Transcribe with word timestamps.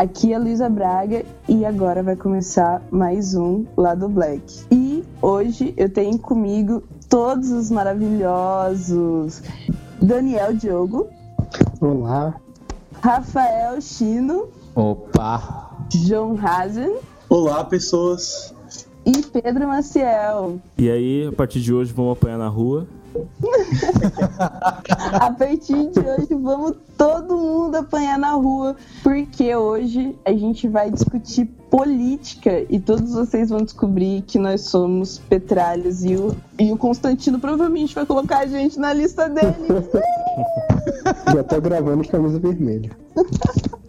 Aqui 0.00 0.32
é 0.32 0.36
a 0.36 0.38
Luísa 0.38 0.66
Braga 0.70 1.26
e 1.46 1.62
agora 1.62 2.02
vai 2.02 2.16
começar 2.16 2.80
mais 2.90 3.34
um 3.34 3.66
Lado 3.76 4.08
Black. 4.08 4.64
E 4.70 5.04
hoje 5.20 5.74
eu 5.76 5.90
tenho 5.92 6.18
comigo 6.18 6.82
todos 7.06 7.50
os 7.50 7.70
maravilhosos 7.70 9.42
Daniel 10.00 10.54
Diogo, 10.54 11.06
Olá. 11.82 12.34
Rafael 13.02 13.78
Chino, 13.82 14.48
Opa. 14.74 15.76
João 15.94 16.34
Hazen 16.42 16.96
Olá, 17.28 17.62
pessoas. 17.62 18.54
e 19.04 19.20
Pedro 19.20 19.68
Maciel. 19.68 20.58
E 20.78 20.90
aí, 20.90 21.26
a 21.26 21.32
partir 21.32 21.60
de 21.60 21.74
hoje, 21.74 21.92
vamos 21.92 22.12
apanhar 22.16 22.38
na 22.38 22.48
rua. 22.48 22.86
A 25.12 25.30
partir 25.32 25.90
de 25.90 26.00
hoje 26.00 26.34
vamos 26.34 26.76
todo 26.96 27.36
mundo 27.36 27.76
apanhar 27.76 28.18
na 28.18 28.32
rua, 28.32 28.76
porque 29.02 29.54
hoje 29.54 30.16
a 30.24 30.32
gente 30.32 30.68
vai 30.68 30.90
discutir 30.90 31.46
política 31.70 32.64
e 32.68 32.80
todos 32.80 33.14
vocês 33.14 33.50
vão 33.50 33.62
descobrir 33.62 34.22
que 34.22 34.38
nós 34.38 34.62
somos 34.62 35.18
petralhas 35.18 36.04
e 36.04 36.16
o, 36.16 36.36
e 36.58 36.72
o 36.72 36.76
Constantino 36.76 37.38
provavelmente 37.38 37.94
vai 37.94 38.04
colocar 38.04 38.38
a 38.40 38.46
gente 38.46 38.78
na 38.78 38.92
lista 38.92 39.28
dele. 39.28 39.54
Já 41.32 41.44
tô 41.44 41.60
gravando 41.60 42.02
de 42.02 42.08
camisa 42.08 42.38
vermelha. 42.38 42.90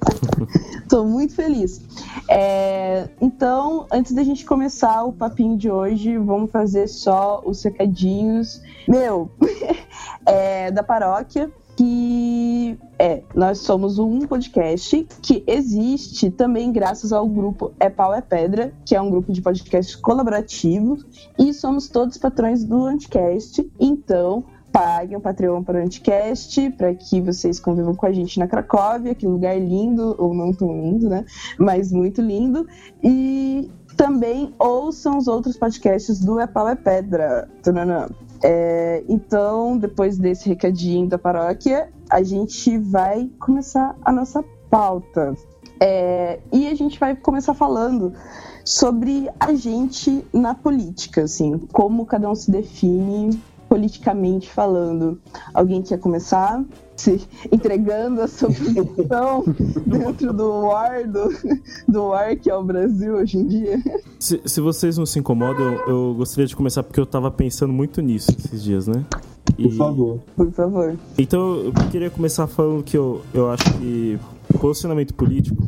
Tô 0.89 1.05
muito 1.05 1.35
feliz. 1.35 1.81
É, 2.29 3.09
então, 3.19 3.85
antes 3.91 4.11
da 4.13 4.23
gente 4.23 4.45
começar 4.45 5.03
o 5.03 5.13
papinho 5.13 5.57
de 5.57 5.69
hoje, 5.69 6.17
vamos 6.17 6.51
fazer 6.51 6.87
só 6.87 7.41
os 7.45 7.63
recadinhos. 7.63 8.61
Meu, 8.87 9.29
é, 10.25 10.71
da 10.71 10.83
paróquia, 10.83 11.51
que 11.75 12.77
é, 12.99 13.23
nós 13.33 13.59
somos 13.59 13.97
um 13.97 14.19
podcast 14.21 15.07
que 15.21 15.43
existe 15.47 16.29
também 16.29 16.71
graças 16.71 17.11
ao 17.11 17.27
grupo 17.27 17.71
É 17.79 17.89
Pau 17.89 18.13
é 18.13 18.21
Pedra, 18.21 18.73
que 18.85 18.95
é 18.95 19.01
um 19.01 19.09
grupo 19.09 19.31
de 19.31 19.41
podcasts 19.41 19.95
colaborativos, 19.95 21.05
e 21.39 21.53
somos 21.53 21.87
todos 21.87 22.17
patrões 22.17 22.63
do 22.63 22.85
Anticast. 22.85 23.67
Então, 23.79 24.43
paguem 24.71 25.17
o 25.17 25.21
Patreon 25.21 25.63
para 25.63 25.79
o 25.79 25.83
Anticast, 25.83 26.69
para 26.71 26.93
que 26.93 27.21
vocês 27.21 27.59
convivam 27.59 27.93
com 27.93 28.05
a 28.05 28.11
gente 28.11 28.39
na 28.39 28.47
Cracóvia, 28.47 29.13
que 29.13 29.27
lugar 29.27 29.59
lindo, 29.59 30.15
ou 30.17 30.33
não 30.33 30.53
tão 30.53 30.71
lindo, 30.71 31.09
né? 31.09 31.25
Mas 31.57 31.91
muito 31.91 32.21
lindo. 32.21 32.67
E 33.03 33.69
também 33.95 34.53
ouçam 34.57 35.17
os 35.17 35.27
outros 35.27 35.57
podcasts 35.57 36.19
do 36.19 36.39
É 36.39 36.47
Pau 36.47 36.67
é 36.67 36.75
Pedra. 36.75 37.49
É, 38.43 39.03
então, 39.07 39.77
depois 39.77 40.17
desse 40.17 40.49
recadinho 40.49 41.07
da 41.07 41.17
paróquia, 41.17 41.89
a 42.09 42.23
gente 42.23 42.77
vai 42.77 43.29
começar 43.39 43.95
a 44.03 44.11
nossa 44.11 44.43
pauta. 44.69 45.35
É, 45.79 46.39
e 46.51 46.67
a 46.67 46.75
gente 46.75 46.99
vai 46.99 47.15
começar 47.15 47.53
falando 47.53 48.13
sobre 48.63 49.29
a 49.39 49.53
gente 49.53 50.23
na 50.31 50.53
política, 50.53 51.23
assim, 51.23 51.57
como 51.71 52.05
cada 52.05 52.29
um 52.29 52.35
se 52.35 52.51
define 52.51 53.41
politicamente 53.71 54.49
falando. 54.49 55.17
Alguém 55.53 55.81
quer 55.81 55.97
começar? 55.97 56.61
Se 56.97 57.21
entregando 57.49 58.19
a 58.21 58.27
sua 58.27 58.49
posição 58.49 59.45
dentro 59.87 60.33
do 60.33 60.43
war, 60.67 61.09
do, 61.09 61.29
do 61.87 62.07
war 62.09 62.35
que 62.37 62.49
é 62.49 62.55
o 62.55 62.61
Brasil 62.61 63.13
hoje 63.15 63.37
em 63.37 63.47
dia. 63.47 63.79
Se, 64.19 64.41
se 64.43 64.59
vocês 64.59 64.97
não 64.97 65.05
se 65.05 65.19
incomodam, 65.19 65.71
eu, 65.87 65.87
eu 65.87 66.13
gostaria 66.15 66.45
de 66.45 66.53
começar 66.55 66.83
porque 66.83 66.99
eu 66.99 67.05
tava 67.05 67.31
pensando 67.31 67.71
muito 67.71 68.01
nisso 68.01 68.29
esses 68.37 68.61
dias, 68.61 68.87
né? 68.87 69.05
E- 69.57 69.63
Por 69.69 69.77
favor. 69.77 70.19
Por 70.35 70.51
favor. 70.51 70.97
Então, 71.17 71.61
eu 71.61 71.73
queria 71.89 72.09
começar 72.09 72.47
falando 72.47 72.83
que 72.83 72.97
eu, 72.97 73.21
eu 73.33 73.49
acho 73.51 73.63
que 73.79 74.19
posicionamento 74.59 75.13
político, 75.13 75.65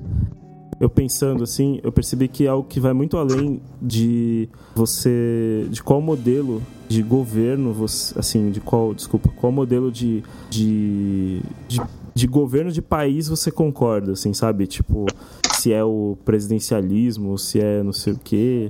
eu 0.78 0.90
pensando 0.90 1.41
assim, 1.41 1.80
eu 1.81 1.91
percebi 1.91 2.28
que 2.28 2.44
é 2.46 2.50
algo 2.50 2.68
que 2.68 2.81
vai 2.81 2.91
muito 2.91 3.16
além 3.16 3.62
de 3.81 4.50
você. 4.75 5.66
de 5.72 5.81
qual 5.81 6.02
modelo 6.02 6.62
de 6.93 7.01
governo 7.01 7.73
você. 7.73 8.17
assim, 8.19 8.51
de 8.51 8.61
qual. 8.61 8.93
desculpa, 8.93 9.29
qual 9.35 9.51
modelo 9.51 9.91
de. 9.91 10.23
de, 10.49 11.41
de 11.67 11.81
de 12.15 12.27
governo 12.27 12.71
de 12.71 12.79
país 12.79 13.27
você 13.27 13.49
concorda, 13.49 14.11
assim, 14.11 14.35
sabe? 14.35 14.67
Tipo, 14.67 15.07
se 15.51 15.73
é 15.73 15.83
o 15.83 16.15
presidencialismo, 16.23 17.39
se 17.39 17.59
é 17.59 17.81
não 17.81 17.91
sei 17.91 18.13
o 18.13 18.19
quê. 18.23 18.69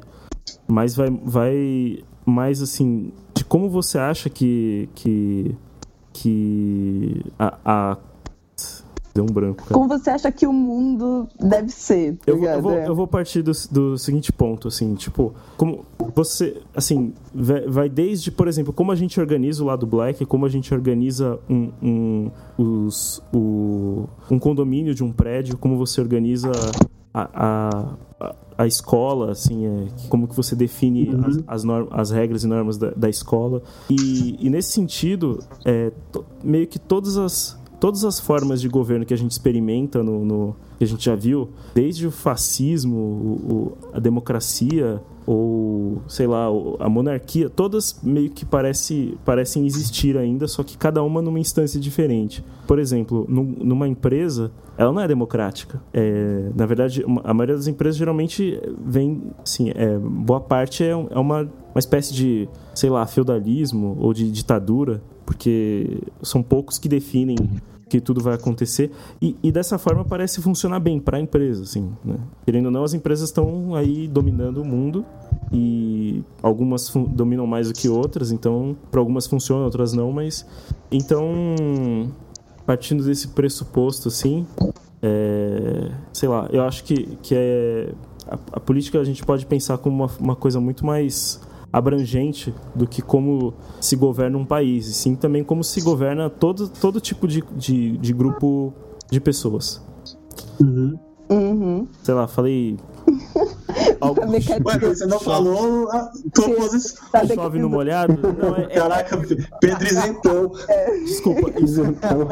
Mas 0.66 0.96
vai, 0.96 1.10
vai 1.10 2.04
mais 2.26 2.62
assim, 2.62 3.12
de 3.36 3.44
como 3.44 3.70
você 3.70 3.98
acha 3.98 4.30
que. 4.30 4.88
que. 4.96 5.56
que. 6.14 7.22
a. 7.38 7.58
a... 7.66 7.98
Deu 9.14 9.24
um 9.24 9.28
branco, 9.28 9.64
cara. 9.64 9.74
Como 9.76 9.88
você 9.88 10.10
acha 10.10 10.32
que 10.32 10.48
o 10.48 10.52
mundo 10.52 11.28
deve 11.40 11.70
ser? 11.70 12.16
tá 12.16 12.32
Eu 12.32 12.40
vou, 12.40 12.48
eu, 12.50 12.62
vou, 12.62 12.72
É. 12.72 12.88
eu 12.88 12.96
vou 12.96 13.08
partir 13.08 13.44
do, 13.44 13.52
do 13.72 13.96
seguinte 13.98 14.32
ponto, 14.32 14.68
assim, 14.68 14.96
tipo, 14.96 15.36
como 15.56 15.86
você, 16.16 16.58
assim, 16.76 17.14
vai, 17.68 17.88
desde, 17.90 18.32
por 18.32 18.48
exemplo, 18.48 18.74
como 18.74 18.92
a 18.92 18.96
gente 18.96 19.20
organiza 19.20 19.62
o 19.64 19.68
lado 19.68 19.86
black, 19.86 20.26
como 20.26 20.46
a 20.48 20.50
gente 20.50 20.74
organiza 20.74 21.38
um, 21.48 21.70
um, 21.82 22.32
os, 22.58 23.22
o, 23.32 24.08
um 24.32 24.40
condomínio 24.40 24.96
de 24.96 25.04
um 25.04 25.12
prédio, 25.12 25.58
como 25.60 25.78
você 25.78 26.02
organiza 26.02 26.52
a, 27.14 27.30
a, 28.20 28.26
a- 28.58 28.66
escola, 28.68 29.32
assim, 29.32 29.66
é, 29.66 29.88
como 30.10 30.28
que 30.28 30.36
você 30.36 30.56
define 30.56 31.10
as, 31.26 31.40
as, 31.48 31.64
norm- 31.64 31.88
as 31.92 32.10
regras 32.10 32.44
e 32.44 32.48
normas 32.48 32.78
da, 32.78 32.90
da 32.92 33.10
escola. 33.10 33.62
E, 33.90 34.38
e 34.40 34.50
nesse 34.50 34.72
sentido, 34.72 35.40
é, 35.66 35.92
to- 36.12 36.26
meio 36.44 36.66
que 36.66 36.80
todas 36.80 37.18
as, 37.18 37.60
todas 37.84 38.06
as 38.06 38.18
formas 38.18 38.62
de 38.62 38.70
governo 38.70 39.06
que 39.06 39.14
a 39.14 39.18
gente 39.18 39.32
experimenta 39.32 40.02
no, 40.02 40.24
no- 40.24 40.56
que 40.78 40.86
a 40.86 40.88
gente 40.88 41.04
já 41.04 41.16
viu, 41.16 41.50
desde 41.76 42.08
o 42.08 42.12
fascismo, 42.12 42.96
o- 42.98 43.54
o- 43.54 43.72
a 43.92 44.00
democracia 44.00 45.02
ou 45.28 46.02
sei 46.08 46.26
lá, 46.28 46.46
a 46.80 46.88
monarquia, 46.88 47.50
todas 47.50 48.00
meio 48.02 48.30
que 48.30 48.46
parece, 48.46 49.18
parecem 49.26 49.66
existir 49.66 50.18
ainda, 50.18 50.48
só 50.48 50.64
que 50.64 50.78
cada 50.78 51.04
uma 51.04 51.22
numa 51.22 51.40
instância 51.42 51.78
diferente. 51.78 52.42
Por 52.66 52.80
exemplo, 52.80 53.26
num- 53.28 53.54
numa 53.62 53.86
empresa, 53.88 54.50
ela 54.78 54.94
não 54.94 55.02
é 55.02 55.08
democrática. 55.08 55.82
É, 55.94 56.52
na 56.56 56.66
verdade, 56.66 57.04
a 57.26 57.34
maioria 57.34 57.56
das 57.58 57.68
empresas 57.68 57.98
geralmente 57.98 58.62
vem, 58.86 59.24
assim, 59.44 59.72
é, 59.76 59.98
boa 60.00 60.40
parte 60.40 60.86
é, 60.86 60.92
é 60.92 61.20
uma, 61.20 61.42
uma 61.74 61.80
espécie 61.80 62.14
de, 62.14 62.48
sei 62.74 62.90
lá, 62.90 63.06
feudalismo 63.06 63.98
ou 64.00 64.14
de 64.14 64.32
ditadura, 64.32 65.02
porque 65.26 66.00
são 66.22 66.42
poucos 66.42 66.78
que 66.78 66.88
definem 66.90 67.36
que 67.94 68.02
tudo 68.02 68.22
vai 68.22 68.34
acontecer 68.34 68.92
e, 69.22 69.36
e 69.44 69.52
dessa 69.52 69.78
forma 69.78 70.04
parece 70.04 70.42
funcionar 70.42 70.80
bem 70.80 71.00
para 71.00 71.18
a 71.18 71.22
empresa, 71.22 71.62
assim, 71.62 71.92
né? 72.04 72.16
Querendo 72.44 72.66
ou 72.66 72.72
não, 72.72 72.84
as 72.84 72.96
empresas 72.96 73.30
estão 73.30 73.76
aí 73.76 74.08
dominando 74.08 74.64
o 74.64 74.66
mundo 74.66 75.06
e 75.52 76.24
algumas 76.42 76.92
dominam 77.10 77.46
mais 77.46 77.68
do 77.68 77.74
que 77.76 77.88
outras, 77.88 78.32
então 78.32 78.76
para 78.90 79.00
algumas 79.00 79.28
funcionam, 79.28 79.66
outras 79.66 79.94
não, 79.94 80.12
mas 80.12 80.44
então 80.92 81.24
partindo 82.66 83.04
desse 83.04 83.28
pressuposto, 83.28 84.08
assim, 84.08 84.48
é, 85.00 85.92
sei 86.12 86.28
lá, 86.28 86.50
eu 86.52 86.64
acho 86.64 86.84
que, 86.86 87.16
que 87.22 87.36
é 87.36 87.94
a, 88.28 88.40
a 88.54 88.60
política 88.60 89.00
a 89.00 89.04
gente 89.04 89.24
pode 89.24 89.46
pensar 89.46 89.78
como 89.78 90.04
uma, 90.04 90.12
uma 90.20 90.36
coisa 90.36 90.60
muito 90.60 90.84
mais 90.84 91.40
abrangente 91.74 92.54
do 92.76 92.88
que 92.88 93.02
como 93.02 93.56
se 93.82 93.96
governa 93.96 94.38
um 94.38 94.46
país, 94.46 94.88
e 94.88 94.94
sim 94.94 95.16
também 95.16 95.44
como 95.44 95.64
se 95.64 95.82
governa 95.82 96.30
todo, 96.30 96.70
todo 96.70 97.02
tipo 97.02 97.28
de, 97.28 97.44
de, 97.56 97.98
de 97.98 98.14
grupo 98.14 98.72
de 99.10 99.20
pessoas. 99.20 99.84
Uhum. 100.62 101.88
Sei 102.04 102.14
lá, 102.14 102.28
falei. 102.28 102.78
algo 104.00 104.22
é 104.22 104.26
Ué, 104.26 104.42
mas 104.64 104.82
você 104.82 105.06
não 105.06 105.20
falou 105.20 105.90
a 105.90 106.12
tua 106.34 106.46
Sim. 106.46 106.56
posição. 106.56 107.08
Tá 107.12 107.26
chove 107.26 107.60
no 107.60 107.70
molhado? 107.70 108.18
Não, 108.22 108.56
é, 108.56 108.64
é- 108.64 108.68
Caraca, 108.68 109.18
Pedro 109.60 109.88
isentão. 109.88 110.52
desculpa, 111.06 111.52
isso, 111.60 111.82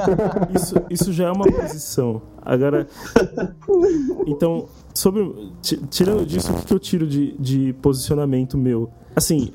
isso, 0.53 0.75
isso 0.89 1.13
já 1.13 1.27
é 1.27 1.31
uma 1.31 1.45
posição. 1.45 2.21
Agora, 2.41 2.87
então, 4.27 4.67
sobre. 4.93 5.51
ti- 5.61 5.79
Tirando 5.89 6.25
disso, 6.25 6.51
o 6.51 6.63
que 6.65 6.73
eu 6.73 6.79
tiro 6.79 7.07
de, 7.07 7.33
de 7.39 7.73
posicionamento 7.81 8.57
meu? 8.57 8.89
Assim, 9.15 9.51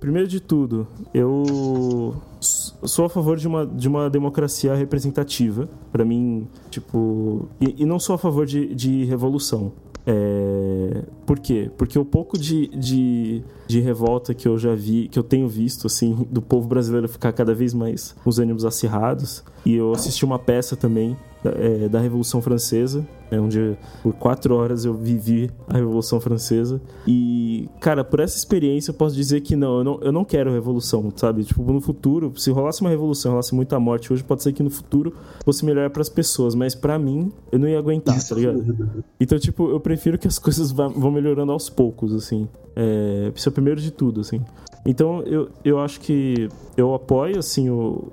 primeiro 0.00 0.28
de 0.28 0.40
tudo, 0.40 0.86
eu 1.14 2.14
sou 2.40 3.06
a 3.06 3.08
favor 3.08 3.36
de 3.36 3.48
uma, 3.48 3.66
de 3.66 3.88
uma 3.88 4.08
democracia 4.10 4.74
representativa. 4.74 5.68
Pra 5.92 6.04
mim, 6.04 6.46
tipo. 6.70 7.48
E, 7.60 7.82
e 7.82 7.86
não 7.86 7.98
sou 7.98 8.14
a 8.14 8.18
favor 8.18 8.46
de, 8.46 8.74
de 8.74 9.04
revolução. 9.04 9.72
É, 10.08 11.02
por 11.26 11.40
quê? 11.40 11.68
Porque 11.76 11.98
o 11.98 12.04
pouco 12.04 12.38
de, 12.38 12.68
de, 12.68 13.42
de 13.66 13.80
revolta 13.80 14.32
que 14.34 14.46
eu 14.46 14.56
já 14.56 14.72
vi, 14.72 15.08
que 15.08 15.18
eu 15.18 15.22
tenho 15.24 15.48
visto, 15.48 15.88
assim, 15.88 16.24
do 16.30 16.40
povo 16.40 16.68
brasileiro 16.68 17.08
ficar 17.08 17.32
cada 17.32 17.52
vez 17.52 17.74
mais 17.74 18.14
com 18.22 18.30
os 18.30 18.38
ânimos 18.38 18.64
acirrados. 18.64 19.42
E 19.64 19.74
eu 19.74 19.90
assisti 19.90 20.24
uma 20.24 20.38
peça 20.38 20.76
também 20.76 21.16
é, 21.44 21.88
da 21.88 21.98
Revolução 21.98 22.40
Francesa, 22.40 23.04
é, 23.30 23.40
onde 23.40 23.76
por 24.02 24.12
quatro 24.14 24.54
horas 24.54 24.84
eu 24.84 24.94
vivi 24.94 25.50
a 25.68 25.74
Revolução 25.74 26.20
Francesa. 26.20 26.80
E, 27.06 27.68
cara, 27.80 28.04
por 28.04 28.20
essa 28.20 28.36
experiência 28.36 28.90
eu 28.90 28.94
posso 28.94 29.14
dizer 29.14 29.40
que 29.40 29.56
não, 29.56 29.78
eu 29.78 29.84
não, 29.84 30.00
eu 30.02 30.12
não 30.12 30.24
quero 30.24 30.52
revolução, 30.52 31.12
sabe? 31.16 31.44
Tipo, 31.44 31.62
no 31.72 31.80
futuro, 31.80 32.32
se 32.36 32.50
rolasse 32.50 32.80
uma 32.80 32.90
revolução, 32.90 33.32
rolasse 33.32 33.54
muita 33.54 33.78
morte 33.78 34.12
hoje, 34.12 34.22
pode 34.22 34.42
ser 34.42 34.52
que 34.52 34.62
no 34.62 34.70
futuro 34.70 35.14
fosse 35.44 35.64
melhor 35.64 35.90
para 35.90 36.02
as 36.02 36.08
pessoas, 36.08 36.54
mas 36.54 36.74
pra 36.74 36.98
mim, 36.98 37.32
eu 37.50 37.58
não 37.58 37.68
ia 37.68 37.78
aguentar, 37.78 38.22
tá 38.26 38.34
ligado? 38.34 39.04
Então, 39.18 39.38
tipo, 39.38 39.70
eu 39.70 39.80
prefiro 39.80 40.18
que 40.18 40.28
as 40.28 40.38
coisas 40.40 40.70
vão 40.70 41.10
melhorando 41.10 41.52
aos 41.52 41.68
poucos, 41.68 42.14
assim. 42.14 42.48
É, 42.78 43.32
isso 43.34 43.48
é 43.48 43.50
o 43.50 43.52
primeiro 43.52 43.80
de 43.80 43.90
tudo, 43.90 44.20
assim. 44.20 44.42
Então, 44.86 45.20
eu, 45.22 45.48
eu 45.64 45.78
acho 45.80 46.00
que 46.00 46.48
eu 46.76 46.94
apoio, 46.94 47.38
assim, 47.38 47.68
o, 47.68 48.04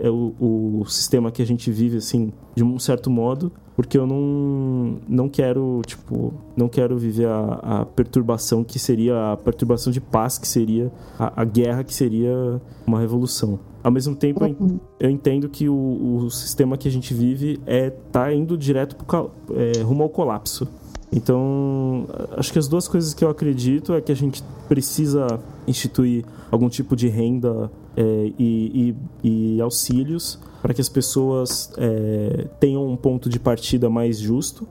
é 0.00 0.10
o, 0.10 0.34
o 0.80 0.84
sistema 0.86 1.30
que 1.30 1.40
a 1.40 1.46
gente 1.46 1.70
vive, 1.70 1.98
assim, 1.98 2.32
de 2.56 2.64
um 2.64 2.78
certo 2.78 3.08
modo, 3.08 3.52
porque 3.76 3.96
eu 3.96 4.04
não, 4.04 4.96
não 5.08 5.28
quero, 5.28 5.80
tipo, 5.86 6.34
não 6.56 6.68
quero 6.68 6.98
viver 6.98 7.28
a, 7.28 7.60
a 7.62 7.86
perturbação 7.86 8.64
que 8.64 8.76
seria, 8.80 9.32
a 9.32 9.36
perturbação 9.36 9.92
de 9.92 10.00
paz 10.00 10.36
que 10.38 10.48
seria, 10.48 10.90
a, 11.16 11.42
a 11.42 11.44
guerra 11.44 11.84
que 11.84 11.94
seria 11.94 12.60
uma 12.84 12.98
revolução. 12.98 13.60
Ao 13.84 13.92
mesmo 13.92 14.16
tempo, 14.16 14.42
eu 14.42 14.48
en- 14.48 14.80
eu 14.98 15.08
entendo 15.10 15.48
que 15.48 15.68
o, 15.68 16.24
o 16.24 16.30
sistema 16.30 16.76
que 16.76 16.88
a 16.88 16.90
gente 16.90 17.14
vive 17.14 17.60
é 17.64 17.90
tá 17.90 18.34
indo 18.34 18.58
direto 18.58 18.96
pro, 18.96 19.30
é, 19.54 19.82
rumo 19.82 20.02
ao 20.02 20.08
colapso. 20.08 20.66
Então, 21.12 22.06
acho 22.36 22.52
que 22.52 22.58
as 22.58 22.66
duas 22.66 22.88
coisas 22.88 23.14
que 23.14 23.24
eu 23.24 23.30
acredito 23.30 23.94
é 23.94 24.00
que 24.00 24.10
a 24.10 24.16
gente 24.16 24.42
precisa 24.68 25.40
instituir 25.68 26.24
algum 26.50 26.68
tipo 26.68 26.96
de 26.96 27.08
renda 27.08 27.70
é, 27.96 28.32
e, 28.38 28.94
e- 29.22 29.56
e 29.56 29.60
auxílios 29.60 30.38
para 30.62 30.74
que 30.74 30.80
as 30.80 30.88
pessoas 30.88 31.72
é, 31.76 32.46
tenham 32.58 32.86
um 32.88 32.96
ponto 32.96 33.28
de 33.28 33.38
partida 33.38 33.88
mais 33.88 34.18
justo. 34.18 34.66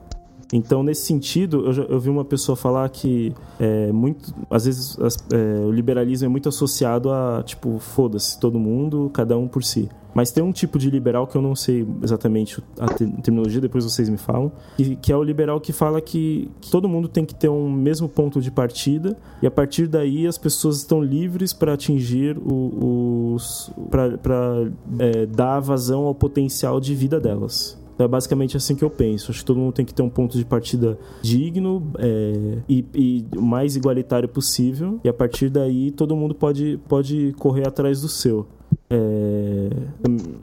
Então, 0.52 0.82
nesse 0.82 1.02
sentido, 1.02 1.66
eu, 1.70 1.84
eu 1.84 2.00
vi 2.00 2.08
uma 2.08 2.24
pessoa 2.24 2.56
falar 2.56 2.88
que 2.88 3.34
é, 3.60 3.92
muito, 3.92 4.34
às 4.48 4.64
vezes 4.64 4.98
as- 4.98 5.18
é, 5.30 5.60
o 5.66 5.70
liberalismo 5.70 6.24
é 6.24 6.28
muito 6.28 6.48
associado 6.48 7.10
a 7.10 7.42
tipo, 7.44 7.78
foda-se, 7.78 8.40
todo 8.40 8.58
mundo, 8.58 9.10
cada 9.12 9.36
um 9.36 9.46
por 9.46 9.62
si. 9.62 9.88
Mas 10.14 10.32
tem 10.32 10.42
um 10.42 10.50
tipo 10.50 10.78
de 10.78 10.88
liberal 10.90 11.26
que 11.26 11.36
eu 11.36 11.42
não 11.42 11.54
sei 11.54 11.86
exatamente 12.02 12.60
a 12.80 12.86
te- 12.86 13.06
terminologia, 13.22 13.60
depois 13.60 13.84
vocês 13.84 14.08
me 14.08 14.16
falam, 14.16 14.50
que, 14.76 14.96
que 14.96 15.12
é 15.12 15.16
o 15.16 15.22
liberal 15.22 15.60
que 15.60 15.70
fala 15.72 16.00
que, 16.00 16.50
que 16.62 16.70
todo 16.70 16.88
mundo 16.88 17.08
tem 17.08 17.26
que 17.26 17.34
ter 17.34 17.50
um 17.50 17.70
mesmo 17.70 18.08
ponto 18.08 18.40
de 18.40 18.50
partida 18.50 19.16
e 19.42 19.46
a 19.46 19.50
partir 19.50 19.86
daí 19.86 20.26
as 20.26 20.38
pessoas 20.38 20.78
estão 20.78 21.02
livres 21.02 21.52
para 21.52 21.74
atingir 21.74 22.38
o- 22.38 23.34
os. 23.34 23.70
para 23.92 24.72
dar 25.30 25.60
vazão 25.60 26.04
ao 26.06 26.14
potencial 26.14 26.80
de 26.80 26.94
vida 26.94 27.20
delas. 27.20 27.78
Então 27.98 28.04
é 28.04 28.08
basicamente 28.08 28.56
assim 28.56 28.76
que 28.76 28.84
eu 28.84 28.90
penso. 28.90 29.32
Acho 29.32 29.40
que 29.40 29.44
todo 29.44 29.58
mundo 29.58 29.72
tem 29.72 29.84
que 29.84 29.92
ter 29.92 30.02
um 30.02 30.08
ponto 30.08 30.38
de 30.38 30.44
partida 30.44 30.96
digno 31.20 31.90
é, 31.98 32.58
e, 32.68 32.84
e 32.94 33.26
o 33.36 33.42
mais 33.42 33.74
igualitário 33.74 34.28
possível. 34.28 35.00
E 35.02 35.08
a 35.08 35.12
partir 35.12 35.50
daí 35.50 35.90
todo 35.90 36.14
mundo 36.14 36.32
pode, 36.32 36.78
pode 36.88 37.34
correr 37.40 37.66
atrás 37.66 38.00
do 38.00 38.08
seu. 38.08 38.46
É, 38.88 39.68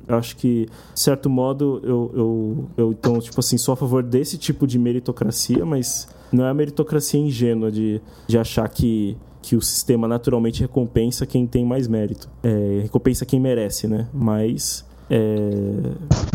eu 0.05 0.17
acho 0.17 0.35
que, 0.35 0.67
de 0.93 0.99
certo 0.99 1.29
modo, 1.29 1.79
eu, 1.81 2.11
eu, 2.13 2.65
eu 2.75 2.91
então, 2.91 3.19
tipo 3.19 3.39
assim, 3.39 3.57
sou 3.57 3.71
a 3.71 3.77
favor 3.77 4.03
desse 4.03 4.37
tipo 4.37 4.67
de 4.67 4.77
meritocracia, 4.77 5.65
mas 5.65 6.09
não 6.33 6.43
é 6.43 6.49
a 6.49 6.53
meritocracia 6.53 7.21
ingênua 7.21 7.71
de, 7.71 8.01
de 8.27 8.37
achar 8.37 8.67
que, 8.67 9.15
que 9.41 9.55
o 9.55 9.61
sistema 9.61 10.09
naturalmente 10.09 10.59
recompensa 10.59 11.25
quem 11.25 11.47
tem 11.47 11.65
mais 11.65 11.87
mérito. 11.87 12.29
É, 12.43 12.81
recompensa 12.81 13.25
quem 13.25 13.39
merece, 13.39 13.87
né? 13.87 14.09
Mas. 14.13 14.85
é, 15.09 16.34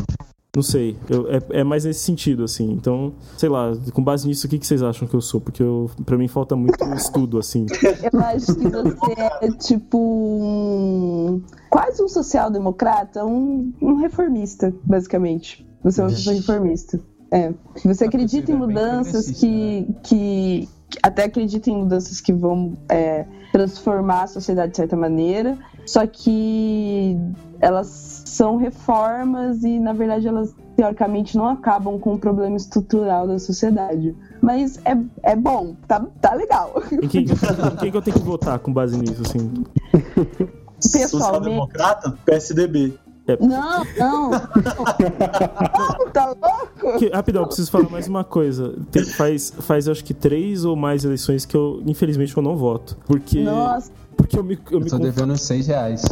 não 0.61 0.63
sei, 0.63 0.95
eu- 1.09 1.27
é, 1.31 1.41
é 1.61 1.65
mais 1.65 1.85
nesse 1.87 2.01
sentido, 2.01 2.45
assim. 2.45 2.71
Então, 2.71 3.15
sei 3.39 3.49
lá, 3.49 3.73
com 3.95 4.05
base 4.05 4.29
nisso, 4.29 4.47
o 4.47 4.51
que, 4.51 4.59
que 4.59 4.67
vocês 4.67 4.83
acham 4.83 5.09
que 5.09 5.15
eu 5.15 5.21
sou? 5.23 5.41
Porque 5.41 5.63
eu, 5.63 5.91
pra 6.05 6.19
mim 6.19 6.29
falta 6.29 6.55
muito 6.55 6.77
estudo, 6.95 7.39
assim. 7.39 7.65
Eu 8.13 8.21
acho 8.21 8.55
que 8.55 8.69
você 8.69 9.13
é 9.41 9.51
tipo 9.53 9.99
um, 9.99 11.43
quase 11.71 12.03
um 12.03 12.09
social-democrata, 12.09 13.25
um, 13.25 13.73
um 13.81 13.95
reformista, 13.97 14.73
basicamente. 14.85 15.67
Você 15.83 16.01
é 16.01 16.05
uma 16.05 16.11
pessoa 16.11 16.37
reformista. 16.37 17.01
É. 17.33 17.55
Você 17.85 18.05
acredita 18.05 18.51
em 18.53 18.59
bem 18.59 18.67
mudanças 18.67 19.31
que, 19.31 19.87
que, 20.03 20.69
que- 20.91 20.99
Até 21.03 21.25
acredita 21.25 21.71
em 21.71 21.77
mudanças 21.79 22.21
que 22.21 22.33
vão 22.33 22.77
é, 22.89 23.25
transformar 23.53 24.25
a 24.25 24.27
sociedade 24.27 24.73
de 24.73 24.77
certa 24.77 24.97
maneira, 24.97 25.57
só 25.91 26.07
que 26.07 27.17
elas 27.61 28.23
são 28.25 28.57
reformas 28.57 29.65
e, 29.65 29.81
na 29.81 29.93
verdade, 29.93 30.29
elas 30.29 30.55
teoricamente 30.77 31.37
não 31.37 31.49
acabam 31.49 31.99
com 31.99 32.15
o 32.15 32.19
problema 32.19 32.57
estrutural 32.57 33.27
da 33.27 33.41
sociedade. 33.41 34.15
Mas 34.41 34.79
é, 34.85 34.97
é 35.25 35.35
bom, 35.35 35.75
tá, 35.89 36.07
tá 36.21 36.35
legal. 36.35 36.81
Em 36.93 37.09
quem, 37.09 37.25
em 37.25 37.77
quem 37.77 37.91
que 37.91 37.97
eu 37.97 38.03
tenho 38.03 38.17
que 38.17 38.23
votar 38.23 38.61
com 38.61 38.73
base 38.73 38.97
nisso, 38.97 39.21
assim? 39.23 39.65
Pessoalmente. 39.93 41.09
Social-democrata? 41.09 42.17
PSDB. 42.25 42.95
Não, 43.41 43.85
não. 43.99 44.31
não 44.31 46.11
tá 46.13 46.27
louco? 46.27 46.99
Que- 46.99 47.09
rapidão, 47.11 47.43
eu 47.43 47.47
preciso 47.47 47.71
falar 47.71 47.89
mais 47.91 48.09
uma 48.09 48.25
coisa. 48.25 48.75
Tem- 48.91 49.05
faz, 49.05 49.53
faz, 49.61 49.89
acho 49.89 50.05
que, 50.05 50.15
três 50.15 50.65
ou 50.65 50.75
mais 50.75 51.05
eleições 51.05 51.45
que 51.45 51.57
eu, 51.57 51.83
infelizmente, 51.87 52.37
eu 52.37 52.43
não 52.43 52.57
voto. 52.57 52.97
Porque, 53.07 53.43
Nossa, 53.43 53.91
porque 54.17 54.39
eu 54.39 54.45
me, 54.45 54.55
eu 54.55 54.61
Eu 54.79 54.81
me 54.81 54.91
tô 54.91 54.97
con- 54.97 55.03
devendo 55.03 55.37
6 55.37 55.67
reais. 55.67 56.03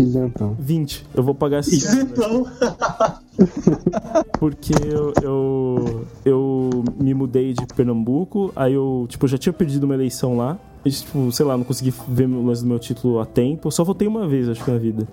Isentão. 0.00 0.56
20. 0.58 1.06
Eu 1.14 1.22
vou 1.22 1.34
pagar 1.34 1.60
esse 1.60 1.86
ano, 1.86 2.04
né? 2.04 2.10
Então, 2.12 2.46
Porque 4.38 4.72
eu, 4.84 5.12
eu, 5.22 6.06
eu 6.24 6.84
me 7.00 7.14
mudei 7.14 7.52
de 7.52 7.66
Pernambuco, 7.66 8.52
aí 8.56 8.74
eu, 8.74 9.06
tipo, 9.08 9.26
já 9.28 9.38
tinha 9.38 9.52
perdido 9.52 9.84
uma 9.84 9.94
eleição 9.94 10.36
lá. 10.36 10.58
E, 10.84 10.90
tipo, 10.90 11.30
sei 11.32 11.44
lá, 11.44 11.56
não 11.56 11.64
consegui 11.64 11.92
ver 12.08 12.28
o 12.28 12.44
lance 12.46 12.62
do 12.62 12.68
meu 12.68 12.78
título 12.78 13.20
a 13.20 13.26
tempo. 13.26 13.68
Eu 13.68 13.70
só 13.72 13.84
votei 13.84 14.06
uma 14.08 14.26
vez, 14.28 14.48
acho 14.48 14.64
que 14.64 14.70
na 14.70 14.78
vida. 14.78 15.06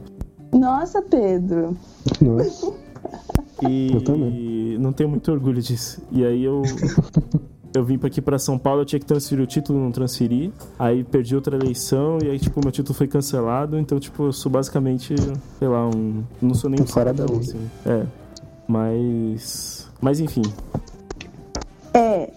nossa, 0.53 1.01
Pedro. 1.01 1.75
Nossa. 2.21 2.71
E 3.67 3.91
Eu 3.93 4.01
também. 4.01 4.77
não 4.79 4.91
tenho 4.93 5.09
muito 5.09 5.31
orgulho 5.31 5.61
disso. 5.61 6.01
E 6.11 6.23
aí 6.25 6.43
eu. 6.43 6.61
Eu 7.75 7.83
vim 7.83 7.97
pra 7.97 8.07
aqui 8.07 8.21
pra 8.21 8.39
São 8.39 8.57
Paulo, 8.57 8.81
eu 8.81 8.85
tinha 8.85 8.99
que 8.99 9.05
transferir 9.05 9.43
o 9.43 9.47
título, 9.47 9.79
não 9.79 9.91
transferi. 9.91 10.53
Aí 10.79 11.03
perdi 11.03 11.35
outra 11.35 11.57
eleição 11.57 12.19
e 12.23 12.29
aí, 12.29 12.39
tipo, 12.39 12.61
meu 12.63 12.71
título 12.71 12.93
foi 12.95 13.05
cancelado. 13.07 13.77
Então, 13.77 13.99
tipo, 13.99 14.23
eu 14.27 14.31
sou 14.31 14.49
basicamente, 14.51 15.13
sei 15.59 15.67
lá, 15.67 15.85
um. 15.87 16.23
Não 16.41 16.53
sou 16.53 16.69
nem 16.69 16.81
um 16.81 16.85
Fora 16.87 17.13
da 17.13 17.25
lei. 17.25 17.39
assim. 17.39 17.69
É. 17.85 18.05
Mas. 18.65 19.89
Mas 19.99 20.19
enfim. 20.21 20.43
É. 21.93 22.29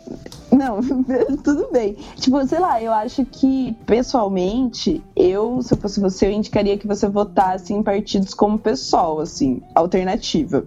Não, 0.58 0.80
tudo 1.44 1.68
bem. 1.72 1.96
Tipo, 2.16 2.44
sei 2.44 2.58
lá, 2.58 2.82
eu 2.82 2.92
acho 2.92 3.24
que, 3.24 3.76
pessoalmente, 3.86 5.00
eu, 5.14 5.62
se 5.62 5.72
eu 5.72 5.78
fosse 5.78 6.00
você, 6.00 6.26
eu 6.26 6.32
indicaria 6.32 6.76
que 6.76 6.86
você 6.86 7.08
votasse 7.08 7.72
em 7.72 7.80
partidos 7.80 8.34
como 8.34 8.58
PSOL, 8.58 9.20
assim, 9.20 9.62
alternativa. 9.72 10.66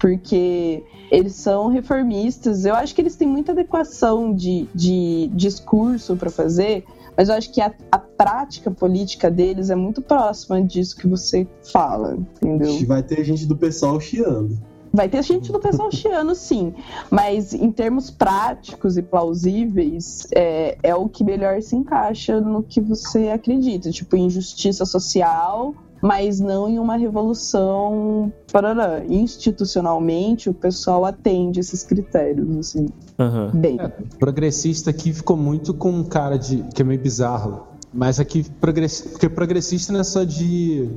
Porque 0.00 0.82
eles 1.12 1.34
são 1.34 1.68
reformistas. 1.68 2.64
Eu 2.64 2.74
acho 2.74 2.92
que 2.92 3.00
eles 3.00 3.14
têm 3.14 3.28
muita 3.28 3.52
adequação 3.52 4.34
de, 4.34 4.68
de 4.74 5.30
discurso 5.32 6.16
para 6.16 6.28
fazer, 6.28 6.84
mas 7.16 7.28
eu 7.28 7.36
acho 7.36 7.52
que 7.52 7.60
a, 7.60 7.72
a 7.92 7.98
prática 7.98 8.68
política 8.68 9.30
deles 9.30 9.70
é 9.70 9.76
muito 9.76 10.02
próxima 10.02 10.60
disso 10.60 10.96
que 10.96 11.06
você 11.06 11.46
fala, 11.72 12.18
entendeu? 12.42 12.84
vai 12.84 13.02
ter 13.02 13.22
gente 13.22 13.46
do 13.46 13.56
pessoal 13.56 14.00
chiando. 14.00 14.58
Vai 14.92 15.08
ter 15.08 15.22
gente 15.22 15.52
do 15.52 15.60
pessoal 15.60 15.90
chiano, 15.92 16.34
sim. 16.34 16.74
Mas 17.10 17.54
em 17.54 17.70
termos 17.70 18.10
práticos 18.10 18.96
e 18.96 19.02
plausíveis, 19.02 20.26
é, 20.34 20.76
é 20.82 20.94
o 20.94 21.08
que 21.08 21.22
melhor 21.22 21.62
se 21.62 21.76
encaixa 21.76 22.40
no 22.40 22.62
que 22.62 22.80
você 22.80 23.28
acredita. 23.28 23.90
Tipo, 23.90 24.16
em 24.16 24.28
justiça 24.28 24.84
social, 24.84 25.74
mas 26.00 26.40
não 26.40 26.68
em 26.68 26.78
uma 26.78 26.96
revolução. 26.96 28.32
Parará. 28.52 29.04
Institucionalmente, 29.06 30.48
o 30.48 30.54
pessoal 30.54 31.04
atende 31.04 31.60
esses 31.60 31.84
critérios, 31.84 32.56
assim, 32.56 32.88
Aham. 33.18 33.50
bem. 33.54 33.78
É, 33.78 33.88
progressista 34.18 34.90
aqui 34.90 35.12
ficou 35.12 35.36
muito 35.36 35.74
com 35.74 35.90
um 35.90 36.04
cara 36.04 36.38
de. 36.38 36.64
que 36.74 36.82
é 36.82 36.84
meio 36.84 37.00
bizarro. 37.00 37.68
Mas 37.92 38.20
aqui, 38.20 38.44
progress... 38.60 39.02
porque 39.02 39.28
progressista 39.28 39.92
não 39.92 40.00
é 40.00 40.04
só 40.04 40.22
de, 40.22 40.88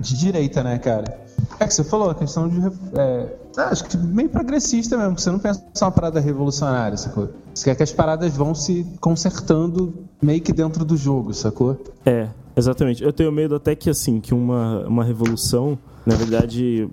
de 0.00 0.16
direita, 0.16 0.62
né, 0.62 0.78
cara? 0.78 1.27
É 1.60 1.66
que 1.66 1.74
você 1.74 1.82
falou, 1.82 2.10
a 2.10 2.14
questão 2.14 2.48
de. 2.48 2.60
É, 2.94 3.36
acho 3.56 3.84
que 3.84 3.96
meio 3.96 4.28
progressista 4.28 4.96
mesmo, 4.96 5.18
você 5.18 5.30
não 5.30 5.38
pensa 5.38 5.64
uma 5.82 5.90
parada 5.90 6.20
revolucionária, 6.20 6.96
sacou? 6.96 7.28
Você 7.52 7.64
quer 7.64 7.74
que 7.74 7.82
as 7.82 7.92
paradas 7.92 8.36
vão 8.36 8.54
se 8.54 8.86
consertando 9.00 9.92
meio 10.22 10.40
que 10.40 10.52
dentro 10.52 10.84
do 10.84 10.96
jogo, 10.96 11.34
sacou? 11.34 11.76
É, 12.06 12.28
exatamente. 12.56 13.02
Eu 13.02 13.12
tenho 13.12 13.32
medo 13.32 13.56
até 13.56 13.74
que, 13.74 13.90
assim, 13.90 14.20
que 14.20 14.32
uma, 14.32 14.86
uma 14.86 15.02
revolução, 15.02 15.76
na 16.06 16.14
verdade, 16.14 16.88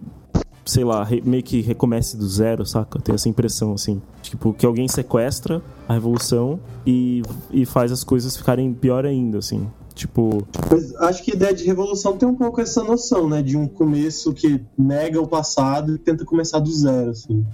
sei 0.66 0.84
lá, 0.84 1.08
meio 1.24 1.44
que 1.44 1.62
recomece 1.62 2.18
do 2.18 2.28
zero, 2.28 2.66
saca? 2.66 2.98
Eu 2.98 3.02
tenho 3.02 3.16
essa 3.16 3.30
impressão, 3.30 3.74
assim. 3.74 4.02
Tipo, 4.24 4.52
que 4.52 4.66
alguém 4.66 4.88
sequestra 4.88 5.62
a 5.88 5.94
revolução 5.94 6.60
e, 6.86 7.22
e 7.52 7.66
faz 7.68 7.92
as 7.92 8.04
coisas 8.04 8.36
ficarem 8.36 8.74
pior 8.74 9.06
ainda, 9.06 9.38
assim. 9.38 9.68
Tipo, 9.96 10.46
Mas 10.70 10.94
acho 10.98 11.24
que 11.24 11.32
a 11.32 11.36
ideia 11.36 11.54
de 11.54 11.64
revolução 11.64 12.18
tem 12.18 12.28
um 12.28 12.36
pouco 12.36 12.60
essa 12.60 12.84
noção, 12.84 13.30
né? 13.30 13.42
De 13.42 13.56
um 13.56 13.66
começo 13.66 14.34
que 14.34 14.62
nega 14.78 15.22
o 15.22 15.28
passado 15.28 15.96
e 15.96 15.98
tenta 15.98 16.26
começar 16.26 16.60
do 16.60 16.70
zero, 16.70 17.12
assim. 17.12 17.46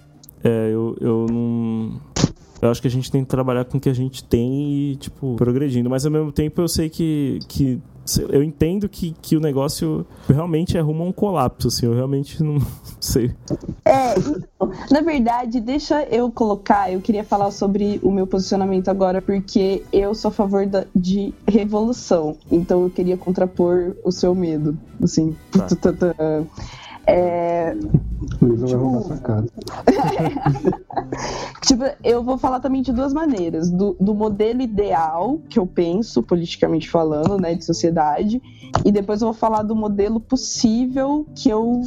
é, 0.44 0.72
eu, 0.74 0.98
eu 1.00 1.28
não. 1.30 2.02
Eu 2.60 2.70
acho 2.70 2.82
que 2.82 2.88
a 2.88 2.92
gente 2.92 3.12
tem 3.12 3.24
que 3.24 3.30
trabalhar 3.30 3.66
com 3.66 3.78
o 3.78 3.82
que 3.82 3.90
a 3.90 3.94
gente 3.94 4.24
tem 4.24 4.92
e, 4.92 4.96
tipo, 4.96 5.36
progredindo. 5.36 5.90
Mas 5.90 6.04
ao 6.04 6.12
mesmo 6.12 6.32
tempo 6.32 6.60
eu 6.62 6.68
sei 6.68 6.90
que. 6.90 7.40
que 7.48 7.80
eu 8.30 8.44
entendo 8.44 8.90
que, 8.90 9.16
que 9.22 9.36
o 9.38 9.40
negócio 9.40 10.06
realmente 10.28 10.78
é 10.78 10.82
rumo 10.82 11.04
a 11.04 11.08
um 11.08 11.12
colapso, 11.12 11.68
assim. 11.68 11.86
Eu 11.86 11.94
realmente 11.94 12.42
não 12.44 12.58
sei. 13.00 13.32
É, 13.86 14.18
então, 14.18 14.72
na 14.90 15.02
verdade, 15.02 15.60
deixa 15.60 16.04
eu 16.06 16.32
colocar, 16.32 16.92
eu 16.92 17.00
queria 17.02 17.24
falar 17.24 17.52
sobre 17.52 18.00
o 18.04 18.12
meu 18.12 18.26
posicionamento 18.28 18.90
agora, 18.90 19.22
porque 19.22 19.84
eu 19.94 20.14
sou 20.14 20.30
a 20.30 20.32
favor 20.34 20.66
da- 20.66 20.86
de 20.96 21.34
revolução. 21.48 22.38
Então 22.52 22.84
eu 22.84 22.90
queria 22.90 23.18
contrapor 23.18 23.96
o 24.04 24.12
seu 24.12 24.34
medo. 24.36 24.78
Assim. 25.02 25.36
Tá. 25.52 25.66
É, 27.08 27.76
Luiz 28.42 28.62
não 28.62 29.02
vai 29.02 29.18
casa. 29.20 29.48
Tipo, 31.62 31.84
eu 32.04 32.24
vou 32.24 32.38
falar 32.38 32.60
também 32.60 32.82
de 32.82 32.92
duas 32.92 33.14
maneiras. 33.14 33.70
Do, 33.70 33.96
do 34.00 34.14
modelo 34.14 34.62
ideal, 34.62 35.40
que 35.50 35.60
eu 35.60 35.66
penso, 35.66 36.24
politicamente 36.24 36.90
falando, 36.90 37.38
né, 37.38 37.54
de 37.54 37.64
sociedade, 37.64 38.42
e 38.84 38.92
depois 38.92 39.22
eu 39.22 39.28
vou 39.28 39.34
falar 39.34 39.62
do 39.64 39.76
modelo 39.76 40.20
possível 40.20 41.26
que 41.36 41.50
eu, 41.50 41.82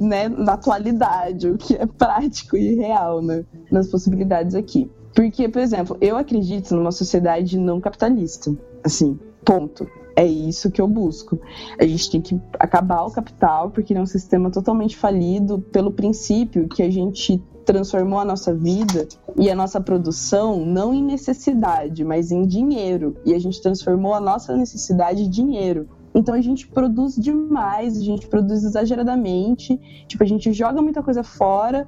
né, 0.00 0.28
na 0.28 0.54
atualidade, 0.54 1.48
o 1.48 1.58
que 1.58 1.74
é 1.74 1.86
prático 1.86 2.56
e 2.56 2.74
real, 2.74 3.20
né, 3.22 3.44
nas 3.70 3.88
possibilidades 3.88 4.54
aqui. 4.54 4.90
Porque, 5.14 5.48
por 5.48 5.60
exemplo, 5.60 5.96
eu 6.00 6.16
acredito 6.16 6.74
numa 6.74 6.90
sociedade 6.92 7.58
não 7.58 7.80
capitalista. 7.80 8.54
Assim, 8.82 9.18
ponto. 9.44 9.86
É 10.14 10.26
isso 10.26 10.70
que 10.70 10.80
eu 10.80 10.88
busco. 10.88 11.40
A 11.78 11.84
gente 11.84 12.10
tem 12.10 12.20
que 12.20 12.40
acabar 12.58 13.02
o 13.04 13.10
capital, 13.10 13.70
porque 13.70 13.92
ele 13.92 14.00
é 14.00 14.02
um 14.02 14.06
sistema 14.06 14.50
totalmente 14.50 14.96
falido 14.96 15.58
pelo 15.58 15.90
princípio 15.90 16.68
que 16.68 16.82
a 16.82 16.90
gente 16.90 17.42
transformou 17.64 18.18
a 18.18 18.24
nossa 18.24 18.54
vida 18.54 19.06
e 19.38 19.50
a 19.50 19.54
nossa 19.54 19.80
produção 19.80 20.64
não 20.66 20.92
em 20.92 21.02
necessidade, 21.02 22.04
mas 22.04 22.30
em 22.30 22.46
dinheiro. 22.46 23.16
E 23.24 23.34
a 23.34 23.38
gente 23.38 23.62
transformou 23.62 24.14
a 24.14 24.20
nossa 24.20 24.56
necessidade 24.56 25.22
em 25.22 25.30
dinheiro. 25.30 25.88
Então 26.14 26.34
a 26.34 26.40
gente 26.40 26.68
produz 26.68 27.16
demais, 27.16 27.96
a 27.96 28.02
gente 28.02 28.26
produz 28.26 28.64
exageradamente, 28.64 29.80
tipo, 30.06 30.22
a 30.22 30.26
gente 30.26 30.52
joga 30.52 30.82
muita 30.82 31.02
coisa 31.02 31.22
fora 31.22 31.86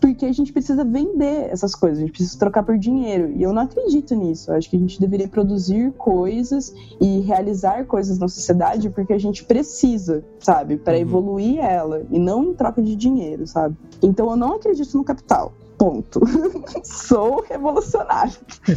porque 0.00 0.26
a 0.26 0.32
gente 0.32 0.52
precisa 0.52 0.84
vender 0.84 1.48
essas 1.50 1.74
coisas, 1.74 1.98
a 1.98 2.00
gente 2.02 2.12
precisa 2.12 2.38
trocar 2.38 2.62
por 2.62 2.78
dinheiro. 2.78 3.32
E 3.36 3.42
eu 3.42 3.52
não 3.52 3.62
acredito 3.62 4.14
nisso. 4.14 4.50
Eu 4.50 4.56
acho 4.56 4.68
que 4.70 4.76
a 4.76 4.80
gente 4.80 5.00
deveria 5.00 5.28
produzir 5.28 5.92
coisas 5.92 6.74
e 7.00 7.20
realizar 7.20 7.84
coisas 7.86 8.18
na 8.18 8.28
sociedade 8.28 8.90
porque 8.90 9.12
a 9.12 9.18
gente 9.18 9.44
precisa, 9.44 10.24
sabe? 10.40 10.76
Para 10.76 10.94
Uhum. 10.94 11.00
evoluir 11.00 11.58
ela 11.58 12.02
e 12.10 12.18
não 12.18 12.44
em 12.44 12.54
troca 12.54 12.82
de 12.82 12.96
dinheiro, 12.96 13.46
sabe? 13.46 13.76
Então 14.02 14.30
eu 14.30 14.36
não 14.36 14.54
acredito 14.54 14.96
no 14.96 15.04
capital. 15.04 15.52
Ponto. 15.80 16.20
Sou 16.84 17.42
revolucionário. 17.48 18.34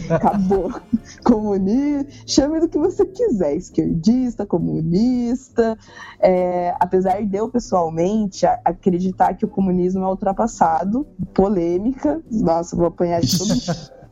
Acabou. 0.09 0.71
Comunista, 1.25 2.09
chame 2.25 2.61
do 2.61 2.69
que 2.69 2.77
você 2.77 3.05
quiser, 3.05 3.57
esquerdista, 3.57 4.45
comunista. 4.45 5.77
É, 6.17 6.73
apesar 6.79 7.21
de 7.25 7.35
eu 7.35 7.49
pessoalmente 7.49 8.45
acreditar 8.63 9.33
que 9.33 9.43
o 9.43 9.49
comunismo 9.49 10.01
é 10.01 10.07
ultrapassado, 10.07 11.05
polêmica, 11.33 12.23
nossa, 12.31 12.73
vou 12.73 12.85
apanhar 12.85 13.19
de 13.19 13.37
todo 13.37 13.49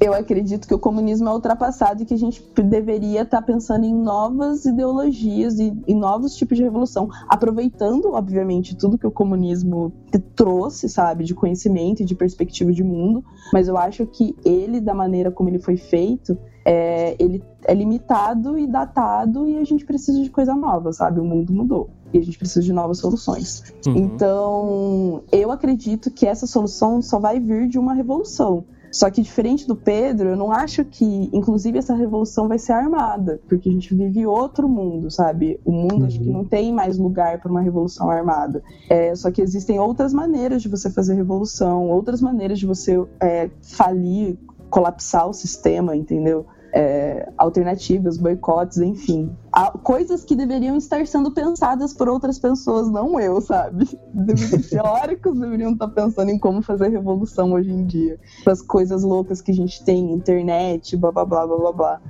Eu 0.00 0.14
acredito 0.14 0.66
que 0.66 0.74
o 0.74 0.78
comunismo 0.78 1.28
é 1.28 1.32
ultrapassado 1.32 2.02
e 2.02 2.06
que 2.06 2.14
a 2.14 2.18
gente 2.18 2.42
deveria 2.64 3.22
estar 3.22 3.42
pensando 3.42 3.84
em 3.84 3.94
novas 3.94 4.64
ideologias 4.64 5.58
e, 5.58 5.72
e 5.86 5.94
novos 5.94 6.36
tipos 6.36 6.56
de 6.56 6.62
revolução, 6.62 7.08
aproveitando, 7.28 8.12
obviamente, 8.12 8.76
tudo 8.76 8.96
que 8.96 9.06
o 9.06 9.10
comunismo 9.10 9.92
trouxe, 10.34 10.88
sabe, 10.88 11.24
de 11.24 11.34
conhecimento 11.34 12.02
e 12.02 12.04
de 12.04 12.14
perspectiva 12.14 12.72
de 12.72 12.84
mundo, 12.84 13.24
mas 13.52 13.68
eu 13.68 13.76
acho 13.76 14.06
que 14.06 14.34
ele, 14.44 14.80
da 14.80 14.94
maneira 14.94 15.30
como 15.30 15.48
ele 15.48 15.58
foi 15.58 15.76
feito, 15.76 16.38
é, 16.64 17.16
ele 17.18 17.42
é 17.64 17.74
limitado 17.74 18.58
e 18.58 18.66
datado 18.66 19.48
e 19.48 19.58
a 19.58 19.64
gente 19.64 19.84
precisa 19.84 20.22
de 20.22 20.30
coisa 20.30 20.54
nova, 20.54 20.92
sabe? 20.92 21.20
O 21.20 21.24
mundo 21.24 21.52
mudou 21.52 21.90
e 22.12 22.18
a 22.18 22.22
gente 22.22 22.38
precisa 22.38 22.60
de 22.62 22.72
novas 22.72 22.98
soluções. 22.98 23.62
Uhum. 23.86 23.96
Então, 23.96 25.22
eu 25.32 25.50
acredito 25.50 26.10
que 26.10 26.26
essa 26.26 26.46
solução 26.46 27.02
só 27.02 27.18
vai 27.18 27.40
vir 27.40 27.68
de 27.68 27.78
uma 27.78 27.94
revolução. 27.94 28.64
Só 28.90 29.10
que 29.10 29.20
diferente 29.20 29.66
do 29.66 29.76
Pedro, 29.76 30.30
eu 30.30 30.36
não 30.36 30.50
acho 30.50 30.82
que, 30.84 31.28
inclusive, 31.30 31.78
essa 31.78 31.94
revolução 31.94 32.48
vai 32.48 32.58
ser 32.58 32.72
armada, 32.72 33.40
porque 33.46 33.68
a 33.68 33.72
gente 33.72 33.94
vive 33.94 34.26
outro 34.26 34.66
mundo, 34.66 35.10
sabe? 35.10 35.60
O 35.66 35.72
mundo 35.72 36.06
acho 36.06 36.18
que 36.18 36.30
não 36.30 36.44
tem 36.44 36.72
mais 36.72 36.96
lugar 36.96 37.38
para 37.40 37.50
uma 37.50 37.60
revolução 37.60 38.08
armada. 38.08 38.62
É, 38.88 39.14
só 39.14 39.30
que 39.30 39.42
existem 39.42 39.78
outras 39.78 40.14
maneiras 40.14 40.62
de 40.62 40.68
você 40.68 40.88
fazer 40.88 41.14
revolução, 41.14 41.90
outras 41.90 42.22
maneiras 42.22 42.58
de 42.58 42.64
você 42.64 42.98
é, 43.20 43.50
falir, 43.60 44.38
colapsar 44.70 45.28
o 45.28 45.32
sistema, 45.34 45.94
entendeu? 45.94 46.46
É, 46.78 47.32
alternativas, 47.38 48.18
boicotes, 48.18 48.76
enfim. 48.76 49.34
Há 49.50 49.70
coisas 49.70 50.24
que 50.24 50.36
deveriam 50.36 50.76
estar 50.76 51.06
sendo 51.06 51.30
pensadas 51.30 51.94
por 51.94 52.06
outras 52.06 52.38
pessoas, 52.38 52.90
não 52.90 53.18
eu, 53.18 53.40
sabe? 53.40 53.98
Teóricos 54.68 55.40
deveriam 55.40 55.72
estar 55.72 55.88
pensando 55.88 56.30
em 56.30 56.38
como 56.38 56.60
fazer 56.60 56.88
revolução 56.88 57.54
hoje 57.54 57.70
em 57.70 57.86
dia. 57.86 58.20
As 58.44 58.60
coisas 58.60 59.02
loucas 59.02 59.40
que 59.40 59.52
a 59.52 59.54
gente 59.54 59.82
tem, 59.84 60.12
internet, 60.12 60.98
blá 60.98 61.10
blá 61.10 61.24
blá 61.24 61.46
blá 61.46 61.56
blá 61.56 61.72
blá. 61.72 62.00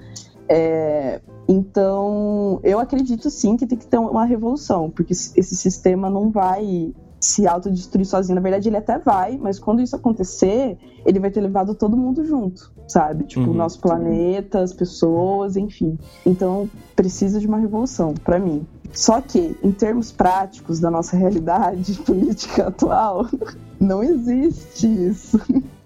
É, 0.49 1.21
então, 1.49 2.59
eu 2.65 2.81
acredito 2.81 3.31
sim 3.31 3.57
que 3.57 3.67
tem 3.67 3.79
que 3.79 3.87
ter 3.87 3.99
uma 3.99 4.25
revolução, 4.25 4.91
porque 4.91 5.13
esse 5.13 5.57
sistema 5.57 6.11
não 6.11 6.31
vai 6.31 6.93
se 7.21 7.47
autodestruir 7.47 8.07
sozinho. 8.07 8.35
Na 8.37 8.41
verdade, 8.41 8.69
ele 8.69 8.77
até 8.77 8.99
vai, 8.99 9.37
mas 9.37 9.59
quando 9.59 9.81
isso 9.83 9.97
acontecer, 9.97 10.79
ele 11.05 11.19
vai 11.19 11.31
ter 11.31 11.41
levado 11.41 11.75
todo 11.75 11.97
mundo 11.97 12.25
junto, 12.25 12.71
sabe? 12.87 13.25
Tipo, 13.25 13.43
Uhum. 13.47 13.51
o 13.51 13.55
nosso 13.55 13.81
planeta, 13.81 14.61
as 14.61 14.73
pessoas, 14.73 15.57
enfim. 15.57 15.99
Então, 16.25 16.69
precisa 16.95 17.41
de 17.41 17.47
uma 17.47 17.59
revolução, 17.59 18.15
pra 18.15 18.39
mim. 18.39 18.67
Só 18.93 19.21
que, 19.21 19.57
em 19.63 19.73
termos 19.73 20.13
práticos 20.13 20.79
da 20.81 20.91
nossa 20.91 21.17
realidade 21.17 21.95
política 22.05 22.69
atual, 22.69 23.27
não 23.81 24.03
existe 24.03 24.87
isso. 24.87 25.41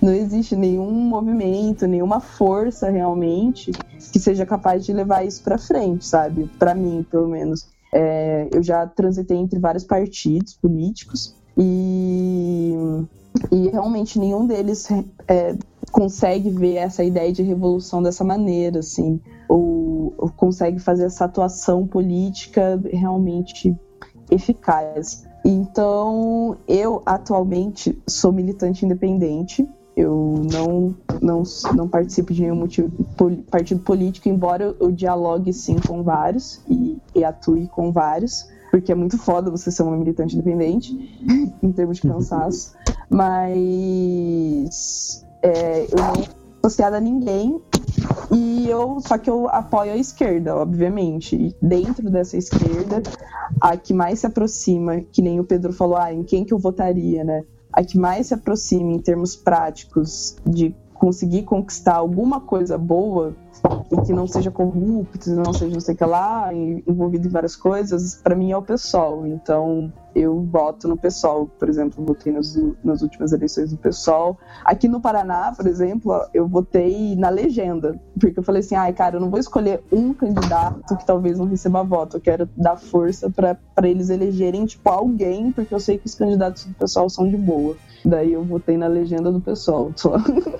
Não 0.00 0.14
existe 0.14 0.56
nenhum 0.56 0.90
movimento, 0.90 1.86
nenhuma 1.86 2.20
força 2.20 2.88
realmente 2.88 3.70
que 4.12 4.18
seja 4.18 4.46
capaz 4.46 4.82
de 4.86 4.94
levar 4.94 5.26
isso 5.26 5.42
pra 5.42 5.58
frente, 5.58 6.06
sabe? 6.06 6.48
Pra 6.58 6.74
mim, 6.74 7.04
pelo 7.10 7.28
menos. 7.28 7.68
É, 7.92 8.48
eu 8.52 8.62
já 8.62 8.86
transitei 8.86 9.36
entre 9.36 9.58
vários 9.58 9.84
partidos 9.84 10.54
políticos 10.54 11.34
e, 11.56 12.74
e 13.50 13.68
realmente 13.68 14.18
nenhum 14.18 14.46
deles 14.46 14.88
é, 15.26 15.56
consegue 15.90 16.50
ver 16.50 16.76
essa 16.76 17.02
ideia 17.02 17.32
de 17.32 17.42
revolução 17.42 18.02
dessa 18.02 18.24
maneira, 18.24 18.80
assim, 18.80 19.20
ou, 19.48 20.14
ou 20.16 20.30
consegue 20.30 20.78
fazer 20.78 21.04
essa 21.04 21.24
atuação 21.24 21.86
política 21.86 22.80
realmente 22.92 23.76
eficaz. 24.30 25.26
Então, 25.44 26.56
eu 26.66 27.02
atualmente 27.06 27.98
sou 28.06 28.32
militante 28.32 28.84
independente. 28.84 29.66
Eu 29.98 30.42
não, 30.52 30.94
não, 31.20 31.42
não 31.74 31.88
participo 31.88 32.32
de 32.32 32.42
nenhum 32.42 32.54
motivo, 32.54 32.88
poli- 33.16 33.42
partido 33.50 33.80
político, 33.80 34.28
embora 34.28 34.62
eu, 34.62 34.76
eu 34.78 34.92
dialogue 34.92 35.52
sim 35.52 35.74
com 35.74 36.04
vários 36.04 36.60
e, 36.68 36.96
e 37.16 37.24
atue 37.24 37.66
com 37.66 37.90
vários, 37.90 38.48
porque 38.70 38.92
é 38.92 38.94
muito 38.94 39.18
foda 39.18 39.50
você 39.50 39.72
ser 39.72 39.82
uma 39.82 39.96
militante 39.96 40.36
independente, 40.36 40.92
em 41.60 41.72
termos 41.72 41.96
de 41.96 42.08
cansaço. 42.08 42.74
Mas 43.10 45.26
é, 45.42 45.88
eu 45.90 45.96
não 45.96 46.14
sou 46.14 46.28
associada 46.62 46.98
a 46.98 47.00
ninguém 47.00 47.60
e 48.30 48.70
eu 48.70 49.00
só 49.00 49.18
que 49.18 49.28
eu 49.28 49.48
apoio 49.48 49.94
a 49.94 49.96
esquerda, 49.96 50.54
obviamente. 50.54 51.34
E 51.34 51.56
dentro 51.60 52.08
dessa 52.08 52.36
esquerda, 52.36 53.02
a 53.60 53.76
que 53.76 53.92
mais 53.92 54.20
se 54.20 54.26
aproxima, 54.26 55.00
que 55.00 55.20
nem 55.20 55.40
o 55.40 55.44
Pedro 55.44 55.72
falou, 55.72 55.96
ah, 55.96 56.12
em 56.12 56.22
quem 56.22 56.44
que 56.44 56.54
eu 56.54 56.58
votaria, 56.58 57.24
né? 57.24 57.42
A 57.72 57.82
que 57.84 57.98
mais 57.98 58.28
se 58.28 58.34
aproxima 58.34 58.92
em 58.92 58.98
termos 58.98 59.36
práticos 59.36 60.36
de 60.46 60.74
conseguir 60.94 61.44
conquistar 61.44 61.94
alguma 61.94 62.40
coisa 62.40 62.76
boa 62.76 63.36
e 63.90 64.00
que 64.02 64.12
não 64.12 64.26
seja 64.26 64.50
corrupto, 64.50 65.30
não 65.30 65.52
seja 65.52 65.72
não 65.72 65.80
sei 65.80 65.94
o 65.94 65.98
que 65.98 66.04
lá, 66.04 66.52
envolvido 66.52 67.26
em 67.26 67.30
várias 67.30 67.56
coisas, 67.56 68.16
para 68.22 68.34
mim 68.34 68.52
é 68.52 68.56
o 68.56 68.62
PSOL. 68.62 69.26
Então 69.26 69.92
eu 70.14 70.42
voto 70.42 70.88
no 70.88 70.96
PSOL, 70.96 71.46
por 71.46 71.68
exemplo, 71.68 72.04
votei 72.04 72.32
nas, 72.32 72.58
nas 72.82 73.02
últimas 73.02 73.32
eleições 73.32 73.70
do 73.70 73.76
PSOL. 73.76 74.36
Aqui 74.64 74.88
no 74.88 75.00
Paraná, 75.00 75.52
por 75.56 75.66
exemplo, 75.66 76.12
eu 76.34 76.46
votei 76.46 77.14
na 77.16 77.28
legenda, 77.28 77.98
porque 78.18 78.38
eu 78.38 78.42
falei 78.42 78.60
assim, 78.60 78.74
ai, 78.74 78.92
cara, 78.92 79.16
eu 79.16 79.20
não 79.20 79.30
vou 79.30 79.38
escolher 79.38 79.82
um 79.92 80.12
candidato 80.12 80.96
que 80.96 81.06
talvez 81.06 81.38
não 81.38 81.46
receba 81.46 81.82
voto, 81.82 82.16
eu 82.16 82.20
quero 82.20 82.48
dar 82.56 82.76
força 82.76 83.30
para 83.30 83.88
eles 83.88 84.10
elegerem, 84.10 84.66
tipo, 84.66 84.88
alguém, 84.88 85.52
porque 85.52 85.74
eu 85.74 85.80
sei 85.80 85.98
que 85.98 86.06
os 86.06 86.14
candidatos 86.14 86.64
do 86.64 86.74
PSOL 86.74 87.08
são 87.08 87.28
de 87.28 87.36
boa. 87.36 87.76
Daí 88.04 88.32
eu 88.32 88.44
votei 88.44 88.76
na 88.76 88.86
legenda 88.86 89.30
do 89.30 89.40
pessoal, 89.40 89.92
só 89.96 90.14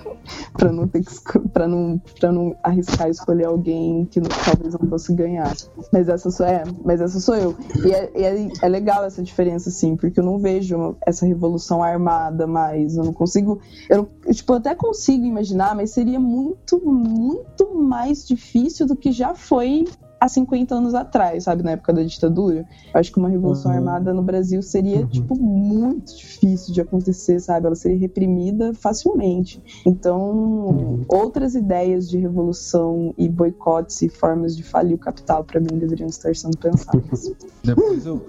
para 0.53 0.71
não 0.71 0.87
ter 0.87 1.03
que 1.03 1.39
para 1.49 1.67
não 1.67 1.99
para 2.19 2.31
não 2.31 2.55
arriscar 2.63 2.88
escolher 3.09 3.45
alguém 3.45 4.05
que 4.05 4.19
não, 4.19 4.29
talvez 4.29 4.73
não 4.73 4.89
fosse 4.89 5.13
ganhar. 5.13 5.55
Mas 5.91 6.09
essa 6.09 6.31
sou 6.31 6.45
é, 6.45 6.63
mas 6.83 7.01
essa 7.01 7.19
sou 7.19 7.35
eu. 7.35 7.55
E 7.85 7.91
é, 7.91 8.11
é, 8.13 8.49
é, 8.61 8.67
legal 8.67 9.03
essa 9.03 9.21
diferença 9.21 9.69
assim, 9.69 9.95
porque 9.95 10.19
eu 10.19 10.23
não 10.23 10.39
vejo 10.39 10.95
essa 11.05 11.25
revolução 11.25 11.83
armada 11.83 12.47
mais, 12.47 12.97
eu 12.97 13.03
não 13.03 13.13
consigo, 13.13 13.59
eu 13.89 14.09
tipo 14.31 14.53
eu 14.53 14.57
até 14.57 14.75
consigo 14.75 15.25
imaginar, 15.25 15.75
mas 15.75 15.91
seria 15.91 16.19
muito 16.19 16.79
muito 16.85 17.75
mais 17.75 18.27
difícil 18.27 18.85
do 18.87 18.95
que 18.95 19.11
já 19.11 19.35
foi 19.35 19.85
há 20.19 20.27
50 20.27 20.75
anos 20.75 20.93
atrás, 20.93 21.45
sabe, 21.45 21.63
na 21.63 21.71
época 21.71 21.93
da 21.93 22.03
ditadura. 22.03 22.65
Eu 22.93 22.99
acho 22.99 23.11
que 23.11 23.17
uma 23.17 23.29
revolução 23.29 23.71
uhum. 23.71 23.77
armada 23.77 24.13
no 24.13 24.21
Brasil 24.21 24.61
seria, 24.61 25.01
uhum. 25.01 25.07
tipo, 25.07 25.35
muito 25.35 26.15
difícil 26.15 26.73
de 26.73 26.81
acontecer, 26.81 27.39
sabe? 27.39 27.67
Ela 27.67 27.75
seria 27.75 27.97
reprimida 27.97 28.73
facilmente. 28.73 29.61
Então, 29.85 30.19
uhum. 30.19 31.05
outras 31.07 31.55
ideias 31.55 32.09
de 32.09 32.17
revolução 32.17 33.13
e 33.17 33.29
boicotes 33.29 34.01
e 34.01 34.09
formas 34.09 34.55
de 34.55 34.63
falir 34.63 34.95
o 34.95 34.97
capital, 34.97 35.43
para 35.43 35.59
mim, 35.59 35.77
deveriam 35.77 36.07
estar 36.09 36.35
sendo 36.35 36.57
pensadas. 36.57 37.31
Depois 37.63 38.05
eu 38.05 38.25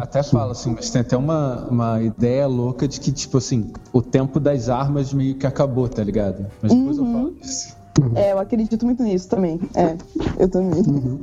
até 0.00 0.22
falo 0.22 0.52
assim, 0.52 0.72
mas 0.74 0.90
tem 0.90 1.00
até 1.00 1.16
uma, 1.16 1.68
uma 1.68 2.02
ideia 2.02 2.46
louca 2.46 2.86
de 2.86 3.00
que, 3.00 3.10
tipo 3.10 3.38
assim, 3.38 3.72
o 3.92 4.02
tempo 4.02 4.38
das 4.38 4.68
armas 4.68 5.12
meio 5.12 5.34
que 5.36 5.46
acabou, 5.46 5.88
tá 5.88 6.02
ligado? 6.02 6.46
Mas 6.62 6.72
depois 6.72 6.98
eu 6.98 7.04
falo 7.06 7.30
disso. 7.32 7.83
Uhum. 8.00 8.12
É, 8.16 8.32
eu 8.32 8.38
acredito 8.38 8.84
muito 8.84 9.02
nisso 9.02 9.28
também. 9.28 9.60
É, 9.74 9.96
eu 10.38 10.48
também. 10.48 10.82
Uhum. 10.82 11.20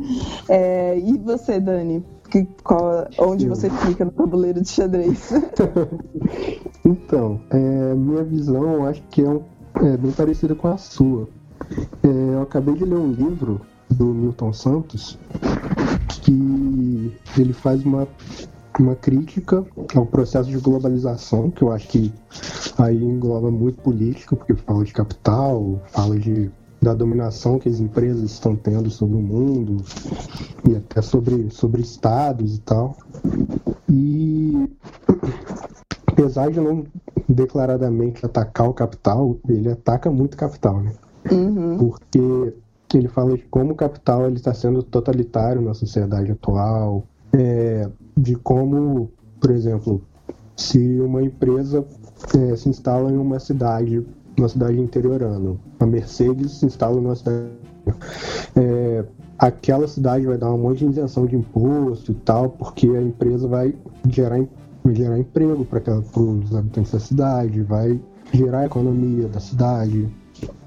É, 0.48 0.98
e 0.98 1.18
você, 1.18 1.60
Dani? 1.60 2.04
Que, 2.30 2.48
qual, 2.64 3.08
onde 3.18 3.46
você 3.48 3.70
fica 3.70 4.06
no 4.06 4.12
tabuleiro 4.12 4.62
de 4.62 4.70
xadrez? 4.70 5.32
então, 6.86 7.42
é, 7.50 7.94
minha 7.94 8.24
visão 8.24 8.74
eu 8.74 8.86
acho 8.86 9.04
que 9.10 9.22
é, 9.22 9.30
um, 9.30 9.42
é 9.76 9.98
bem 9.98 10.12
parecida 10.12 10.56
com 10.56 10.70
a 10.70 10.78
sua. 10.78 11.28
É, 12.04 12.08
eu 12.08 12.42
acabei 12.42 12.76
de 12.76 12.86
ler 12.86 12.96
um 12.96 13.12
livro 13.12 13.60
do 13.90 14.06
Milton 14.06 14.54
Santos 14.54 15.20
que 16.22 17.14
ele 17.38 17.52
faz 17.52 17.84
uma 17.84 18.08
uma 18.80 18.96
crítica 18.96 19.66
ao 19.96 20.06
processo 20.06 20.50
de 20.50 20.58
globalização, 20.58 21.52
que 21.52 21.62
eu 21.62 21.72
acho 21.72 21.88
que 21.88 22.12
aí 22.78 23.04
engloba 23.04 23.52
muito 23.52 23.82
política, 23.82 24.36
porque 24.36 24.56
fala 24.56 24.84
de 24.84 24.94
capital, 24.94 25.82
fala 25.88 26.18
de 26.18 26.50
da 26.82 26.94
dominação 26.96 27.60
que 27.60 27.70
as 27.70 27.80
empresas 27.80 28.32
estão 28.32 28.56
tendo 28.56 28.90
sobre 28.90 29.16
o 29.16 29.22
mundo 29.22 29.84
e 30.68 30.76
até 30.76 31.02
sobre, 31.02 31.50
sobre 31.52 31.82
estados 31.82 32.56
e 32.56 32.62
tal. 32.62 32.98
E 33.88 34.68
apesar 36.08 36.50
de 36.50 36.60
não 36.60 36.86
declaradamente 37.30 38.26
atacar 38.26 38.68
o 38.68 38.74
capital, 38.74 39.38
ele 39.48 39.70
ataca 39.70 40.10
muito 40.10 40.34
o 40.34 40.38
capital, 40.38 40.82
né? 40.82 40.94
Uhum. 41.32 41.78
Porque 41.78 42.54
ele 42.96 43.08
fala 43.08 43.38
de 43.38 43.44
como 43.44 43.74
o 43.74 43.76
capital 43.76 44.30
está 44.32 44.54
sendo 44.54 44.82
totalitário 44.82 45.62
na 45.62 45.74
sociedade 45.74 46.32
atual, 46.32 47.04
é, 47.32 47.88
de 48.18 48.36
como, 48.36 49.12
por 49.40 49.52
exemplo, 49.52 50.02
se 50.58 51.00
uma 51.00 51.24
empresa 51.24 51.86
é, 52.36 52.56
se 52.56 52.70
instala 52.70 53.12
em 53.12 53.18
uma 53.18 53.40
cidade 53.40 54.06
numa 54.42 54.50
cidade 54.50 54.80
interiorana. 54.80 55.56
A 55.80 55.86
Mercedes 55.86 56.54
se 56.54 56.66
instala 56.66 57.00
numa 57.00 57.16
cidade. 57.16 57.52
É, 58.56 59.06
aquela 59.38 59.88
cidade 59.88 60.26
vai 60.26 60.38
dar 60.38 60.52
um 60.52 60.58
monte 60.58 60.80
de 60.80 60.92
isenção 60.92 61.26
de 61.26 61.36
imposto 61.36 62.12
e 62.12 62.16
tal, 62.16 62.50
porque 62.50 62.88
a 62.88 63.02
empresa 63.02 63.48
vai 63.48 63.74
gerar, 64.10 64.40
vai 64.84 64.96
gerar 64.96 65.20
emprego 65.20 65.64
para 65.64 65.82
os 66.20 66.56
habitantes 66.56 66.92
da 66.92 67.00
cidade, 67.00 67.62
vai 67.62 68.00
gerar 68.34 68.62
a 68.62 68.66
economia 68.66 69.28
da 69.28 69.40
cidade. 69.40 70.10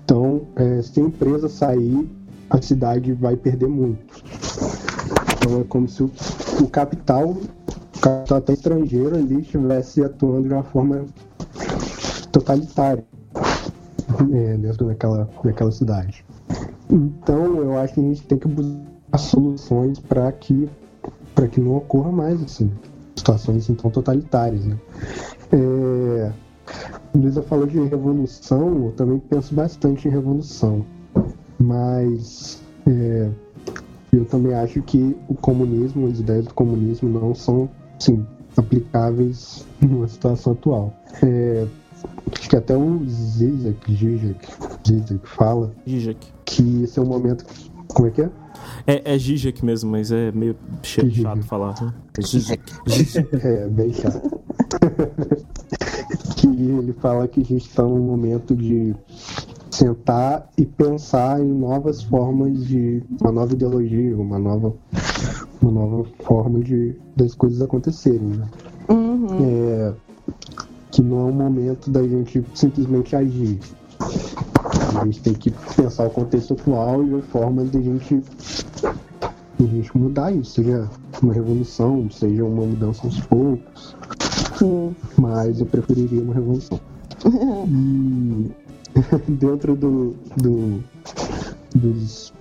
Então, 0.05 0.42
é, 0.57 0.81
se 0.83 1.01
a 1.01 1.05
empresa 1.05 1.48
sair, 1.48 2.09
a 2.51 2.61
cidade 2.62 3.12
vai 3.12 3.37
perder 3.37 3.68
muito. 3.68 3.98
Então 5.37 5.61
é 5.61 5.64
como 5.64 5.88
se 5.88 6.03
o, 6.03 6.11
o 6.62 6.68
capital, 6.68 7.31
o 7.31 8.01
capital 8.01 8.38
até 8.38 8.53
estrangeiro 8.53 9.16
ali 9.16 9.40
estivesse 9.40 10.05
atuando 10.05 10.48
de 10.48 10.55
uma 10.55 10.62
forma 10.62 11.07
totalitária 12.31 13.05
é, 14.33 14.57
dentro 14.57 14.87
daquela, 14.87 15.29
daquela 15.43 15.71
cidade. 15.71 16.25
Então, 16.90 17.57
eu 17.57 17.79
acho 17.79 17.95
que 17.95 18.01
a 18.01 18.03
gente 18.03 18.23
tem 18.23 18.38
que 18.38 18.49
buscar 18.49 19.19
soluções 19.19 19.99
para 19.99 20.31
que, 20.33 20.69
que 21.51 21.61
não 21.61 21.77
ocorra 21.77 22.12
mais 22.12 22.43
assim, 22.43 22.71
situações 23.17 23.64
assim, 23.64 23.75
tão 23.75 23.90
totalitárias. 23.90 24.64
Né? 24.64 24.77
É, 25.53 26.33
Luísa 27.14 27.43
falou 27.43 27.67
de 27.67 27.79
revolução, 27.81 28.87
eu 28.87 28.93
também 28.93 29.19
penso 29.19 29.55
bastante 29.55 30.09
em 30.09 30.11
revolução, 30.11 30.85
mas 31.59 32.62
é, 32.87 33.31
eu 34.12 34.25
também 34.25 34.55
acho 34.55 34.83
que 34.83 35.17
o 35.29 35.35
comunismo, 35.35 36.07
as 36.07 36.19
ideias 36.19 36.47
do 36.47 36.55
comunismo 36.55 37.09
não 37.09 37.35
são 37.35 37.69
sim, 37.99 38.25
aplicáveis 38.57 39.67
numa 39.81 40.09
situação 40.09 40.53
atual. 40.53 40.93
É, 41.23 41.67
que 42.49 42.57
até 42.57 42.77
o 42.77 43.05
Zizek, 43.07 43.93
Zizek, 43.93 44.49
Zizek 44.87 45.29
fala 45.29 45.73
Zizek. 45.88 46.27
que 46.45 46.83
esse 46.83 46.99
é 46.99 47.03
o 47.03 47.07
momento. 47.07 47.45
Como 47.88 48.09
é 48.09 48.11
que 48.11 48.23
é? 48.23 48.31
É, 48.87 49.14
é 49.14 49.19
Zizek 49.19 49.64
mesmo, 49.64 49.90
mas 49.90 50.11
é 50.11 50.33
meio 50.33 50.57
chato 50.83 51.43
falar. 51.43 51.75
Né? 51.81 51.95
É 52.19 52.23
Zizek. 52.23 52.62
é, 53.45 53.69
bem 53.69 53.93
chato. 53.93 54.40
que 56.37 56.47
ele 56.47 56.93
fala 56.95 57.27
que 57.27 57.40
a 57.40 57.45
gente 57.45 57.67
está 57.67 57.83
num 57.83 58.01
momento 58.01 58.55
de 58.55 58.95
sentar 59.71 60.49
e 60.57 60.64
pensar 60.64 61.40
em 61.40 61.53
novas 61.53 62.03
formas 62.03 62.64
de 62.67 63.03
uma 63.21 63.33
nova 63.33 63.53
ideologia, 63.53 64.17
uma 64.17 64.38
nova 64.38 64.75
uma 65.61 65.73
nova 65.73 66.05
forma 66.21 66.61
de 66.61 66.95
das 67.17 67.35
coisas 67.35 67.61
acontecerem. 67.61 68.21
Né? 68.21 68.49
Uhum. 68.88 69.27
É, 69.40 69.93
que 70.94 71.02
não 71.02 71.26
é 71.26 71.30
o 71.30 71.35
momento 71.35 71.90
da 71.90 72.07
gente 72.07 72.44
simplesmente 72.54 73.16
agir. 73.16 73.59
A 74.96 75.04
gente 75.04 75.20
tem 75.22 75.35
que 75.35 75.52
pensar 75.76 76.07
o 76.07 76.11
contexto 76.11 76.52
atual 76.52 77.02
e 77.02 77.11
ver 77.11 77.22
formas 77.22 77.68
de 77.72 77.78
a 77.78 77.83
gente, 77.83 78.22
de 79.59 79.64
a 79.64 79.66
gente 79.66 79.98
mudar 79.98 80.33
isso, 80.33 80.52
seja 80.52 80.88
uma 81.20 81.33
revolução, 81.33 82.09
seja 82.11 82.44
uma 82.44 82.64
mudança 82.64 83.04
aos 83.04 83.18
poucos. 83.22 83.96
Sim. 84.57 84.94
Mas 85.18 85.59
eu 85.59 85.66
preferiria 85.66 86.22
uma 86.22 86.35
revolução. 86.35 86.80
e 87.26 88.52
dentro 89.33 89.74
do, 89.74 90.14
do, 90.37 90.78
do, 91.74 91.92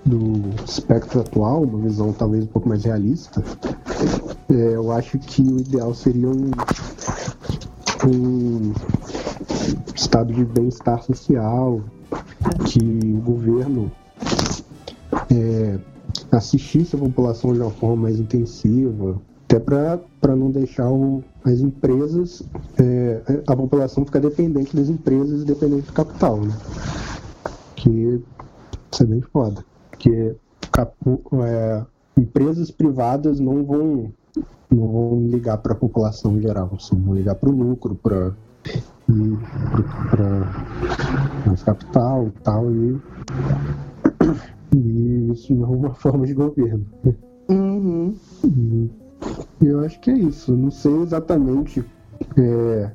do 0.06 0.64
espectro 0.64 1.22
atual, 1.22 1.64
uma 1.64 1.80
visão 1.80 2.14
talvez 2.14 2.44
um 2.44 2.48
pouco 2.48 2.70
mais 2.70 2.84
realista, 2.84 3.44
é, 4.52 4.76
eu 4.76 4.92
acho 4.92 5.18
que 5.18 5.42
o 5.42 5.60
ideal 5.60 5.96
seria 5.96 6.30
um, 6.30 6.52
um 8.08 8.74
estado 9.96 10.34
de 10.34 10.44
bem-estar 10.46 11.02
social, 11.04 11.82
que 12.66 12.80
o 12.80 13.22
governo 13.22 13.92
é, 15.32 15.80
assistisse 16.32 16.96
a 16.96 17.00
população 17.00 17.54
de 17.54 17.60
uma 17.60 17.72
forma 17.72 18.04
mais 18.04 18.20
intensiva, 18.20 19.20
até 19.46 19.60
para 19.60 20.36
não 20.36 20.50
deixar 20.50 20.90
o, 20.90 21.24
as 21.44 21.60
empresas, 21.60 22.44
é, 22.78 23.22
a 23.48 23.56
população 23.56 24.06
ficar 24.06 24.20
dependente 24.20 24.76
das 24.76 24.90
empresas 24.90 25.42
e 25.42 25.46
dependente 25.46 25.88
do 25.88 25.94
capital, 25.94 26.42
né? 26.42 26.58
Que 27.76 28.22
isso 28.92 29.04
é 29.04 29.06
bem 29.06 29.22
foda. 29.22 29.64
Porque 29.92 30.36
é, 31.44 31.86
empresas 32.18 32.72
privadas 32.72 33.40
não 33.40 33.64
vão 33.64 34.12
não 34.70 34.88
vão 34.88 35.28
ligar 35.28 35.58
para 35.58 35.74
a 35.74 35.76
população 35.76 36.38
em 36.38 36.42
geral, 36.42 36.72
vão 36.92 37.14
ligar 37.14 37.36
para 37.36 37.50
o 37.50 37.52
lucro, 37.52 37.96
para 37.96 38.34
para 40.10 41.56
capital 41.66 42.28
e 42.28 42.32
tal, 42.42 42.72
e, 42.72 43.02
e 44.76 45.32
isso 45.32 45.54
não 45.54 45.66
é 45.66 45.78
uma 45.78 45.94
forma 45.96 46.26
de 46.26 46.34
governo. 46.34 46.86
Uhum. 47.50 48.16
E 49.62 49.66
eu 49.66 49.82
acho 49.82 50.00
que 50.00 50.12
é 50.12 50.18
isso. 50.18 50.56
Não 50.56 50.72
sei 50.72 50.96
exatamente 51.02 51.84
é, 52.38 52.92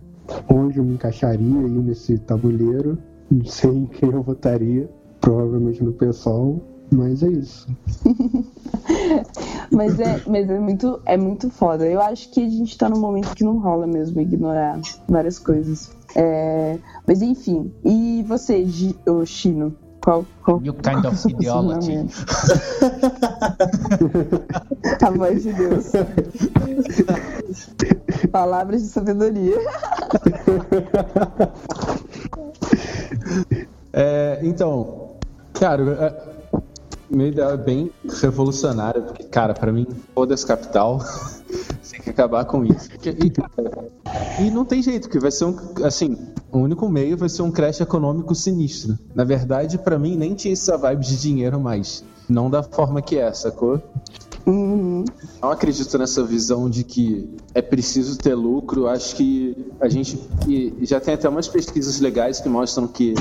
onde 0.53 0.79
eu 0.79 0.85
me 0.85 0.94
encaixaria 0.94 1.61
aí 1.61 1.70
nesse 1.70 2.18
tabuleiro, 2.18 2.98
não 3.31 3.44
sei 3.44 3.70
em 3.70 3.87
quem 3.87 4.11
eu 4.11 4.22
votaria, 4.22 4.88
provavelmente 5.20 5.83
no 5.83 5.92
pessoal, 5.92 6.61
Mas 6.90 7.22
é 7.22 7.29
isso. 7.29 7.68
Mas 9.70 10.01
é, 10.01 10.22
mas 10.27 10.48
é 10.48 10.59
muito, 10.59 11.01
é 11.05 11.16
muito 11.16 11.51
foda. 11.51 11.87
Eu 11.87 12.01
acho 12.01 12.31
que 12.31 12.44
a 12.44 12.48
gente 12.48 12.77
tá 12.77 12.88
num 12.88 12.98
momento 12.98 13.35
que 13.35 13.44
não 13.44 13.59
rola 13.59 13.87
mesmo 13.87 14.20
ignorar 14.20 14.81
várias 15.07 15.38
coisas. 15.38 15.90
É, 16.16 16.79
mas 17.07 17.20
enfim, 17.20 17.70
e 17.85 18.24
você, 18.27 18.64
ô 19.07 19.27
Chino? 19.27 19.77
Qual, 20.03 20.24
qual, 20.42 20.62
You 20.64 20.72
kind 20.72 21.03
qual 21.03 21.05
é 21.05 21.09
of 21.09 21.18
seu 21.18 21.31
ideology. 21.33 21.98
A 25.05 25.11
voz 25.11 25.42
de 25.42 25.53
Deus. 25.53 25.92
Palavras 28.33 28.83
de 28.83 28.88
sabedoria. 28.88 29.59
É, 33.92 34.40
então, 34.42 35.11
cara, 35.53 35.83
é, 35.83 36.38
minha 37.11 37.29
ideia 37.29 37.49
é 37.49 37.57
bem 37.57 37.90
revolucionária, 38.21 39.01
porque, 39.03 39.25
cara, 39.25 39.55
pra 39.55 39.73
mim, 39.73 39.87
foda-se 40.14 40.47
capital, 40.47 40.99
tem 41.90 42.01
que 42.01 42.11
acabar 42.11 42.44
com 42.44 42.64
isso. 42.64 42.88
E, 44.40 44.47
e 44.47 44.51
não 44.51 44.64
tem 44.64 44.83
jeito, 44.83 45.09
que 45.09 45.18
vai 45.18 45.31
ser 45.31 45.47
um, 45.47 45.57
assim, 45.85 46.16
o 46.53 46.59
único 46.59 46.88
meio 46.88 47.16
vai 47.16 47.29
ser 47.29 47.42
um 47.42 47.51
crash 47.51 47.81
econômico 47.81 48.35
sinistro. 48.35 48.99
Na 49.14 49.25
verdade, 49.25 49.79
pra 49.79 49.99
mim, 49.99 50.16
nem 50.16 50.35
tinha 50.35 50.53
essa 50.53 50.77
vibe 50.77 51.05
de 51.05 51.21
dinheiro 51.21 51.59
mais. 51.59 52.05
Não 52.29 52.51
da 52.51 52.62
forma 52.62 53.01
que 53.01 53.16
é, 53.16 53.33
sacou? 53.33 53.83
Uhum. 54.49 55.05
Não 55.43 55.51
acredito 55.51 55.99
nessa 55.99 56.25
visão 56.25 56.71
de 56.71 56.83
que 56.83 57.29
é 57.55 57.61
preciso 57.61 58.19
ter 58.19 58.35
lucro. 58.35 58.87
Acho 58.87 59.15
que 59.15 59.55
a 59.81 59.89
gente 59.89 60.19
já 60.81 60.99
tem 61.01 61.15
até 61.15 61.29
umas 61.29 61.47
pesquisas 61.49 62.01
legais 62.01 62.41
que 62.41 62.49
mostram 62.49 62.87
que 62.89 63.15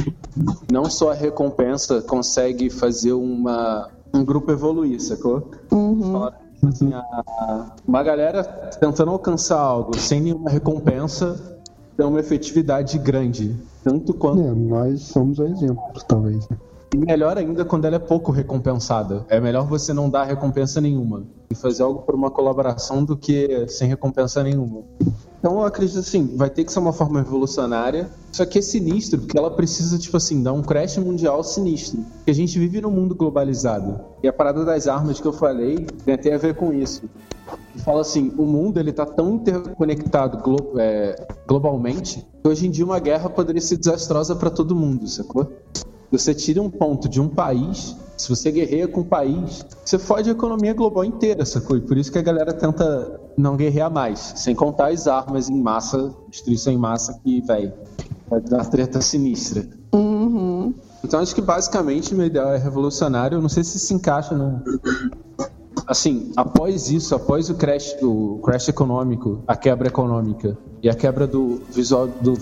não 0.72 0.86
só 0.90 1.12
a 1.12 1.14
recompensa 1.14 2.02
consegue 2.02 2.70
fazer 2.70 3.12
uma, 3.12 3.90
um 4.14 4.24
grupo 4.24 4.52
evoluir, 4.52 5.02
sacou? 5.02 5.52
Falaram, 5.70 6.38
assim, 6.66 6.94
a- 6.94 7.72
uma 7.86 8.04
galera 8.04 8.44
tentando 8.80 9.12
alcançar 9.12 9.60
algo 9.60 9.98
sem 9.98 10.22
nenhuma 10.22 10.50
recompensa 10.50 11.58
tem 11.98 12.06
uma 12.06 12.20
efetividade 12.20 12.98
grande. 13.00 13.56
Tanto 13.84 14.14
quanto 14.14 14.42
É, 14.42 14.52
nós 14.54 15.02
somos 15.04 15.40
o 15.40 15.44
exemplo, 15.44 15.82
talvez. 16.08 16.48
né? 16.50 16.58
E 16.94 16.98
melhor 16.98 17.38
ainda 17.38 17.66
quando 17.66 17.86
ela 17.86 17.98
é 17.98 18.00
pouco 18.00 18.32
recompensada. 18.32 19.26
É 19.30 19.40
melhor 19.40 19.68
você 19.68 19.94
não 19.94 20.10
dar 20.10 20.24
recompensa 20.24 20.80
nenhuma 20.80 21.24
e 21.50 21.56
fazer 21.56 21.84
algo 21.84 22.02
por 22.02 22.16
uma 22.16 22.32
colaboração 22.32 23.04
do 23.04 23.16
que 23.18 23.68
sem 23.68 23.88
recompensa 23.88 24.44
nenhuma. 24.44 24.84
Então 25.40 25.60
eu 25.60 25.66
acredito 25.66 26.00
assim, 26.00 26.36
vai 26.36 26.50
ter 26.50 26.64
que 26.64 26.72
ser 26.72 26.80
uma 26.80 26.92
forma 26.92 27.22
revolucionária, 27.22 28.10
só 28.32 28.46
que 28.46 28.58
é 28.60 28.62
sinistro, 28.62 29.20
porque 29.20 29.38
ela 29.38 29.52
precisa, 29.52 29.98
tipo 29.98 30.18
assim, 30.18 30.42
dar 30.42 30.52
um 30.52 30.64
crash 30.64 30.98
mundial 30.98 31.44
sinistro. 31.44 32.00
Porque 32.16 32.32
a 32.32 32.34
gente 32.34 32.58
vive 32.58 32.82
num 32.82 32.90
mundo 32.90 33.14
globalizado. 33.14 34.00
E 34.24 34.28
a 34.28 34.34
parada 34.34 34.66
das 34.66 34.88
armas 34.88 35.20
que 35.20 35.28
eu 35.28 35.34
falei 35.34 35.86
tem 36.04 36.16
até 36.16 36.34
a 36.34 36.38
ver 36.38 36.56
com 36.56 36.74
isso. 36.74 37.04
Que 37.72 37.80
fala 37.80 38.02
assim, 38.02 38.34
o 38.38 38.44
mundo 38.46 38.80
ele 38.80 38.92
tá 38.92 39.06
tão 39.06 39.36
interconectado 39.36 40.40
glo- 40.44 40.74
é, 40.80 41.28
globalmente 41.48 42.26
que 42.42 42.48
hoje 42.50 42.68
em 42.68 42.72
dia 42.72 42.84
uma 42.84 43.00
guerra 43.00 43.30
poderia 43.30 43.62
ser 43.62 43.78
desastrosa 43.78 44.36
para 44.36 44.50
todo 44.50 44.76
mundo, 44.76 45.08
sacou? 45.08 45.52
Você 46.12 46.34
tira 46.34 46.62
um 46.62 46.70
ponto 46.70 47.10
de 47.10 47.20
um 47.20 47.28
país, 47.28 47.96
se 48.16 48.30
você 48.30 48.52
guerreia 48.52 48.88
com 48.88 49.02
um 49.02 49.04
país, 49.04 49.66
você 49.84 50.00
fode 50.00 50.30
a 50.30 50.32
economia 50.32 50.74
global 50.74 51.04
inteira, 51.04 51.46
sacou? 51.46 51.78
E 51.78 51.82
por 51.82 51.98
isso 51.98 52.12
que 52.12 52.18
a 52.18 52.22
galera 52.22 52.54
tenta 52.54 53.20
não 53.38 53.56
guerrear 53.56 53.92
mais, 53.92 54.34
sem 54.38 54.56
contar 54.56 54.88
as 54.88 55.08
armas 55.08 55.50
em 55.50 55.62
massa, 55.62 56.14
destruição 56.30 56.74
em 56.74 56.78
massa, 56.78 57.20
que, 57.24 57.42
velho, 57.42 57.74
vai 58.30 58.42
dar 58.42 58.66
treta 58.66 59.02
sinistra. 59.02 59.68
Uhum. 59.94 60.74
Então 61.04 61.20
acho 61.20 61.36
que 61.36 61.42
basicamente 61.42 62.16
meu 62.16 62.26
ideal 62.26 62.54
é 62.54 62.58
revolucionário. 62.58 63.38
Eu 63.38 63.42
não 63.42 63.50
sei 63.50 63.64
se 63.64 63.78
se 63.80 63.94
encaixa 63.94 64.36
no. 64.36 64.62
Assim, 65.86 66.32
após 66.36 66.90
isso, 66.90 67.16
após 67.16 67.50
o 67.50 67.56
crash, 67.56 67.96
o 68.02 68.40
crash 68.44 68.68
econômico, 68.68 69.42
a 69.48 69.56
quebra 69.56 69.88
econômica 69.88 70.58
e 70.82 70.90
a 70.90 70.94
quebra 70.94 71.26
do 71.26 71.62
visual 71.72 72.08
do, 72.08 72.34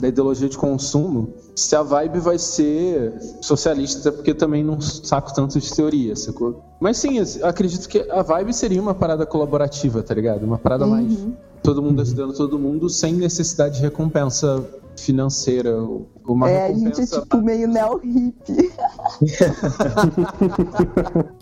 da 0.00 0.08
ideologia 0.08 0.48
de 0.48 0.56
consumo, 0.56 1.34
se 1.54 1.76
a 1.76 1.82
vibe 1.82 2.20
vai 2.20 2.38
ser 2.38 3.12
socialista, 3.40 4.10
porque 4.10 4.32
também 4.32 4.64
não 4.64 4.80
saco 4.80 5.34
tanto 5.34 5.60
de 5.60 5.74
teoria, 5.74 6.16
sacou? 6.16 6.62
Mas 6.80 6.96
sim, 6.96 7.18
eu 7.18 7.46
acredito 7.46 7.88
que 7.88 7.98
a 8.10 8.22
vibe 8.22 8.52
seria 8.52 8.80
uma 8.80 8.94
parada 8.94 9.26
colaborativa, 9.26 10.02
tá 10.02 10.14
ligado? 10.14 10.44
Uma 10.44 10.58
parada 10.58 10.86
mais 10.86 11.18
todo 11.62 11.82
mundo 11.82 12.00
ajudando 12.00 12.32
todo 12.32 12.58
mundo 12.58 12.88
sem 12.88 13.12
necessidade 13.12 13.76
de 13.76 13.82
recompensa 13.82 14.64
financeira, 14.96 15.76
ou 15.76 16.08
uma 16.26 16.50
É, 16.50 16.66
a 16.66 16.68
gente 16.68 16.78
é 16.78 16.84
recompensa 16.86 17.20
tipo 17.20 17.42
meio 17.42 17.68
neo-hippie. 17.68 18.72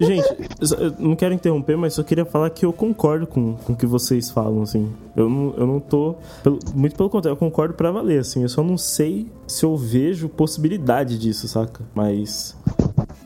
Gente, 0.00 0.24
eu 0.78 0.94
não 0.98 1.14
quero 1.14 1.34
interromper, 1.34 1.76
mas 1.76 1.92
só 1.94 2.02
queria 2.02 2.24
falar 2.24 2.48
que 2.50 2.64
eu 2.64 2.72
concordo 2.72 3.26
com, 3.26 3.54
com 3.54 3.74
o 3.74 3.76
que 3.76 3.84
vocês 3.84 4.30
falam, 4.30 4.62
assim. 4.62 4.88
Eu 5.14 5.28
não, 5.28 5.54
eu 5.58 5.66
não 5.66 5.78
tô. 5.78 6.14
pelo- 6.42 6.58
muito 6.74 6.96
pelo 6.96 7.10
contrário, 7.10 7.34
eu 7.34 7.38
concordo 7.38 7.74
pra 7.74 7.90
valer, 7.90 8.20
assim. 8.20 8.42
Eu 8.42 8.48
só 8.48 8.62
não 8.62 8.78
sei 8.78 9.26
se 9.46 9.64
eu 9.64 9.76
vejo 9.76 10.28
possibilidade 10.28 11.18
disso, 11.18 11.46
saca? 11.46 11.84
Mas. 11.94 12.56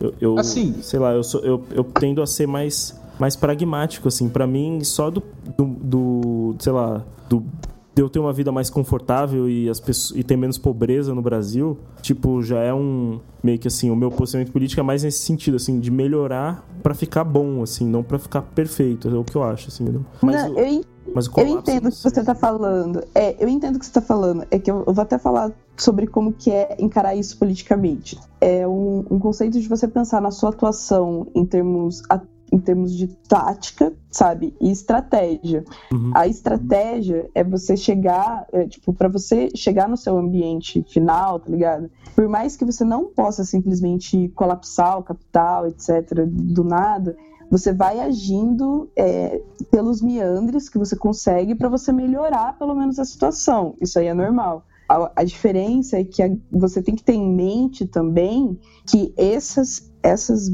Eu, 0.00 0.14
eu- 0.20 0.38
Assim. 0.38 0.74
Sei 0.82 0.98
lá, 0.98 1.12
eu, 1.12 1.22
sou, 1.22 1.40
eu, 1.42 1.62
eu 1.70 1.84
tendo 1.84 2.20
a 2.20 2.26
ser 2.26 2.48
mais, 2.48 2.98
mais 3.20 3.36
pragmático, 3.36 4.08
assim. 4.08 4.28
Pra 4.28 4.46
mim, 4.46 4.82
só 4.82 5.10
do. 5.10 5.22
do, 5.56 5.64
do 5.80 6.56
sei 6.58 6.72
lá. 6.72 7.02
Do, 7.28 7.44
de 7.94 8.02
eu 8.02 8.08
ter 8.08 8.18
uma 8.18 8.32
vida 8.32 8.50
mais 8.50 8.68
confortável 8.68 9.48
e, 9.48 9.68
as 9.68 9.78
pessoas, 9.78 10.18
e 10.18 10.24
ter 10.24 10.36
menos 10.36 10.58
pobreza 10.58 11.14
no 11.14 11.22
Brasil, 11.22 11.78
tipo, 12.02 12.42
já 12.42 12.58
é 12.58 12.74
um. 12.74 13.20
Meio 13.42 13.58
que 13.58 13.68
assim, 13.68 13.90
o 13.90 13.96
meu 13.96 14.10
posicionamento 14.10 14.52
político 14.52 14.80
é 14.80 14.82
mais 14.82 15.02
nesse 15.02 15.18
sentido, 15.18 15.56
assim, 15.56 15.78
de 15.78 15.90
melhorar 15.90 16.66
pra 16.82 16.94
ficar 16.94 17.24
bom, 17.24 17.62
assim, 17.62 17.86
não 17.86 18.02
pra 18.02 18.18
ficar 18.18 18.42
perfeito. 18.42 19.08
É 19.08 19.14
o 19.14 19.22
que 19.22 19.36
eu 19.36 19.44
acho, 19.44 19.68
assim? 19.68 19.84
Mas, 20.22 20.34
Não, 20.34 20.58
eu, 20.58 20.84
mas 21.14 21.26
o 21.26 21.30
eu 21.30 21.32
colapso, 21.32 21.58
entendo 21.58 21.86
o 21.86 21.90
que 21.90 21.96
você 21.96 22.24
tá 22.24 22.34
falando. 22.34 23.04
É, 23.14 23.36
eu 23.38 23.48
entendo 23.48 23.76
o 23.76 23.78
que 23.78 23.86
você 23.86 23.92
tá 23.92 24.00
falando. 24.00 24.44
É 24.50 24.58
que 24.58 24.70
eu, 24.70 24.82
eu 24.86 24.92
vou 24.94 25.02
até 25.02 25.18
falar 25.18 25.52
sobre 25.76 26.06
como 26.06 26.32
que 26.32 26.50
é 26.50 26.76
encarar 26.78 27.14
isso 27.14 27.38
politicamente. 27.38 28.18
É 28.40 28.66
um, 28.66 29.04
um 29.10 29.18
conceito 29.18 29.60
de 29.60 29.68
você 29.68 29.86
pensar 29.86 30.20
na 30.20 30.30
sua 30.30 30.48
atuação 30.50 31.26
em 31.34 31.44
termos, 31.44 32.02
em 32.54 32.58
termos 32.60 32.94
de 32.96 33.08
tática, 33.08 33.92
sabe? 34.10 34.54
E 34.60 34.70
estratégia. 34.70 35.64
Uhum. 35.92 36.12
A 36.14 36.28
estratégia 36.28 37.28
é 37.34 37.42
você 37.42 37.76
chegar, 37.76 38.46
é, 38.52 38.64
tipo, 38.68 38.92
para 38.92 39.08
você 39.08 39.48
chegar 39.56 39.88
no 39.88 39.96
seu 39.96 40.16
ambiente 40.16 40.84
final, 40.88 41.40
tá 41.40 41.50
ligado? 41.50 41.90
Por 42.14 42.28
mais 42.28 42.56
que 42.56 42.64
você 42.64 42.84
não 42.84 43.06
possa 43.06 43.44
simplesmente 43.44 44.28
colapsar 44.36 44.98
o 44.98 45.02
capital, 45.02 45.66
etc., 45.66 46.24
do 46.26 46.62
nada, 46.62 47.16
você 47.50 47.72
vai 47.72 47.98
agindo 47.98 48.88
é, 48.96 49.42
pelos 49.70 50.00
meandres 50.00 50.68
que 50.68 50.78
você 50.78 50.94
consegue 50.96 51.56
para 51.56 51.68
você 51.68 51.92
melhorar 51.92 52.56
pelo 52.56 52.74
menos 52.74 53.00
a 53.00 53.04
situação. 53.04 53.74
Isso 53.80 53.98
aí 53.98 54.06
é 54.06 54.14
normal. 54.14 54.64
A, 54.88 55.10
a 55.16 55.24
diferença 55.24 55.98
é 55.98 56.04
que 56.04 56.22
a- 56.22 56.30
você 56.52 56.80
tem 56.80 56.94
que 56.94 57.02
ter 57.02 57.14
em 57.14 57.34
mente 57.34 57.84
também 57.86 58.58
que 58.86 59.12
essas, 59.16 59.90
essas, 60.02 60.48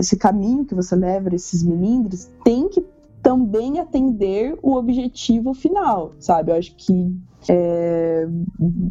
esse 0.00 0.16
caminho 0.16 0.64
que 0.64 0.74
você 0.74 0.96
leva, 0.96 1.34
esses 1.34 1.62
milindres, 1.62 2.30
tem 2.44 2.68
que 2.68 2.84
também 3.22 3.78
atender 3.78 4.58
o 4.62 4.74
objetivo 4.74 5.52
final, 5.54 6.12
sabe? 6.18 6.50
Eu 6.50 6.56
acho 6.56 6.74
que 6.74 7.14
é, 7.48 8.26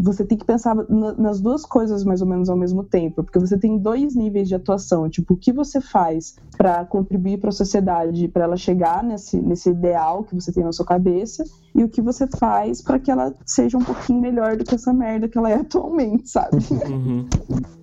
você 0.01 0.25
tem 0.25 0.37
que 0.37 0.45
pensar 0.45 0.75
na- 0.75 1.13
nas 1.13 1.39
duas 1.41 1.63
coisas 1.65 2.03
mais 2.03 2.21
ou 2.21 2.27
menos 2.27 2.49
ao 2.49 2.57
mesmo 2.57 2.83
tempo, 2.83 3.23
porque 3.23 3.39
você 3.39 3.57
tem 3.57 3.77
dois 3.77 4.15
níveis 4.15 4.47
de 4.47 4.55
atuação, 4.55 5.09
tipo, 5.09 5.33
o 5.33 5.37
que 5.37 5.51
você 5.53 5.79
faz 5.81 6.35
para 6.57 6.83
contribuir 6.85 7.39
para 7.39 7.49
a 7.49 7.53
sociedade, 7.53 8.27
para 8.27 8.43
ela 8.43 8.57
chegar 8.57 9.03
nesse, 9.03 9.39
nesse 9.39 9.69
ideal 9.69 10.23
que 10.23 10.35
você 10.35 10.51
tem 10.51 10.63
na 10.63 10.71
sua 10.73 10.85
cabeça, 10.85 11.43
e 11.75 11.83
o 11.83 11.89
que 11.89 12.01
você 12.01 12.27
faz 12.27 12.81
para 12.81 12.99
que 12.99 13.09
ela 13.11 13.33
seja 13.45 13.77
um 13.77 13.83
pouquinho 13.83 14.19
melhor 14.19 14.57
do 14.57 14.65
que 14.65 14.75
essa 14.75 14.91
merda 14.93 15.27
que 15.29 15.37
ela 15.37 15.49
é 15.49 15.55
atualmente, 15.61 16.27
sabe? 16.29 16.57
Uhum. 16.89 17.25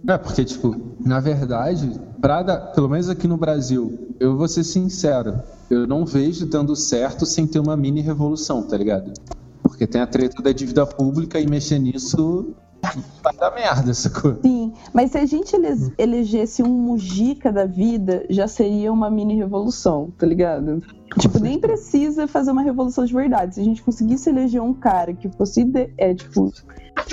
É, 0.09 0.19
porque, 0.19 0.45
tipo, 0.45 0.75
na 1.05 1.21
verdade, 1.21 1.91
pra 2.21 2.43
dar- 2.43 2.73
pelo 2.73 2.89
menos 2.89 3.09
aqui 3.09 3.27
no 3.27 3.37
Brasil, 3.37 4.15
eu 4.21 4.37
vou 4.37 4.47
ser 4.49 4.65
sincero, 4.65 5.35
eu 5.71 5.87
não 5.87 6.05
vejo 6.05 6.47
dando 6.47 6.77
certo 6.77 7.25
sem 7.25 7.47
ter 7.47 7.59
uma 7.61 7.77
mini 7.77 8.01
revolução, 8.01 8.63
tá 8.67 8.77
ligado? 8.77 9.13
Porque 9.77 9.87
tem 9.87 10.01
a 10.01 10.07
treta 10.07 10.43
da 10.43 10.53
dívida 10.53 10.87
pública 10.87 11.39
e 11.39 11.47
mexer 11.47 11.79
nisso 11.79 12.55
vai 13.23 13.37
dar 13.37 13.55
merda, 13.55 13.93
sacou? 13.93 14.39
Sim, 14.41 14.73
mas 14.95 15.11
se 15.11 15.19
a 15.19 15.27
gente 15.27 15.55
ele- 15.55 15.93
elegesse 15.99 16.63
um 16.63 16.69
Mujica 16.69 17.53
da 17.53 17.67
vida, 17.67 18.25
já 18.31 18.49
seria 18.49 18.91
uma 18.91 19.11
mini 19.11 19.37
revolução, 19.37 20.11
tá 20.17 20.27
ligado? 20.27 20.83
Tipo, 21.19 21.39
nem 21.41 21.59
precisa 21.59 22.27
fazer 22.27 22.53
uma 22.53 22.63
revolução 22.63 23.05
de 23.05 23.13
verdade. 23.13 23.57
Se 23.57 23.61
a 23.61 23.65
gente 23.65 23.83
conseguisse 23.83 24.31
eleger 24.31 24.63
um 24.63 24.73
cara 24.73 25.13
que 25.13 25.29
fosse, 25.29 25.71
é, 25.99 26.15
tipo, 26.15 26.51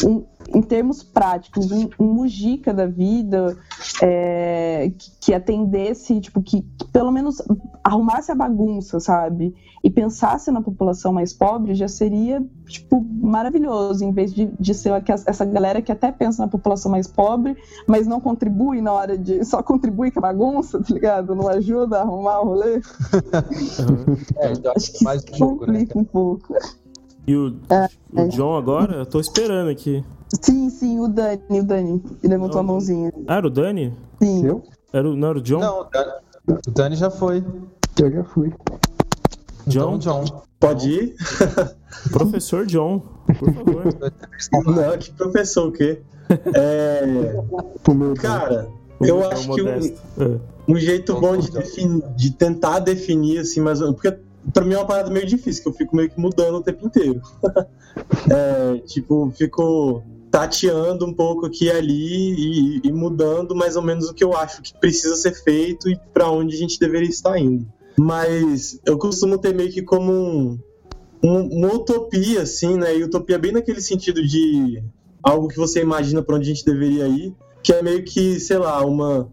um, 0.06 0.24
em 0.50 0.62
termos 0.62 1.04
práticos, 1.04 1.72
um, 1.72 1.90
um 2.00 2.14
Mujica 2.14 2.74
da 2.74 2.86
vida 2.86 3.58
é, 4.02 4.92
que, 4.98 5.12
que 5.20 5.34
atendesse, 5.34 6.20
tipo, 6.20 6.42
que, 6.42 6.62
que 6.62 6.88
pelo 6.92 7.12
menos 7.12 7.42
arrumasse 7.84 8.32
a 8.32 8.36
bagunça, 8.36 9.00
sabe? 9.00 9.54
E 9.84 9.90
pensasse 9.90 10.50
na 10.52 10.62
população 10.62 11.12
mais 11.12 11.34
pobre, 11.34 11.76
já 11.76 11.88
seria, 11.88 12.42
tipo, 12.66 13.06
maravilhoso, 13.22 14.04
em 14.04 14.12
vez 14.12 14.34
de, 14.34 14.46
de 14.58 14.74
ser 14.74 14.92
essa 15.28 15.44
galera 15.44 15.82
que 15.82 15.92
até 15.92 16.12
pensa 16.12 16.44
na 16.44 16.48
população 16.48 16.92
mais 16.92 17.08
pobre, 17.08 17.58
mas 17.88 18.08
não 18.08 18.22
contribui 18.22 18.82
na 18.82 18.94
hora 18.94 19.18
de. 19.18 19.44
só 19.44 19.62
contribui 19.62 20.12
com 20.12 20.20
a 20.20 20.22
bagunça, 20.22 20.80
tá 20.82 20.94
ligado? 20.94 21.36
Não 21.36 21.48
ajuda 21.48 21.98
a 21.98 22.02
arrumar 22.02 22.40
o 22.42 22.46
rolê. 22.46 22.82
É, 24.38 24.52
então, 24.54 24.74
Acho 24.76 24.94
que 24.94 25.04
mais 25.04 25.24
um 25.24 25.36
jogo, 25.36 25.66
né? 25.66 25.80
complica 25.80 26.00
um 26.00 26.04
pouco. 26.04 26.56
E 27.26 27.36
o, 27.36 27.56
É, 27.70 28.22
o 28.22 28.28
John 28.30 28.58
agora? 28.58 28.96
Eu 28.98 29.06
tô 29.06 29.20
esperando 29.20 29.70
aqui. 29.70 30.04
Sim, 30.42 30.70
sim, 30.70 31.00
o 31.00 31.08
Dani, 31.08 31.42
o 31.50 31.64
Dani. 31.64 32.04
Ele 32.24 32.34
levantou 32.34 32.60
a 32.60 32.64
mãozinha. 32.64 33.14
Ah, 33.28 33.36
era 33.38 33.48
o 33.48 33.50
Dani? 33.50 33.94
Sim. 34.22 34.46
Eu? 34.46 34.64
Era 34.92 35.10
o, 35.10 35.16
não 35.16 35.28
era 35.30 35.38
o 35.38 35.42
John? 35.42 35.60
Não, 35.60 35.82
o 35.82 35.84
Dani, 35.86 36.12
o 36.68 36.72
Dani 36.72 36.96
já 36.96 37.10
foi. 37.10 37.44
Eu 38.02 38.12
já 38.12 38.24
fui. 38.24 38.52
John? 39.68 39.96
Então, 39.96 39.98
John. 40.00 40.42
Pode 40.60 40.90
ir? 40.90 41.16
Professor 42.12 42.66
John, 42.66 43.00
por 43.40 43.54
favor. 43.54 43.84
Não, 44.76 44.98
que 44.98 45.12
professor 45.12 45.68
o 45.68 45.72
quê? 45.72 46.02
É, 46.54 47.36
cara, 48.20 48.70
eu 49.02 49.30
acho 49.30 49.54
que 49.54 49.62
um. 49.62 49.68
É. 49.68 50.40
um 50.68 50.76
jeito 50.78 51.20
bom 51.20 51.38
de, 51.38 51.52
defin- 51.52 52.02
de 52.16 52.32
tentar 52.32 52.80
definir, 52.80 53.40
assim, 53.40 53.60
mas 53.62 53.80
porque 53.80 54.18
pra 54.54 54.64
mim 54.66 54.74
é 54.74 54.78
uma 54.78 54.86
parada 54.88 55.10
meio 55.10 55.26
difícil, 55.26 55.64
que 55.64 55.70
eu 55.70 55.74
fico 55.74 55.96
meio 55.96 56.10
que 56.10 56.20
mudando 56.20 56.56
o 56.56 56.62
tempo 56.64 56.86
inteiro. 56.88 57.22
É, 58.28 58.80
tipo, 58.88 59.32
fico 59.36 60.02
tateando 60.34 61.06
um 61.06 61.14
pouco 61.14 61.46
aqui 61.46 61.66
e 61.66 61.72
ali 61.72 62.34
e, 62.34 62.88
e 62.88 62.92
mudando 62.92 63.56
mais 63.56 63.76
ou 63.76 63.84
menos 63.84 64.10
o 64.10 64.16
que 64.16 64.24
eu 64.24 64.36
acho 64.36 64.64
que 64.64 64.74
precisa 64.80 65.16
ser 65.16 65.32
feito 65.44 65.88
e 65.88 65.96
pra 66.12 66.28
onde 66.28 66.56
a 66.56 66.58
gente 66.58 66.80
deveria 66.80 67.08
estar 67.08 67.38
indo. 67.38 67.68
Mas 68.00 68.80
eu 68.84 68.98
costumo 68.98 69.38
ter 69.38 69.54
meio 69.54 69.72
que 69.72 69.84
como 69.84 70.12
um, 70.12 70.60
um- 71.24 71.60
uma 71.60 71.74
utopia, 71.76 72.42
assim, 72.42 72.76
né? 72.80 72.98
E 72.98 73.04
utopia 73.04 73.38
bem 73.38 73.52
naquele 73.52 73.80
sentido 73.80 74.26
de 74.28 74.82
algo 75.22 75.48
que 75.50 75.56
você 75.58 75.82
imagina 75.82 76.24
pra 76.24 76.36
onde 76.36 76.50
a 76.50 76.54
gente 76.56 76.66
deveria 76.66 77.08
ir, 77.08 77.36
que 77.62 77.72
é 77.72 77.84
meio 77.84 78.04
que, 78.04 78.40
sei 78.40 78.58
lá, 78.58 78.84
uma 78.84 79.30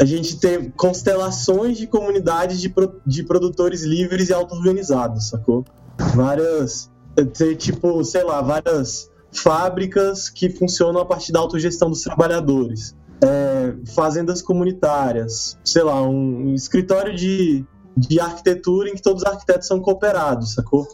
a 0.00 0.04
gente 0.06 0.40
tem 0.40 0.70
constelações 0.70 1.76
de 1.76 1.86
comunidades 1.86 2.62
de, 2.62 2.70
pro- 2.70 2.98
de 3.06 3.22
produtores 3.24 3.82
livres 3.82 4.30
e 4.30 4.32
auto-organizados, 4.32 5.28
sacou? 5.28 5.66
Várias. 6.14 6.90
Ter, 7.36 7.56
tipo, 7.56 8.02
sei 8.04 8.24
lá, 8.24 8.40
várias 8.40 9.09
fábricas 9.32 10.28
que 10.28 10.50
funcionam 10.50 11.00
a 11.00 11.04
partir 11.04 11.32
da 11.32 11.38
autogestão 11.38 11.88
dos 11.88 12.02
trabalhadores. 12.02 12.94
É, 13.22 13.74
fazendas 13.94 14.40
comunitárias, 14.40 15.58
sei 15.62 15.82
lá, 15.82 16.02
um, 16.02 16.50
um 16.50 16.54
escritório 16.54 17.14
de, 17.14 17.64
de 17.94 18.18
arquitetura 18.18 18.88
em 18.88 18.94
que 18.94 19.02
todos 19.02 19.22
os 19.22 19.28
arquitetos 19.28 19.68
são 19.68 19.78
cooperados, 19.78 20.54
sacou? 20.54 20.88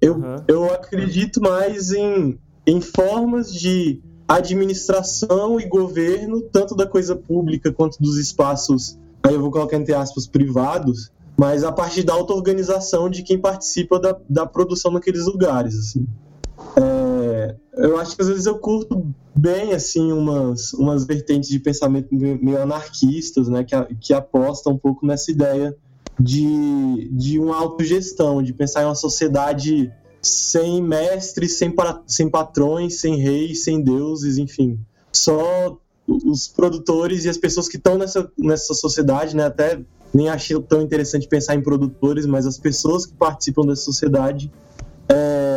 Eu, 0.00 0.14
Aham. 0.14 0.44
eu 0.48 0.72
acredito 0.72 1.40
mais 1.40 1.92
em, 1.92 2.38
em 2.66 2.80
formas 2.80 3.52
de 3.52 4.00
administração 4.26 5.60
e 5.60 5.66
governo, 5.66 6.40
tanto 6.40 6.74
da 6.74 6.86
coisa 6.86 7.14
pública 7.14 7.70
quanto 7.70 7.98
dos 8.00 8.16
espaços, 8.18 8.98
aí 9.22 9.34
eu 9.34 9.40
vou 9.40 9.50
colocar 9.50 9.76
entre 9.76 9.94
aspas, 9.94 10.26
privados, 10.26 11.12
mas 11.36 11.62
a 11.62 11.70
partir 11.70 12.02
da 12.02 12.14
auto-organização 12.14 13.08
de 13.10 13.22
quem 13.22 13.38
participa 13.38 14.00
da, 14.00 14.16
da 14.28 14.46
produção 14.46 14.90
naqueles 14.90 15.26
lugares, 15.26 15.78
assim. 15.78 16.06
É, 16.76 17.54
eu 17.76 17.98
acho 17.98 18.16
que 18.16 18.22
às 18.22 18.28
vezes 18.28 18.46
eu 18.46 18.58
curto 18.58 19.06
bem, 19.34 19.74
assim, 19.74 20.10
umas, 20.12 20.72
umas 20.72 21.04
vertentes 21.04 21.50
de 21.50 21.60
pensamento 21.60 22.08
meio 22.14 22.62
anarquistas, 22.62 23.48
né, 23.48 23.64
que, 23.64 23.76
que 24.00 24.14
apostam 24.14 24.72
um 24.72 24.78
pouco 24.78 25.06
nessa 25.06 25.30
ideia 25.30 25.76
de, 26.18 27.10
de 27.12 27.38
uma 27.38 27.56
autogestão, 27.56 28.42
de 28.42 28.54
pensar 28.54 28.82
em 28.82 28.86
uma 28.86 28.94
sociedade 28.94 29.92
sem 30.22 30.82
mestres, 30.82 31.58
sem, 31.58 31.72
sem 32.06 32.30
patrões, 32.30 33.00
sem 33.00 33.16
reis, 33.16 33.62
sem 33.64 33.82
deuses, 33.82 34.38
enfim. 34.38 34.80
Só 35.12 35.78
os 36.08 36.48
produtores 36.48 37.24
e 37.24 37.28
as 37.28 37.36
pessoas 37.36 37.68
que 37.68 37.76
estão 37.76 37.98
nessa, 37.98 38.30
nessa 38.38 38.74
sociedade, 38.74 39.36
né? 39.36 39.44
Até 39.44 39.80
nem 40.14 40.28
achei 40.28 40.60
tão 40.62 40.80
interessante 40.80 41.28
pensar 41.28 41.54
em 41.54 41.60
produtores, 41.60 42.26
mas 42.26 42.46
as 42.46 42.58
pessoas 42.58 43.04
que 43.04 43.12
participam 43.14 43.66
dessa 43.66 43.82
sociedade 43.82 44.50
é, 45.08 45.55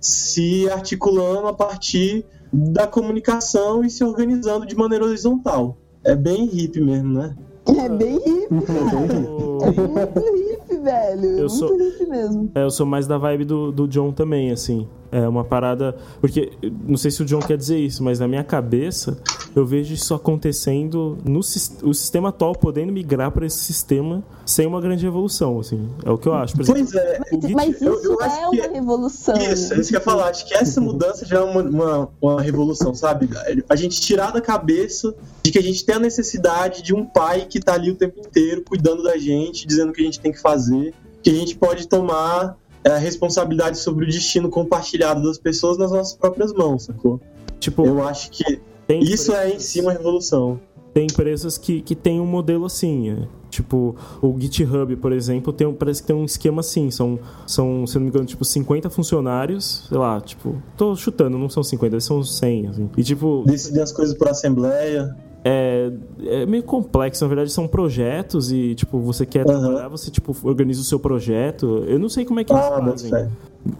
se 0.00 0.68
articulando 0.70 1.46
a 1.48 1.52
partir 1.52 2.24
da 2.52 2.86
comunicação 2.86 3.84
e 3.84 3.90
se 3.90 4.02
organizando 4.04 4.66
de 4.66 4.74
maneira 4.76 5.04
horizontal. 5.04 5.76
É 6.04 6.14
bem 6.14 6.46
hippie 6.46 6.80
mesmo, 6.80 7.14
né? 7.14 7.36
É 7.68 7.88
bem 7.88 8.14
hippie, 8.18 8.62
cara. 8.66 9.30
O- 9.30 9.58
É 9.62 9.70
muito 9.70 10.20
hippie, 10.20 10.76
velho. 10.80 11.24
Eu 11.26 11.36
muito 11.38 11.50
sou- 11.50 11.76
hippie 11.76 12.06
mesmo. 12.06 12.50
É, 12.54 12.62
eu 12.62 12.70
sou 12.70 12.86
mais 12.86 13.06
da 13.08 13.18
vibe 13.18 13.44
do, 13.44 13.72
do 13.72 13.88
John 13.88 14.12
também, 14.12 14.52
assim. 14.52 14.86
É 15.12 15.26
uma 15.28 15.44
parada. 15.44 15.96
Porque, 16.20 16.52
não 16.86 16.96
sei 16.96 17.10
se 17.10 17.22
o 17.22 17.24
John 17.24 17.40
quer 17.40 17.56
dizer 17.56 17.78
isso, 17.78 18.02
mas 18.02 18.18
na 18.18 18.26
minha 18.28 18.44
cabeça, 18.44 19.18
eu 19.54 19.64
vejo 19.64 19.94
isso 19.94 20.14
acontecendo 20.14 21.18
no 21.24 21.40
o 21.40 21.94
sistema 21.94 22.28
atual 22.30 22.52
podendo 22.54 22.92
migrar 22.92 23.30
para 23.30 23.46
esse 23.46 23.58
sistema 23.58 24.22
sem 24.44 24.66
uma 24.66 24.80
grande 24.80 25.04
revolução, 25.04 25.58
assim. 25.60 25.88
É 26.04 26.10
o 26.10 26.18
que 26.18 26.26
eu 26.28 26.34
acho. 26.34 26.54
Por 26.54 26.62
exemplo, 26.62 26.82
Pois 26.82 26.94
é, 26.94 27.20
o 27.32 27.40
Git- 27.40 27.54
Mas 27.54 27.80
eu- 27.82 27.94
isso 27.94 28.06
eu 28.12 28.20
acho 28.20 28.36
é 28.36 28.50
que 28.50 28.60
uma 28.68 28.74
revolução. 28.74 29.36
Isso, 29.36 29.74
é 29.74 29.78
isso 29.80 29.88
que 29.90 29.96
eu 29.96 30.00
ia 30.00 30.04
falar. 30.04 30.28
Acho 30.28 30.46
que 30.46 30.54
essa 30.54 30.80
mudança 30.80 31.24
já 31.24 31.38
é 31.38 31.42
uma, 31.42 31.62
uma, 31.62 32.08
uma 32.20 32.42
revolução, 32.42 32.94
sabe? 32.94 33.28
A 33.68 33.76
gente 33.76 34.00
tirar 34.00 34.32
da 34.32 34.40
cabeça 34.40 35.14
de 35.42 35.50
que 35.50 35.58
a 35.58 35.62
gente 35.62 35.84
tem 35.84 35.96
a 35.96 35.98
necessidade 36.00 36.82
de 36.82 36.94
um 36.94 37.04
pai 37.04 37.46
que 37.48 37.60
tá 37.60 37.74
ali 37.74 37.90
o 37.90 37.94
tempo 37.94 38.18
inteiro 38.20 38.62
cuidando 38.66 39.02
da 39.02 39.16
gente, 39.16 39.66
dizendo 39.66 39.90
o 39.90 39.92
que 39.92 40.00
a 40.02 40.04
gente 40.04 40.20
tem 40.20 40.32
que 40.32 40.40
fazer, 40.40 40.92
que 41.22 41.30
a 41.30 41.34
gente 41.34 41.56
pode 41.56 41.88
tomar 41.88 42.56
é, 42.86 42.90
a 42.92 42.98
responsabilidade 42.98 43.78
sobre 43.78 44.04
o 44.04 44.08
destino 44.08 44.48
compartilhado 44.48 45.22
das 45.22 45.38
pessoas 45.38 45.76
nas 45.76 45.90
nossas 45.90 46.14
próprias 46.14 46.52
mãos, 46.52 46.84
sacou? 46.84 47.20
tipo, 47.58 47.84
Eu 47.86 48.02
acho 48.06 48.30
que 48.30 48.60
isso 48.88 49.32
é 49.32 49.50
em 49.50 49.58
si 49.58 49.80
uma 49.80 49.92
revolução. 49.92 50.60
tem 50.94 51.06
empresas 51.06 51.58
que, 51.58 51.82
que 51.82 51.94
tem 51.94 52.20
um 52.20 52.26
modelo 52.26 52.64
assim. 52.64 53.10
é. 53.10 53.28
Tipo, 53.50 53.96
o 54.20 54.34
GitHub, 54.38 54.96
por 54.96 55.12
exemplo, 55.12 55.52
tem, 55.52 55.72
parece 55.72 56.02
que 56.02 56.08
tem 56.08 56.16
um 56.16 56.24
esquema 56.24 56.60
assim. 56.60 56.90
São, 56.90 57.18
são, 57.46 57.86
se 57.86 57.94
não 57.94 58.02
me 58.02 58.08
engano, 58.08 58.26
tipo, 58.26 58.44
50 58.44 58.90
funcionários, 58.90 59.86
sei 59.88 59.96
lá, 59.96 60.20
tipo, 60.20 60.60
tô 60.76 60.94
chutando, 60.94 61.38
não 61.38 61.48
são 61.48 61.62
50, 61.62 61.98
são 62.00 62.22
100, 62.22 62.66
assim. 62.68 62.90
E, 62.96 63.02
tipo, 63.02 63.44
Decidir 63.46 63.80
as 63.80 63.92
coisas 63.92 64.16
por 64.16 64.28
assembleia. 64.28 65.16
É, 65.44 65.92
é 66.24 66.46
meio 66.46 66.62
complexo, 66.62 67.22
na 67.24 67.28
verdade, 67.28 67.52
são 67.52 67.68
projetos 67.68 68.50
e, 68.50 68.74
tipo, 68.74 68.98
você 69.00 69.24
quer 69.24 69.48
Aham. 69.48 69.60
trabalhar, 69.60 69.88
você, 69.88 70.10
tipo, 70.10 70.36
organiza 70.42 70.80
o 70.80 70.84
seu 70.84 70.98
projeto. 70.98 71.84
Eu 71.86 71.98
não 71.98 72.08
sei 72.08 72.24
como 72.24 72.40
é 72.40 72.44
que 72.44 72.52
eles 72.52 72.64
Ah, 72.64 72.80
fazem. 72.84 73.28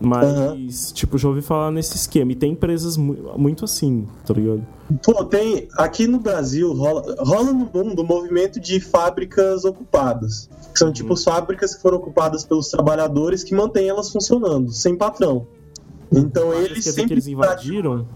Mas, 0.01 0.91
tipo, 0.93 1.17
já 1.17 1.29
ouvi 1.29 1.43
falar 1.43 1.71
nesse 1.71 1.97
esquema. 1.97 2.33
E 2.33 2.35
tem 2.35 2.53
empresas 2.53 2.97
mu- 2.97 3.17
muito 3.37 3.65
assim, 3.65 4.07
tá 4.27 4.35
ligado? 4.35 4.67
Pô, 5.05 5.25
tem. 5.25 5.69
Aqui 5.77 6.07
no 6.07 6.19
Brasil 6.19 6.73
rola, 6.73 7.03
rola 7.21 7.53
no 7.53 7.71
mundo 7.73 8.03
um 8.03 8.07
movimento 8.07 8.59
de 8.61 8.81
fábricas 8.81 9.65
ocupadas. 9.65 10.49
Que 10.73 10.79
são 10.79 10.93
tipo 10.93 11.17
fábricas 11.17 11.75
que 11.75 11.83
foram 11.83 11.99
ocupadas 11.99 12.45
pelos 12.45 12.69
trabalhadores 12.69 13.43
que 13.45 13.55
mantêm 13.55 13.89
elas 13.89 14.11
funcionando, 14.11 14.71
sem 14.73 14.95
patrão. 14.97 15.47
Então 16.13 16.53
eles 16.53 16.69
quer 16.69 16.75
dizer 16.75 16.93
sempre 16.93 17.07
que 17.09 17.13
eles 17.15 17.27
invadiram? 17.29 18.07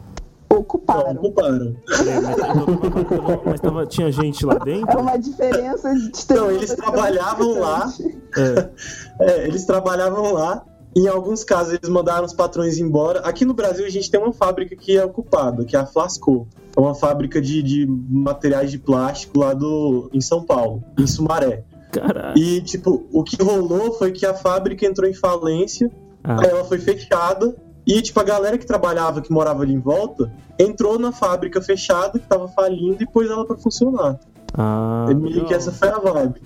Não, 0.51 0.59
Ocuparam. 0.61 1.13
ocuparam. 1.13 1.77
É, 1.89 2.21
mas, 2.21 2.39
então, 2.39 3.43
mas 3.45 3.61
tava- 3.61 3.87
tinha 3.87 4.11
gente 4.11 4.45
lá 4.45 4.55
É 4.55 4.65
dentro? 4.65 4.99
uma 5.01 5.17
diferença 5.17 5.95
de 5.95 6.11
Então, 6.25 6.51
eles 6.51 6.75
trabalhavam 6.75 7.59
lá. 7.61 7.93
É. 8.37 8.71
É, 9.21 9.47
eles 9.47 9.65
trabalhavam 9.67 10.33
lá. 10.33 10.65
Em 10.97 11.07
alguns 11.07 11.45
casos, 11.45 11.75
eles 11.75 11.89
mandaram 11.91 12.25
os 12.25 12.33
patrões 12.33 12.79
embora. 12.79 13.21
Aqui 13.21 13.45
no 13.45 13.53
Brasil, 13.55 13.85
a 13.85 13.89
gente 13.91 14.11
tem 14.11 14.19
uma 14.19 14.33
fábrica 14.33 14.75
que 14.75 14.97
é 14.97 15.05
ocupada, 15.05 15.65
que 15.65 15.77
é 15.77 15.79
a 15.79 15.85
Flasco. 15.87 16.49
É 16.77 16.81
uma 16.81 16.95
fábrica 16.95 17.41
de, 17.41 17.63
de 17.63 17.87
materiais 17.87 18.71
de 18.71 18.79
plástico 18.79 19.39
lá 19.39 19.53
do, 19.53 20.09
em 20.13 20.21
São 20.23 20.43
Paulo, 20.43 20.83
em 20.99 21.07
Sumaré. 21.07 21.65
Caralho. 21.93 22.37
E, 22.39 22.61
tipo, 22.63 23.05
o 23.13 23.23
que 23.23 23.41
rolou 23.43 23.93
foi 23.93 24.11
que 24.11 24.25
a 24.25 24.33
fábrica 24.35 24.87
entrou 24.87 25.09
em 25.09 25.15
falência, 25.15 25.91
Ah. 26.25 26.41
aí 26.41 26.49
ela 26.49 26.65
foi 26.65 26.79
fechada, 26.79 27.55
e, 27.91 28.01
tipo, 28.01 28.21
a 28.21 28.23
galera 28.23 28.57
que 28.57 28.65
trabalhava, 28.65 29.21
que 29.21 29.33
morava 29.33 29.65
ali 29.65 29.75
em 29.75 29.81
volta, 29.81 30.33
entrou 30.57 30.97
na 30.97 31.11
fábrica 31.11 31.61
fechada, 31.61 32.21
que 32.21 32.27
tava 32.27 32.47
falindo, 32.47 33.03
e 33.03 33.07
pôs 33.07 33.29
ela 33.29 33.45
pra 33.45 33.57
funcionar. 33.57 34.21
Ah, 34.55 35.09
É 35.11 35.15
meio 35.15 35.45
que 35.45 35.53
essa 35.53 35.73
foi 35.73 35.89
a 35.89 35.99
vibe. 35.99 36.41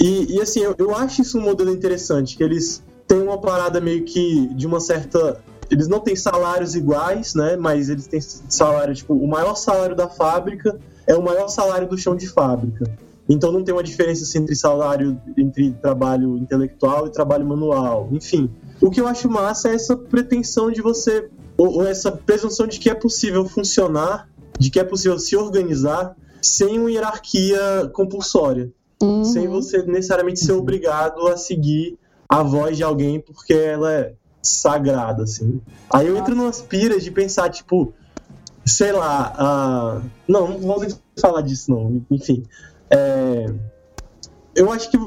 E, 0.00 0.36
e, 0.36 0.40
assim, 0.40 0.60
eu, 0.60 0.74
eu 0.76 0.96
acho 0.96 1.22
isso 1.22 1.38
um 1.38 1.42
modelo 1.42 1.70
interessante, 1.70 2.36
que 2.36 2.42
eles 2.42 2.82
têm 3.06 3.22
uma 3.22 3.38
parada 3.38 3.80
meio 3.80 4.04
que 4.04 4.48
de 4.54 4.66
uma 4.66 4.80
certa. 4.80 5.40
Eles 5.70 5.86
não 5.86 6.00
têm 6.00 6.16
salários 6.16 6.74
iguais, 6.74 7.34
né? 7.34 7.56
Mas 7.56 7.88
eles 7.88 8.08
têm 8.08 8.20
salário, 8.20 8.94
tipo, 8.94 9.14
o 9.14 9.28
maior 9.28 9.54
salário 9.54 9.94
da 9.94 10.08
fábrica 10.08 10.76
é 11.06 11.14
o 11.14 11.22
maior 11.22 11.46
salário 11.46 11.86
do 11.86 11.96
chão 11.96 12.16
de 12.16 12.26
fábrica. 12.28 12.84
Então 13.28 13.52
não 13.52 13.62
tem 13.62 13.74
uma 13.74 13.82
diferença 13.82 14.24
assim, 14.24 14.38
entre 14.38 14.56
salário, 14.56 15.20
entre 15.36 15.70
trabalho 15.72 16.36
intelectual 16.38 17.06
e 17.06 17.10
trabalho 17.12 17.46
manual. 17.46 18.08
Enfim, 18.10 18.50
o 18.80 18.90
que 18.90 19.00
eu 19.00 19.06
acho 19.06 19.28
massa 19.28 19.68
é 19.68 19.74
essa 19.74 19.96
pretensão 19.96 20.70
de 20.70 20.80
você 20.80 21.28
ou, 21.56 21.78
ou 21.78 21.86
essa 21.86 22.12
presunção 22.12 22.66
de 22.66 22.78
que 22.78 22.88
é 22.88 22.94
possível 22.94 23.44
funcionar, 23.48 24.28
de 24.58 24.70
que 24.70 24.78
é 24.78 24.84
possível 24.84 25.18
se 25.18 25.36
organizar 25.36 26.16
sem 26.40 26.78
uma 26.78 26.90
hierarquia 26.90 27.90
compulsória, 27.92 28.70
Uhum. 29.00 29.24
sem 29.24 29.46
você 29.46 29.80
necessariamente 29.84 30.40
ser 30.40 30.52
obrigado 30.52 31.28
a 31.28 31.36
seguir 31.36 31.96
a 32.28 32.42
voz 32.42 32.76
de 32.76 32.82
alguém 32.82 33.20
porque 33.20 33.54
ela 33.54 33.92
é 33.92 34.12
sagrada, 34.42 35.22
assim. 35.22 35.60
Aí 35.88 36.08
eu 36.08 36.16
entro 36.16 36.34
numas 36.34 36.60
piras 36.60 37.04
de 37.04 37.10
pensar, 37.10 37.48
tipo, 37.48 37.92
sei 38.66 38.92
lá, 38.92 39.32
ah, 39.36 40.02
não, 40.26 40.58
não 40.58 40.78
vou 40.80 40.86
falar 41.20 41.42
disso, 41.42 41.70
não, 41.70 42.04
enfim. 42.10 42.42
É, 42.90 43.46
eu 44.54 44.72
acho 44.72 44.90
que 44.90 44.98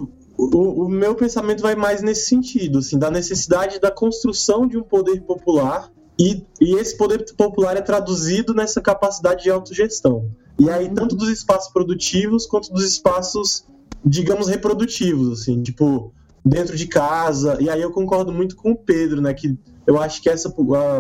o, 0.42 0.86
o 0.86 0.90
meu 0.90 1.14
pensamento 1.14 1.62
vai 1.62 1.76
mais 1.76 2.02
nesse 2.02 2.28
sentido, 2.28 2.80
assim, 2.80 2.98
da 2.98 3.12
necessidade 3.12 3.80
da 3.80 3.92
construção 3.92 4.68
de 4.68 4.78
um 4.78 4.84
poder 4.84 5.22
popular 5.22 5.92
e, 6.20 6.44
e 6.60 6.76
esse 6.76 6.98
poder 6.98 7.26
popular 7.36 7.78
é 7.78 7.82
traduzido 7.82 8.54
nessa 8.54 8.82
capacidade 8.82 9.44
de 9.44 9.52
autogestão. 9.52 10.30
E 10.60 10.70
aí, 10.70 10.90
tanto 10.90 11.16
dos 11.16 11.30
espaços 11.30 11.72
produtivos 11.72 12.46
quanto 12.46 12.72
dos 12.74 12.84
espaços, 12.86 13.66
digamos, 14.04 14.48
reprodutivos, 14.48 15.42
assim, 15.42 15.62
tipo, 15.62 16.12
dentro 16.44 16.76
de 16.76 16.88
casa. 16.88 17.58
E 17.60 17.70
aí 17.70 17.82
eu 17.82 17.92
concordo 17.92 18.32
muito 18.32 18.56
com 18.56 18.72
o 18.72 18.76
Pedro, 18.76 19.22
né, 19.22 19.34
que 19.34 19.58
eu 19.86 20.00
acho 20.00 20.22
que 20.22 20.30
essa 20.30 20.54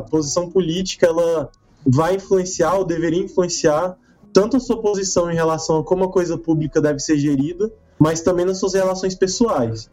posição 0.10 0.50
política, 0.50 1.08
ela 1.08 1.50
vai 1.86 2.16
influenciar 2.16 2.76
ou 2.76 2.86
deveria 2.86 3.24
influenciar 3.24 3.98
tanto 4.32 4.58
a 4.58 4.60
sua 4.60 4.82
posição 4.82 5.30
em 5.32 5.36
relação 5.36 5.80
a 5.80 5.84
como 5.84 6.06
a 6.06 6.12
coisa 6.12 6.38
pública 6.38 6.82
deve 6.82 7.00
ser 7.00 7.18
gerida, 7.18 7.72
mas 8.02 8.22
também 8.22 8.46
nas 8.48 8.58
suas 8.58 8.74
relações 8.74 9.14
pessoais. 9.14 9.88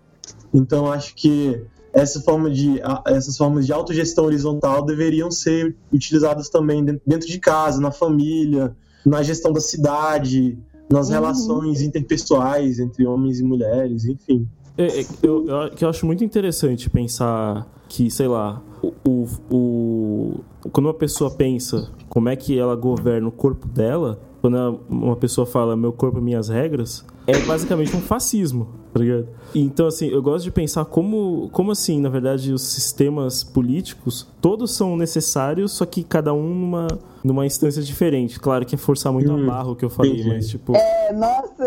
Então 0.55 0.90
acho 0.90 1.14
que 1.14 1.61
essa 1.92 2.21
forma 2.23 2.51
de, 2.51 2.81
essas 3.07 3.37
formas 3.37 3.66
de 3.66 3.73
autogestão 3.73 4.25
horizontal 4.25 4.83
deveriam 4.83 5.31
ser 5.31 5.77
utilizadas 5.92 6.49
também 6.49 6.83
den- 6.83 7.01
dentro 7.07 7.29
de 7.29 7.38
casa, 7.38 7.79
na 7.83 7.90
família, 7.90 8.75
na 9.05 9.23
gestão 9.23 9.53
da 9.53 9.61
cidade, 9.61 10.57
nas 10.90 11.09
Uhum. 11.09 11.12
relações 11.14 11.83
interpessoais 11.83 12.79
entre 12.79 13.07
homens 13.07 13.40
e 13.40 13.44
mulheres, 13.44 14.07
enfim. 14.07 14.49
É, 14.79 15.01
é, 15.01 15.07
eu, 15.23 15.44
eu 15.79 15.88
acho 15.88 16.07
muito 16.07 16.25
interessante 16.25 16.88
pensar 16.88 17.66
que, 17.88 18.11
sei 18.11 18.29
lá, 18.29 18.62
o, 18.83 18.92
o, 19.07 19.27
o- 19.55 20.40
quando 20.73 20.87
uma 20.87 20.94
pessoa 20.94 21.31
pensa 21.31 21.90
como 22.09 22.29
é 22.31 22.37
que 22.37 22.59
ela 22.59 22.75
governa 22.77 23.29
o 23.29 23.33
corpo 23.33 23.66
dela, 23.68 24.18
quando 24.40 24.81
uma 24.88 25.16
pessoa 25.16 25.46
fala 25.46 25.77
meu 25.77 25.92
corpo, 25.92 26.20
minhas 26.20 26.48
regras, 26.48 27.05
é 27.27 27.38
basicamente 27.40 27.94
um 27.94 28.01
fascismo, 28.01 28.68
tá 28.92 29.01
ligado? 29.01 29.29
Então, 29.55 29.87
assim, 29.87 30.09
eu 30.09 30.22
gosto 30.22 30.44
de 30.44 30.51
pensar 30.51 30.85
como, 30.87 31.48
como 31.53 31.70
assim, 31.72 32.01
na 32.01 32.09
verdade, 32.09 32.53
os 32.53 32.62
sistemas 32.62 33.42
políticos, 33.44 34.27
todos 34.40 34.70
são 34.74 34.96
necessários, 34.96 35.72
só 35.72 35.85
que 35.85 36.03
cada 36.03 36.33
um 36.33 36.55
numa, 36.55 36.87
numa 37.22 37.44
instância 37.44 37.83
diferente. 37.83 38.38
Claro 38.40 38.64
que 38.64 38.74
é 38.74 38.79
forçar 38.79 39.12
muito 39.12 39.31
Hum, 39.33 39.42
a 39.42 39.46
barra 39.46 39.70
o 39.70 39.77
que 39.77 39.85
eu 39.85 39.90
falei, 39.90 40.12
entendi. 40.12 40.29
mas, 40.29 40.48
tipo... 40.48 40.74
É, 40.77 41.12
nossa, 41.12 41.64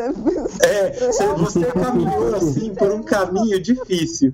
É, 0.63 1.09
você- 1.37 1.65
caminhou 1.65 2.35
assim 2.35 2.73
por 2.73 2.91
um 2.91 3.03
caminho 3.03 3.61
difícil. 3.61 4.33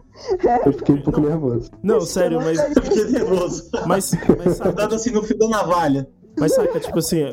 Eu 0.65 0.73
fiquei 0.73 0.95
um 0.95 1.01
pouco 1.01 1.19
nervoso. 1.21 1.69
Não, 1.83 2.01
sério, 2.01 2.39
mas... 2.39 2.57
Eu 2.59 2.83
fiquei 2.83 3.03
nervoso. 3.05 3.69
Mas, 3.85 4.11
mas 4.37 4.57
sabe, 4.57 4.69
Andando 4.69 4.95
assim 4.95 5.11
no 5.11 5.23
fio 5.23 5.37
da 5.37 5.47
navalha. 5.49 6.07
Mas 6.39 6.53
saca, 6.53 6.79
tipo 6.79 6.99
assim, 6.99 7.19
é, 7.21 7.31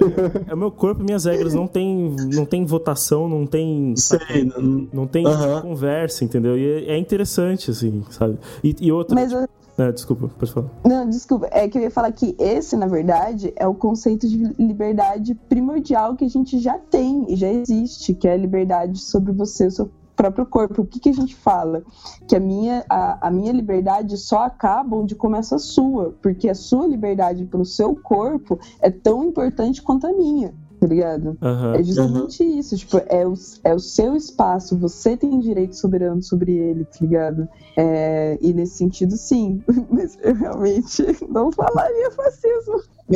é 0.48 0.54
o 0.54 0.56
meu 0.56 0.70
corpo, 0.70 1.02
minhas 1.02 1.24
regras, 1.24 1.54
não 1.54 1.66
tem, 1.66 2.14
não 2.32 2.44
tem 2.44 2.64
votação, 2.64 3.28
não 3.28 3.46
tem. 3.46 3.94
Sei, 3.96 4.44
não- 4.44 4.88
Não 4.92 5.06
tem 5.06 5.24
conversa, 5.62 6.24
entendeu? 6.24 6.56
E 6.56 6.84
é, 6.86 6.92
é 6.94 6.98
interessante, 6.98 7.70
assim, 7.70 8.02
sabe? 8.10 8.38
E, 8.62 8.74
e 8.80 8.92
outra. 8.92 9.14
mas 9.14 9.32
eu- 9.32 9.46
É, 9.76 9.90
desculpa, 9.90 10.30
pode 10.38 10.52
falar. 10.52 10.68
Não, 10.86 11.08
desculpa. 11.08 11.48
É 11.50 11.66
que 11.68 11.76
eu 11.76 11.82
ia 11.82 11.90
falar 11.90 12.12
que 12.12 12.36
esse, 12.38 12.76
na 12.76 12.86
verdade, 12.86 13.52
é 13.56 13.66
o 13.66 13.74
conceito 13.74 14.28
de 14.28 14.36
liberdade 14.56 15.34
primordial 15.48 16.14
que 16.14 16.24
a 16.24 16.28
gente 16.28 16.60
já 16.60 16.78
tem 16.78 17.26
e 17.28 17.34
já 17.34 17.48
existe, 17.52 18.14
que 18.14 18.28
é 18.28 18.34
a 18.34 18.36
liberdade 18.36 19.00
sobre 19.00 19.32
você, 19.32 19.66
o 19.66 19.70
seu 19.72 19.90
próprio 20.16 20.46
corpo. 20.46 20.82
O 20.82 20.86
que, 20.86 21.00
que 21.00 21.08
a 21.08 21.12
gente 21.14 21.34
fala? 21.34 21.82
Que 22.28 22.36
a 22.36 22.40
minha, 22.40 22.84
a, 22.88 23.28
a 23.28 23.30
minha 23.30 23.52
liberdade 23.52 24.16
só 24.16 24.44
acaba 24.44 24.96
onde 24.96 25.14
começa 25.14 25.56
a 25.56 25.58
sua, 25.58 26.14
porque 26.22 26.48
a 26.48 26.54
sua 26.54 26.86
liberdade 26.86 27.44
pelo 27.44 27.64
seu 27.64 27.94
corpo 27.96 28.58
é 28.80 28.90
tão 28.90 29.24
importante 29.24 29.82
quanto 29.82 30.06
a 30.06 30.12
minha, 30.12 30.54
tá 30.80 30.86
ligado? 30.86 31.36
Aham. 31.42 31.74
É 31.74 31.82
justamente 31.82 32.44
isso, 32.44 32.76
tipo, 32.76 33.00
é 33.06 33.26
o, 33.26 33.34
é 33.64 33.74
o 33.74 33.78
seu 33.78 34.14
espaço, 34.14 34.78
você 34.78 35.16
tem 35.16 35.38
direito 35.40 35.76
soberano 35.76 36.22
sobre 36.22 36.52
ele, 36.52 36.84
tá 36.84 36.98
ligado? 37.00 37.48
É, 37.76 38.38
e 38.40 38.52
nesse 38.52 38.76
sentido, 38.76 39.16
sim. 39.16 39.62
Mas 39.90 40.16
eu 40.22 40.34
realmente 40.34 41.04
não 41.28 41.50
falaria 41.50 42.10
fascismo. 42.12 42.80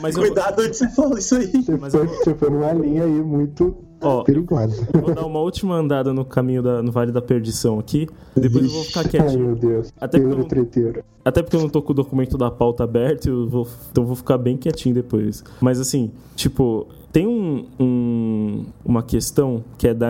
Mas 0.00 0.16
eu, 0.16 0.22
Cuidado 0.22 0.62
onde 0.62 0.76
você 0.76 0.88
falou 0.88 1.18
isso 1.18 1.36
aí. 1.36 1.62
Você, 1.62 1.76
Mas 1.76 1.92
foi, 1.92 2.02
eu- 2.04 2.08
você 2.08 2.34
foi 2.34 2.50
numa 2.50 2.72
linha 2.72 3.04
aí 3.04 3.22
muito 3.22 3.76
ó, 4.00 4.22
perigosa. 4.22 4.86
vou 5.00 5.14
dar 5.14 5.26
uma 5.26 5.40
última 5.40 5.76
andada 5.76 6.12
no 6.12 6.24
caminho 6.24 6.62
da, 6.62 6.82
no 6.82 6.90
Vale 6.92 7.12
da 7.12 7.20
Perdição 7.22 7.78
aqui. 7.78 8.08
Depois 8.36 8.64
eu 8.64 8.70
vou 8.70 8.84
ficar 8.84 9.00
Ai, 9.00 9.08
quietinho. 9.08 9.44
meu 9.46 9.54
Deus. 9.56 9.92
Até 10.00 10.18
porque 10.20 10.40
eu- 10.40 10.44
treteiro. 10.44 11.04
Até 11.24 11.42
porque 11.42 11.56
eu 11.56 11.60
não 11.60 11.68
tô 11.68 11.82
com 11.82 11.92
o 11.92 11.94
documento 11.94 12.38
da 12.38 12.50
pauta 12.50 12.84
aberto, 12.84 13.28
eu 13.28 13.48
vou, 13.48 13.66
então 13.90 14.04
eu 14.04 14.06
vou 14.08 14.16
ficar 14.16 14.38
bem 14.38 14.56
quietinho 14.56 14.94
depois. 14.94 15.44
Mas 15.60 15.78
assim, 15.78 16.10
tipo, 16.34 16.86
tem 17.12 17.26
um, 17.26 17.66
um- 17.78 18.64
uma 18.84 19.02
questão 19.02 19.62
que 19.76 19.88
é 19.88 19.92
da, 19.94 20.08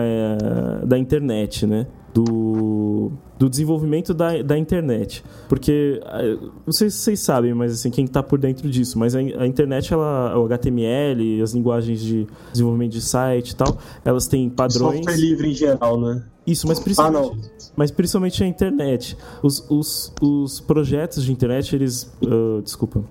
da 0.85 0.97
internet, 0.97 1.65
né? 1.67 1.87
Do, 2.13 3.11
do 3.37 3.47
desenvolvimento 3.49 4.13
da, 4.13 4.41
da 4.41 4.57
internet. 4.57 5.23
Porque, 5.47 6.01
eh, 6.03 6.37
não 6.65 6.73
sei 6.73 6.89
se 6.89 6.97
vocês 6.97 7.19
sabem, 7.19 7.53
mas 7.53 7.71
assim, 7.71 7.91
quem 7.91 8.07
tá 8.07 8.21
por 8.23 8.39
dentro 8.39 8.69
disso, 8.69 8.97
mas 8.97 9.15
a, 9.15 9.19
a 9.19 9.45
internet, 9.47 9.93
ela, 9.93 10.37
o 10.37 10.45
HTML, 10.45 11.41
as 11.41 11.53
linguagens 11.53 12.01
de 12.01 12.27
desenvolvimento 12.51 12.91
de 12.93 13.01
site 13.01 13.51
e 13.51 13.55
tal, 13.55 13.77
elas 14.03 14.27
têm 14.27 14.49
padrões. 14.49 14.97
Software 14.97 15.17
livre 15.17 15.49
em 15.51 15.53
geral, 15.53 15.99
né? 15.99 16.23
Isso, 16.47 16.67
mas 16.67 16.79
Ah, 16.79 16.83
principalmente, 16.83 17.35
não. 17.35 17.37
mas 17.75 17.91
principalmente 17.91 18.43
a 18.43 18.47
internet. 18.47 19.15
Os, 19.43 19.63
os, 19.69 20.11
os 20.19 20.59
projetos 20.59 21.23
de 21.23 21.31
internet, 21.31 21.75
eles. 21.75 22.11
ah, 22.25 22.59
desculpa. 22.63 23.03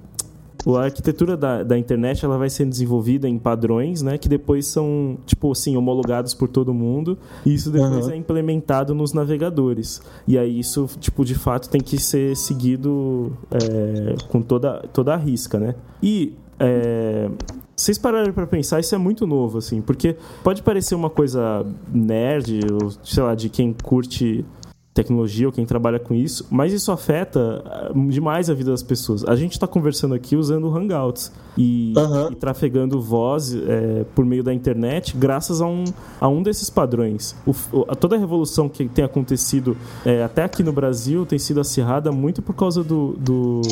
A 0.76 0.84
arquitetura 0.84 1.36
da, 1.36 1.62
da 1.62 1.78
internet 1.78 2.24
ela 2.24 2.36
vai 2.36 2.50
sendo 2.50 2.70
desenvolvida 2.70 3.28
em 3.28 3.38
padrões, 3.38 4.02
né? 4.02 4.18
Que 4.18 4.28
depois 4.28 4.66
são, 4.66 5.18
tipo 5.24 5.50
assim, 5.50 5.76
homologados 5.76 6.34
por 6.34 6.48
todo 6.48 6.74
mundo. 6.74 7.18
E 7.44 7.54
isso 7.54 7.70
depois 7.70 8.06
Aham. 8.06 8.12
é 8.12 8.16
implementado 8.16 8.94
nos 8.94 9.12
navegadores. 9.12 10.02
E 10.26 10.36
aí 10.36 10.58
isso, 10.58 10.88
tipo, 11.00 11.24
de 11.24 11.34
fato 11.34 11.68
tem 11.68 11.80
que 11.80 11.98
ser 11.98 12.36
seguido 12.36 13.32
é, 13.50 14.16
com 14.28 14.42
toda, 14.42 14.80
toda 14.92 15.14
a 15.14 15.16
risca, 15.16 15.58
né? 15.58 15.74
E 16.02 16.34
é, 16.58 17.30
vocês 17.74 17.96
pararam 17.96 18.32
pra 18.32 18.46
pensar, 18.46 18.80
isso 18.80 18.94
é 18.94 18.98
muito 18.98 19.26
novo, 19.26 19.58
assim, 19.58 19.80
porque 19.80 20.16
pode 20.42 20.62
parecer 20.62 20.96
uma 20.96 21.08
coisa 21.08 21.64
nerd, 21.92 22.60
ou 22.72 22.90
sei 23.04 23.22
lá, 23.22 23.34
de 23.36 23.48
quem 23.48 23.72
curte 23.72 24.44
tecnologia 25.02 25.46
ou 25.46 25.52
quem 25.52 25.64
trabalha 25.64 25.98
com 26.00 26.12
isso, 26.12 26.44
mas 26.50 26.72
isso 26.72 26.90
afeta 26.90 27.62
ah, 27.64 27.92
demais 28.08 28.50
a 28.50 28.54
vida 28.54 28.70
das 28.72 28.82
pessoas. 28.82 29.24
A 29.24 29.36
gente 29.36 29.52
está 29.52 29.66
conversando 29.66 30.12
aqui 30.14 30.34
usando 30.34 30.66
Hangouts 30.76 31.30
e, 31.56 31.94
Aham. 31.96 32.28
e 32.32 32.34
trafegando 32.34 33.00
voz 33.00 33.54
é, 33.54 34.04
por 34.14 34.24
meio 34.24 34.42
da 34.42 34.52
internet 34.52 35.16
graças 35.16 35.60
a 35.60 35.66
um, 35.66 35.84
a 36.20 36.26
um 36.28 36.42
desses 36.42 36.68
padrões. 36.68 37.36
O, 37.46 37.52
a- 37.88 37.94
toda 37.94 38.16
a 38.16 38.18
revolução 38.18 38.68
que 38.68 38.88
tem 38.88 39.04
acontecido 39.04 39.76
é, 40.04 40.22
até 40.24 40.42
aqui 40.42 40.62
no 40.64 40.72
Brasil 40.72 41.24
tem 41.24 41.38
sido 41.38 41.60
acirrada 41.60 42.10
muito 42.10 42.42
por 42.42 42.54
causa 42.54 42.82
do, 42.82 43.12
do- 43.18 43.62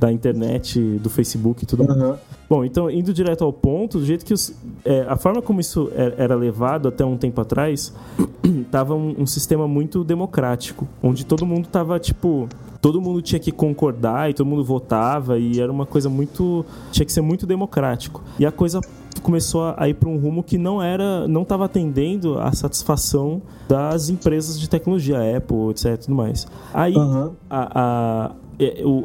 da 0.00 0.10
internet, 0.10 0.80
do 0.80 1.10
Facebook 1.10 1.64
e 1.64 1.66
tudo 1.66 1.84
mais. 1.84 2.18
Bom, 2.48 2.64
então, 2.64 2.90
indo 2.90 3.12
direto 3.12 3.44
ao 3.44 3.52
ponto, 3.52 3.98
do 3.98 4.04
jeito 4.04 4.24
que 4.24 4.34
os- 4.34 4.52
é, 4.84 5.02
a 5.08 5.16
forma 5.16 5.40
como 5.42 5.60
isso 5.60 5.90
é- 5.94 6.14
era 6.18 6.34
levado 6.34 6.88
até 6.88 7.04
um 7.04 7.16
tempo 7.16 7.40
atrás, 7.40 7.92
tava 8.72 8.94
um, 8.94 9.14
um 9.22 9.26
sistema 9.26 9.68
muito 9.68 10.02
democrático, 10.02 10.69
onde 11.02 11.24
todo 11.24 11.44
mundo 11.46 11.68
tava, 11.68 11.98
tipo, 11.98 12.48
todo 12.80 13.00
mundo 13.00 13.20
tinha 13.22 13.38
que 13.38 13.52
concordar 13.52 14.30
e 14.30 14.34
todo 14.34 14.46
mundo 14.46 14.64
votava 14.64 15.38
e 15.38 15.60
era 15.60 15.70
uma 15.70 15.86
coisa 15.86 16.08
muito, 16.08 16.64
tinha 16.90 17.04
que 17.04 17.12
ser 17.12 17.20
muito 17.20 17.46
democrático. 17.46 18.22
E 18.38 18.46
a 18.46 18.52
coisa 18.52 18.80
começou 19.22 19.64
a- 19.64 19.74
a 19.76 19.88
ir 19.88 19.94
para 19.94 20.08
um 20.08 20.16
rumo 20.18 20.42
que 20.42 20.56
não 20.56 20.80
era, 20.82 21.28
não 21.28 21.42
estava 21.42 21.66
atendendo 21.66 22.38
à 22.38 22.52
satisfação 22.52 23.42
das 23.68 24.08
empresas 24.08 24.58
de 24.58 24.68
tecnologia, 24.68 25.18
Apple, 25.36 25.70
etc, 25.70 25.98
tudo 25.98 26.14
mais. 26.14 26.46
Aí 26.72 26.96
Aham. 26.96 27.32
a- 27.50 27.80
a- 27.80 28.30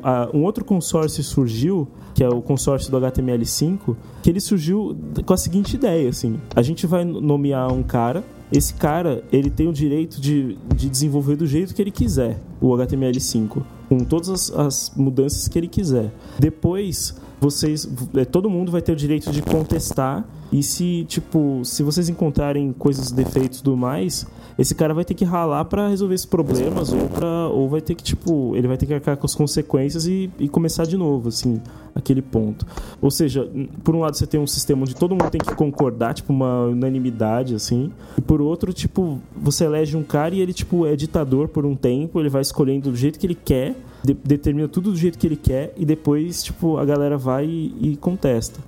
a- 0.04 0.30
um 0.34 0.44
outro 0.44 0.64
consórcio 0.64 1.22
surgiu, 1.24 1.88
que 2.14 2.24
é 2.24 2.30
o 2.30 2.42
consórcio 2.42 2.90
do 2.92 2.98
HTML5, 2.98 3.96
que 4.24 4.30
ele 4.30 4.40
surgiu 4.40 4.96
com 5.26 5.34
a 5.34 5.38
seguinte 5.38 5.76
ideia, 5.76 6.08
assim, 6.10 6.40
a 6.56 6.62
gente 6.62 6.88
vai 6.88 7.04
nomear 7.04 7.72
um 7.74 7.84
cara, 7.84 8.24
esse 8.52 8.74
cara, 8.74 9.24
ele 9.32 9.50
tem 9.50 9.68
o 9.68 9.74
direito 9.74 10.22
de, 10.22 10.58
de 10.76 10.90
desenvolver 10.90 11.36
do 11.36 11.48
jeito 11.48 11.74
que 11.74 11.82
ele 11.82 11.92
quiser 11.92 12.40
o 12.62 12.70
HTML5, 12.70 13.64
com 13.90 13.98
todas 14.00 14.30
as, 14.30 14.52
as 14.52 14.92
mudanças 14.96 15.48
que 15.48 15.58
ele 15.58 15.68
quiser. 15.68 16.14
Depois, 16.40 17.16
vocês, 17.40 17.88
é, 18.16 18.26
todo 18.26 18.50
mundo 18.50 18.72
vai 18.72 18.82
ter 18.82 18.92
o 18.92 18.96
direito 18.96 19.32
de 19.32 19.42
contestar 19.42 20.28
E 20.52 20.62
se, 20.64 21.06
tipo, 21.08 21.62
se 21.64 21.84
vocês 21.84 22.08
encontrarem 22.08 22.72
coisas, 22.74 23.12
defeitos 23.12 23.62
tudo 23.62 23.76
mais, 23.76 24.26
esse 24.58 24.74
cara 24.74 24.94
vai 24.94 25.04
ter 25.04 25.14
que 25.14 25.26
ralar 25.26 25.66
para 25.66 25.90
resolver 25.90 26.16
esses 26.16 26.26
problemas 26.26 26.94
ou, 26.94 27.08
pra, 27.10 27.48
ou 27.50 27.68
vai 27.68 27.82
ter 27.82 27.94
que, 27.96 28.04
tipo, 28.04 28.56
ele 28.56 28.68
vai 28.68 28.78
ter 28.78 28.86
que 28.86 28.94
arcar 28.94 29.18
com 29.18 29.26
as 29.26 29.36
consequências 29.36 30.06
e, 30.08 30.30
e 30.40 30.48
começar 30.48 30.86
de 30.86 30.96
novo, 30.96 31.28
assim, 31.30 31.60
aquele 31.94 32.22
ponto. 32.22 32.66
Ou 33.02 33.12
seja, 33.12 33.50
por 33.84 33.96
um 33.96 34.00
lado 34.00 34.16
você 34.16 34.26
tem 34.26 34.40
um 34.40 34.48
sistema 34.48 34.84
onde 34.84 34.96
todo 34.96 35.12
mundo 35.12 35.30
tem 35.30 35.42
que 35.42 35.54
concordar, 35.56 36.14
tipo, 36.14 36.32
uma 36.32 36.68
unanimidade, 36.68 37.54
assim, 37.54 37.92
e 38.18 38.22
por 38.22 38.40
outro, 38.40 38.72
tipo, 38.72 39.20
você 39.36 39.66
elege 39.66 39.98
um 39.98 40.04
cara 40.04 40.34
e 40.36 40.40
ele, 40.40 40.54
tipo, 40.54 40.86
é 40.86 40.96
ditador 40.96 41.50
por 41.50 41.66
um 41.66 41.76
tempo, 41.76 42.20
ele 42.20 42.30
vai 42.30 42.42
escolhendo 42.42 42.92
do 42.92 42.96
jeito 42.96 43.20
que 43.20 43.26
ele 43.28 43.36
quer, 43.36 43.76
de- 44.04 44.14
determina 44.14 44.68
tudo 44.70 44.92
do 44.92 44.98
jeito 44.98 45.18
que 45.18 45.28
ele 45.28 45.36
quer 45.36 45.74
e 45.76 45.84
depois, 45.86 46.44
tipo, 46.44 46.78
a 46.78 46.86
galera 46.86 47.18
vai 47.18 47.46
e, 47.46 47.76
e 47.82 47.98
contesta. 47.98 48.60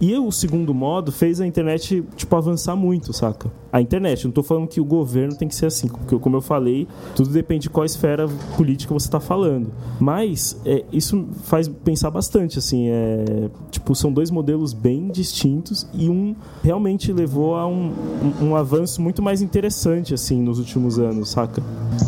E 0.00 0.16
o 0.16 0.30
segundo 0.30 0.74
modo 0.74 1.10
fez 1.10 1.40
a 1.40 1.46
internet, 1.46 2.04
tipo, 2.16 2.36
avançar 2.36 2.76
muito, 2.76 3.12
saca? 3.12 3.50
A 3.72 3.80
internet, 3.80 4.24
não 4.24 4.32
tô 4.32 4.42
falando 4.42 4.68
que 4.68 4.80
o 4.80 4.84
governo 4.84 5.36
tem 5.36 5.48
que 5.48 5.54
ser 5.54 5.66
assim, 5.66 5.88
porque, 5.88 6.18
como 6.18 6.36
eu 6.36 6.40
falei, 6.40 6.86
tudo 7.14 7.30
depende 7.30 7.62
de 7.62 7.70
qual 7.70 7.84
esfera 7.84 8.28
política 8.56 8.92
você 8.92 9.08
tá 9.08 9.20
falando. 9.20 9.70
Mas 9.98 10.58
é, 10.64 10.84
isso 10.92 11.26
faz 11.44 11.68
pensar 11.68 12.10
bastante, 12.10 12.58
assim, 12.58 12.88
é, 12.88 13.50
tipo, 13.70 13.94
são 13.94 14.12
dois 14.12 14.30
modelos 14.30 14.72
bem 14.72 15.08
distintos 15.08 15.86
e 15.94 16.08
um 16.08 16.34
realmente 16.62 17.12
levou 17.12 17.56
a 17.56 17.66
um, 17.66 17.92
um, 18.40 18.48
um 18.48 18.56
avanço 18.56 19.00
muito 19.00 19.22
mais 19.22 19.40
interessante, 19.40 20.12
assim, 20.12 20.40
nos 20.42 20.58
últimos 20.58 20.98
anos, 20.98 21.30
saca? 21.30 21.62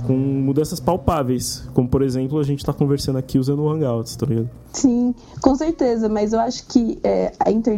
Com 0.07 0.15
mudanças 0.15 0.81
palpáveis, 0.81 1.69
como, 1.75 1.89
por 1.89 2.03
exemplo, 2.03 2.39
a 2.39 2.43
gente 2.43 2.65
tá 2.65 2.73
conversando 2.73 3.17
aqui 3.19 3.39
usando 3.39 3.63
o 3.63 3.71
Hangouts, 3.71 4.15
tá 4.17 4.27
ligado? 4.27 4.51
Sim, 4.73 5.15
com 5.41 5.55
certeza, 5.55 6.09
mas 6.09 6.33
eu 6.33 6.41
acho 6.41 6.67
que 6.67 6.99
é, 7.03 7.33
a 7.41 7.51
internet, 7.51 7.78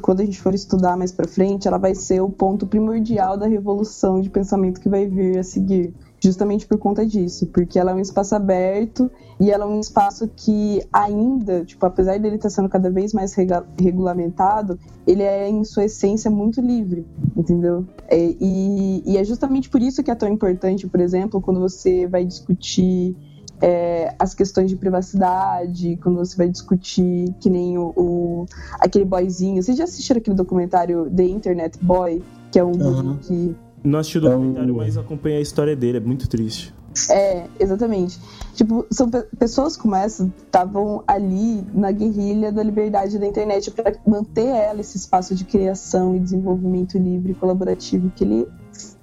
quando 0.00 0.20
a 0.20 0.24
gente 0.24 0.40
for 0.40 0.54
estudar 0.54 0.96
mais 0.96 1.12
pra 1.12 1.26
frente, 1.26 1.66
ela 1.66 1.78
vai 1.78 1.94
ser 1.94 2.20
o 2.20 2.28
ponto 2.28 2.66
primordial 2.66 3.36
da 3.36 3.46
revolução 3.46 4.20
de 4.20 4.28
pensamento 4.28 4.80
que 4.80 4.88
vai 4.88 5.06
vir 5.06 5.38
a 5.38 5.42
seguir. 5.42 5.94
Justamente 6.22 6.66
por 6.66 6.76
conta 6.76 7.06
disso, 7.06 7.46
porque 7.46 7.78
ela 7.78 7.92
é 7.92 7.94
um 7.94 7.98
espaço 7.98 8.34
aberto 8.34 9.10
e 9.40 9.50
ela 9.50 9.64
é 9.64 9.66
um 9.66 9.80
espaço 9.80 10.28
que 10.28 10.82
ainda, 10.92 11.64
tipo, 11.64 11.84
apesar 11.86 12.18
dele 12.18 12.36
estar 12.36 12.50
sendo 12.50 12.68
cada 12.68 12.90
vez 12.90 13.14
mais 13.14 13.34
regulamentado, 13.78 14.78
ele 15.06 15.22
é 15.22 15.48
em 15.48 15.64
sua 15.64 15.86
essência 15.86 16.30
muito 16.30 16.60
livre, 16.60 17.06
entendeu? 17.34 17.86
É, 18.06 18.18
e, 18.38 19.02
e 19.06 19.16
é 19.16 19.24
justamente 19.24 19.70
por 19.70 19.80
isso 19.80 20.02
que 20.02 20.10
é 20.10 20.14
tão 20.14 20.28
importante, 20.28 20.86
por 20.86 21.00
exemplo, 21.00 21.40
quando 21.40 21.58
você 21.58 22.06
vai 22.06 22.22
discutir 22.22 23.16
é, 23.60 24.14
as 24.18 24.34
questões 24.34 24.70
de 24.70 24.76
privacidade, 24.76 25.98
quando 26.02 26.16
você 26.18 26.36
vai 26.36 26.48
discutir 26.48 27.34
que 27.40 27.50
nem 27.50 27.76
o, 27.78 27.92
o- 27.96 28.46
aquele 28.78 29.04
boyzinho. 29.04 29.62
Vocês 29.62 29.76
já 29.76 29.84
assistiram 29.84 30.18
aquele 30.18 30.36
documentário 30.36 31.10
The 31.10 31.24
Internet 31.24 31.78
Boy? 31.82 32.22
Que 32.50 32.58
é 32.58 32.64
um 32.64 32.72
Aham. 32.80 33.18
que. 33.22 33.54
Não 33.84 33.98
assisti 33.98 34.18
o 34.18 34.26
É 34.26 34.28
um- 34.30 34.32
documentário, 34.32 34.74
mas 34.76 34.96
acompanhei 34.96 35.38
a 35.38 35.42
história 35.42 35.74
dele, 35.76 35.98
é 35.98 36.00
muito 36.00 36.28
triste. 36.28 36.74
É, 37.08 37.44
exatamente. 37.60 38.18
Tipo, 38.54 38.84
são 38.90 39.08
pe- 39.08 39.22
pessoas 39.38 39.76
como 39.76 39.94
essa 39.94 40.28
estavam 40.44 41.04
ali 41.06 41.64
na 41.72 41.92
guerrilha 41.92 42.50
da 42.50 42.62
liberdade 42.64 43.16
da 43.18 43.26
internet 43.26 43.70
para 43.70 43.94
manter 44.04 44.46
ela 44.48 44.80
esse 44.80 44.96
espaço 44.96 45.34
de 45.34 45.44
criação 45.44 46.16
e 46.16 46.18
desenvolvimento 46.18 46.98
livre 46.98 47.30
e 47.30 47.34
colaborativo 47.36 48.10
que 48.16 48.24
ele, 48.24 48.48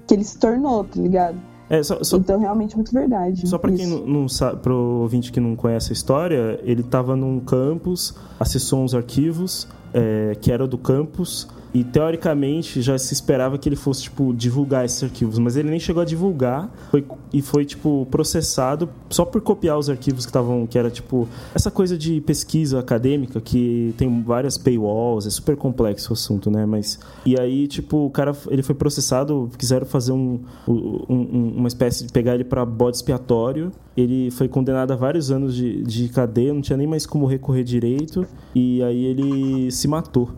que 0.05 0.13
ele 0.13 0.25
se 0.25 0.37
tornou, 0.37 0.83
tá 0.83 0.99
ligado? 0.99 1.37
É, 1.69 1.83
só, 1.83 2.01
só, 2.03 2.17
Então, 2.17 2.39
realmente, 2.39 2.75
muito 2.75 2.91
verdade. 2.93 3.47
só 3.47 3.57
pra 3.57 3.71
quem 3.71 3.85
não, 3.87 4.05
não 4.05 4.29
sabe, 4.29 4.61
pro 4.61 4.75
ouvinte 5.01 5.31
que 5.31 5.39
não 5.39 5.55
conhece 5.55 5.91
a 5.91 5.93
história, 5.93 6.59
ele 6.63 6.81
tava 6.81 7.15
num 7.15 7.39
campus, 7.39 8.15
acessou 8.39 8.83
uns 8.83 8.93
arquivos 8.93 9.67
é, 9.93 10.35
que 10.39 10.51
era 10.51 10.65
do 10.67 10.77
campus, 10.77 11.47
e 11.79 11.83
teoricamente 11.83 12.81
já 12.81 12.97
se 12.97 13.13
esperava 13.13 13.57
que 13.57 13.69
ele 13.69 13.75
fosse, 13.75 14.03
tipo, 14.03 14.33
divulgar 14.33 14.85
esses 14.85 15.03
arquivos, 15.03 15.37
mas 15.37 15.55
ele 15.55 15.69
nem 15.69 15.79
chegou 15.79 16.01
a 16.01 16.05
divulgar 16.05 16.69
foi, 16.89 17.05
e 17.31 17.41
foi, 17.41 17.65
tipo, 17.65 18.07
processado 18.09 18.89
só 19.09 19.23
por 19.25 19.41
copiar 19.41 19.77
os 19.77 19.89
arquivos 19.89 20.25
que 20.25 20.29
estavam, 20.29 20.65
que 20.65 20.77
era, 20.77 20.89
tipo, 20.89 21.27
essa 21.53 21.69
coisa 21.69 21.97
de 21.97 22.19
pesquisa 22.21 22.79
acadêmica 22.79 23.39
que 23.39 23.93
tem 23.97 24.23
várias 24.23 24.57
paywalls, 24.57 25.27
é 25.27 25.29
super 25.29 25.55
complexo 25.55 26.11
o 26.11 26.13
assunto, 26.13 26.49
né? 26.49 26.65
Mas. 26.65 26.99
E 27.25 27.39
aí, 27.39 27.67
tipo, 27.67 28.05
o 28.05 28.09
cara 28.09 28.35
ele 28.49 28.63
foi 28.63 28.73
processado, 28.75 29.49
quiseram 29.57 29.85
fazer 29.85 30.11
um, 30.13 30.39
um- 30.67 31.03
um- 31.09 31.53
uma 31.57 31.67
espécie 31.67 32.05
de 32.05 32.11
pegar 32.11 32.35
ele 32.35 32.43
pra 32.43 32.65
bode 32.65 32.97
expiatório. 32.97 33.71
Ele 33.95 34.29
foi 34.31 34.47
condenado 34.47 34.91
a 34.91 34.95
vários 34.95 35.31
anos 35.31 35.55
de, 35.55 35.81
de 35.83 36.09
cadeia, 36.09 36.53
não 36.53 36.61
tinha 36.61 36.77
nem 36.77 36.85
mais 36.87 37.05
como 37.05 37.25
recorrer 37.25 37.63
direito, 37.63 38.25
e 38.53 38.81
aí 38.83 39.05
ele 39.05 39.71
se 39.71 39.87
matou. 39.87 40.29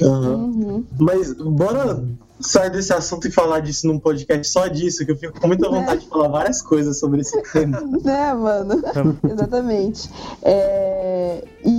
Uhum. 0.00 0.84
Mas 0.98 1.32
bora 1.32 2.02
sair 2.40 2.70
desse 2.70 2.92
assunto 2.92 3.26
e 3.26 3.30
falar 3.30 3.60
disso 3.60 3.86
num 3.86 3.98
podcast 3.98 4.46
só 4.52 4.66
disso, 4.68 5.04
que 5.04 5.12
eu 5.12 5.16
fico 5.16 5.40
com 5.40 5.46
muita 5.48 5.68
vontade 5.68 6.02
de 6.02 6.08
falar 6.08 6.28
várias 6.28 6.62
coisas 6.62 6.98
sobre 6.98 7.20
esse 7.20 7.40
tema. 7.52 7.80
Né, 7.80 8.34
mano? 8.34 8.82
Exatamente. 9.28 10.10
É, 10.42 11.44
e 11.64 11.77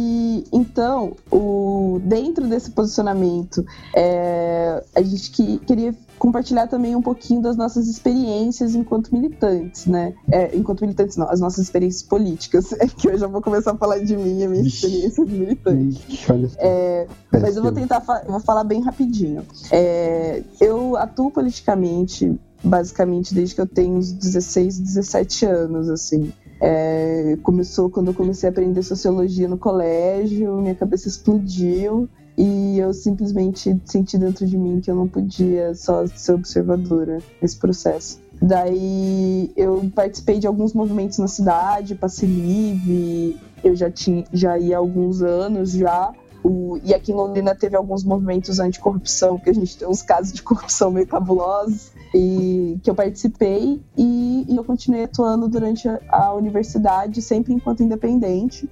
então, 0.51 1.15
o, 1.31 1.99
dentro 2.03 2.47
desse 2.47 2.71
posicionamento, 2.71 3.65
é, 3.95 4.83
a 4.95 5.01
gente 5.01 5.31
que, 5.31 5.57
queria 5.59 5.93
compartilhar 6.17 6.67
também 6.67 6.95
um 6.95 7.01
pouquinho 7.01 7.41
das 7.41 7.55
nossas 7.55 7.87
experiências 7.87 8.75
enquanto 8.75 9.11
militantes, 9.11 9.85
né? 9.85 10.13
É, 10.29 10.55
enquanto 10.55 10.81
militantes, 10.81 11.15
não, 11.15 11.29
as 11.29 11.39
nossas 11.39 11.63
experiências 11.63 12.03
políticas. 12.03 12.73
É 12.79 12.87
que 12.87 13.09
eu 13.09 13.17
já 13.17 13.27
vou 13.27 13.41
começar 13.41 13.71
a 13.71 13.75
falar 13.75 13.99
de 13.99 14.15
mim 14.15 14.39
e 14.39 14.45
a 14.45 14.49
minha 14.49 14.63
experiência 14.63 15.25
de 15.25 15.33
militante. 15.33 16.01
Ixi, 16.07 16.31
olha. 16.31 16.49
É, 16.57 17.07
mas 17.31 17.55
eu 17.57 17.61
vou 17.61 17.71
tentar, 17.73 18.01
eu 18.25 18.31
vou 18.31 18.39
falar 18.39 18.63
bem 18.63 18.81
rapidinho. 18.81 19.45
É, 19.69 20.41
eu 20.61 20.95
atuo 20.95 21.29
politicamente, 21.29 22.39
basicamente, 22.63 23.33
desde 23.33 23.53
que 23.53 23.61
eu 23.61 23.67
tenho 23.67 23.97
uns 23.97 24.13
16, 24.13 24.79
17 24.79 25.45
anos, 25.45 25.89
assim. 25.89 26.31
É, 26.61 27.37
começou 27.41 27.89
quando 27.89 28.07
eu 28.07 28.13
comecei 28.13 28.49
a 28.49 28.51
aprender 28.51 28.83
sociologia 28.83 29.47
no 29.47 29.57
colégio, 29.57 30.57
minha 30.57 30.75
cabeça 30.75 31.07
explodiu 31.07 32.09
e 32.37 32.77
eu 32.77 32.93
simplesmente 32.93 33.79
senti 33.85 34.17
dentro 34.17 34.45
de 34.45 34.57
mim 34.57 34.79
que 34.81 34.89
eu 34.91 34.95
não 34.95 35.07
podia 35.07 35.73
só 35.73 36.05
ser 36.07 36.33
observadora 36.33 37.19
nesse 37.41 37.57
processo. 37.57 38.19
Daí 38.41 39.51
eu 39.55 39.89
participei 39.93 40.39
de 40.39 40.47
alguns 40.47 40.73
movimentos 40.73 41.17
na 41.17 41.27
cidade, 41.27 41.95
passe 41.95 42.25
livre, 42.25 43.37
eu 43.63 43.75
já 43.75 43.89
tinha 43.91 44.23
já 44.31 44.57
ia 44.57 44.75
há 44.75 44.79
alguns 44.79 45.21
anos 45.21 45.71
já. 45.71 46.13
O- 46.41 46.79
e 46.85 46.93
aqui 46.93 47.11
em 47.11 47.15
Londrina 47.15 47.53
teve 47.53 47.75
alguns 47.75 48.03
movimentos 48.05 48.59
anticorrupção, 48.59 49.37
que 49.37 49.49
a 49.49 49.53
gente 49.53 49.77
tem 49.77 49.85
uns 49.87 50.01
casos 50.01 50.31
de 50.31 50.41
corrupção 50.41 50.89
meio 50.89 51.05
cabulosos, 51.05 51.91
e 52.13 52.79
que 52.81 52.89
eu 52.89 52.95
participei 52.95 53.79
e, 53.97 54.45
e 54.47 54.55
eu 54.55 54.63
continuei 54.63 55.03
atuando 55.03 55.47
durante 55.47 55.87
a, 55.87 55.99
a 56.09 56.33
universidade, 56.33 57.21
sempre 57.21 57.53
enquanto 57.53 57.83
independente. 57.83 58.69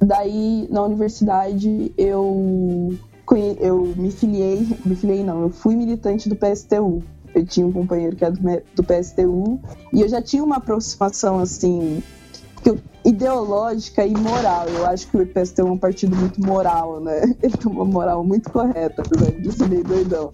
Daí, 0.00 0.68
na 0.70 0.82
universidade, 0.82 1.92
eu, 1.98 2.96
eu 3.60 3.94
me 3.96 4.10
filiei, 4.10 4.66
me 4.84 4.94
filiei 4.94 5.24
não, 5.24 5.42
eu 5.42 5.50
fui 5.50 5.74
militante 5.74 6.28
do 6.28 6.36
PSTU. 6.36 7.02
Eu 7.34 7.44
tinha 7.44 7.66
um 7.66 7.72
companheiro 7.72 8.16
que 8.16 8.24
era 8.24 8.32
do, 8.32 8.40
do 8.74 8.82
PSTU, 8.82 9.60
e 9.92 10.00
eu 10.00 10.08
já 10.08 10.22
tinha 10.22 10.42
uma 10.42 10.56
aproximação, 10.56 11.38
assim, 11.38 12.02
ideológica 13.04 14.04
e 14.04 14.14
moral. 14.14 14.66
Eu 14.68 14.86
acho 14.86 15.08
que 15.08 15.16
o 15.16 15.26
PSTU 15.26 15.68
é 15.68 15.70
um 15.70 15.78
partido 15.78 16.14
muito 16.16 16.40
moral, 16.40 17.00
né? 17.00 17.22
Ele 17.42 17.56
tem 17.56 17.70
uma 17.70 17.84
moral 17.84 18.24
muito 18.24 18.50
correta, 18.50 19.02
apesar 19.02 19.30
de 19.32 19.52
ser 19.52 19.68
meio 19.68 19.84
doidão. 19.84 20.32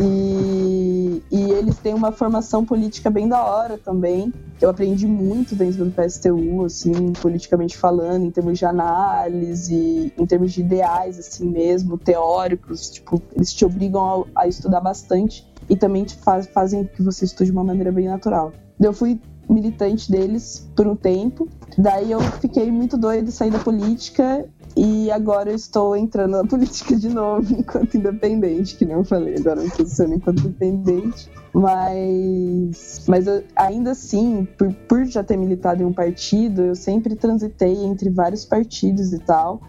E, 0.00 1.22
e 1.30 1.52
eles 1.52 1.76
têm 1.78 1.94
uma 1.94 2.12
formação 2.12 2.64
política 2.64 3.10
bem 3.10 3.28
da 3.28 3.44
hora 3.44 3.76
também. 3.76 4.32
Eu 4.60 4.70
aprendi 4.70 5.06
muito 5.06 5.54
dentro 5.54 5.84
do 5.84 5.90
PSTU, 5.92 6.64
assim, 6.64 7.12
politicamente 7.20 7.76
falando, 7.76 8.24
em 8.24 8.30
termos 8.30 8.58
de 8.58 8.64
análise, 8.64 10.12
em 10.18 10.26
termos 10.26 10.52
de 10.52 10.60
ideais, 10.60 11.18
assim 11.18 11.46
mesmo, 11.48 11.96
teóricos. 11.98 12.90
Tipo, 12.90 13.22
eles 13.34 13.52
te 13.52 13.64
obrigam 13.64 14.26
a, 14.34 14.42
a 14.42 14.48
estudar 14.48 14.80
bastante 14.80 15.46
e 15.68 15.76
também 15.76 16.04
te 16.04 16.16
faz- 16.16 16.48
fazem 16.48 16.84
que 16.84 17.02
você 17.02 17.24
estude 17.24 17.50
de 17.50 17.56
uma 17.56 17.64
maneira 17.64 17.92
bem 17.92 18.06
natural. 18.06 18.52
Eu 18.80 18.92
fui 18.92 19.20
militante 19.48 20.10
deles 20.10 20.68
por 20.76 20.86
um 20.86 20.96
tempo. 20.96 21.48
Daí 21.76 22.10
eu 22.12 22.20
fiquei 22.40 22.70
muito 22.70 22.96
doida, 22.96 23.30
saí 23.30 23.50
da 23.50 23.58
política 23.58 24.44
e 24.76 25.10
agora 25.10 25.50
eu 25.50 25.56
estou 25.56 25.96
entrando 25.96 26.32
na 26.32 26.44
política 26.46 26.94
de 26.96 27.08
novo 27.08 27.52
enquanto 27.52 27.96
independente, 27.96 28.76
que 28.76 28.84
nem 28.84 28.96
eu 28.96 29.04
falei, 29.04 29.36
agora 29.38 29.60
eu 29.60 29.64
me 29.64 29.70
posiciono 29.70 30.14
enquanto 30.14 30.40
independente. 30.40 31.30
Mas, 31.52 33.04
mas 33.08 33.26
eu- 33.26 33.42
ainda 33.56 33.92
assim, 33.92 34.46
por, 34.56 34.72
por 34.88 35.04
já 35.04 35.24
ter 35.24 35.36
militado 35.36 35.82
em 35.82 35.86
um 35.86 35.92
partido, 35.92 36.62
eu 36.62 36.74
sempre 36.74 37.16
transitei 37.16 37.84
entre 37.84 38.10
vários 38.10 38.44
partidos 38.44 39.12
e 39.12 39.18
tal. 39.18 39.60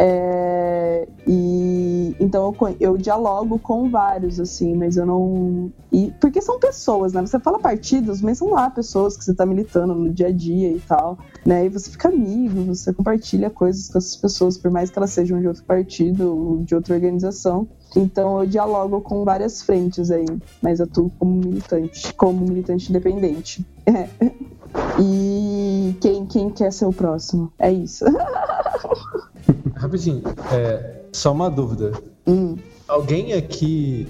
É, 0.00 1.08
e 1.26 2.14
então 2.20 2.54
eu, 2.60 2.76
eu 2.78 2.96
dialogo 2.96 3.58
com 3.58 3.90
vários, 3.90 4.38
assim, 4.38 4.74
mas 4.74 4.96
eu 4.96 5.04
não. 5.04 5.72
E, 5.90 6.12
porque 6.20 6.40
são 6.40 6.60
pessoas, 6.60 7.12
né? 7.12 7.20
Você 7.20 7.38
fala 7.40 7.58
partidos, 7.58 8.20
mas 8.20 8.38
são 8.38 8.50
lá 8.50 8.70
pessoas 8.70 9.16
que 9.16 9.24
você 9.24 9.34
tá 9.34 9.44
militando 9.44 9.94
no 9.94 10.12
dia 10.12 10.28
a 10.28 10.32
dia 10.32 10.70
e 10.70 10.80
tal, 10.80 11.18
né? 11.44 11.66
E 11.66 11.68
você 11.68 11.90
fica 11.90 12.08
amigo, 12.08 12.64
você 12.64 12.92
compartilha 12.92 13.50
coisas 13.50 13.88
com 13.88 13.98
essas 13.98 14.16
pessoas, 14.16 14.56
por 14.56 14.70
mais 14.70 14.90
que 14.90 14.98
elas 14.98 15.10
sejam 15.10 15.40
de 15.40 15.48
outro 15.48 15.64
partido 15.64 16.36
ou 16.36 16.58
de 16.58 16.74
outra 16.74 16.94
organização. 16.94 17.66
Então 17.96 18.40
eu 18.40 18.46
dialogo 18.46 19.00
com 19.00 19.24
várias 19.24 19.62
frentes 19.62 20.10
aí, 20.10 20.26
mas 20.62 20.80
atuo 20.80 21.10
como 21.18 21.40
militante, 21.40 22.14
como 22.14 22.46
militante 22.46 22.90
independente. 22.90 23.66
E 25.00 25.96
quem, 26.00 26.26
quem 26.26 26.50
quer 26.50 26.72
ser 26.72 26.86
o 26.86 26.92
próximo? 26.92 27.52
É 27.58 27.70
isso. 27.72 28.04
Rapidinho, 29.74 30.22
é, 30.52 31.02
só 31.12 31.32
uma 31.32 31.50
dúvida. 31.50 31.92
Hum. 32.26 32.56
Alguém 32.86 33.32
aqui. 33.32 34.08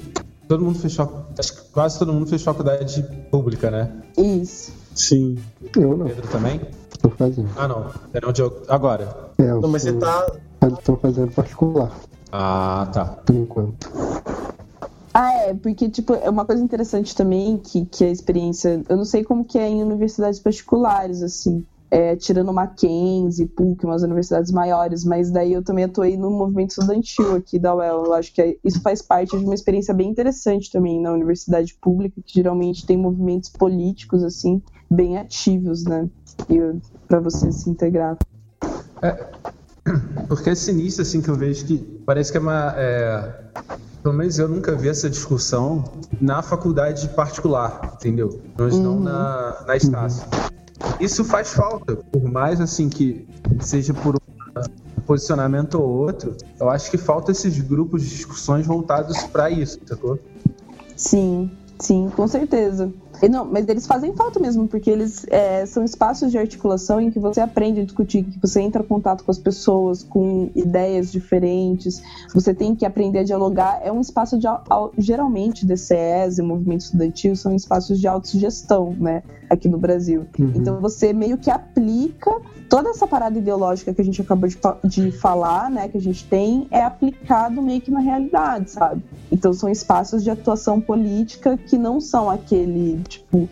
Todo 0.48 0.64
mundo 0.64 0.78
fez 0.78 0.94
fac... 0.94 1.10
acho 1.38 1.52
que 1.54 1.70
quase 1.72 1.98
todo 1.98 2.12
mundo 2.12 2.26
fez 2.26 2.42
faculdade 2.42 3.02
pública, 3.30 3.70
né? 3.70 3.92
Isso. 4.16 4.72
Sim. 4.94 5.36
Eu 5.76 5.96
não, 5.96 6.06
Pedro 6.06 6.26
também? 6.28 6.60
tô 7.02 7.10
fazendo. 7.10 7.48
Ah, 7.56 7.68
não. 7.68 7.86
Não, 8.22 8.32
Diogo. 8.32 8.62
Agora. 8.66 9.30
É, 9.38 9.42
eu 9.42 9.60
Não, 9.60 9.68
mas 9.68 9.82
você 9.82 9.92
tá. 9.92 10.26
Tô 10.84 10.96
fazendo 10.96 11.30
particular, 11.32 11.92
Ah, 12.32 12.88
tá. 12.92 13.04
por 13.04 13.34
enquanto. 13.36 13.90
Ah, 15.12 15.32
é, 15.34 15.54
porque, 15.54 15.88
tipo, 15.88 16.14
é 16.14 16.28
uma 16.28 16.44
coisa 16.44 16.62
interessante 16.62 17.14
também 17.14 17.56
que, 17.58 17.86
que 17.86 18.04
a 18.04 18.10
experiência. 18.10 18.82
Eu 18.88 18.96
não 18.96 19.04
sei 19.04 19.24
como 19.24 19.44
que 19.44 19.58
é 19.58 19.68
em 19.68 19.82
universidades 19.82 20.38
particulares, 20.38 21.22
assim. 21.22 21.64
É, 21.90 22.14
tirando 22.16 22.52
Mackenzie, 22.52 23.46
PUC, 23.46 23.86
umas 23.86 24.02
universidades 24.02 24.52
maiores, 24.52 25.04
mas 25.04 25.30
daí 25.30 25.54
eu 25.54 25.62
também 25.64 25.84
atuei 25.84 26.18
no 26.18 26.30
movimento 26.30 26.70
estudantil 26.72 27.34
aqui 27.34 27.58
da 27.58 27.74
UEL. 27.74 28.04
Eu 28.04 28.12
acho 28.12 28.30
que 28.34 28.42
é- 28.42 28.56
isso 28.62 28.82
faz 28.82 29.00
parte 29.00 29.38
de 29.38 29.42
uma 29.42 29.54
experiência 29.54 29.94
bem 29.94 30.10
interessante 30.10 30.70
também 30.70 31.00
na 31.00 31.10
universidade 31.10 31.74
pública, 31.80 32.20
que 32.26 32.34
geralmente 32.34 32.84
tem 32.84 32.98
movimentos 32.98 33.48
políticos, 33.48 34.22
assim, 34.22 34.60
bem 34.90 35.16
ativos, 35.16 35.84
né? 35.84 36.10
Para 37.08 37.20
você 37.20 37.50
se 37.50 37.70
integrar. 37.70 38.18
Porque 40.28 40.50
esse 40.50 40.70
início, 40.70 41.00
assim, 41.00 41.22
que 41.22 41.30
eu 41.30 41.36
vejo 41.36 41.64
que 41.64 41.78
parece 42.04 42.30
que 42.30 42.36
é 42.36 42.40
uma. 42.40 42.74
Pelo 44.02 44.14
menos 44.14 44.38
eu 44.38 44.48
nunca 44.48 44.74
vi 44.74 44.88
essa 44.88 45.10
discussão 45.10 45.84
na 46.20 46.42
faculdade 46.42 47.08
particular, 47.08 47.94
entendeu? 47.94 48.40
Mas 48.56 48.78
não 48.78 48.98
na, 49.00 49.64
na 49.66 49.76
Estácio. 49.76 50.24
Isso 51.00 51.24
faz 51.24 51.52
falta, 51.52 51.96
por 51.96 52.22
mais 52.24 52.60
assim 52.60 52.88
que 52.88 53.28
seja 53.60 53.92
por 53.92 54.16
um 54.16 55.00
posicionamento 55.02 55.74
ou 55.76 55.88
outro, 55.88 56.36
eu 56.60 56.68
acho 56.68 56.90
que 56.90 56.98
falta 56.98 57.32
esses 57.32 57.58
grupos 57.60 58.02
de 58.02 58.10
discussões 58.10 58.66
voltados 58.66 59.22
para 59.24 59.50
isso, 59.50 59.78
sacou? 59.86 60.18
Sim, 60.96 61.50
sim, 61.78 62.10
com 62.14 62.28
certeza. 62.28 62.92
Não, 63.26 63.44
mas 63.44 63.68
eles 63.68 63.86
fazem 63.86 64.14
falta 64.14 64.38
mesmo, 64.38 64.68
porque 64.68 64.90
eles 64.90 65.26
é, 65.28 65.64
são 65.66 65.82
espaços 65.82 66.30
de 66.30 66.38
articulação 66.38 67.00
em 67.00 67.10
que 67.10 67.18
você 67.18 67.40
aprende 67.40 67.80
a 67.80 67.84
discutir, 67.84 68.24
que 68.24 68.38
você 68.38 68.60
entra 68.60 68.82
em 68.82 68.86
contato 68.86 69.24
com 69.24 69.30
as 69.30 69.38
pessoas, 69.38 70.02
com 70.02 70.50
ideias 70.54 71.10
diferentes, 71.10 72.02
você 72.32 72.52
tem 72.54 72.74
que 72.74 72.84
aprender 72.84 73.20
a 73.20 73.24
dialogar. 73.24 73.80
É 73.82 73.90
um 73.90 74.00
espaço 74.00 74.38
de, 74.38 74.46
geralmente, 74.98 75.66
DCS 75.66 76.38
e 76.38 76.42
movimento 76.42 76.82
estudantil 76.82 77.34
são 77.34 77.54
espaços 77.54 77.98
de 77.98 78.06
autossugestão, 78.06 78.94
né, 78.98 79.22
aqui 79.48 79.68
no 79.68 79.78
Brasil. 79.78 80.26
Então 80.38 80.80
você 80.80 81.12
meio 81.12 81.38
que 81.38 81.50
aplica 81.50 82.30
toda 82.68 82.90
essa 82.90 83.06
parada 83.06 83.38
ideológica 83.38 83.94
que 83.94 84.00
a 84.00 84.04
gente 84.04 84.20
acabou 84.20 84.48
de, 84.48 84.58
de 84.84 85.10
falar, 85.10 85.70
né, 85.70 85.88
que 85.88 85.96
a 85.96 86.00
gente 86.00 86.24
tem, 86.24 86.66
é 86.70 86.82
aplicado 86.82 87.62
meio 87.62 87.80
que 87.80 87.90
na 87.90 88.00
realidade, 88.00 88.70
sabe? 88.70 89.02
Então 89.32 89.52
são 89.52 89.68
espaços 89.68 90.22
de 90.22 90.30
atuação 90.30 90.80
política 90.80 91.56
que 91.56 91.78
não 91.78 92.00
são 92.00 92.28
aquele, 92.28 93.00
tipo, 93.08 93.48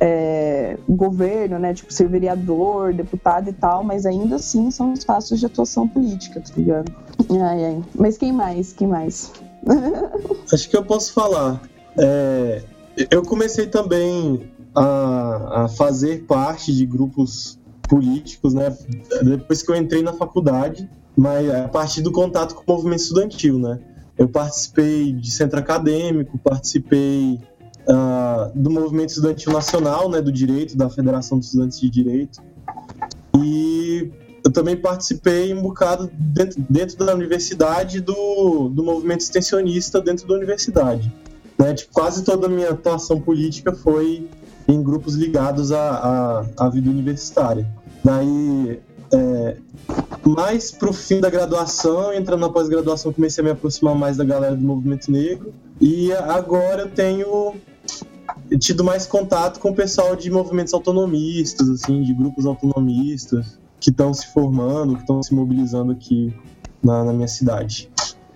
é, 0.00 0.76
governo, 0.88 1.58
né? 1.58 1.74
Tipo, 1.74 1.92
ser 1.92 2.08
vereador, 2.08 2.94
deputado 2.94 3.48
e 3.50 3.52
tal, 3.52 3.84
mas 3.84 4.06
ainda 4.06 4.36
assim 4.36 4.70
são 4.70 4.92
espaços 4.92 5.38
de 5.38 5.46
atuação 5.46 5.86
política, 5.86 6.40
tá 6.40 6.52
ligado? 6.56 6.92
Ai, 7.30 7.64
ai. 7.64 7.82
Mas 7.94 8.16
quem 8.16 8.32
mais? 8.32 8.72
Quem 8.72 8.88
mais? 8.88 9.32
Acho 10.52 10.68
que 10.68 10.76
eu 10.76 10.84
posso 10.84 11.12
falar. 11.12 11.62
É, 11.98 12.62
eu 13.10 13.22
comecei 13.22 13.66
também 13.66 14.50
a, 14.74 15.64
a 15.64 15.68
fazer 15.68 16.24
parte 16.24 16.74
de 16.74 16.86
grupos 16.86 17.58
políticos, 17.88 18.54
né? 18.54 18.76
Depois 19.22 19.62
que 19.62 19.70
eu 19.70 19.76
entrei 19.76 20.02
na 20.02 20.12
faculdade, 20.12 20.88
mas 21.16 21.48
a 21.50 21.68
partir 21.68 22.02
do 22.02 22.10
contato 22.10 22.54
com 22.54 22.62
o 22.66 22.76
movimento 22.76 23.00
estudantil, 23.00 23.58
né? 23.58 23.78
Eu 24.16 24.28
participei 24.28 25.12
de 25.12 25.30
centro 25.30 25.58
acadêmico, 25.58 26.38
participei 26.38 27.40
ah, 27.88 28.50
do 28.54 28.70
movimento 28.70 29.10
estudantil 29.10 29.52
nacional, 29.52 30.08
né? 30.08 30.20
Do 30.20 30.32
direito, 30.32 30.76
da 30.76 30.88
Federação 30.88 31.38
dos 31.38 31.48
Estudantes 31.48 31.80
de 31.80 31.90
Direito. 31.90 32.40
E 33.36 34.10
eu 34.44 34.50
também 34.50 34.76
participei 34.76 35.54
um 35.54 35.62
bocado 35.62 36.10
dentro, 36.12 36.64
dentro 36.68 37.04
da 37.04 37.14
universidade 37.14 38.00
do, 38.00 38.68
do 38.68 38.82
movimento 38.82 39.20
extensionista 39.20 40.00
dentro 40.00 40.26
da 40.26 40.34
universidade. 40.34 41.12
Né? 41.58 41.74
Tipo, 41.74 41.92
quase 41.92 42.24
toda 42.24 42.46
a 42.46 42.50
minha 42.50 42.70
atuação 42.70 43.20
política 43.20 43.72
foi 43.72 44.28
em 44.66 44.82
grupos 44.82 45.14
ligados 45.14 45.72
à, 45.72 46.44
à, 46.58 46.66
à 46.66 46.68
vida 46.68 46.90
universitária. 46.90 47.66
Daí, 48.04 48.80
é, 49.12 49.56
mais 50.24 50.70
pro 50.70 50.92
fim 50.92 51.20
da 51.20 51.30
graduação, 51.30 52.12
entrando 52.12 52.40
na 52.40 52.48
pós-graduação, 52.48 53.12
comecei 53.12 53.42
a 53.42 53.44
me 53.44 53.50
aproximar 53.50 53.94
mais 53.94 54.16
da 54.16 54.24
galera 54.24 54.56
do 54.56 54.62
movimento 54.62 55.10
negro. 55.10 55.52
E 55.80 56.12
agora 56.12 56.82
eu 56.82 56.90
tenho 56.90 57.54
tido 58.58 58.84
mais 58.84 59.06
contato 59.06 59.60
com 59.60 59.70
o 59.70 59.74
pessoal 59.74 60.16
de 60.16 60.30
movimentos 60.30 60.72
autonomistas, 60.74 61.68
assim, 61.68 62.02
de 62.02 62.12
grupos 62.14 62.46
autonomistas 62.46 63.58
que 63.80 63.90
estão 63.90 64.14
se 64.14 64.28
formando, 64.28 64.94
que 64.94 65.00
estão 65.00 65.22
se 65.22 65.34
mobilizando 65.34 65.92
aqui 65.92 66.34
na, 66.82 67.04
na 67.04 67.12
minha 67.12 67.28
cidade. 67.28 67.90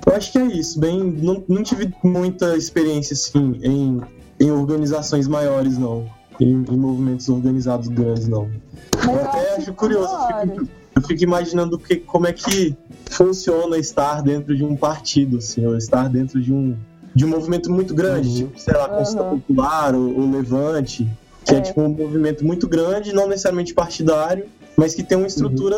Eu 0.04 0.14
acho 0.14 0.32
que 0.32 0.38
é 0.38 0.44
isso. 0.44 0.78
Bem, 0.78 1.02
não, 1.02 1.42
não 1.48 1.62
tive 1.62 1.92
muita 2.02 2.56
experiência 2.56 3.14
assim 3.14 3.58
em, 3.62 4.00
em 4.38 4.50
organizações 4.50 5.26
maiores, 5.26 5.78
não. 5.78 6.06
Em, 6.40 6.64
em 6.70 6.76
movimentos 6.76 7.28
organizados 7.28 7.88
grandes, 7.88 8.28
não. 8.28 8.48
Mas 8.96 9.06
Eu 9.06 9.24
até 9.24 9.56
acho 9.56 9.72
curioso. 9.72 10.14
Eu 10.14 10.48
fico, 10.48 10.68
eu 10.96 11.02
fico 11.02 11.24
imaginando 11.24 11.78
que, 11.78 11.96
como 11.96 12.26
é 12.26 12.32
que 12.32 12.76
funciona 13.10 13.78
estar 13.78 14.22
dentro 14.22 14.56
de 14.56 14.64
um 14.64 14.76
partido, 14.76 15.38
assim, 15.38 15.66
ou 15.66 15.76
estar 15.76 16.08
dentro 16.08 16.40
de 16.40 16.52
um, 16.52 16.76
de 17.16 17.24
um 17.24 17.28
movimento 17.28 17.72
muito 17.72 17.94
grande, 17.94 18.28
Uhum. 18.28 18.34
tipo, 18.48 18.60
sei 18.60 18.74
lá, 18.74 18.88
Consulta 18.90 19.22
Aham. 19.22 19.38
Popular 19.38 19.94
ou, 19.94 20.20
ou 20.20 20.30
Levante, 20.30 21.08
que 21.46 21.54
é. 21.54 21.58
É. 21.58 21.60
tipo 21.62 21.80
um 21.80 21.88
movimento 21.88 22.44
muito 22.44 22.68
grande, 22.68 23.12
não 23.14 23.26
necessariamente 23.26 23.72
partidário, 23.72 24.44
mas 24.76 24.94
que 24.94 25.02
tem 25.02 25.16
uma 25.16 25.26
estrutura 25.26 25.76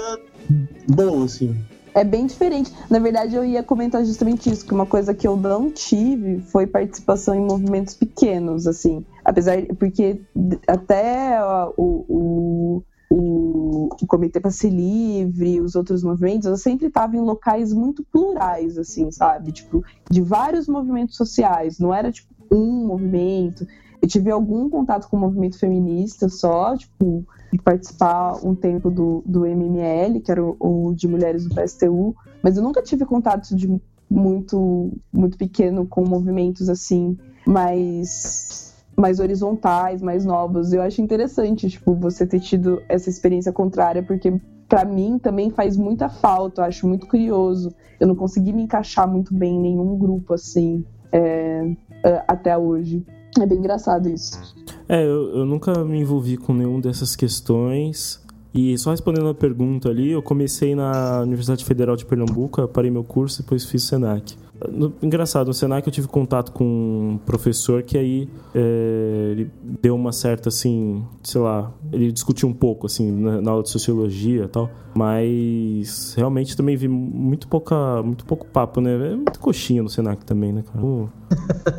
boa, 0.89 1.25
assim. 1.25 1.55
É 1.95 2.03
bem 2.03 2.27
diferente. 2.27 2.73
Na 2.91 2.99
verdade, 2.99 3.37
eu 3.37 3.45
ia 3.45 3.63
comentar 3.63 4.05
justamente 4.05 4.51
isso, 4.51 4.67
que 4.67 4.75
uma 4.75 4.85
coisa 4.87 5.15
que 5.15 5.27
eu 5.29 5.37
não 5.37 5.71
tive 5.71 6.41
foi 6.43 6.67
participação 6.67 7.35
em 7.37 7.41
movimentos 7.41 7.95
pequenos, 7.95 8.67
assim. 8.67 9.05
Apesar, 9.25 9.63
porque 9.79 10.21
até 10.67 11.39
ó, 11.41 11.73
o, 11.77 12.05
o, 12.09 12.83
o, 13.11 13.89
o 14.01 14.07
Comitê 14.07 14.41
Passe 14.41 14.69
Livre, 14.69 15.61
os 15.61 15.75
outros 15.75 16.03
movimentos, 16.03 16.47
eu 16.47 16.57
sempre 16.57 16.89
estava 16.89 17.17
em 17.17 17.21
locais 17.21 17.73
muito 17.73 18.05
plurais, 18.05 18.77
assim, 18.77 19.11
sabe? 19.11 19.53
Tipo, 19.53 19.83
de 20.11 20.21
vários 20.21 20.69
movimentos 20.69 21.17
sociais. 21.17 21.79
Não 21.79 21.93
era, 21.93 22.13
tipo, 22.13 22.29
um 22.51 22.87
movimento. 22.87 23.67
Eu 24.01 24.09
tive 24.09 24.31
algum 24.31 24.69
contato 24.69 25.09
com 25.09 25.17
o 25.17 25.21
movimento 25.21 25.59
feminista 25.59 26.29
só, 26.29 26.77
tipo, 26.77 27.27
de 27.53 27.59
participar 27.59 28.45
um 28.45 28.55
tempo 28.55 28.91
do, 28.91 29.23
do 29.27 29.47
MML, 29.47 30.21
que 30.21 30.31
era 30.31 30.43
o, 30.43 30.57
o 30.61 30.95
de 30.95 31.09
mulheres 31.09 31.47
do 31.47 31.55
PSTU, 31.55 32.15
mas 32.43 32.57
eu 32.57 32.63
nunca 32.63 32.83
tive 32.83 33.05
contato 33.05 33.57
de 33.57 33.81
muito, 34.11 34.93
muito 35.13 35.37
pequeno 35.37 35.87
com 35.87 36.05
movimentos 36.07 36.69
assim, 36.69 37.17
mais, 37.47 38.68
mais 38.99 39.21
horizontais, 39.21 40.03
mais 40.03 40.25
novos. 40.25 40.73
Eu 40.73 40.83
acho 40.83 41.01
interessante, 41.01 41.71
tipo, 41.71 41.95
você 41.95 42.27
ter 42.27 42.41
tido 42.41 42.83
essa 42.89 43.09
experiência 43.09 43.53
contrária, 43.53 44.03
porque 44.03 44.33
para 44.69 44.85
mim 44.85 45.19
também 45.19 45.51
faz 45.51 45.77
muita 45.77 46.09
falta, 46.09 46.61
eu 46.61 46.65
acho 46.67 46.87
muito 46.87 47.07
curioso. 47.07 47.73
Eu 48.01 48.09
não 48.09 48.17
consegui 48.17 48.53
me 48.53 48.63
encaixar 48.63 49.09
muito 49.09 49.33
bem 49.33 49.55
em 49.55 49.61
nenhum 49.61 49.97
grupo 49.97 50.35
assim 50.35 50.85
é, 51.13 51.77
é, 52.05 52.25
até 52.27 52.59
hoje. 52.59 53.05
É 53.41 53.47
bem 53.47 53.59
engraçado 53.59 54.09
isso. 54.09 54.55
É, 54.89 55.03
eu, 55.03 55.39
eu 55.39 55.47
nunca 55.47 55.85
me 55.85 56.01
envolvi 56.01 56.37
com 56.37 56.53
nenhuma 56.53 56.81
dessas 56.81 57.15
questões. 57.15 58.21
E 58.53 58.77
só 58.79 58.91
respondendo 58.91 59.29
a 59.29 59.35
pergunta 59.35 59.89
ali, 59.89 60.11
eu 60.11 60.23
comecei 60.23 60.75
na 60.75 61.21
Universidade 61.21 61.65
Federal 61.65 61.95
de 61.95 62.05
Pernambuco, 62.05 62.67
parei 62.69 62.91
meu 62.91 63.05
curso 63.05 63.41
e 63.41 63.45
depois 63.45 63.65
fiz 63.65 63.85
SENAC. 63.85 64.37
No- 64.71 64.93
engraçado, 65.03 65.47
no 65.49 65.55
Senac 65.55 65.87
eu 65.87 65.93
tive 65.93 66.09
contato 66.09 66.53
com 66.53 66.65
um 66.65 67.19
professor 67.25 67.83
que 67.83 67.97
aí 67.99 68.29
é, 68.55 69.29
ele 69.33 69.51
deu 69.83 69.95
uma 69.95 70.11
certa, 70.13 70.49
assim, 70.49 71.05
sei 71.23 71.41
lá, 71.41 71.73
ele 71.93 72.11
discutiu 72.11 72.49
um 72.49 72.53
pouco, 72.53 72.87
assim, 72.87 73.11
na, 73.11 73.41
na 73.41 73.51
aula 73.51 73.63
de 73.63 73.71
sociologia 73.71 74.45
e 74.45 74.49
tal, 74.49 74.71
mas 74.95 76.15
realmente 76.17 76.57
também 76.57 76.77
vi 76.77 76.89
muito, 76.89 77.47
pouca, 77.49 78.03
muito 78.03 78.25
pouco 78.25 78.47
papo, 78.47 78.81
né? 78.81 78.95
É 79.13 79.15
muito 79.17 79.39
coxinha 79.39 79.83
no 79.83 79.89
Senac 79.89 80.25
também, 80.25 80.53
né, 80.53 80.63
cara? 80.67 80.81
Vou 80.81 81.09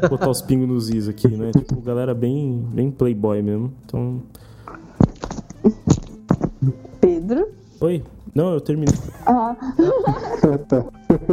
botar 0.10 0.30
os 0.30 0.42
pingos 0.42 0.68
nos 0.68 0.90
is 0.90 1.08
aqui, 1.08 1.28
né? 1.28 1.52
Tipo, 1.52 1.82
galera 1.82 2.14
bem, 2.14 2.66
bem 2.74 2.90
playboy 2.92 3.42
mesmo. 3.42 3.74
Então, 3.86 4.22
Pedro? 7.02 7.48
oi? 7.82 8.04
Não, 8.36 8.54
eu 8.54 8.62
terminei. 8.62 8.94
Ah, 9.26 9.56
tá. 10.68 10.86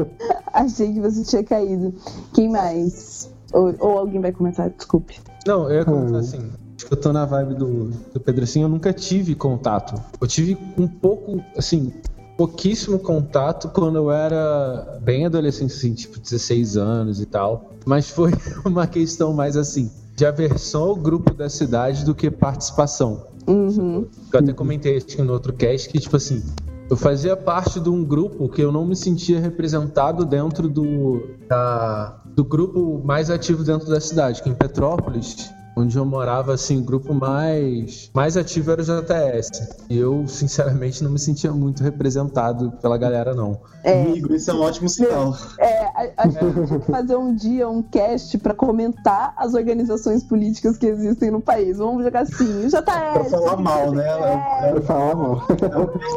achei 0.53 0.92
que 0.92 1.01
você 1.01 1.22
tinha 1.24 1.44
caído. 1.44 1.94
Quem 2.34 2.49
mais? 2.49 3.30
Ou, 3.53 3.74
ou 3.78 3.99
alguém 3.99 4.20
vai 4.20 4.32
comentar? 4.32 4.70
Desculpe. 4.70 5.20
Não, 5.47 5.70
eu 5.70 5.76
ia 5.78 5.84
comentar 5.84 6.12
Hum. 6.14 6.18
assim. 6.18 6.51
Acho 6.76 6.86
que 6.86 6.92
eu 6.92 7.01
tô 7.01 7.12
na 7.12 7.24
vibe 7.24 7.55
do, 7.55 7.84
do 8.12 8.20
Pedro 8.20 8.44
assim, 8.44 8.62
eu 8.62 8.68
nunca 8.68 8.92
tive 8.92 9.34
contato. 9.34 9.94
Eu 10.20 10.26
tive 10.26 10.59
um 10.76 10.86
pouco, 10.86 11.42
assim, 11.57 11.90
pouquíssimo 12.36 12.99
contato 12.99 13.68
quando 13.70 13.97
eu 13.97 14.11
era 14.11 14.99
bem 15.03 15.24
adolescente, 15.24 15.72
assim, 15.72 15.94
tipo 15.94 16.20
16 16.20 16.76
anos 16.76 17.20
e 17.20 17.26
tal. 17.26 17.72
Mas 17.86 18.11
foi 18.11 18.32
uma 18.66 18.86
questão 18.86 19.32
mais 19.32 19.57
assim, 19.57 19.90
de 20.14 20.26
aversão 20.26 20.82
ao 20.82 20.97
grupo 20.97 21.32
da 21.32 21.49
cidade 21.49 22.05
do 22.05 22.14
que 22.14 22.30
participação. 22.30 23.24
Uhum. 23.47 24.07
Eu 24.32 24.40
até 24.40 24.53
comentei 24.53 24.97
acho 24.97 25.24
no 25.24 25.32
outro 25.32 25.53
cast 25.53 25.88
que, 25.88 25.99
tipo 25.99 26.16
assim, 26.16 26.42
eu 26.89 26.97
fazia 26.97 27.37
parte 27.37 27.80
de 27.80 27.89
um 27.89 28.05
grupo 28.05 28.49
que 28.49 28.62
eu 28.62 28.70
não 28.70 28.87
me 28.87 28.95
sentia 28.95 29.41
representado 29.41 30.24
dentro 30.24 30.68
do, 30.68 31.20
da- 31.49 32.20
do 32.24 32.45
grupo 32.45 33.03
mais 33.05 33.30
ativo 33.30 33.64
dentro 33.64 33.89
da 33.89 34.01
cidade, 34.01 34.43
que 34.43 34.49
em 34.49 34.55
Petrópolis, 34.55 35.51
onde 35.78 35.98
eu 35.98 36.06
morava, 36.06 36.54
assim, 36.54 36.78
o 36.78 36.82
grupo 36.82 37.12
mais, 37.12 38.10
mais 38.14 38.34
ativo 38.36 38.70
era 38.70 38.80
o 38.80 38.84
JS. 38.84 39.50
E 39.90 39.98
eu, 39.98 40.26
sinceramente, 40.26 41.04
não 41.04 41.10
me 41.10 41.18
sentia 41.18 41.52
muito 41.52 41.82
representado 41.82 42.72
pela 42.80 42.96
galera, 42.96 43.34
não. 43.34 43.60
Amigo, 43.84 44.32
esse 44.34 44.50
é 44.50 44.54
um 44.54 44.62
ótimo 44.62 44.88
sinal. 44.88 45.36
É, 45.60 45.84
a, 45.84 46.08
a 46.16 46.28
gente 46.28 46.38
tem 46.38 46.78
que 46.80 46.90
fazer 46.90 47.16
um 47.16 47.34
dia 47.34 47.68
um 47.68 47.82
cast 47.82 48.38
pra 48.38 48.54
comentar 48.54 49.34
as 49.36 49.52
organizações 49.54 50.24
políticas 50.24 50.78
que 50.78 50.86
existem 50.86 51.30
no 51.30 51.40
país. 51.42 51.76
Vamos 51.76 52.02
jogar 52.02 52.20
assim, 52.22 52.66
JS. 52.66 52.70
Pra 52.82 53.24
falar 53.24 53.56
mal, 53.58 53.90
né? 53.92 54.06
É, 54.08 54.72
Pra 54.72 54.80
falar 54.82 55.14
mal. 55.14 55.42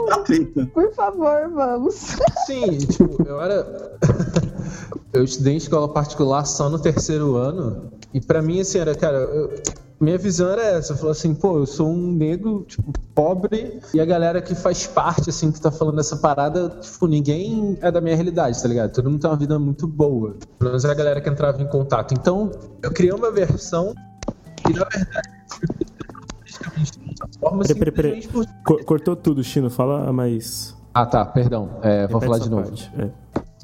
é 0.09 0.15
o 0.15 0.23
treta. 0.23 0.65
Por 0.73 0.93
favor, 0.93 1.49
vamos. 1.53 2.15
Sim, 2.47 2.77
tipo, 2.77 3.21
eu 3.27 3.41
era. 3.41 3.97
Eu 5.13 5.23
estudei 5.23 5.53
em 5.53 5.57
escola 5.57 5.87
particular 5.89 6.45
só 6.45 6.69
no 6.69 6.79
terceiro 6.79 7.35
ano. 7.35 7.91
E 8.13 8.19
pra 8.21 8.41
mim, 8.41 8.59
assim, 8.59 8.79
era, 8.79 8.93
cara, 8.95 9.17
eu- 9.17 9.61
minha 9.99 10.17
visão 10.17 10.49
era 10.49 10.63
essa. 10.63 10.93
Eu 10.93 10.97
falei 10.97 11.11
assim, 11.11 11.35
pô, 11.35 11.57
eu 11.57 11.65
sou 11.65 11.89
um 11.89 12.11
negro, 12.13 12.63
tipo, 12.67 12.91
pobre, 13.13 13.79
e 13.93 13.99
a 13.99 14.05
galera 14.05 14.41
que 14.41 14.55
faz 14.55 14.87
parte, 14.87 15.29
assim, 15.29 15.51
que 15.51 15.59
tá 15.59 15.69
falando 15.71 15.97
dessa 15.97 16.15
parada, 16.17 16.69
tipo, 16.81 17.05
ninguém 17.07 17.77
é 17.81 17.91
da 17.91 17.99
minha 17.99 18.15
realidade, 18.15 18.61
tá 18.61 18.67
ligado? 18.67 18.91
Todo 18.93 19.09
mundo 19.09 19.19
tem 19.21 19.29
uma 19.29 19.35
vida 19.37 19.59
muito 19.59 19.85
boa. 19.87 20.37
Pelo 20.57 20.71
menos 20.71 20.85
é 20.85 20.91
a 20.91 20.93
galera 20.93 21.19
que 21.21 21.29
entrava 21.29 21.61
em 21.61 21.67
contato. 21.67 22.13
Então, 22.13 22.49
eu 22.81 22.91
criei 22.91 23.11
uma 23.11 23.29
versão 23.31 23.93
que, 24.65 24.73
na 24.73 24.85
verdade, 24.85 25.29
forma, 27.39 27.63
peraí, 27.63 27.91
peraí. 27.91 28.21
simplesmente 28.21 28.27
por- 28.29 28.45
Co- 28.65 28.83
cortou 28.85 29.15
tudo, 29.15 29.43
Chino. 29.43 29.69
Fala 29.69 30.11
mais. 30.13 30.75
Ah, 30.93 31.05
tá, 31.05 31.25
perdão. 31.25 31.69
É, 31.81 32.07
vou 32.07 32.21
falar 32.21 32.37
essa 32.37 32.45
de 32.45 32.49
novo. 32.51 32.71
É. 32.97 33.09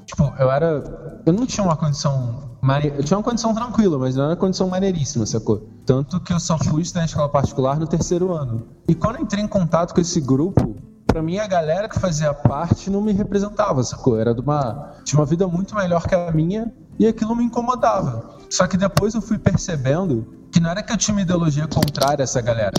Tipo, 0.05 0.33
eu 0.39 0.51
era. 0.51 1.21
Eu 1.25 1.33
não 1.33 1.45
tinha 1.45 1.63
uma 1.63 1.75
condição. 1.75 2.57
mane- 2.61 2.93
Eu 2.95 3.03
tinha 3.03 3.17
uma 3.17 3.23
condição 3.23 3.53
tranquila, 3.53 3.97
mas 3.97 4.15
não 4.15 4.23
era 4.23 4.31
uma 4.33 4.37
condição 4.39 4.67
maneiríssima, 4.69 5.25
sacou? 5.25 5.67
Tanto 5.85 6.19
que 6.19 6.33
eu 6.33 6.39
só 6.39 6.57
fui 6.57 6.81
estudar 6.81 7.05
escola 7.05 7.29
particular 7.29 7.79
no 7.79 7.87
terceiro 7.87 8.33
ano. 8.33 8.67
E 8.87 8.95
quando 8.95 9.17
eu 9.17 9.21
entrei 9.23 9.43
em 9.43 9.47
contato 9.47 9.93
com 9.93 10.01
esse 10.01 10.19
grupo, 10.21 10.75
pra 11.07 11.21
mim 11.21 11.37
a 11.37 11.47
galera 11.47 11.87
que 11.89 11.99
fazia 11.99 12.33
parte 12.33 12.89
não 12.89 13.01
me 13.01 13.11
representava, 13.13 13.83
sacou? 13.83 14.19
Era 14.19 14.33
de 14.33 14.41
uma. 14.41 14.91
Tinha 15.03 15.19
uma 15.19 15.25
vida 15.25 15.47
muito 15.47 15.75
melhor 15.75 16.07
que 16.07 16.15
a 16.15 16.31
minha 16.31 16.71
e 16.99 17.07
aquilo 17.07 17.35
me 17.35 17.43
incomodava. 17.43 18.35
Só 18.49 18.67
que 18.67 18.77
depois 18.77 19.13
eu 19.15 19.21
fui 19.21 19.37
percebendo 19.37 20.25
que 20.51 20.59
não 20.59 20.69
era 20.69 20.81
que 20.81 20.91
eu 20.93 20.97
tinha 20.97 21.13
uma 21.15 21.21
ideologia 21.21 21.67
contrária 21.67 22.21
a 22.21 22.25
essa 22.25 22.41
galera. 22.41 22.73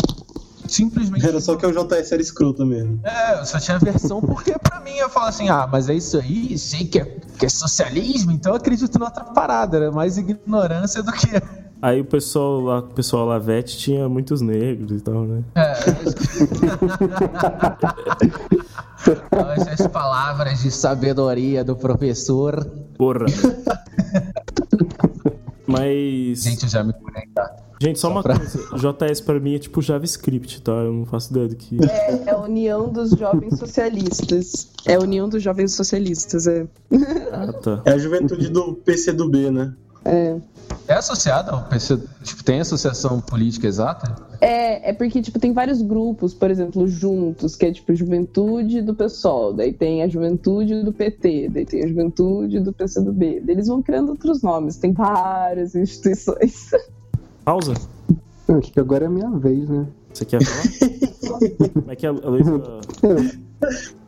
Simplesmente. 0.69 1.27
Era 1.27 1.41
só 1.41 1.57
que 1.57 1.67
o 1.67 1.73
JS 1.73 2.13
era 2.13 2.23
escroto 2.23 2.65
mesmo. 2.65 3.01
É, 3.05 3.41
eu 3.41 3.45
só 3.45 3.59
tinha 3.59 3.79
versão 3.79 4.21
porque 4.21 4.55
pra 4.59 4.81
mim 4.81 4.97
eu 4.97 5.09
falo 5.09 5.27
assim, 5.27 5.49
ah, 5.49 5.69
mas 5.71 5.89
é 5.89 5.95
isso 5.95 6.19
aí, 6.19 6.59
sei 6.59 6.85
que 6.85 6.99
é, 6.99 7.05
que 7.39 7.47
é 7.47 7.49
socialismo, 7.49 8.33
então 8.33 8.53
eu 8.53 8.57
acredito 8.57 8.99
noutra 8.99 9.25
parada, 9.25 9.77
era 9.77 9.91
mais 9.93 10.19
ignorância 10.19 11.03
do 11.03 11.13
que. 11.13 11.29
Aí 11.83 12.01
o 12.01 12.07
pessoal 12.07 12.61
lá, 12.63 12.79
o 12.79 12.83
pessoal 12.85 13.27
Lavete 13.27 13.77
tinha 13.77 14.09
muitos 14.09 14.41
negros 14.41 14.99
e 14.99 15.01
tal, 15.03 15.25
né? 15.25 15.45
É, 15.55 15.75
Essas 19.71 19.87
palavras 19.87 20.63
de 20.63 20.71
sabedoria 20.71 21.63
do 21.63 21.77
professor. 21.77 22.65
Porra. 22.97 23.27
Mas. 25.67 26.43
Gente, 26.45 26.63
eu 26.65 26.69
já 26.69 26.83
me 26.85 26.93
tá? 27.35 27.57
Gente, 27.81 27.99
só, 27.99 28.09
Só 28.09 28.13
uma 28.15 28.23
pra- 28.23 28.39
coisa. 28.39 28.59
JS 28.95 29.21
pra 29.21 29.39
mim 29.39 29.55
é 29.55 29.59
tipo 29.59 29.83
JavaScript, 29.83 30.63
tá? 30.63 30.73
Eu 30.73 30.93
não 30.93 31.05
faço 31.05 31.31
ideia 31.31 31.49
do 31.49 31.57
que. 31.57 31.77
É, 31.85 32.23
é 32.27 32.31
a 32.31 32.39
União 32.39 32.89
dos 32.91 33.11
Jovens 33.11 33.59
Socialistas. 33.59 34.69
É 34.87 34.95
a 34.95 35.01
União 35.01 35.29
dos 35.29 35.43
Jovens 35.43 35.75
Socialistas, 35.75 36.47
é. 36.47 36.67
Ah, 37.33 37.53
tá. 37.53 37.83
É 37.85 37.93
a 37.93 37.99
juventude 37.99 38.49
do 38.49 38.75
PCdoB, 38.75 39.51
né? 39.51 39.75
É. 40.05 40.37
É 40.89 40.95
associado 40.95 41.51
ao 41.51 41.65
PC? 41.65 41.99
Tipo, 42.23 42.45
tem 42.45 42.61
associação 42.61 43.21
política 43.21 43.67
exata? 43.67 44.15
É, 44.41 44.91
é 44.91 44.93
porque, 44.93 45.21
tipo, 45.21 45.39
tem 45.39 45.53
vários 45.53 45.83
grupos, 45.83 46.33
por 46.33 46.51
exemplo, 46.51 46.87
juntos, 46.87 47.57
que 47.57 47.67
é 47.67 47.73
tipo 47.73 47.95
Juventude 47.95 48.83
do 48.83 48.95
PSOL, 48.95 49.53
daí 49.53 49.73
tem 49.73 50.03
a 50.03 50.09
Juventude 50.09 50.83
do 50.83 50.93
PT, 50.93 51.49
daí 51.49 51.65
tem 51.67 51.85
a 51.85 51.89
Juventude 51.89 52.61
do 52.61 52.73
PCdoB. 52.73 53.41
Daí 53.41 53.55
eles 53.55 53.67
vão 53.67 53.83
criando 53.83 54.11
outros 54.11 54.43
nomes, 54.43 54.77
tem 54.77 54.93
várias 54.93 55.75
instituições. 55.75 56.71
Pausa? 57.45 57.75
Acho 58.49 58.73
que 58.73 58.79
agora 58.79 59.05
é 59.05 59.09
a 59.09 59.11
minha 59.11 59.31
vez, 59.31 59.69
né? 59.69 59.87
Você 60.17 60.25
quer 60.25 60.43
falar? 60.43 61.71
Como 61.75 61.91
é 61.91 61.97
que 61.97 62.07
a 62.07 62.11
Luísa. 62.11 62.81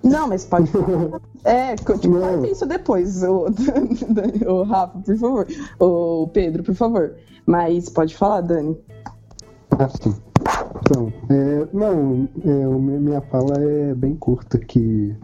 Não, 0.02 0.28
mas 0.28 0.46
pode 0.46 0.66
falar. 0.68 1.20
É, 1.44 1.76
corta 1.76 2.08
isso 2.50 2.64
depois, 2.64 3.22
o, 3.22 3.46
o 4.46 4.62
Rafa, 4.62 4.98
por 5.00 5.18
favor. 5.18 5.46
O 5.78 6.28
Pedro, 6.28 6.62
por 6.62 6.74
favor. 6.74 7.14
Mas 7.44 7.90
pode 7.90 8.16
falar, 8.16 8.40
Dani. 8.40 8.74
Ah, 9.72 9.88
sim. 9.88 10.14
Então, 10.80 11.12
é, 11.28 11.68
não, 11.74 12.26
é, 12.42 12.98
minha 12.98 13.20
fala 13.20 13.60
é 13.60 13.94
bem 13.94 14.14
curta, 14.14 14.58
que 14.58 15.14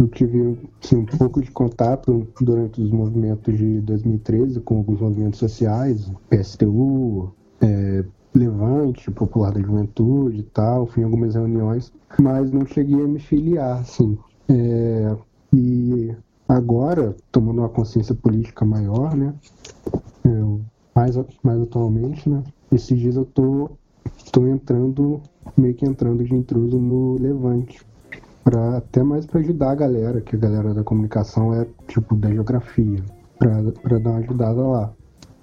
eu 0.00 0.08
tive 0.08 0.58
assim, 0.82 0.96
um 0.96 1.06
pouco 1.06 1.40
de 1.40 1.50
contato 1.52 2.26
durante 2.40 2.82
os 2.82 2.90
movimentos 2.90 3.56
de 3.56 3.80
2013 3.82 4.60
com 4.60 4.78
alguns 4.78 5.00
movimentos 5.00 5.38
sociais, 5.38 6.10
PSTU, 6.28 7.32
é, 7.60 8.04
Levante, 8.34 9.10
Popular 9.10 9.52
da 9.52 9.60
Juventude 9.60 10.40
e 10.40 10.42
tal, 10.42 10.86
fui 10.86 11.02
em 11.02 11.04
algumas 11.04 11.34
reuniões, 11.34 11.92
mas 12.20 12.50
não 12.50 12.66
cheguei 12.66 13.02
a 13.02 13.08
me 13.08 13.18
filiar, 13.18 13.78
assim. 13.78 14.18
É, 14.48 15.16
e 15.52 16.14
agora, 16.48 17.16
tomando 17.32 17.58
uma 17.58 17.68
consciência 17.68 18.14
política 18.14 18.64
maior, 18.64 19.16
né, 19.16 19.34
eu, 20.24 20.60
mais, 20.94 21.18
mais 21.42 21.60
atualmente, 21.62 22.28
né, 22.28 22.42
esses 22.70 22.98
dias 22.98 23.16
eu 23.16 23.24
tô 23.24 23.70
estou 24.28 24.46
entrando, 24.46 25.20
meio 25.56 25.74
que 25.74 25.84
entrando 25.84 26.24
de 26.24 26.34
intruso 26.34 26.78
no 26.78 27.20
Levante. 27.20 27.80
Pra, 28.44 28.78
até 28.78 29.02
mais 29.02 29.26
para 29.26 29.40
ajudar 29.40 29.72
a 29.72 29.74
galera, 29.74 30.20
que 30.20 30.34
a 30.34 30.38
galera 30.38 30.72
da 30.72 30.82
comunicação 30.82 31.54
é 31.54 31.66
tipo 31.86 32.14
da 32.14 32.30
geografia, 32.30 33.02
para 33.38 33.98
dar 33.98 34.10
uma 34.10 34.18
ajudada 34.18 34.62
lá. 34.62 34.92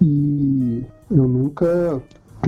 E 0.00 0.84
eu 1.10 1.28
nunca 1.28 2.02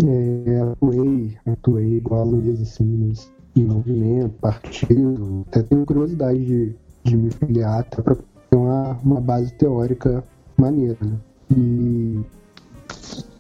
é, 0.07 0.61
atuei, 0.61 1.37
atuei 1.47 1.97
igual 1.97 2.21
a 2.21 2.25
Luiz, 2.25 2.61
assim, 2.61 3.13
em 3.57 3.65
movimento, 3.65 4.35
partido. 4.41 5.45
Até 5.49 5.63
tenho 5.63 5.85
curiosidade 5.85 6.45
de, 6.45 6.75
de 7.05 7.17
me 7.17 7.31
filiar, 7.31 7.81
até 7.81 8.03
para 8.03 8.15
ter 8.15 8.57
uma, 8.57 8.93
uma 9.03 9.21
base 9.21 9.53
teórica 9.55 10.23
maneira. 10.57 10.99
Né? 11.01 11.17
E, 11.57 12.21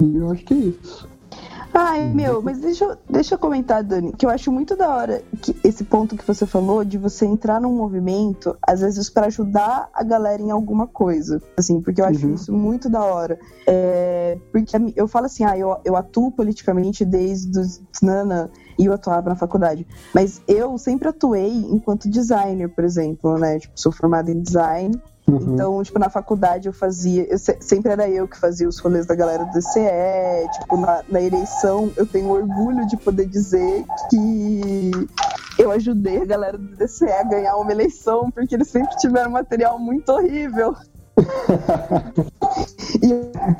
e 0.02 0.16
eu 0.16 0.30
acho 0.30 0.44
que 0.44 0.54
é 0.54 0.56
isso. 0.56 1.08
Ai, 1.72 2.10
meu, 2.12 2.42
mas 2.42 2.58
deixa, 2.58 2.84
eu- 2.84 2.96
deixa 3.08 3.34
eu 3.34 3.38
comentar, 3.38 3.84
Dani, 3.84 4.12
que 4.12 4.24
eu 4.26 4.30
acho 4.30 4.50
muito 4.50 4.74
da 4.76 4.88
hora 4.94 5.22
que 5.40 5.54
esse 5.62 5.84
ponto 5.84 6.16
que 6.16 6.26
você 6.26 6.46
falou 6.46 6.84
de 6.84 6.96
você 6.98 7.26
entrar 7.26 7.60
num 7.60 7.72
movimento, 7.76 8.56
às 8.66 8.80
vezes 8.80 9.08
pra 9.10 9.26
ajudar 9.26 9.88
a 9.92 10.02
galera 10.02 10.42
em 10.42 10.50
alguma 10.50 10.86
coisa, 10.86 11.40
assim, 11.56 11.80
porque 11.80 12.00
eu 12.00 12.04
acho 12.06 12.26
Uhum. 12.26 12.34
isso 12.34 12.52
muito 12.52 12.88
da 12.88 13.04
hora. 13.04 13.38
É, 13.66 14.38
porque 14.50 14.76
eu 14.96 15.06
falo 15.06 15.26
assim, 15.26 15.44
ah, 15.44 15.56
eu, 15.56 15.76
eu 15.84 15.94
atuo 15.94 16.32
politicamente 16.32 17.04
desde 17.04 17.58
os 17.58 17.80
Nana 18.02 18.50
e 18.78 18.86
eu 18.86 18.92
atuava 18.92 19.28
na 19.28 19.36
faculdade, 19.36 19.86
mas 20.14 20.40
eu 20.48 20.78
sempre 20.78 21.08
atuei 21.08 21.52
enquanto 21.70 22.08
designer, 22.08 22.68
por 22.68 22.84
exemplo, 22.84 23.36
né, 23.38 23.58
tipo, 23.58 23.72
sou 23.78 23.92
formada 23.92 24.30
em 24.30 24.40
design 24.40 25.00
Uhum. 25.28 25.54
Então, 25.54 25.82
tipo, 25.82 25.98
na 25.98 26.08
faculdade 26.08 26.68
eu 26.68 26.72
fazia. 26.72 27.24
Eu 27.30 27.38
se- 27.38 27.58
sempre 27.60 27.92
era 27.92 28.08
eu 28.08 28.26
que 28.26 28.38
fazia 28.38 28.66
os 28.68 28.78
rolês 28.78 29.04
da 29.06 29.14
galera 29.14 29.44
do 29.44 29.52
DCE. 29.52 30.48
Tipo, 30.60 30.76
na, 30.78 31.02
na 31.08 31.20
eleição 31.20 31.92
eu 31.96 32.06
tenho 32.06 32.30
orgulho 32.30 32.86
de 32.86 32.96
poder 32.96 33.26
dizer 33.26 33.84
que 34.10 34.90
eu 35.58 35.70
ajudei 35.72 36.22
a 36.22 36.24
galera 36.24 36.56
do 36.56 36.76
DCE 36.76 37.10
a 37.12 37.22
ganhar 37.24 37.56
uma 37.56 37.70
eleição, 37.70 38.30
porque 38.30 38.54
eles 38.54 38.68
sempre 38.68 38.96
tiveram 38.96 39.30
material 39.30 39.78
muito 39.78 40.08
horrível. 40.10 40.74
E 43.02 43.10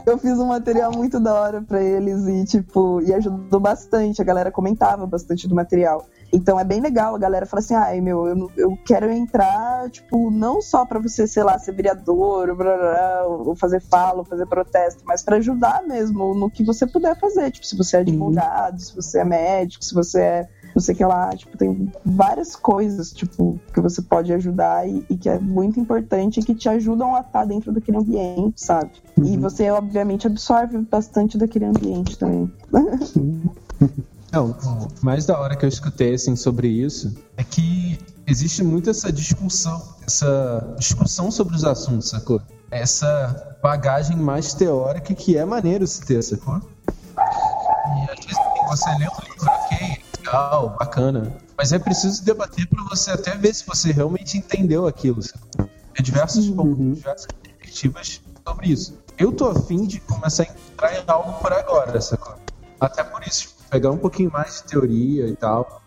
eu- 0.07 0.19
fiz 0.19 0.39
um 0.39 0.47
material 0.47 0.91
muito 0.93 1.21
da 1.21 1.33
hora 1.35 1.61
pra 1.63 1.83
eles 1.83 2.27
e, 2.27 2.45
tipo, 2.45 3.01
e 3.03 3.13
ajudou 3.13 3.61
bastante. 3.61 4.21
A 4.21 4.25
galera 4.25 4.51
comentava 4.51 5.07
bastante 5.07 5.47
do 5.47 5.55
material. 5.55 6.07
Então 6.33 6.61
é 6.61 6.65
bem 6.65 6.81
legal, 6.81 7.15
a 7.15 7.19
galera 7.19 7.47
fala 7.47 7.61
assim, 7.61 7.75
ai 7.75 8.01
meu, 8.01 8.27
eu, 8.27 8.51
eu 8.57 8.79
quero 8.85 9.11
entrar, 9.11 9.89
tipo, 9.91 10.31
não 10.31 10.61
só 10.61 10.85
pra 10.85 10.99
você, 10.99 11.27
sei 11.27 11.43
lá, 11.43 11.59
ser 11.59 11.73
vereador, 11.73 12.55
blá, 12.55 12.77
blá, 12.77 13.27
ou 13.27 13.57
fazer 13.57 13.81
fala, 13.81 14.19
ou 14.19 14.25
fazer 14.25 14.47
protesto, 14.47 15.03
mas 15.07 15.23
pra 15.23 15.37
ajudar 15.37 15.83
mesmo 15.87 16.35
no 16.35 16.51
que 16.51 16.63
você 16.65 16.87
puder 16.87 17.19
fazer. 17.19 17.51
Tipo, 17.51 17.67
se 17.67 17.77
você 17.77 17.97
é 17.97 18.01
advogado, 18.01 18.79
se 18.81 18.95
você 18.95 19.21
é 19.21 19.25
médico, 19.25 19.85
se 19.85 19.95
você 19.95 20.21
é 20.21 20.49
não 20.75 20.81
sei 20.83 20.95
o 20.95 20.99
que 20.99 21.05
lá, 21.05 21.31
tipo, 21.31 21.57
tem 21.57 21.91
várias 22.05 22.55
coisas, 22.55 23.13
tipo, 23.13 23.59
que 23.73 23.81
você 23.81 24.03
pode 24.03 24.33
ajudar 24.33 24.89
e, 24.89 25.05
e 25.11 25.17
que 25.17 25.29
é 25.29 25.39
muito 25.39 25.81
importante 25.81 26.41
e 26.41 26.43
que 26.43 26.55
te 26.55 26.69
ajudam 26.69 27.17
a 27.17 27.21
estar 27.21 27.45
dentro 27.45 27.73
daquele 27.73 27.97
ambiente, 27.99 28.61
sabe? 28.61 28.91
E 29.25 29.37
você, 29.37 29.71
obviamente, 29.71 30.27
absorve 30.27 30.79
bastante 30.79 31.37
daquele 31.37 31.65
ambiente 31.65 32.19
também. 32.19 32.53
Não, 34.31 34.51
o 34.51 34.89
mais 35.05 35.25
da 35.25 35.39
hora 35.39 35.57
que 35.57 35.65
eu 35.65 35.69
escutei 35.69 36.15
assim 36.15 36.37
sobre 36.37 36.69
isso 36.69 37.15
é 37.37 37.45
que 37.45 37.99
existe 38.27 38.63
muito 38.63 38.91
essa 38.91 39.11
discussão, 39.11 39.83
essa 40.07 40.75
discussão 40.79 41.31
sobre 41.31 41.57
os 41.57 41.65
assuntos, 41.65 42.11
sacou? 42.11 42.41
Essa 42.71 43.57
bagagem 43.63 44.17
mais 44.17 44.53
teórica 44.53 45.15
que 45.15 45.37
é 45.37 45.45
maneiro 45.45 45.87
se 45.87 46.05
ter, 46.05 46.23
sacou? 46.23 46.61
E 46.87 48.11
às 48.11 48.25
vezes 48.25 48.39
você 48.69 48.91
lê 48.91 49.07
um 49.07 49.33
livro, 49.33 49.47
ok, 49.47 50.03
legal, 50.19 50.77
bacana, 50.79 51.33
mas 51.57 51.73
é 51.73 51.79
preciso 51.79 52.23
debater 52.23 52.69
pra 52.69 52.85
você 52.85 53.11
até 53.11 53.35
ver 53.35 53.55
se 53.55 53.65
você 53.67 53.93
realmente 53.93 54.37
entendeu 54.37 54.87
aquilo, 54.87 55.23
sacou? 55.23 55.71
Tem 55.95 56.05
diversos 56.05 56.49
pontos, 56.51 56.97
diversas 56.97 57.33
perspectivas 57.43 58.21
sobre 58.47 58.69
isso. 58.69 58.99
Eu 59.17 59.33
tô 59.33 59.49
afim 59.49 59.87
de 59.87 60.01
começar 60.01 60.43
a 60.43 60.47
entrar 60.47 60.95
em 60.95 61.03
algo 61.07 61.33
por 61.41 61.53
agora, 61.53 61.99
sacou? 61.99 62.37
Até 62.79 63.03
por 63.03 63.27
isso, 63.27 63.49
tipo, 63.49 63.58
pegar 63.71 63.91
um 63.91 63.99
pouquinho 63.99 64.31
mais 64.33 64.57
de 64.57 64.65
teoria 64.65 65.29
e 65.29 65.37
tal. 65.37 65.83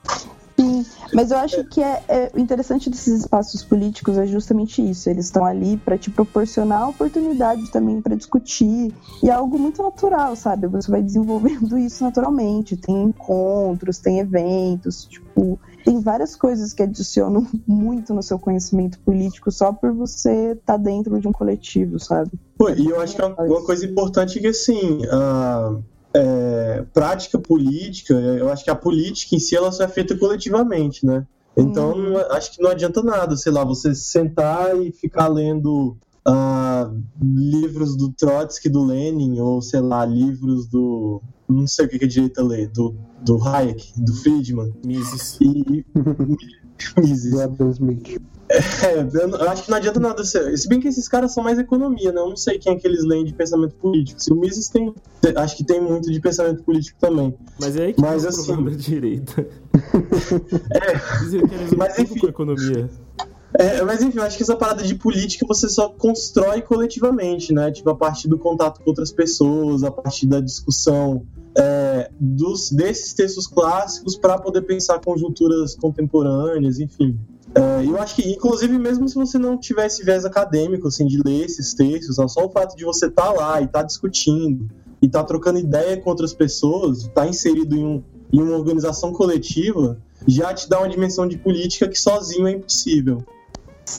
Sim, 0.62 0.86
mas 1.14 1.32
eu 1.32 1.38
acho 1.38 1.64
que 1.64 1.82
é, 1.82 2.04
é- 2.08 2.32
o 2.36 2.40
interessante 2.40 2.90
desses 2.90 3.22
espaços 3.22 3.64
políticos 3.64 4.18
é 4.18 4.28
justamente 4.28 4.82
isso. 4.82 5.10
Eles 5.10 5.26
estão 5.26 5.44
ali 5.44 5.76
para 5.78 5.98
te 5.98 6.12
proporcionar 6.12 6.88
oportunidade 6.90 7.72
também 7.72 8.00
para 8.00 8.16
discutir. 8.16 8.94
E 9.24 9.30
é 9.30 9.32
algo 9.32 9.58
muito 9.58 9.82
natural, 9.82 10.36
sabe? 10.36 10.68
Você 10.68 10.92
vai 10.92 11.02
desenvolvendo 11.02 11.78
isso 11.80 12.04
naturalmente. 12.04 12.78
Tem 12.78 13.02
encontros, 13.02 13.98
tem 13.98 14.20
eventos, 14.20 15.06
tipo, 15.06 15.60
tem 15.84 16.00
várias 16.00 16.36
coisas 16.36 16.74
que 16.74 16.84
adicionam 16.84 17.48
muito 17.66 18.14
no 18.14 18.22
seu 18.22 18.38
conhecimento 18.38 19.00
político 19.00 19.52
só 19.52 19.74
por 19.74 19.92
você 19.94 20.52
estar 20.52 20.78
dentro 20.78 21.20
de 21.20 21.28
um 21.28 21.32
coletivo, 21.32 22.00
sabe? 22.00 22.32
Pô, 22.58 22.70
e 22.70 22.88
eu 22.88 23.02
acho 23.02 23.16
que 23.16 23.22
é 23.22 23.26
uma, 23.26 23.66
coisa 23.66 23.86
importante 23.86 24.40
que, 24.40 24.48
assim, 24.48 25.04
a 25.10 25.76
é, 26.14 26.84
prática 26.94 27.40
política, 27.40 28.14
eu 28.14 28.50
acho 28.50 28.64
que 28.64 28.70
a 28.72 28.76
política 28.76 29.36
em 29.36 29.40
si, 29.40 29.56
ela 29.56 29.72
só 29.72 29.84
é 29.84 29.88
feita 29.88 30.18
coletivamente, 30.18 31.06
né? 31.06 31.26
Então, 31.56 31.92
Uhum. 31.92 32.12
não- 32.14 32.32
acho 32.32 32.54
que 32.54 32.62
não 32.62 32.70
adianta 32.70 33.02
nada, 33.04 33.36
sei 33.36 33.52
lá, 33.52 33.64
você 33.64 33.94
sentar 33.94 34.78
e 34.82 34.92
ficar 34.92 35.28
lendo 35.28 35.98
ah, 36.24 36.92
livros 37.20 37.98
do 37.98 38.12
Trotsky, 38.12 38.70
do 38.70 38.84
Lenin, 38.86 39.40
ou, 39.40 39.60
sei 39.60 39.80
lá, 39.82 40.06
livros 40.06 40.68
do... 40.68 41.20
não 41.52 41.68
sei 41.68 41.86
o 41.86 41.90
que 41.90 42.00
que 42.00 42.06
a 42.06 42.08
direita 42.08 42.44
lê, 42.44 42.68
do, 42.68 42.96
do 43.24 43.42
Hayek, 43.44 43.94
do 44.02 44.14
Friedman, 44.16 44.74
Mises. 44.86 45.38
e... 45.42 45.86
Mises. 46.98 47.32
Do 47.32 47.42
Adam 47.42 47.70
Smith. 47.72 48.22
É, 48.50 49.00
eu 49.00 49.28
não- 49.30 49.38
eu 49.40 49.50
acho 49.50 49.64
que 49.64 49.70
não 49.72 49.78
adianta 49.78 50.00
nada 50.00 50.24
ser. 50.26 50.58
Se 50.58 50.68
bem 50.68 50.80
que 50.82 50.88
esses 50.88 51.08
caras 51.08 51.34
são 51.34 51.42
mais 51.44 51.58
economia, 51.58 52.12
né? 52.12 52.20
Eu 52.20 52.28
não 52.30 52.36
sei 52.36 52.58
quem 52.60 52.74
é 52.74 52.76
que 52.76 52.86
eles 52.86 53.04
leem 53.06 53.24
de 53.24 53.34
pensamento 53.34 53.76
político. 53.76 54.22
Se 54.22 54.34
o 54.34 54.36
Mises 54.36 54.68
tem. 54.68 54.94
Acho 55.38 55.56
que 55.56 55.64
tem 55.64 55.80
muito 55.80 56.12
de 56.12 56.20
pensamento 56.20 56.62
político 56.64 57.00
também. 57.00 57.34
Mas 57.60 57.78
é 57.78 57.86
aí 57.86 57.94
que 57.94 58.02
Mas 58.02 58.26
o 58.26 58.28
assim- 58.28 58.46
problema 58.46 58.72
da 58.72 58.76
direita. 58.78 59.48
Dizer 61.22 61.48
que 61.48 61.56
eles 61.56 61.72
Mas 61.78 61.98
enfim. 62.00 62.20
com 62.20 62.28
economia. 62.28 62.90
É, 63.54 63.82
mas 63.84 64.02
enfim, 64.02 64.18
eu 64.18 64.24
acho 64.24 64.38
que 64.38 64.44
essa 64.44 64.56
parada 64.56 64.84
de 64.84 64.96
política 64.96 65.46
você 65.46 65.68
só 65.68 65.90
constrói 65.90 66.62
coletivamente, 66.62 67.54
né? 67.54 67.72
Tipo, 67.72 67.90
a 67.90 67.96
partir 67.96 68.28
do 68.28 68.38
contato 68.38 68.82
com 68.82 68.90
outras 68.90 69.12
pessoas, 69.12 69.84
a 69.84 69.92
partir 69.92 70.26
da 70.26 70.40
discussão 70.40 71.26
é, 71.58 72.10
dos, 72.20 72.72
desses 72.72 73.14
textos 73.14 73.48
clássicos 73.48 74.16
para 74.16 74.38
poder 74.38 74.62
pensar 74.62 75.00
conjunturas 75.00 75.76
contemporâneas, 75.76 76.80
enfim. 76.80 77.20
É, 77.54 77.86
eu 77.86 78.02
acho 78.02 78.16
que, 78.16 78.30
inclusive, 78.30 78.78
mesmo 78.78 79.10
se 79.10 79.16
você 79.16 79.38
não 79.38 79.58
tivesse 79.58 80.04
viés 80.04 80.24
acadêmico, 80.24 80.88
assim, 80.88 81.06
de 81.06 81.22
ler 81.22 81.46
esses 81.46 81.74
textos, 81.74 82.16
só 82.16 82.46
o 82.46 82.50
fato 82.50 82.78
de 82.78 82.86
você 82.86 83.08
estar 83.08 83.32
lá 83.32 83.60
e 83.60 83.66
estar 83.66 83.84
discutindo 83.84 84.70
e 85.02 85.08
estar 85.08 85.26
trocando 85.26 85.60
ideia 85.60 85.98
com 85.98 86.10
outras 86.10 86.34
pessoas, 86.34 87.00
estar 87.00 87.28
inserido 87.28 87.76
em, 87.76 87.86
um, 87.86 88.04
em 88.32 88.42
uma 88.42 88.56
organização 88.56 89.12
coletiva, 89.12 89.98
já 90.26 90.54
te 90.54 90.70
dá 90.70 90.80
uma 90.80 90.88
dimensão 90.88 91.28
de 91.28 91.38
política 91.38 91.90
que 91.90 92.00
sozinho 92.00 92.48
é 92.48 92.52
impossível. 92.52 93.26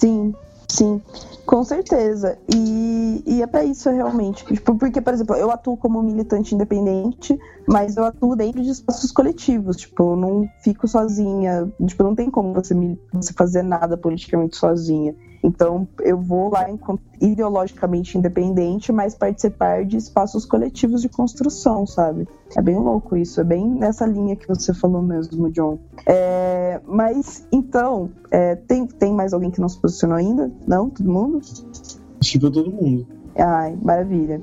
Sim, 0.00 0.34
sim, 0.70 1.02
com 1.46 1.62
certeza. 1.64 2.38
E, 2.52 3.22
e 3.26 3.42
é 3.42 3.46
pra 3.46 3.64
isso 3.64 3.90
realmente. 3.90 4.44
Tipo, 4.44 4.76
porque, 4.78 5.00
por 5.00 5.12
exemplo, 5.12 5.36
eu 5.36 5.50
atuo 5.50 5.76
como 5.76 6.02
militante 6.02 6.54
independente, 6.54 7.38
mas 7.66 7.96
eu 7.96 8.04
atuo 8.04 8.34
dentro 8.36 8.62
de 8.62 8.70
espaços 8.70 9.12
coletivos. 9.12 9.76
Tipo, 9.76 10.12
eu 10.12 10.16
não 10.16 10.50
fico 10.58 10.88
sozinha. 10.88 11.70
Tipo, 11.86 12.02
não 12.04 12.14
tem 12.14 12.30
como 12.30 12.52
você, 12.54 12.74
me- 12.74 12.98
você 13.12 13.32
fazer 13.34 13.62
nada 13.62 13.96
politicamente 13.98 14.56
sozinha. 14.56 15.14
Então, 15.42 15.88
eu 16.00 16.16
vou 16.18 16.50
lá 16.50 16.70
enquanto 16.70 17.02
ideologicamente 17.20 18.16
independente, 18.16 18.92
mas 18.92 19.14
participar 19.14 19.84
de 19.84 19.96
espaços 19.96 20.44
coletivos 20.44 21.02
de 21.02 21.08
construção, 21.08 21.84
sabe? 21.84 22.28
É 22.56 22.62
bem 22.62 22.78
louco 22.78 23.16
isso, 23.16 23.40
é 23.40 23.44
bem 23.44 23.66
nessa 23.68 24.06
linha 24.06 24.36
que 24.36 24.46
você 24.46 24.72
falou 24.72 25.02
mesmo, 25.02 25.50
John. 25.50 25.78
É, 26.06 26.80
mas, 26.86 27.44
então, 27.50 28.10
é, 28.30 28.54
tem, 28.54 28.86
tem 28.86 29.12
mais 29.12 29.32
alguém 29.32 29.50
que 29.50 29.60
não 29.60 29.68
se 29.68 29.80
posicionou 29.80 30.16
ainda? 30.16 30.50
Não? 30.66 30.88
Todo 30.88 31.10
mundo? 31.10 31.40
Acho 32.20 32.32
que 32.32 32.38
todo 32.38 32.70
mundo. 32.70 33.06
Ai, 33.36 33.76
maravilha. 33.82 34.40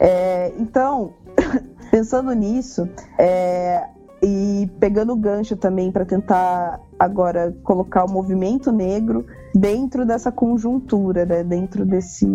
É, 0.00 0.52
então, 0.58 1.12
pensando 1.92 2.32
nisso, 2.32 2.88
é, 3.18 3.86
e 4.22 4.68
pegando 4.80 5.12
o 5.12 5.16
gancho 5.16 5.56
também 5.56 5.92
para 5.92 6.04
tentar 6.04 6.80
agora 6.98 7.54
colocar 7.62 8.04
o 8.04 8.10
movimento 8.10 8.72
negro 8.72 9.26
dentro 9.54 10.06
dessa 10.06 10.30
conjuntura, 10.30 11.24
né, 11.26 11.42
dentro 11.44 11.84
desse, 11.84 12.26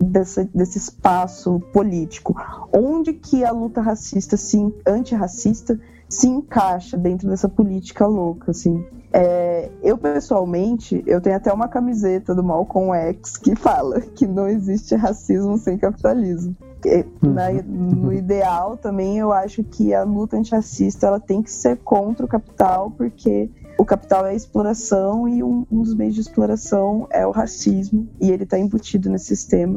dessa- 0.00 0.48
desse 0.54 0.78
espaço 0.78 1.60
político, 1.72 2.34
onde 2.72 3.12
que 3.12 3.44
a 3.44 3.52
luta 3.52 3.80
racista, 3.80 4.36
se, 4.36 4.58
antirracista, 4.86 5.78
se 6.08 6.26
encaixa 6.28 6.96
dentro 6.96 7.28
dessa 7.28 7.48
política 7.48 8.06
louca, 8.06 8.50
assim. 8.50 8.84
É, 9.12 9.68
eu 9.82 9.98
pessoalmente, 9.98 11.02
eu 11.06 11.20
tenho 11.20 11.34
até 11.36 11.52
uma 11.52 11.66
camiseta 11.68 12.32
do 12.34 12.44
Malcolm 12.44 12.92
X 12.94 13.36
que 13.36 13.56
fala 13.56 14.00
que 14.00 14.26
não 14.26 14.46
existe 14.48 14.94
racismo 14.94 15.56
sem 15.58 15.76
capitalismo. 15.78 16.54
E, 16.84 17.04
na- 17.20 17.52
no 17.66 18.12
ideal 18.12 18.76
também 18.76 19.18
eu 19.18 19.32
acho 19.32 19.62
que 19.64 19.92
a 19.92 20.02
luta 20.04 20.36
antirracista 20.36 21.08
ela 21.08 21.20
tem 21.20 21.42
que 21.42 21.50
ser 21.50 21.76
contra 21.78 22.24
o 22.24 22.28
capital 22.28 22.90
porque 22.96 23.50
o 23.80 23.84
capital 23.86 24.26
é 24.26 24.32
a 24.32 24.34
exploração 24.34 25.26
e 25.26 25.42
um, 25.42 25.66
um 25.72 25.80
dos 25.80 25.94
meios 25.94 26.14
de 26.14 26.20
exploração 26.20 27.08
é 27.10 27.26
o 27.26 27.30
racismo 27.30 28.06
e 28.20 28.30
ele 28.30 28.44
está 28.44 28.58
embutido 28.58 29.08
nesse 29.08 29.34
sistema 29.34 29.74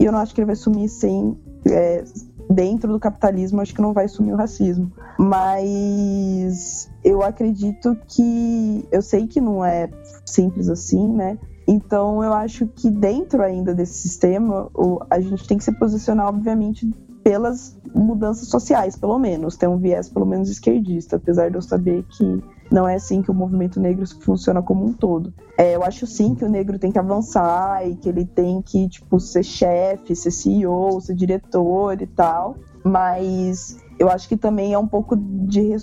e 0.00 0.06
eu 0.06 0.10
não 0.10 0.20
acho 0.20 0.34
que 0.34 0.40
ele 0.40 0.46
vai 0.46 0.56
sumir 0.56 0.88
sem 0.88 1.36
é, 1.66 2.02
dentro 2.48 2.90
do 2.90 2.98
capitalismo 2.98 3.60
acho 3.60 3.74
que 3.74 3.82
não 3.82 3.92
vai 3.92 4.08
sumir 4.08 4.32
o 4.32 4.36
racismo. 4.38 4.90
Mas 5.18 6.90
eu 7.04 7.22
acredito 7.22 7.94
que 8.08 8.88
eu 8.90 9.02
sei 9.02 9.26
que 9.26 9.38
não 9.38 9.62
é 9.62 9.90
simples 10.24 10.70
assim 10.70 11.06
né? 11.12 11.36
Então 11.68 12.24
eu 12.24 12.32
acho 12.32 12.66
que 12.68 12.88
dentro 12.88 13.42
ainda 13.42 13.74
desse 13.74 13.98
sistema 13.98 14.70
a 15.10 15.20
gente 15.20 15.46
tem 15.46 15.58
que 15.58 15.64
se 15.64 15.72
posicionar 15.72 16.26
obviamente 16.26 16.90
pelas 17.22 17.78
mudanças 17.94 18.48
sociais 18.48 18.96
pelo 18.96 19.18
menos. 19.18 19.58
Ter 19.58 19.68
um 19.68 19.76
viés 19.76 20.08
pelo 20.08 20.24
menos 20.24 20.48
esquerdista 20.48 21.16
apesar 21.16 21.50
de 21.50 21.56
eu 21.56 21.62
saber 21.62 22.02
que 22.04 22.42
não 22.72 22.88
é 22.88 22.94
assim 22.94 23.22
que 23.22 23.30
o 23.30 23.34
movimento 23.34 23.78
negro 23.78 24.04
funciona 24.20 24.62
como 24.62 24.84
um 24.86 24.92
todo 24.92 25.32
É, 25.58 25.76
eu 25.76 25.82
acho 25.82 26.06
sim 26.06 26.34
que 26.34 26.44
o 26.44 26.48
negro 26.48 26.78
tem 26.78 26.90
que 26.90 26.98
avançar 26.98 27.86
e 27.86 27.94
que 27.96 28.08
ele 28.08 28.24
tem 28.24 28.62
que 28.62 28.88
tipo 28.88 29.20
ser 29.20 29.42
chefe 29.42 30.16
ser 30.16 30.30
CEO 30.30 31.00
ser 31.00 31.14
diretor 31.14 32.00
e 32.00 32.06
tal 32.06 32.56
mas 32.84 33.76
eu 33.98 34.08
acho 34.10 34.28
que 34.28 34.36
também 34.36 34.72
é 34.72 34.78
um 34.78 34.86
pouco 34.88 35.14
de 35.16 35.76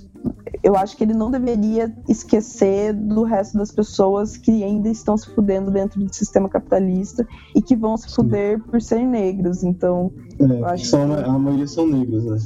eu 0.62 0.76
acho 0.76 0.98
que 0.98 1.04
ele 1.06 1.14
não 1.14 1.32
deveria 1.32 1.94
esquecer 2.10 2.92
do 2.94 3.24
resto 3.24 3.58
das 3.58 3.72
pessoas 3.72 4.36
que 4.36 4.62
ainda 4.64 4.90
estão 4.90 5.16
se 5.16 5.30
fudendo 5.34 5.72
dentro 5.72 6.04
do 6.04 6.14
sistema 6.14 6.50
capitalista 6.50 7.26
e 7.56 7.62
que 7.62 7.78
vão 7.78 7.96
se 7.96 8.14
fuder 8.14 8.60
por 8.64 8.82
ser 8.82 9.06
negros. 9.06 9.64
Então, 9.64 10.12
É, 10.38 10.44
Eu 10.44 10.66
acho 10.66 10.86
são, 10.88 11.08
que- 11.16 11.24
a 11.24 11.40
maioria 11.40 11.68
são 11.68 11.88
negros, 11.88 12.26
né? 12.26 12.38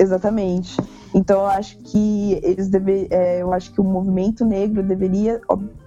exatamente. 0.00 0.76
Então, 1.14 1.40
eu 1.40 1.46
acho 1.46 1.76
que 1.78 2.38
eles 2.42 2.68
deve, 2.68 3.06
é, 3.10 3.42
eu 3.42 3.52
acho 3.52 3.72
que 3.72 3.80
o 3.80 3.84
movimento 3.84 4.44
negro 4.44 4.82
deveria 4.82 5.40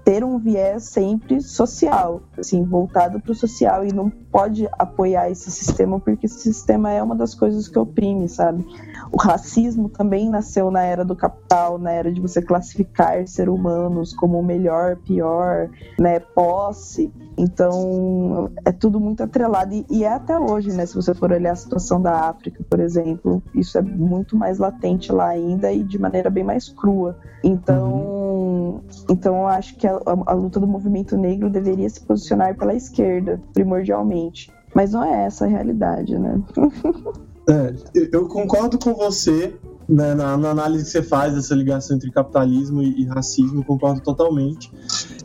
ter 0.03 0.23
um 0.23 0.37
viés 0.39 0.83
sempre 0.83 1.41
social, 1.41 2.21
assim, 2.37 2.63
voltado 2.63 3.19
para 3.19 3.31
o 3.31 3.35
social 3.35 3.85
e 3.85 3.93
não 3.93 4.09
pode 4.09 4.67
apoiar 4.73 5.29
esse 5.29 5.51
sistema 5.51 5.99
porque 5.99 6.25
esse 6.25 6.39
sistema 6.39 6.91
é 6.91 7.01
uma 7.03 7.15
das 7.15 7.35
coisas 7.35 7.67
que 7.67 7.77
oprime, 7.77 8.27
sabe? 8.27 8.65
O 9.11 9.17
racismo 9.17 9.89
também 9.89 10.29
nasceu 10.29 10.71
na 10.71 10.83
era 10.83 11.03
do 11.03 11.15
capital, 11.15 11.77
na 11.77 11.91
era 11.91 12.11
de 12.11 12.21
você 12.21 12.41
classificar 12.41 13.27
seres 13.27 13.53
humanos 13.53 14.13
como 14.13 14.41
melhor, 14.41 14.95
pior, 14.97 15.69
né, 15.99 16.19
posse. 16.19 17.11
Então, 17.37 18.49
é 18.65 18.71
tudo 18.71 18.99
muito 18.99 19.23
atrelado 19.23 19.73
e, 19.73 19.85
e 19.89 20.03
é 20.03 20.13
até 20.13 20.37
hoje, 20.37 20.71
né? 20.71 20.85
Se 20.85 20.95
você 20.95 21.13
for 21.13 21.31
olhar 21.31 21.51
a 21.51 21.55
situação 21.55 22.01
da 22.01 22.29
África, 22.29 22.63
por 22.69 22.79
exemplo, 22.79 23.41
isso 23.53 23.77
é 23.77 23.81
muito 23.81 24.35
mais 24.35 24.59
latente 24.59 25.11
lá 25.11 25.27
ainda 25.27 25.71
e 25.71 25.83
de 25.83 25.99
maneira 25.99 26.29
bem 26.29 26.43
mais 26.43 26.69
crua. 26.69 27.17
Então, 27.43 28.81
então 29.09 29.35
eu 29.35 29.47
acho 29.47 29.75
que 29.75 29.87
a, 29.91 30.31
a- 30.31 30.33
luta 30.33 30.59
do 30.59 30.67
movimento 30.67 31.17
negro 31.17 31.49
deveria 31.49 31.89
se 31.89 32.01
posicionar 32.01 32.55
pela 32.57 32.73
esquerda, 32.73 33.41
primordialmente. 33.53 34.51
Mas 34.73 34.91
não 34.93 35.03
é 35.03 35.25
essa 35.25 35.45
a 35.45 35.47
realidade, 35.47 36.17
né? 36.17 36.41
É, 37.49 37.73
eu- 38.13 38.27
concordo 38.27 38.77
com 38.77 38.93
você 38.93 39.53
né, 39.89 40.13
na, 40.13 40.37
na 40.37 40.51
análise 40.51 40.85
que 40.85 40.91
você 40.91 41.03
faz 41.03 41.33
dessa 41.33 41.53
ligação 41.55 41.95
entre 41.97 42.11
capitalismo 42.11 42.81
e, 42.81 43.01
e 43.01 43.05
racismo, 43.05 43.63
concordo 43.63 43.99
totalmente. 44.01 44.71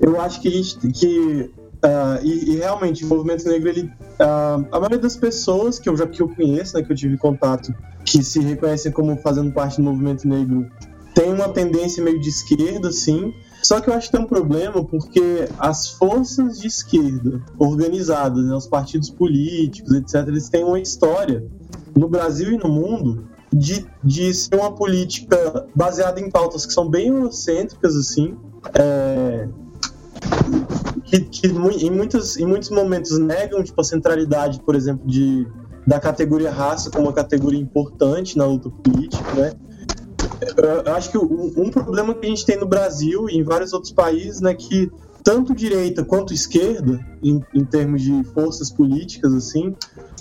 Eu 0.01 0.21
acho 0.21 0.41
que 0.41 0.63
que 0.93 1.51
ah, 1.83 2.19
e, 2.23 2.53
e 2.53 2.57
realmente 2.57 3.05
o 3.05 3.09
movimento 3.09 3.47
negro 3.47 3.69
ele 3.69 3.93
ah, 4.19 4.59
a 4.73 4.77
maioria 4.81 4.99
das 4.99 5.15
pessoas 5.17 5.79
que 5.79 5.89
eu 5.89 5.97
já 5.97 6.07
que 6.07 6.21
eu 6.21 6.29
conheço, 6.29 6.77
né, 6.77 6.83
que 6.83 6.91
eu 6.91 6.97
tive 6.97 7.17
contato, 7.17 7.73
que 8.05 8.25
se 8.25 8.41
reconhecem 8.41 8.91
como 8.91 9.17
fazendo 9.19 9.53
parte 9.53 9.77
do 9.77 9.83
movimento 9.85 10.27
negro, 10.27 10.67
tem 11.15 11.33
uma 11.33 11.49
tendência 11.51 12.03
meio 12.03 12.19
de 12.21 12.29
esquerda, 12.29 12.91
sim. 12.91 13.33
Só 13.63 13.81
que 13.81 13.91
eu 13.91 13.95
acho 13.95 14.07
que 14.07 14.17
tem 14.17 14.25
um 14.25 14.29
problema 14.29 14.85
porque 14.85 15.49
as 15.59 15.89
forças 15.91 16.61
de 16.61 16.69
esquerda 16.69 17.43
organizadas, 17.59 18.45
né, 18.45 18.55
os 18.55 18.67
partidos 18.67 19.11
políticos, 19.11 19.93
etc., 19.93 20.29
eles 20.29 20.49
têm 20.49 20.65
uma 20.65 20.79
história 20.79 21.45
no 21.97 22.09
Brasil 22.09 22.53
e 22.53 22.59
no 22.59 22.69
mundo 22.69 23.29
de, 23.53 23.87
de 24.05 24.33
ser 24.35 24.55
uma 24.57 24.73
política 24.73 25.67
baseada 25.75 26.21
em 26.21 26.31
pautas 26.31 26.67
que 26.67 26.73
são 26.73 26.89
bem 26.89 27.09
eurocêntricas, 27.09 27.97
assim, 27.97 28.37
é, 28.75 29.49
que, 31.05 31.21
que 31.21 31.47
em, 31.47 31.91
muitos, 31.91 32.37
em 32.37 32.47
muitos 32.47 32.71
momentos 32.71 33.19
negam 33.19 33.63
tipo, 33.63 33.81
a 33.81 33.85
centralidade, 33.85 34.61
por 34.61 34.75
exemplo, 34.75 35.07
de, 35.07 35.47
da 35.87 36.01
categoria 36.01 36.51
raça 36.51 36.91
como 36.91 37.07
uma 37.07 37.13
categoria 37.13 37.61
importante 37.61 38.37
na 38.37 38.45
luta 38.45 38.69
política, 38.69 39.33
né? 39.35 39.53
Eu- 40.57 40.95
acho 40.95 41.11
que 41.11 41.19
um, 41.19 41.53
um 41.57 41.71
problema 41.71 42.15
que 42.15 42.27
a 42.27 42.29
gente 42.29 42.45
tem 42.45 42.59
no 42.59 42.67
Brasil 42.67 43.29
e 43.29 43.37
em 43.37 43.43
vários 43.43 43.73
outros 43.73 43.93
países, 43.93 44.41
né, 44.41 44.55
que 44.55 44.91
tanto 45.23 45.55
direita 45.55 46.05
quanto 46.05 46.33
esquerda, 46.33 47.05
em, 47.23 47.43
em 47.53 47.65
termos 47.65 48.03
de 48.03 48.23
forças 48.33 48.71
políticas, 48.71 49.35
assim, 49.35 49.75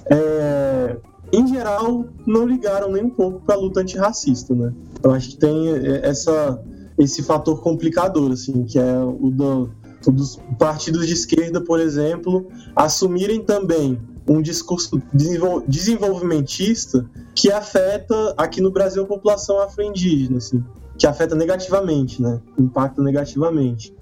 é, 0.09 0.97
em 1.31 1.47
geral, 1.47 2.05
não 2.25 2.47
ligaram 2.47 2.91
nem 2.91 3.03
um 3.03 3.09
pouco 3.09 3.41
para 3.41 3.55
a 3.55 3.57
luta 3.57 3.81
antirracista, 3.81 4.55
né? 4.55 4.73
Eu 5.03 5.11
acho 5.11 5.29
que 5.29 5.37
tem 5.37 5.69
é, 5.69 6.07
essa, 6.07 6.59
esse 6.97 7.21
fator 7.21 7.61
complicador, 7.61 8.31
assim, 8.31 8.63
que 8.63 8.79
é 8.79 8.97
o, 8.97 9.29
do, 9.29 9.69
o 10.07 10.11
dos 10.11 10.39
partidos 10.57 11.05
de 11.05 11.13
esquerda, 11.13 11.61
por 11.61 11.79
exemplo, 11.79 12.47
assumirem 12.75 13.41
também 13.43 13.99
um 14.27 14.41
discurso 14.41 15.01
desenvol- 15.13 15.63
desenvolvimentista 15.67 17.05
que 17.33 17.51
afeta 17.51 18.33
aqui 18.37 18.61
no 18.61 18.71
Brasil 18.71 19.03
a 19.03 19.05
população 19.05 19.59
afro-indígena, 19.61 20.37
assim, 20.37 20.63
que 20.97 21.05
afeta 21.05 21.35
negativamente, 21.35 22.21
né? 22.21 22.39
Impacta 22.57 23.01
negativamente. 23.01 23.93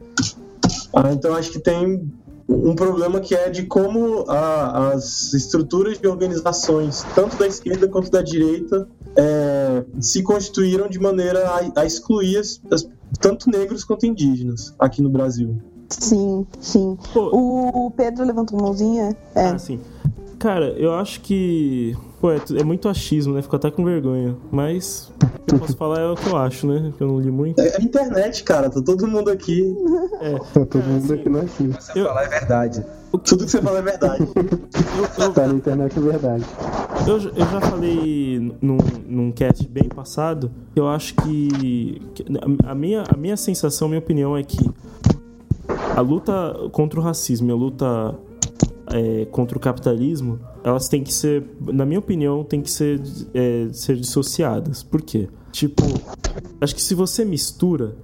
Ah, 0.93 1.11
então 1.11 1.33
acho 1.35 1.51
que 1.51 1.59
tem 1.59 2.09
um 2.47 2.75
problema 2.75 3.19
que 3.19 3.33
é 3.33 3.49
de 3.49 3.63
como 3.63 4.25
a- 4.29 4.91
as 4.93 5.33
estruturas 5.33 5.97
de 5.99 6.07
organizações, 6.07 7.03
tanto 7.15 7.37
da 7.37 7.47
esquerda 7.47 7.87
quanto 7.87 8.11
da 8.11 8.21
direita, 8.21 8.87
é, 9.15 9.83
se 9.99 10.21
constituíram 10.21 10.87
de 10.87 10.99
maneira 10.99 11.47
a, 11.49 11.81
a 11.81 11.85
excluir 11.85 12.37
as- 12.37 12.61
as- 12.71 12.87
tanto 13.19 13.49
negros 13.49 13.83
quanto 13.83 14.05
indígenas 14.05 14.73
aqui 14.77 15.01
no 15.01 15.09
Brasil. 15.09 15.57
Sim, 15.89 16.45
sim. 16.59 16.97
Pô, 17.13 17.29
O 17.85 17.91
Pedro 17.91 18.25
levantou 18.25 18.59
a 18.59 18.63
mãozinha. 18.63 19.15
É. 19.35 19.47
Ah, 19.49 19.57
sim. 19.59 19.79
Cara, 20.43 20.71
eu 20.77 20.93
acho 20.93 21.21
que. 21.21 21.95
Pô, 22.19 22.29
é, 22.29 22.37
é 22.59 22.63
muito 22.65 22.89
achismo, 22.89 23.33
né? 23.33 23.41
Fico 23.41 23.55
até 23.55 23.71
com 23.71 23.85
vergonha. 23.85 24.35
Mas 24.51 25.09
o 25.23 25.45
que 25.45 25.55
eu 25.55 25.59
posso 25.59 25.77
falar 25.77 26.01
é 26.01 26.05
o 26.09 26.15
que 26.15 26.27
eu 26.29 26.35
acho, 26.35 26.67
né? 26.67 26.91
Que 26.97 27.01
eu 27.01 27.07
não 27.07 27.17
li 27.21 27.31
muito. 27.31 27.61
É 27.61 27.77
a 27.77 27.81
internet, 27.81 28.43
cara, 28.43 28.69
tá 28.69 28.81
todo 28.81 29.07
mundo 29.07 29.29
aqui. 29.31 29.73
Tá 30.53 30.65
todo 30.65 30.83
mundo 30.83 31.13
aqui 31.13 31.29
no 31.29 31.39
arquivo. 31.39 31.73
Você 31.81 31.97
Eu- 31.97 32.05
falar 32.07 32.23
é 32.25 32.27
verdade. 32.27 32.85
Tudo 33.23 33.45
que 33.45 33.51
você 33.51 33.61
fala 33.61 33.79
é 33.79 33.81
verdade. 33.81 34.27
Eu, 34.35 35.25
eu, 35.27 35.33
Tá 35.33 35.47
na 35.47 35.53
internet 35.53 35.97
é 35.97 36.01
verdade. 36.01 36.43
eu, 37.07 37.19
já- 37.21 37.29
eu 37.29 37.45
já 37.45 37.61
falei 37.61 38.53
num, 38.61 38.77
num 39.07 39.31
cast 39.31 39.65
bem 39.69 39.87
passado 39.87 40.51
que 40.73 40.79
eu 40.81 40.89
acho 40.89 41.15
que. 41.15 42.01
que 42.15 42.25
a, 42.65 42.71
a 42.71 42.75
minha, 42.75 43.03
a 43.07 43.15
minha 43.15 43.37
sensação, 43.37 43.85
a 43.85 43.89
minha 43.89 43.99
opinião 43.99 44.35
é 44.35 44.43
que 44.43 44.69
a 45.95 46.01
luta 46.01 46.53
contra 46.73 46.99
o 46.99 47.03
racismo 47.03 47.47
e 47.49 47.51
a 47.51 47.55
luta 47.55 48.13
é, 48.93 49.25
contra 49.25 49.57
o 49.57 49.59
capitalismo, 49.59 50.39
elas 50.63 50.87
têm 50.87 51.03
que 51.03 51.13
ser, 51.13 51.43
na 51.59 51.85
minha 51.85 51.99
opinião, 51.99 52.43
têm 52.43 52.61
que 52.61 52.71
ser, 52.71 53.01
é, 53.33 53.67
ser 53.73 53.97
dissociadas. 53.97 54.83
Por 54.83 55.01
quê? 55.01 55.27
Tipo, 55.51 55.83
acho 56.61 56.73
que 56.75 56.81
se 56.81 56.95
você 56.95 57.25
mistura, 57.25 57.95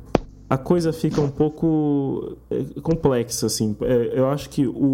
a 0.50 0.58
coisa 0.58 0.92
fica 0.92 1.22
um 1.22 1.30
pouco 1.30 2.38
é, 2.50 2.82
complexa, 2.82 3.46
assim. 3.46 3.76
É, 3.82 4.20
eu 4.20 4.28
acho 4.28 4.50
que 4.50 4.66
o... 4.68 4.94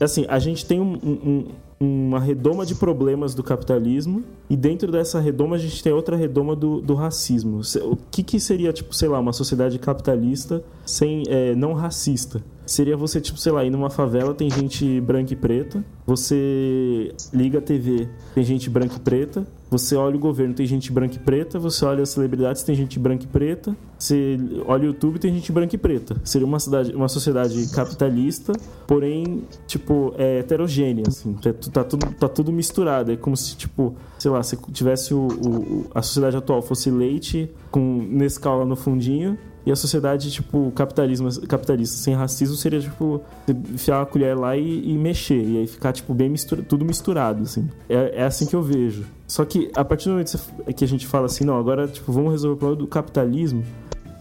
Assim, 0.00 0.26
a 0.28 0.38
gente 0.38 0.66
tem 0.66 0.80
um- 0.80 0.98
um- 1.04 1.44
uma 1.80 2.18
redoma 2.20 2.64
de 2.64 2.74
problemas 2.74 3.34
do 3.34 3.42
capitalismo 3.42 4.22
e 4.48 4.56
dentro 4.56 4.90
dessa 4.90 5.20
redoma 5.20 5.56
a 5.56 5.58
gente 5.58 5.82
tem 5.82 5.92
outra 5.92 6.16
redoma 6.16 6.54
do, 6.56 6.80
do 6.80 6.94
racismo. 6.94 7.60
O 7.82 7.96
que, 8.10 8.22
que 8.22 8.40
seria, 8.40 8.72
tipo, 8.72 8.94
sei 8.94 9.08
lá, 9.08 9.18
uma 9.20 9.32
sociedade 9.32 9.78
capitalista 9.78 10.64
sem 10.86 11.24
é, 11.28 11.54
não 11.54 11.72
racista? 11.72 12.42
Seria 12.66 12.96
você, 12.96 13.20
tipo, 13.20 13.38
sei 13.38 13.52
lá, 13.52 13.64
ir 13.64 13.70
numa 13.70 13.90
favela, 13.90 14.34
tem 14.34 14.50
gente 14.50 15.00
branca 15.00 15.32
e 15.32 15.36
preta, 15.36 15.84
você 16.06 17.12
liga 17.32 17.58
a 17.58 17.60
TV, 17.62 18.08
tem 18.34 18.42
gente 18.44 18.70
branca 18.70 18.96
e 18.96 19.00
preta, 19.00 19.46
você 19.70 19.96
olha 19.96 20.16
o 20.16 20.18
governo, 20.18 20.54
tem 20.54 20.64
gente 20.66 20.92
branca 20.92 21.16
e 21.16 21.18
preta, 21.18 21.58
você 21.58 21.84
olha 21.84 22.02
as 22.02 22.10
celebridades, 22.10 22.62
tem 22.62 22.74
gente 22.74 22.98
branca 22.98 23.24
e 23.24 23.26
preta, 23.26 23.76
você 23.98 24.38
olha 24.66 24.84
o 24.84 24.86
YouTube, 24.86 25.18
tem 25.18 25.32
gente 25.34 25.50
branca 25.50 25.74
e 25.74 25.78
preta. 25.78 26.16
Seria 26.24 26.46
uma, 26.46 26.60
cidade, 26.60 26.94
uma 26.94 27.08
sociedade 27.08 27.66
capitalista, 27.74 28.52
porém, 28.86 29.42
tipo, 29.66 30.14
é 30.16 30.38
heterogênea, 30.38 31.04
assim. 31.08 31.32
Tá, 31.34 31.52
tá 31.52 31.84
tudo, 31.84 32.06
tá 32.14 32.28
tudo 32.28 32.52
misturado. 32.52 33.10
É 33.12 33.16
como 33.16 33.36
se, 33.36 33.56
tipo, 33.56 33.94
sei 34.18 34.30
lá, 34.30 34.42
se 34.42 34.56
tivesse 34.72 35.12
o, 35.12 35.26
o- 35.26 35.86
a 35.94 36.02
sociedade 36.02 36.36
atual 36.36 36.62
fosse 36.62 36.90
leite 36.90 37.50
com 37.70 38.06
Nescau 38.10 38.58
lá 38.60 38.64
no 38.64 38.76
fundinho, 38.76 39.36
e 39.66 39.72
a 39.72 39.76
sociedade, 39.76 40.30
tipo, 40.30 40.70
capitalismo, 40.72 41.30
capitalista 41.46 41.96
sem 41.96 42.14
racismo 42.14 42.54
seria, 42.54 42.80
tipo, 42.80 43.20
enfiar 43.48 44.02
a 44.02 44.06
colher 44.06 44.36
lá 44.36 44.56
e, 44.56 44.90
e 44.90 44.98
mexer. 44.98 45.42
E 45.42 45.58
aí 45.58 45.66
ficar, 45.66 45.92
tipo, 45.92 46.12
bem 46.12 46.28
mistura, 46.28 46.62
tudo 46.62 46.84
misturado, 46.84 47.42
assim. 47.42 47.68
É, 47.88 48.20
é 48.20 48.24
assim 48.24 48.44
que 48.44 48.54
eu 48.54 48.62
vejo. 48.62 49.04
Só 49.26 49.44
que 49.44 49.70
a 49.74 49.84
partir 49.84 50.06
do 50.06 50.12
momento 50.12 50.38
que 50.76 50.84
a 50.84 50.88
gente 50.88 51.06
fala 51.06 51.26
assim, 51.26 51.44
não, 51.44 51.56
agora, 51.56 51.88
tipo, 51.88 52.12
vamos 52.12 52.32
resolver 52.32 52.54
o 52.54 52.58
problema 52.58 52.82
do 52.82 52.86
capitalismo, 52.86 53.64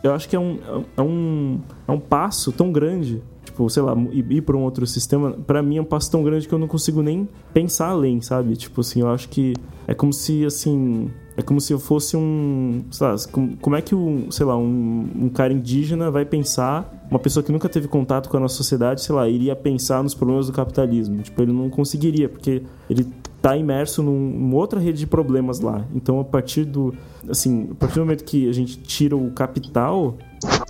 eu 0.01 0.13
acho 0.13 0.29
que 0.29 0.35
é 0.35 0.39
um, 0.39 0.59
é 0.95 1.01
um, 1.01 1.61
é 1.87 1.91
um 1.91 1.99
passo 1.99 2.51
tão 2.51 2.71
grande, 2.71 3.21
tipo, 3.43 3.69
sei 3.69 3.83
lá, 3.83 3.93
ir, 4.11 4.41
para 4.41 4.55
um 4.55 4.63
outro 4.63 4.87
sistema, 4.87 5.31
pra 5.31 5.61
mim 5.61 5.77
é 5.77 5.81
um 5.81 5.85
passo 5.85 6.09
tão 6.09 6.23
grande 6.23 6.47
que 6.47 6.53
eu 6.53 6.59
não 6.59 6.67
consigo 6.67 7.01
nem 7.01 7.27
pensar 7.53 7.87
além, 7.87 8.21
sabe? 8.21 8.55
Tipo 8.55 8.81
assim, 8.81 9.01
eu 9.01 9.09
acho 9.09 9.27
que 9.27 9.53
é 9.87 9.93
como 9.93 10.13
se, 10.13 10.45
assim, 10.45 11.09
é 11.35 11.41
como 11.41 11.59
se 11.59 11.73
eu 11.73 11.79
fosse 11.79 12.15
um, 12.15 12.83
lá, 13.01 13.15
como, 13.59 13.75
é 13.75 13.81
que 13.81 13.95
um, 13.95 14.29
sei 14.29 14.45
lá, 14.45 14.55
um, 14.57 15.07
um 15.15 15.29
cara 15.29 15.51
indígena 15.51 16.11
vai 16.11 16.25
pensar, 16.25 17.07
uma 17.09 17.19
pessoa 17.19 17.43
que 17.43 17.51
nunca 17.51 17.67
teve 17.67 17.87
contato 17.87 18.29
com 18.29 18.37
a 18.37 18.39
nossa 18.39 18.55
sociedade, 18.55 19.01
sei 19.01 19.15
lá, 19.15 19.27
iria 19.27 19.55
pensar 19.55 20.03
nos 20.03 20.13
problemas 20.13 20.47
do 20.47 20.53
capitalismo. 20.53 21.21
Tipo, 21.21 21.41
ele 21.41 21.51
não 21.51 21.69
conseguiria, 21.69 22.29
porque 22.29 22.61
ele 22.89 23.07
tá 23.41 23.57
imerso 23.57 24.01
num- 24.03 24.29
numa 24.29 24.55
outra 24.55 24.79
rede 24.79 24.99
de 24.99 25.07
problemas 25.07 25.59
lá. 25.59 25.85
Então, 25.93 26.19
a 26.19 26.23
partir 26.23 26.65
do, 26.65 26.93
assim, 27.27 27.67
a 27.71 27.75
partir 27.75 27.95
do 27.95 28.01
momento 28.01 28.23
que 28.23 28.47
a 28.47 28.53
gente 28.53 28.77
tira 28.77 29.17
o 29.17 29.31
capital, 29.31 30.17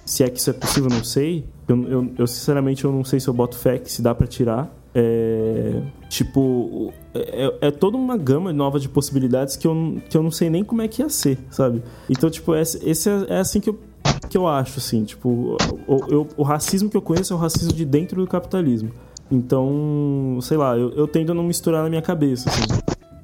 se 0.05 0.23
é 0.23 0.29
que 0.29 0.39
isso 0.39 0.49
é 0.49 0.53
possível, 0.53 0.89
não 0.89 1.03
sei. 1.03 1.45
Eu, 1.67 1.83
eu, 1.87 2.11
eu, 2.19 2.27
sinceramente 2.27 2.83
eu 2.83 2.91
não 2.91 3.03
sei 3.03 3.19
se 3.19 3.27
eu 3.27 3.33
boto 3.33 3.57
fé 3.57 3.77
que 3.77 3.91
se 3.91 4.01
dá 4.01 4.13
pra 4.15 4.25
tirar. 4.27 4.73
É, 4.95 5.81
tipo, 6.07 6.93
é, 7.15 7.67
é 7.67 7.71
toda 7.71 7.97
uma 7.97 8.15
gama 8.15 8.53
nova 8.53 8.79
de 8.79 8.87
possibilidades 8.87 9.55
que 9.55 9.67
eu, 9.67 10.01
que 10.09 10.15
eu 10.15 10.21
não 10.21 10.31
sei 10.31 10.49
nem 10.49 10.63
como 10.63 10.81
é 10.81 10.87
que 10.87 11.01
ia 11.01 11.09
ser, 11.09 11.39
sabe? 11.49 11.81
Então, 12.09 12.29
tipo, 12.29 12.55
esse, 12.55 12.79
esse 12.87 13.09
é, 13.09 13.25
é 13.29 13.39
assim 13.39 13.59
que 13.59 13.69
eu, 13.69 13.79
que 14.29 14.37
eu 14.37 14.47
acho, 14.47 14.79
assim, 14.79 15.03
tipo, 15.03 15.57
o, 15.87 15.97
eu, 16.09 16.27
o 16.37 16.43
racismo 16.43 16.89
que 16.89 16.97
eu 16.97 17.01
conheço 17.01 17.33
é 17.33 17.35
o 17.35 17.39
racismo 17.39 17.73
de 17.73 17.85
dentro 17.85 18.21
do 18.21 18.27
capitalismo. 18.27 18.91
Então, 19.31 20.37
sei 20.41 20.57
lá, 20.57 20.77
eu, 20.77 20.91
eu 20.91 21.07
tendo 21.07 21.31
a 21.31 21.35
não 21.35 21.43
misturar 21.43 21.83
na 21.83 21.89
minha 21.89 22.01
cabeça, 22.01 22.49
assim. 22.49 22.61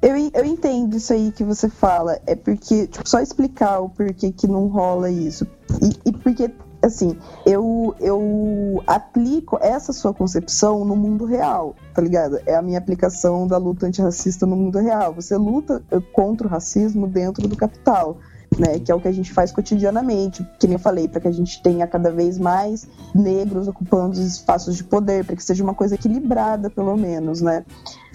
Eu, 0.02 0.16
eu 0.34 0.44
entendo 0.44 0.96
isso 0.96 1.12
aí 1.12 1.30
que 1.30 1.44
você 1.44 1.68
fala. 1.68 2.18
É 2.26 2.34
porque, 2.34 2.86
tipo, 2.86 3.08
só 3.08 3.20
explicar 3.20 3.80
o 3.80 3.88
porquê 3.88 4.32
que 4.32 4.46
não 4.46 4.66
rola 4.66 5.10
isso. 5.10 5.46
E, 5.82 6.08
e 6.08 6.12
porque, 6.12 6.50
assim, 6.82 7.16
eu, 7.44 7.94
eu 8.00 8.82
aplico 8.86 9.58
essa 9.60 9.92
sua 9.92 10.14
concepção 10.14 10.84
no 10.84 10.96
mundo 10.96 11.24
real, 11.24 11.74
tá 11.94 12.00
ligado? 12.00 12.38
É 12.46 12.54
a 12.54 12.62
minha 12.62 12.78
aplicação 12.78 13.46
da 13.46 13.56
luta 13.56 13.86
antirracista 13.86 14.46
no 14.46 14.56
mundo 14.56 14.78
real. 14.78 15.12
Você 15.14 15.36
luta 15.36 15.82
contra 16.12 16.46
o 16.46 16.50
racismo 16.50 17.06
dentro 17.06 17.46
do 17.46 17.56
capital. 17.56 18.18
Né, 18.58 18.80
que 18.80 18.90
é 18.90 18.94
o 18.94 19.00
que 19.00 19.06
a 19.06 19.12
gente 19.12 19.32
faz 19.32 19.52
cotidianamente, 19.52 20.44
que 20.58 20.66
nem 20.66 20.74
eu 20.74 20.80
falei, 20.80 21.06
para 21.06 21.20
que 21.20 21.28
a 21.28 21.32
gente 21.32 21.62
tenha 21.62 21.86
cada 21.86 22.10
vez 22.10 22.36
mais 22.36 22.84
negros 23.14 23.68
ocupando 23.68 24.10
os 24.10 24.18
espaços 24.18 24.74
de 24.74 24.82
poder, 24.82 25.24
para 25.24 25.36
que 25.36 25.44
seja 25.44 25.62
uma 25.62 25.72
coisa 25.72 25.94
equilibrada, 25.94 26.68
pelo 26.68 26.96
menos, 26.96 27.40
né? 27.40 27.64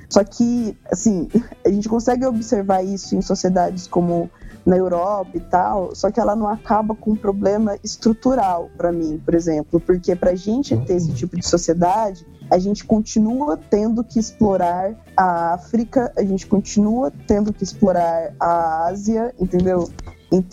Só 0.10 0.24
que, 0.26 0.78
assim, 0.92 1.30
a 1.66 1.70
gente 1.70 1.88
consegue 1.88 2.26
observar 2.26 2.84
isso 2.84 3.16
em 3.16 3.22
sociedades 3.22 3.88
como 3.88 4.30
na 4.66 4.76
Europa 4.78 5.30
e 5.36 5.40
tal, 5.40 5.94
só 5.96 6.10
que 6.10 6.20
ela 6.20 6.36
não 6.36 6.48
acaba 6.48 6.96
com 6.96 7.12
um 7.12 7.16
problema 7.16 7.78
estrutural 7.84 8.70
para 8.76 8.92
mim, 8.92 9.22
por 9.24 9.36
exemplo, 9.36 9.80
porque 9.80 10.16
para 10.16 10.32
a 10.32 10.36
gente 10.36 10.76
ter 10.86 10.96
esse 10.96 11.14
tipo 11.14 11.36
de 11.38 11.48
sociedade, 11.48 12.26
a 12.50 12.58
gente 12.58 12.84
continua 12.84 13.58
tendo 13.70 14.04
que 14.04 14.20
explorar 14.20 14.96
a 15.16 15.54
África, 15.54 16.12
a 16.18 16.24
gente 16.24 16.48
continua 16.48 17.12
tendo 17.28 17.54
que 17.54 17.64
explorar 17.64 18.34
a 18.40 18.86
Ásia, 18.88 19.34
entendeu? 19.40 19.90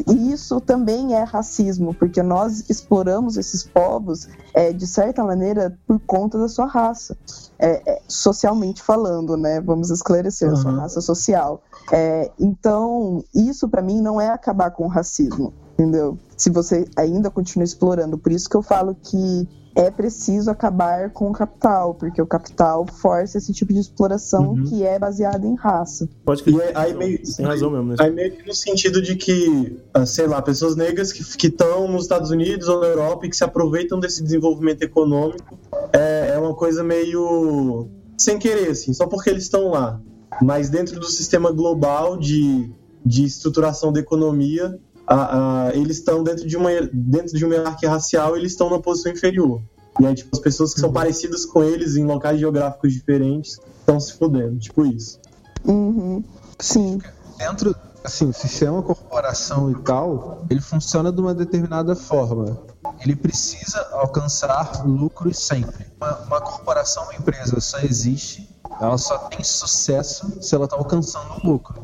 E 0.07 0.33
isso 0.33 0.61
também 0.61 1.15
é 1.15 1.23
racismo, 1.25 1.93
porque 1.95 2.23
nós 2.23 2.69
exploramos 2.71 3.37
esses 3.37 3.65
povos, 3.65 4.29
é, 4.55 4.73
de 4.73 4.87
certa 4.87 5.25
maneira, 5.25 5.77
por 5.87 5.99
conta 6.01 6.39
da 6.39 6.49
sua 6.49 6.67
raça, 6.67 7.17
é, 7.59 7.83
é, 7.91 8.03
socialmente 8.07 8.83
falando, 8.83 9.37
né? 9.37 9.61
Vamos 9.61 9.91
esclarecer 9.91 10.53
a 10.53 10.57
sua 10.57 10.71
Uhum. 10.73 10.79
raça 10.79 11.01
social. 11.01 11.63
É, 11.91 12.31
então, 12.39 13.25
isso 13.35 13.69
para 13.69 13.83
mim 13.83 14.01
não 14.01 14.21
é 14.21 14.29
acabar 14.29 14.71
com 14.71 14.85
o 14.85 14.89
racismo, 14.89 15.53
entendeu? 15.75 16.19
Se 16.37 16.51
você 16.51 16.85
ainda 16.97 17.31
continua 17.31 17.65
explorando, 17.65 18.19
por 18.19 18.31
isso 18.33 18.49
que 18.49 18.57
eu 18.57 18.63
falo 18.63 18.95
que 18.95 19.49
é 19.75 19.91
preciso 19.91 20.51
acabar 20.51 21.11
com 21.11 21.31
o 21.31 21.33
capital, 21.33 21.95
porque 21.95 22.21
o 22.21 22.27
capital 22.27 22.85
força 22.87 23.39
esse 23.39 23.53
tipo 23.55 23.73
de 23.73 23.81
exploração 23.81 24.51
Uhum. 24.51 24.65
que 24.65 24.85
é 24.85 24.99
baseada 24.99 25.47
em 25.47 25.55
raça. 25.55 26.07
Pode 26.25 26.43
E 26.47 26.61
aí, 26.61 26.73
aí 26.75 26.95
meio, 26.95 27.19
Tem 27.37 27.47
razão 27.47 27.71
mesmo, 27.71 27.89
né? 27.89 27.97
aí 27.99 28.11
meio 28.11 28.33
que 28.33 28.47
no 28.47 28.55
sentido 28.55 29.01
de 29.01 29.17
que, 29.17 29.79
ah, 29.95 30.05
sei 30.05 30.27
lá, 30.27 30.43
pessoas 30.43 30.77
negras 30.77 31.11
que 31.11 31.47
estão 31.47 31.89
nos 31.89 32.03
Estados 32.03 32.31
Unidos 32.31 32.69
ou 32.69 32.81
na 32.81 32.87
Europa 32.87 33.25
e 33.25 33.31
que 33.31 33.37
se 33.37 33.45
aproveitam 33.45 33.99
desse 33.99 34.23
desenvolvimento 34.23 34.83
econômico 34.83 35.59
é, 35.93 36.33
é 36.35 36.39
uma 36.39 36.55
coisa 36.55 36.85
meio 36.85 37.89
sem 38.19 38.39
querer, 38.39 38.71
assim, 38.71 38.93
só 38.93 39.07
porque 39.07 39.31
eles 39.31 39.45
estão 39.45 39.71
lá. 39.71 39.99
Mas 40.41 40.69
dentro 40.71 40.99
do 40.99 41.07
sistema 41.07 41.51
global 41.53 42.17
de, 42.17 42.71
de 43.05 43.25
estruturação 43.25 43.93
da 43.93 44.01
economia, 44.01 44.79
a- 45.07 45.67
a- 45.69 45.75
eles 45.77 45.99
estão 45.99 46.23
dentro 46.23 46.47
de 46.47 46.57
uma 46.57 46.71
dentro 46.93 47.37
de 47.37 47.45
uma 47.45 47.55
hierarquia 47.55 47.91
racial, 47.91 48.37
eles 48.37 48.53
estão 48.53 48.71
na 48.71 48.79
posição 48.81 49.13
inferior. 49.13 49.61
E 50.01 50.07
aí, 50.07 50.15
tipo, 50.15 50.31
as 50.33 50.41
pessoas 50.41 50.73
que 50.73 50.81
são 50.81 50.91
parecidas 50.91 51.45
com 51.45 51.63
eles 51.63 51.97
em 51.97 52.05
locais 52.07 52.39
geográficos 52.41 52.93
diferentes 52.95 53.59
estão 53.81 54.01
se 54.01 54.15
fudendo, 54.15 54.59
tipo 54.59 54.87
isso. 54.87 55.21
Uhum. 55.65 56.25
Sim. 56.59 56.99
dentro, 57.39 57.75
assim, 58.05 58.27
o 58.29 58.33
sistema 58.33 58.83
corporação 58.83 59.71
e 59.71 59.75
tal, 59.83 60.47
ele 60.49 60.61
funciona 60.61 61.13
de 61.13 61.21
uma 61.21 61.35
determinada 61.35 61.95
forma. 61.95 62.59
Ele 63.01 63.15
precisa 63.17 63.81
alcançar 63.93 64.83
lucros 64.87 65.39
sempre. 65.39 65.87
Uma, 66.01 66.17
uma 66.21 66.41
corporação, 66.41 67.03
uma 67.05 67.15
empresa 67.15 67.61
só 67.61 67.79
existe, 67.81 68.49
ela 68.83 68.99
só 68.99 69.17
tem 69.29 69.45
sucesso 69.45 70.43
se 70.43 70.57
ela 70.57 70.65
está 70.65 70.77
alcançando 70.77 71.35
o 71.35 71.47
lucro. 71.53 71.81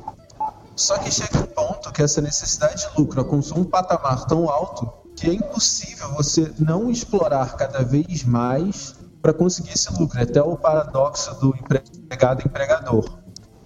Só 0.75 0.99
que 0.99 1.13
chega 1.13 1.39
um 1.39 1.47
ponto 1.47 1.93
que 1.93 2.03
essa 2.03 2.21
necessidade 2.21 2.89
de 2.89 3.01
lucro 3.01 3.21
alcançou 3.21 3.59
um 3.59 3.65
patamar 3.65 4.27
tão 4.27 4.51
alto 4.51 4.93
que 5.15 5.31
é 5.31 5.33
impossível 5.33 6.13
você 6.15 6.53
não 6.59 6.91
explorar 6.91 7.55
cada 7.57 7.85
vez 7.85 8.25
mais 8.25 8.97
para 9.23 9.33
conseguir 9.33 9.75
esse 9.75 9.93
lucro. 9.93 10.19
É 10.19 10.23
até 10.23 10.43
o 10.43 10.57
paradoxo 10.57 11.33
do 11.37 11.55
empregado 11.57 12.43
empregador. 12.45 13.05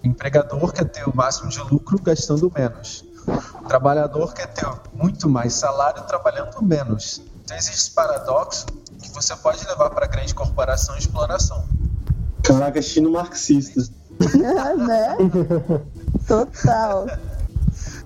O 0.03 0.07
empregador 0.07 0.71
quer 0.71 0.85
ter 0.85 1.09
o 1.09 1.15
máximo 1.15 1.49
de 1.49 1.59
lucro 1.59 1.99
gastando 2.03 2.51
menos. 2.55 3.03
O 3.59 3.67
trabalhador 3.67 4.31
quer 4.33 4.47
ter 4.47 4.67
muito 4.93 5.27
mais 5.27 5.53
salário 5.53 6.03
trabalhando 6.03 6.61
menos. 6.61 7.23
Então 7.43 7.57
existe 7.57 7.79
esse 7.79 7.91
paradoxo 7.91 8.67
que 9.01 9.09
você 9.11 9.35
pode 9.35 9.65
levar 9.65 9.89
para 9.89 10.05
grande 10.05 10.35
corporação 10.35 10.95
e 10.95 10.99
exploração. 10.99 11.67
Caraca, 12.43 12.81
chino 12.81 13.09
marxista. 13.11 13.81
né? 14.77 15.17
Total. 16.27 17.07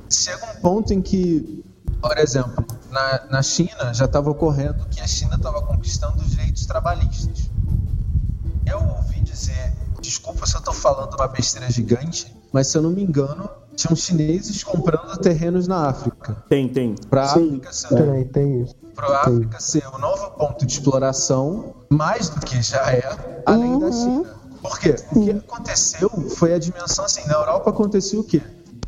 Chega 0.09 0.45
um 0.45 0.61
ponto 0.61 0.93
em 0.93 1.01
que, 1.01 1.63
por 2.01 2.17
exemplo, 2.17 2.65
na, 2.91 3.25
na 3.29 3.41
China 3.41 3.93
já 3.93 4.05
estava 4.05 4.29
ocorrendo 4.29 4.85
que 4.89 5.01
a 5.01 5.07
China 5.07 5.35
estava 5.35 5.61
conquistando 5.61 6.21
os 6.21 6.29
direitos 6.31 6.65
trabalhistas. 6.65 7.49
Eu 8.65 8.79
ouvi 8.79 9.19
dizer, 9.21 9.73
desculpa 10.01 10.45
se 10.45 10.55
eu 10.55 10.59
estou 10.59 10.73
falando 10.73 11.13
uma 11.15 11.27
besteira 11.27 11.69
gigante, 11.69 12.33
mas 12.51 12.67
se 12.67 12.77
eu 12.77 12.81
não 12.81 12.91
me 12.91 13.03
engano, 13.03 13.49
tinham 13.75 13.95
chineses 13.95 14.63
comprando 14.63 15.17
terrenos 15.17 15.67
na 15.67 15.89
África. 15.89 16.43
Tem, 16.49 16.67
tem. 16.69 16.95
Para 17.09 17.27
Sim. 17.27 17.47
África 17.47 17.73
ser 17.73 17.87
Peraí, 17.89 18.25
tem 18.25 18.61
isso. 18.61 18.75
Para 18.97 19.07
a 19.09 19.21
África 19.21 19.59
ser 19.59 19.85
o 19.93 19.99
novo 19.99 20.31
ponto 20.31 20.65
de 20.65 20.73
exploração, 20.73 21.75
mais 21.87 22.29
do 22.29 22.41
que 22.41 22.59
já 22.63 22.91
é, 22.91 23.43
além 23.45 23.77
da 23.79 23.91
China. 23.91 24.25
Por 24.59 24.79
quê? 24.79 24.95
O 25.11 25.21
que 25.21 25.31
aconteceu 25.31 26.09
foi 26.35 26.55
a 26.55 26.57
dimensão 26.57 27.05
assim, 27.05 27.25
na 27.27 27.35
Europa 27.35 27.69
acontecia 27.69 28.19
o 28.19 28.23
quê? 28.23 28.41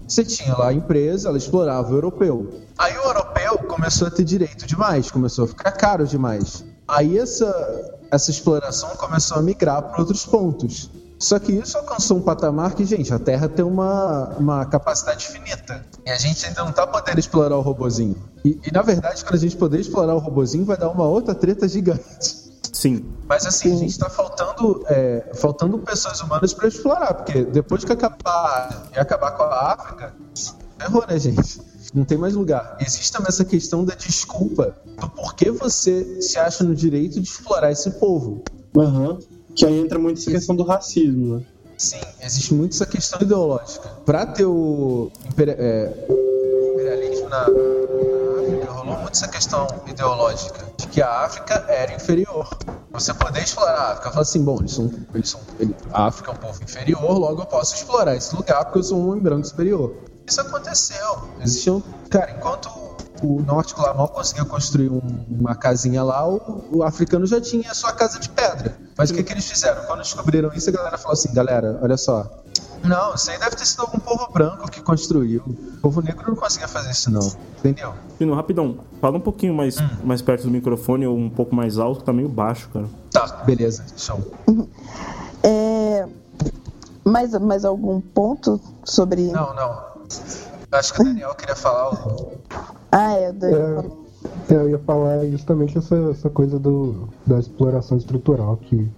Você 0.07 0.26
tinha 0.26 0.57
lá 0.57 0.70
a 0.70 0.74
empresa, 0.74 1.30
ela 1.30 1.38
explorava 1.38 1.91
o 1.91 1.95
europeu. 1.95 2.62
Aí 2.76 2.97
o 2.97 3.03
europeu 3.03 3.60
começou 3.60 4.07
a 4.07 4.12
ter 4.12 4.24
direito 4.24 4.66
demais, 4.66 5.12
começou 5.12 5.45
a 5.45 5.47
ficar 5.47 5.72
caro 5.74 6.07
demais. 6.07 6.66
Aí 6.88 7.20
essa, 7.20 7.99
essa 8.10 8.32
exploração 8.32 8.89
começou 8.95 9.38
a 9.38 9.43
migrar 9.43 9.84
para 9.84 9.99
outros 9.99 10.26
pontos. 10.26 10.89
Só 11.20 11.38
que 11.38 11.51
isso 11.51 11.78
alcançou 11.78 12.17
um 12.17 12.22
patamar 12.22 12.74
que, 12.74 12.86
gente, 12.86 13.13
a 13.13 13.20
Terra 13.20 13.49
tem 13.49 13.65
uma, 13.65 14.38
uma 14.38 14.65
capacidade 14.65 15.28
finita. 15.28 15.86
E 16.05 16.09
a 16.09 16.15
gente 16.15 16.45
ainda 16.45 16.63
não 16.63 16.72
tá 16.72 16.88
podendo 16.88 17.20
explorar 17.20 17.57
o 17.57 17.61
robozinho. 17.61 18.15
E, 18.43 18.57
e, 18.65 18.72
na 18.72 18.82
verdade, 18.82 19.22
quando 19.24 19.36
a 19.36 19.39
gente 19.39 19.57
poder 19.57 19.82
explorar 19.82 20.15
o 20.15 20.20
robozinho, 20.20 20.63
vai 20.63 20.78
dar 20.78 20.89
uma 20.89 21.05
outra 21.05 21.36
treta 21.36 21.67
gigante. 21.67 22.39
Sim. 22.72 23.05
Mas 23.28 23.45
assim, 23.45 23.74
a 23.74 23.78
gente 23.78 23.99
tá 23.99 24.09
faltando, 24.09 24.86
é, 24.88 25.32
faltando 25.36 25.78
pessoas 25.80 26.22
humanas 26.22 26.53
para 26.53 26.70
explorar, 26.70 27.13
porque 27.13 27.43
depois 27.43 27.84
que 27.84 27.91
acabar 27.91 28.88
e 28.95 28.97
acabar 28.97 29.32
com 29.32 29.43
a 29.43 29.74
África, 29.74 30.15
errou, 30.80 31.05
né, 31.05 31.20
gente? 31.20 31.61
Não 31.93 32.05
tem 32.05 32.17
mais 32.17 32.36
lugar. 32.36 32.78
Existe 32.80 33.11
também 33.11 33.28
essa 33.28 33.43
questão 33.43 33.84
da 33.84 33.95
desculpa 33.95 34.78
do 34.97 35.09
porquê 35.09 35.51
você 35.51 36.22
se 36.22 36.39
acha 36.39 36.63
no 36.63 36.74
direito 36.74 37.20
de 37.20 37.28
explorar 37.28 37.72
esse 37.72 37.91
povo. 37.91 38.43
Aham. 38.78 39.20
Que 39.60 39.66
aí 39.66 39.78
entra 39.78 39.99
muito 39.99 40.22
essa 40.22 40.32
questão 40.32 40.55
do 40.55 40.64
racismo, 40.64 41.36
né? 41.36 41.45
Sim, 41.78 41.99
existe 42.22 42.53
muito 42.53 42.74
essa 42.74 42.86
questão 42.86 43.22
ideológica. 43.22 43.89
Para 44.05 44.26
ter 44.26 44.45
o 44.45 45.12
é, 45.38 45.93
imperialismo 46.72 47.28
na, 47.28 47.39
na 47.39 48.39
África, 48.39 48.72
rolou 48.72 48.95
muito 48.99 49.12
essa 49.12 49.28
questão 49.28 49.68
ideológica 49.86 50.66
de 50.78 50.88
que 50.88 51.01
a 51.01 51.26
África 51.26 51.66
era 51.68 51.93
inferior. 51.93 52.57
Você 52.91 53.14
poder 53.14 53.43
explorar 53.43 53.74
a 53.74 53.91
África, 53.91 54.12
falar 54.12 54.22
assim, 54.22 54.41
bom, 54.41 54.60
eles 54.60 54.72
são, 54.72 54.89
eles 55.14 55.30
são, 55.30 55.41
a 55.91 56.07
África 56.07 56.32
é 56.32 56.34
um 56.36 56.38
povo 56.38 56.64
inferior, 56.64 57.18
logo 57.18 57.41
eu 57.41 57.45
posso 57.45 57.76
explorar 57.76 58.16
esse 58.16 58.34
lugar 58.34 58.64
porque 58.64 58.80
eu 58.80 58.84
sou 58.84 58.97
um 58.97 59.10
homem 59.10 59.22
branco 59.22 59.45
superior. 59.45 59.93
Isso 60.26 60.39
aconteceu. 60.39 61.28
Existiam, 61.41 61.84
cara, 62.10 62.32
enquanto 62.32 62.70
o 63.22 63.41
norte 63.41 63.74
lá 63.78 63.93
mal 63.93 64.07
conseguia 64.07 64.45
construir 64.45 64.89
um- 64.89 65.01
uma 65.30 65.55
casinha 65.55 66.03
lá, 66.03 66.28
o, 66.28 66.63
o 66.72 66.84
africano 66.84 67.26
já 67.26 67.39
tinha 67.41 67.72
a 67.72 67.74
sua 67.74 67.91
casa 67.93 68.20
de 68.20 68.30
pedra. 68.30 68.78
Mas 68.97 69.09
o 69.09 69.13
que, 69.13 69.24
que 69.24 69.34
eles 69.34 69.45
fizeram? 69.49 69.84
Quando 69.86 69.99
descobriram 70.01 70.51
isso, 70.53 70.70
a 70.70 70.74
galera 70.74 70.97
falou 70.97 71.13
assim: 71.13 71.34
galera, 71.34 71.80
olha 71.82 71.97
só. 71.97 72.26
Não, 72.84 73.13
isso 73.13 73.30
aí 73.30 73.38
deve 73.38 73.57
ter 73.57 73.65
sido 73.65 73.82
algum 73.82 73.99
povo 73.99 74.28
branco 74.32 74.72
que 74.72 74.82
construiu. 74.82 75.41
O 75.45 75.82
povo 75.82 76.01
negro 76.01 76.24
não 76.30 76.36
conseguia 76.36 76.67
fazer 76.67 76.91
isso, 76.91 77.11
não. 77.11 77.30
Entendeu? 77.59 77.93
Pino, 78.17 78.34
rapidão. 78.34 78.78
Fala 79.01 79.17
um 79.17 79.22
pouquinho 79.22 79.53
mais, 79.53 79.80
Hum. 79.82 79.88
mais 80.05 80.22
perto 80.22 80.43
do 80.43 80.49
microfone 80.51 81.05
ou 81.05 81.17
um 81.17 81.30
pouco 81.30 81.53
mais 81.53 81.78
alto, 81.78 81.99
que 81.99 82.05
tá 82.05 82.13
meio 82.13 82.30
baixo, 82.30 82.70
cara. 82.74 82.86
Tá, 83.11 83.28
beleza, 83.45 83.84
show. 83.97 84.20
É, 85.43 86.05
mais, 87.03 87.32
mais 87.39 87.65
algum 87.65 87.99
ponto 87.99 88.59
sobre. 88.86 89.24
Não, 89.32 89.53
não. 89.55 89.89
Acho 90.72 90.93
que 90.93 91.01
o 91.01 91.05
Daniel 91.05 91.34
queria 91.36 91.55
falar 91.55 91.82
algo. 91.82 92.32
Ah, 92.91 93.13
é. 93.13 93.30
o 93.30 93.34
Daniel 93.34 93.80
É. 94.49 94.53
É, 94.53 94.55
Eu 94.55 94.70
ia 94.70 94.80
falar 94.80 95.26
justamente 95.28 95.78
essa, 95.78 95.95
essa 96.11 96.30
coisa 96.30 96.59
do, 96.59 97.07
da 97.26 97.39
exploração 97.39 97.97
estrutural 97.97 98.57
que 98.57 98.89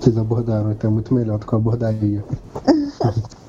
vocês 0.00 0.16
abordaram 0.16 0.70
até 0.70 0.88
muito 0.88 1.12
melhor 1.12 1.38
do 1.38 1.46
que 1.46 1.52
eu 1.52 1.58
abordaria. 1.58 2.24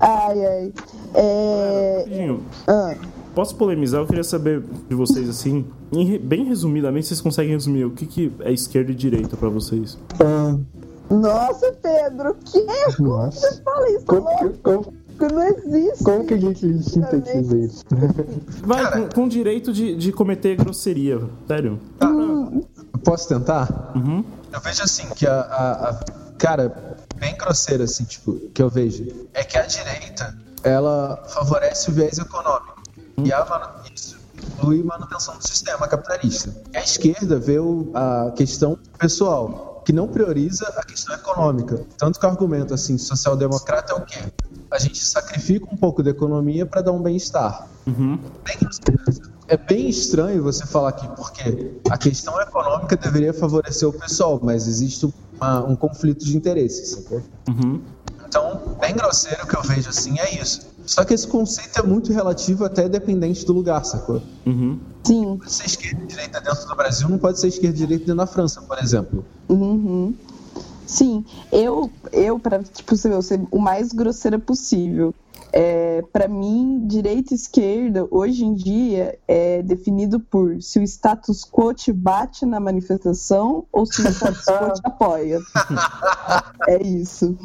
Ai, 0.00 0.46
ai. 0.46 0.72
É... 1.14 1.98
Rapidinho, 1.98 2.42
ah, 2.66 2.94
Posso 3.34 3.54
polemizar? 3.56 4.00
Eu 4.00 4.06
queria 4.06 4.24
saber 4.24 4.62
de 4.88 4.94
vocês, 4.94 5.28
assim, 5.28 5.64
bem 6.22 6.44
resumidamente, 6.44 7.06
vocês 7.06 7.20
conseguem 7.20 7.52
resumir 7.52 7.84
o 7.84 7.90
que, 7.90 8.06
que 8.06 8.32
é 8.40 8.52
esquerda 8.52 8.90
e 8.90 8.94
direita 8.94 9.36
pra 9.36 9.48
vocês? 9.48 9.98
Ah, 10.20 10.56
Nossa, 11.10 11.72
Pedro, 11.72 12.34
que 12.44 12.64
Nossa. 13.00 13.62
fala 13.62 13.90
isso? 13.90 14.06
Como, 14.06 14.28
louco? 14.42 14.92
Não 15.26 15.42
existe. 15.42 16.04
como 16.04 16.24
que 16.26 16.34
a 16.34 16.38
gente 16.38 16.82
sintetiza 16.82 17.56
isso? 17.58 17.84
Vai, 18.64 18.90
com, 18.92 19.08
com 19.22 19.28
direito 19.28 19.72
de, 19.72 19.94
de 19.96 20.12
cometer 20.12 20.56
grosseria, 20.56 21.20
sério. 21.46 21.80
Posso 23.04 23.28
tentar? 23.28 23.92
Uhum. 23.94 24.24
Eu 24.52 24.60
vejo 24.60 24.82
assim, 24.82 25.06
que 25.14 25.26
a, 25.26 25.40
a- 25.40 25.90
a- 25.90 26.00
Cara, 26.38 26.96
bem 27.16 27.36
grosseira, 27.36 27.82
assim, 27.84 28.04
tipo, 28.04 28.34
que 28.54 28.62
eu 28.62 28.70
vejo. 28.70 29.04
É 29.34 29.42
que 29.42 29.58
a 29.58 29.62
direita, 29.66 30.36
ela 30.62 31.16
favorece 31.28 31.90
o 31.90 31.92
viés 31.92 32.16
econômico. 32.18 32.80
E 33.24 33.32
a 33.32 33.44
isso 33.92 34.16
inclui 34.56 34.82
manutenção 34.84 35.36
do 35.36 35.42
sistema 35.46 35.88
capitalista. 35.88 36.54
E 36.72 36.76
a 36.76 36.80
esquerda 36.82 37.38
vê 37.40 37.58
o- 37.58 37.90
a 37.92 38.30
questão 38.36 38.78
pessoal, 38.98 39.82
que 39.84 39.92
não 39.92 40.06
prioriza 40.06 40.64
a 40.76 40.84
questão 40.84 41.12
econômica. 41.16 41.84
Tanto 41.96 42.20
que 42.20 42.26
o 42.26 42.28
argumento, 42.28 42.72
assim, 42.72 42.96
social-democrata 42.98 43.92
é 43.94 43.96
o 43.96 44.02
quê? 44.02 44.20
A 44.70 44.78
gente 44.78 45.02
sacrifica 45.04 45.66
um 45.72 45.76
pouco 45.76 46.02
da 46.02 46.10
economia 46.10 46.66
para 46.66 46.82
dar 46.82 46.92
um 46.92 47.00
bem-estar. 47.02 47.68
Bem 47.86 48.18
grosseiro. 48.60 49.28
É 49.48 49.56
bem 49.56 49.88
estranho 49.88 50.42
você 50.42 50.66
falar 50.66 50.90
aqui, 50.90 51.08
porque 51.16 51.80
a 51.90 51.96
questão 51.96 52.38
econômica 52.40 52.94
deveria 52.96 53.32
favorecer 53.32 53.88
o 53.88 53.92
pessoal, 53.92 54.38
mas 54.42 54.68
existe 54.68 55.08
uma- 55.40 55.64
um 55.64 55.74
conflito 55.74 56.22
de 56.22 56.36
interesses, 56.36 56.90
sacou? 56.90 57.22
Uhum. 57.48 57.80
Então, 58.26 58.76
bem 58.78 58.94
grosseiro 58.94 59.46
que 59.46 59.56
eu 59.56 59.62
vejo 59.62 59.88
assim 59.88 60.18
é 60.18 60.38
isso. 60.38 60.68
Só 60.84 61.02
que 61.02 61.14
esse 61.14 61.26
conceito 61.26 61.78
é 61.78 61.82
muito 61.82 62.12
relativo 62.12 62.62
até 62.66 62.86
dependente 62.90 63.46
do 63.46 63.54
lugar, 63.54 63.82
sacou? 63.86 64.20
Uhum. 64.44 64.78
Sim. 65.02 65.38
Pode 65.38 65.50
ser 65.52 65.64
esquerda 65.64 66.02
e 66.02 66.06
direita 66.06 66.40
dentro 66.42 66.66
do 66.68 66.76
Brasil, 66.76 67.08
não 67.08 67.16
pode 67.18 67.40
ser 67.40 67.48
esquerda 67.48 67.74
e 67.74 67.78
direita 67.80 68.04
dentro 68.04 68.16
da 68.18 68.26
França, 68.26 68.60
por 68.60 68.78
exemplo. 68.78 69.24
Uhum. 69.48 70.14
Sim, 70.88 71.22
eu, 71.52 71.90
eu 72.10 72.38
para 72.40 72.62
tipo, 72.62 72.96
ser 72.96 73.12
o 73.50 73.58
mais 73.58 73.92
grosseira 73.92 74.38
possível. 74.38 75.14
É, 75.52 76.02
para 76.12 76.26
mim, 76.28 76.86
direita 76.86 77.32
e 77.32 77.36
esquerda, 77.36 78.06
hoje 78.10 78.44
em 78.44 78.54
dia, 78.54 79.18
é 79.28 79.62
definido 79.62 80.18
por 80.18 80.62
se 80.62 80.78
o 80.78 80.82
status 80.82 81.44
quo 81.44 81.74
te 81.74 81.92
bate 81.92 82.46
na 82.46 82.58
manifestação 82.58 83.66
ou 83.70 83.84
se 83.84 84.00
o 84.00 84.08
status 84.08 84.44
quo 84.44 84.72
te 84.72 84.80
apoia. 84.84 85.38
É 86.66 86.82
isso. 86.82 87.36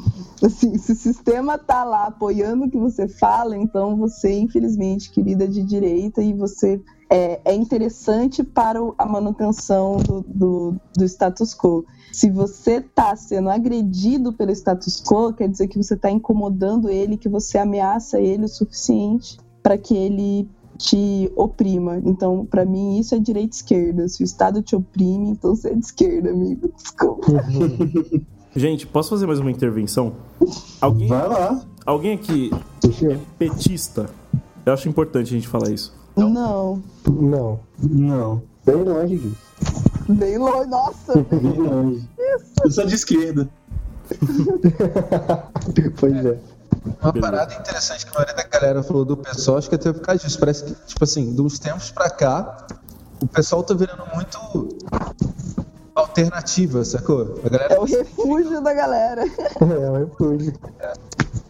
Assim, 0.41 0.77
se 0.77 0.93
o 0.93 0.95
sistema 0.95 1.57
tá 1.57 1.83
lá 1.83 2.07
apoiando 2.07 2.65
o 2.65 2.71
que 2.71 2.77
você 2.77 3.09
fala, 3.09 3.57
então 3.57 3.97
você, 3.97 4.31
infelizmente, 4.39 5.11
querida 5.11 5.47
de 5.47 5.63
direita, 5.63 6.21
e 6.21 6.33
você 6.33 6.81
é, 7.09 7.41
é 7.43 7.53
interessante 7.53 8.41
para 8.41 8.79
a 8.97 9.05
manutenção 9.05 9.97
do, 9.97 10.21
do, 10.27 10.75
do 10.95 11.05
status 11.05 11.53
quo. 11.53 11.85
Se 12.13 12.29
você 12.29 12.73
está 12.77 13.15
sendo 13.15 13.49
agredido 13.49 14.31
pelo 14.31 14.51
status 14.51 15.01
quo, 15.03 15.33
quer 15.33 15.49
dizer 15.49 15.67
que 15.67 15.77
você 15.81 15.95
está 15.95 16.11
incomodando 16.11 16.87
ele, 16.89 17.17
que 17.17 17.27
você 17.27 17.57
ameaça 17.57 18.19
ele 18.21 18.45
o 18.45 18.47
suficiente 18.47 19.37
para 19.63 19.77
que 19.77 19.95
ele 19.95 20.47
te 20.77 21.31
oprima. 21.35 21.97
Então, 22.05 22.45
para 22.45 22.65
mim, 22.65 22.99
isso 22.99 23.15
é 23.15 23.19
direita 23.19 23.55
e 23.55 23.57
esquerda. 23.57 24.07
Se 24.07 24.21
o 24.23 24.25
Estado 24.25 24.61
te 24.61 24.75
oprime, 24.75 25.29
então 25.29 25.55
você 25.55 25.69
é 25.69 25.73
de 25.73 25.85
esquerda, 25.85 26.29
amigo. 26.29 26.71
Desculpa. 26.75 27.25
Gente, 28.55 28.85
posso 28.85 29.09
fazer 29.09 29.25
mais 29.25 29.39
uma 29.39 29.49
intervenção? 29.49 30.13
Alguém, 30.79 31.07
vai 31.07 31.27
lá. 31.27 31.65
alguém 31.83 32.13
aqui 32.13 32.51
eu- 33.01 33.19
petista? 33.39 34.07
Eu 34.63 34.73
acho 34.73 34.87
importante 34.87 35.27
a 35.33 35.37
gente 35.37 35.47
falar 35.47 35.71
isso. 35.71 35.91
Não. 36.15 36.79
Não, 37.09 37.59
Não, 37.81 38.41
bem 38.63 38.75
longe 38.83 39.17
disso. 39.17 39.82
Bem 40.09 40.37
longe. 40.37 40.69
Nossa. 40.69 41.13
bem 41.31 41.53
longe. 41.53 42.09
Eu 42.63 42.71
sou 42.71 42.85
de 42.85 42.95
esquerda. 42.95 43.49
pois 45.99 46.25
é. 46.25 46.37
Uma 47.01 47.13
parada 47.13 47.53
interessante 47.53 48.05
que 48.05 48.11
a 48.11 48.15
maioria 48.15 48.35
da 48.35 48.43
galera 48.43 48.83
falou 48.83 49.05
do 49.05 49.15
pessoal, 49.15 49.57
acho 49.57 49.69
que 49.69 49.75
até 49.75 49.93
por 49.93 50.01
causa 50.01 50.23
disso. 50.23 50.39
Parece 50.39 50.65
que, 50.65 50.73
tipo 50.85 51.03
assim, 51.03 51.33
de 51.33 51.41
uns 51.41 51.59
tempos 51.59 51.91
pra 51.91 52.09
cá, 52.09 52.67
o 53.21 53.27
pessoal 53.27 53.63
tá 53.63 53.73
virando 53.73 54.03
muito 54.13 54.77
alternativa, 55.95 56.83
sacou? 56.83 57.39
A 57.43 57.49
galera 57.49 57.75
É 57.75 57.79
o 57.79 57.85
refúgio 57.85 58.61
da 58.61 58.73
galera. 58.73 59.23
É, 59.61 59.89
um 59.89 60.05
refúgio. 60.05 60.53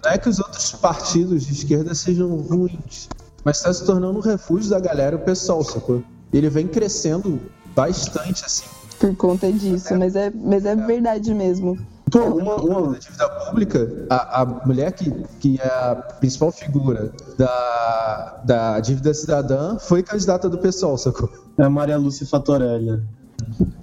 Não 0.04 0.12
é 0.12 0.18
que 0.18 0.30
os 0.30 0.40
outros 0.40 0.72
partidos 0.74 1.46
de 1.46 1.54
esquerda 1.54 1.96
sejam 1.96 2.36
ruins, 2.36 3.10
mas 3.44 3.58
está 3.58 3.74
se 3.74 3.86
tornando 3.86 4.20
um 4.20 4.22
refúgio 4.22 4.70
da 4.70 4.80
galera, 4.80 5.16
o 5.16 5.20
pessoal, 5.20 5.64
sacou? 5.64 6.04
Ele 6.32 6.50
vem 6.50 6.68
crescendo 6.68 7.40
bastante, 7.76 8.46
assim. 8.46 8.66
Por 9.00 9.16
conta 9.16 9.52
disso, 9.52 9.96
mas 9.98 10.16
é, 10.16 10.32
mas 10.34 10.66
é 10.66 10.76
verdade 10.76 11.34
mesmo. 11.34 11.78
Pô, 12.12 12.20
uma, 12.20 12.56
uma, 12.58 12.92
Da 12.94 13.00
dívida 13.00 13.30
pública, 13.30 14.06
a, 14.10 14.42
a 14.42 14.46
mulher 14.68 14.92
que, 14.92 15.12
que 15.40 15.60
é 15.60 15.66
a 15.66 15.96
principal 16.20 16.52
figura 16.52 17.12
da, 17.38 18.42
da 18.46 18.80
dívida 18.80 19.14
cidadã 19.14 19.78
foi 19.80 20.04
candidata 20.04 20.48
do 20.48 20.60
pessoal, 20.60 20.98
sacou? 20.98 21.28
É 21.58 21.64
a 21.64 21.70
Maria 21.70 21.98
Lúcia 21.98 22.26
Fatorelli. 22.28 22.86
né? 22.86 23.02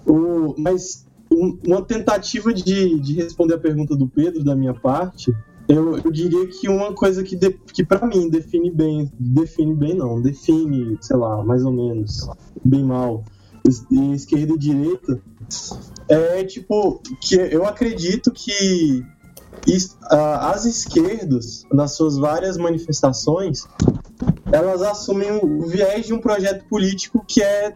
O, 0.06 0.54
mas 0.56 1.06
um- 1.30 1.58
uma 1.66 1.82
tentativa 1.82 2.52
de, 2.54 3.00
de 3.00 3.14
responder 3.14 3.54
a 3.54 3.58
pergunta 3.58 3.96
do 3.96 4.06
Pedro, 4.08 4.44
da 4.44 4.54
minha 4.54 4.74
parte, 4.74 5.34
eu, 5.68 5.98
eu 5.98 6.10
diria 6.12 6.46
que 6.46 6.68
uma 6.68 6.92
coisa 6.94 7.22
que, 7.24 7.34
de, 7.36 7.50
que 7.72 7.84
para 7.84 8.06
mim 8.06 8.28
define 8.30 8.70
bem, 8.70 9.10
define 9.18 9.74
bem 9.74 9.94
não, 9.94 10.20
define, 10.22 10.96
sei 11.00 11.16
lá, 11.16 11.42
mais 11.44 11.64
ou 11.64 11.72
menos, 11.72 12.28
bem 12.64 12.84
mal, 12.84 13.24
esquerda 14.14 14.54
e 14.54 14.58
direita, 14.58 15.20
é 16.08 16.44
tipo, 16.44 17.00
que 17.20 17.36
eu 17.36 17.64
acredito 17.66 18.30
que 18.30 19.04
as 20.10 20.64
esquerdas, 20.64 21.64
nas 21.72 21.92
suas 21.92 22.16
várias 22.16 22.56
manifestações, 22.56 23.66
elas 24.52 24.82
assumem 24.82 25.32
o 25.32 25.66
viés 25.66 26.06
de 26.06 26.14
um 26.14 26.20
projeto 26.20 26.66
político 26.68 27.24
que 27.26 27.42
é 27.42 27.74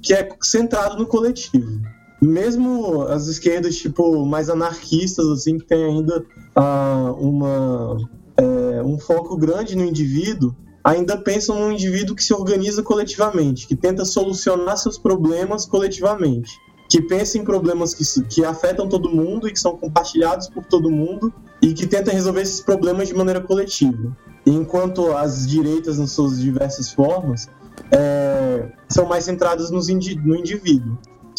que 0.00 0.14
é 0.14 0.28
centrado 0.40 0.96
no 0.96 1.06
coletivo. 1.06 1.80
Mesmo 2.20 3.02
as 3.02 3.26
esquerdas, 3.26 3.76
tipo, 3.76 4.24
mais 4.24 4.48
anarquistas, 4.48 5.26
assim, 5.26 5.58
que 5.58 5.66
tem 5.66 5.84
ainda 5.84 6.24
ah, 6.54 7.14
uma, 7.18 7.96
é, 8.36 8.82
um 8.82 8.98
foco 8.98 9.36
grande 9.36 9.76
no 9.76 9.84
indivíduo, 9.84 10.54
ainda 10.88 11.18
pensam 11.18 11.58
num 11.58 11.72
indivíduo 11.72 12.16
que 12.16 12.24
se 12.24 12.32
organiza 12.32 12.82
coletivamente, 12.82 13.66
que 13.66 13.76
tenta 13.76 14.06
solucionar 14.06 14.78
seus 14.78 14.96
problemas 14.96 15.66
coletivamente, 15.66 16.50
que 16.88 17.02
pensa 17.02 17.36
em 17.36 17.44
problemas 17.44 17.92
que, 17.92 18.22
que 18.22 18.42
afetam 18.44 18.88
todo 18.88 19.10
mundo 19.10 19.46
e 19.46 19.52
que 19.52 19.60
são 19.60 19.76
compartilhados 19.76 20.48
por 20.48 20.64
todo 20.64 20.90
mundo 20.90 21.32
e 21.60 21.74
que 21.74 21.86
tenta 21.86 22.10
resolver 22.10 22.40
esses 22.40 22.62
problemas 22.62 23.08
de 23.08 23.14
maneira 23.14 23.40
coletiva. 23.42 24.16
Enquanto 24.46 25.12
as 25.12 25.46
direitas, 25.46 25.98
nas 25.98 26.12
suas 26.12 26.40
diversas 26.40 26.90
formas, 26.90 27.48
é, 27.92 28.72
são 28.88 29.04
mais 29.04 29.24
centradas 29.24 29.70
no 29.70 29.78
indivíduo. 29.90 30.96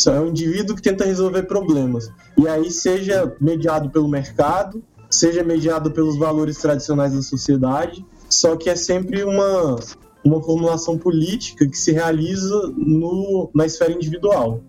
É 0.08 0.20
o 0.20 0.28
indivíduo 0.28 0.76
que 0.76 0.82
tenta 0.82 1.04
resolver 1.06 1.44
problemas. 1.44 2.12
E 2.38 2.48
aí, 2.48 2.70
seja 2.70 3.36
mediado 3.42 3.90
pelo 3.90 4.08
mercado, 4.08 4.84
seja 5.10 5.44
mediado 5.44 5.92
pelos 5.92 6.18
valores 6.18 6.58
tradicionais 6.60 7.14
da 7.14 7.22
sociedade, 7.22 8.06
só 8.30 8.56
que 8.56 8.70
é 8.70 8.76
sempre 8.76 9.24
uma, 9.24 9.80
uma 10.24 10.42
formulação 10.42 10.98
política 10.98 11.68
que 11.68 11.78
se 11.78 11.92
realiza 11.92 12.74
no, 12.78 13.50
na 13.54 13.66
esfera 13.66 13.92
individual. 13.92 14.62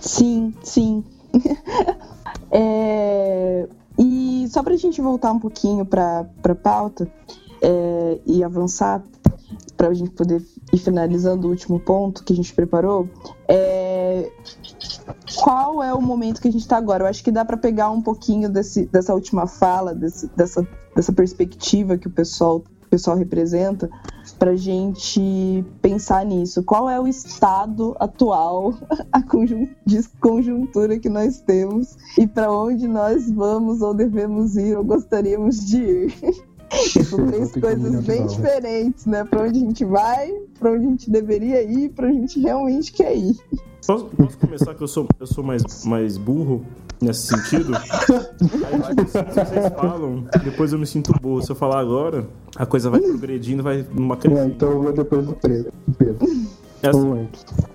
Sim, 0.00 0.54
sim. 0.62 1.04
É, 2.54 3.66
E 3.98 4.46
só 4.50 4.62
pra 4.62 4.76
gente 4.76 5.00
voltar 5.00 5.32
um 5.32 5.38
pouquinho 5.38 5.86
pra, 5.86 6.26
pra 6.42 6.54
pauta 6.54 7.10
é, 7.62 8.18
e 8.26 8.44
avançar, 8.44 9.02
pra 9.82 9.92
gente 9.92 10.12
poder 10.12 10.40
ir 10.72 10.78
finalizando 10.78 11.48
o 11.48 11.50
último 11.50 11.80
ponto 11.80 12.22
que 12.22 12.32
a 12.32 12.36
gente 12.36 12.54
preparou, 12.54 13.08
é, 13.48 14.30
qual 15.42 15.82
é 15.82 15.92
o 15.92 16.00
momento 16.00 16.40
que 16.40 16.46
a 16.46 16.52
gente 16.52 16.68
tá 16.68 16.76
agora? 16.76 17.02
Eu 17.02 17.08
acho 17.08 17.24
que 17.24 17.32
dá 17.32 17.44
pra 17.44 17.56
pegar 17.56 17.90
um 17.90 18.00
pouquinho 18.00 18.48
desse, 18.48 18.86
dessa 18.86 19.12
última 19.12 19.48
fala, 19.48 19.92
desse- 19.92 20.30
dessa, 20.36 20.64
dessa 20.94 21.12
perspectiva 21.12 21.98
que 21.98 22.06
o 22.06 22.10
pessoal, 22.12 22.58
o 22.58 22.88
pessoal 22.88 23.16
representa, 23.16 23.90
pra 24.38 24.54
gente 24.54 25.64
pensar 25.80 26.24
nisso. 26.24 26.62
Qual 26.62 26.88
é 26.88 27.00
o 27.00 27.08
estado 27.08 27.96
atual 27.98 28.74
a 29.10 29.20
conjuntura 30.20 30.96
que 31.00 31.08
nós 31.08 31.40
temos 31.40 31.96
e 32.16 32.24
para 32.24 32.52
onde 32.52 32.86
nós 32.86 33.28
vamos 33.28 33.82
ou 33.82 33.92
devemos 33.92 34.54
ir 34.56 34.78
ou 34.78 34.84
gostaríamos 34.84 35.58
de 35.66 35.78
ir. 35.78 36.42
São 37.04 37.26
três 37.26 37.52
coisas 37.52 38.04
bem 38.04 38.26
diferentes, 38.26 39.06
né? 39.06 39.24
Pra 39.24 39.42
onde 39.42 39.58
a 39.58 39.60
gente 39.62 39.84
vai, 39.84 40.30
pra 40.58 40.72
onde 40.72 40.86
a 40.86 40.88
gente 40.90 41.10
deveria 41.10 41.62
ir, 41.62 41.90
pra 41.90 42.06
onde 42.06 42.16
a 42.18 42.20
gente 42.20 42.40
realmente 42.40 42.92
quer 42.92 43.16
ir. 43.16 43.36
Posso, 43.86 44.04
posso 44.06 44.38
começar 44.38 44.74
que 44.74 44.82
eu 44.82 44.88
sou, 44.88 45.06
eu 45.18 45.26
sou 45.26 45.42
mais, 45.42 45.84
mais 45.84 46.16
burro 46.16 46.64
nesse 47.00 47.26
sentido? 47.26 47.74
Aí, 47.76 48.94
tipo, 48.94 49.08
se 49.08 49.22
vocês 49.44 49.72
falam, 49.74 50.24
depois 50.44 50.72
eu 50.72 50.78
me 50.78 50.86
sinto 50.86 51.12
burro. 51.20 51.42
Se 51.42 51.50
eu 51.50 51.56
falar 51.56 51.80
agora, 51.80 52.26
a 52.56 52.64
coisa 52.64 52.88
vai 52.90 53.00
progredindo, 53.00 53.62
vai 53.62 53.84
numa 53.92 54.14
É, 54.14 54.18
crescente. 54.18 54.52
então 54.54 54.70
eu 54.70 54.82
vou 54.82 54.92
depois 54.92 55.26
do 55.26 55.32
Pedro. 55.34 55.72
É 56.82 56.88
assim, 56.88 57.28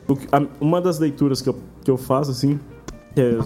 que- 0.08 0.28
a- 0.32 0.48
uma 0.62 0.82
das 0.82 0.98
leituras 1.00 1.42
que 1.42 1.50
eu, 1.50 1.56
que 1.84 1.92
eu 1.92 1.98
faço, 1.98 2.32
assim, 2.32 2.58
é, 3.16 3.38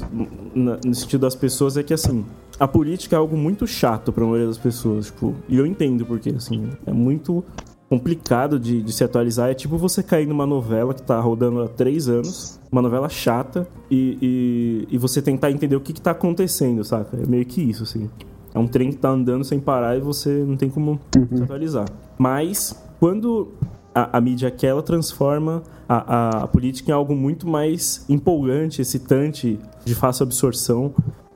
na- 0.54 0.78
no 0.86 0.94
sentido 0.94 1.22
das 1.22 1.36
pessoas, 1.36 1.78
é 1.78 1.84
que, 1.84 1.94
assim, 1.94 2.24
a 2.62 2.68
política 2.68 3.16
é 3.16 3.18
algo 3.18 3.36
muito 3.36 3.66
chato 3.66 4.14
pra 4.14 4.24
maioria 4.24 4.46
das 4.46 4.58
pessoas, 4.60 5.08
tipo, 5.08 5.34
e 5.50 5.58
eu 5.58 5.66
entendo 5.66 6.06
porque, 6.06 6.30
assim, 6.30 6.70
é 6.86 6.94
muito 6.94 7.44
complicado 7.90 8.60
de, 8.60 8.84
de 8.84 8.94
se 8.94 9.04
atualizar. 9.04 9.50
É 9.50 9.56
tipo 9.56 9.80
você 9.80 10.04
cair 10.04 10.28
numa 10.28 10.46
novela 10.46 10.94
que 10.94 11.02
tá 11.02 11.20
rodando 11.20 11.60
há 11.64 11.68
três 11.68 12.08
anos, 12.08 12.60
uma 12.72 12.80
novela 12.80 13.10
chata, 13.10 13.68
e, 13.90 14.16
e, 14.22 14.96
e 14.96 14.98
você 15.00 15.24
tentar 15.24 15.50
entender 15.50 15.76
o 15.76 15.82
que, 15.82 15.92
que 15.92 16.00
tá 16.00 16.12
acontecendo, 16.12 16.84
saca? 16.84 17.18
É 17.18 17.26
meio 17.26 17.48
que 17.48 17.64
isso, 17.64 17.82
assim. 17.82 18.08
É 18.54 18.60
um 18.60 18.68
trem 18.68 18.92
que 18.92 18.98
tá 18.98 19.10
andando 19.10 19.44
sem 19.44 19.60
parar 19.60 19.98
e 19.98 20.00
você 20.00 20.44
não 20.46 20.56
tem 20.56 20.70
como 20.70 21.00
se 21.34 21.42
atualizar. 21.42 21.88
Mas, 22.16 22.80
quando 23.00 23.54
a, 23.92 24.20
a 24.20 24.22
mídia 24.22 24.52
quer, 24.52 24.68
ela 24.68 24.84
transforma 24.84 25.64
a, 25.90 25.96
a, 25.96 26.44
a 26.44 26.48
política 26.48 26.92
em 26.92 26.94
algo 26.94 27.16
muito 27.16 27.50
mais 27.50 28.06
empolgante, 28.08 28.84
excitante, 28.84 29.58
de 29.84 29.96
fácil 29.96 30.26
absorção, 30.26 30.94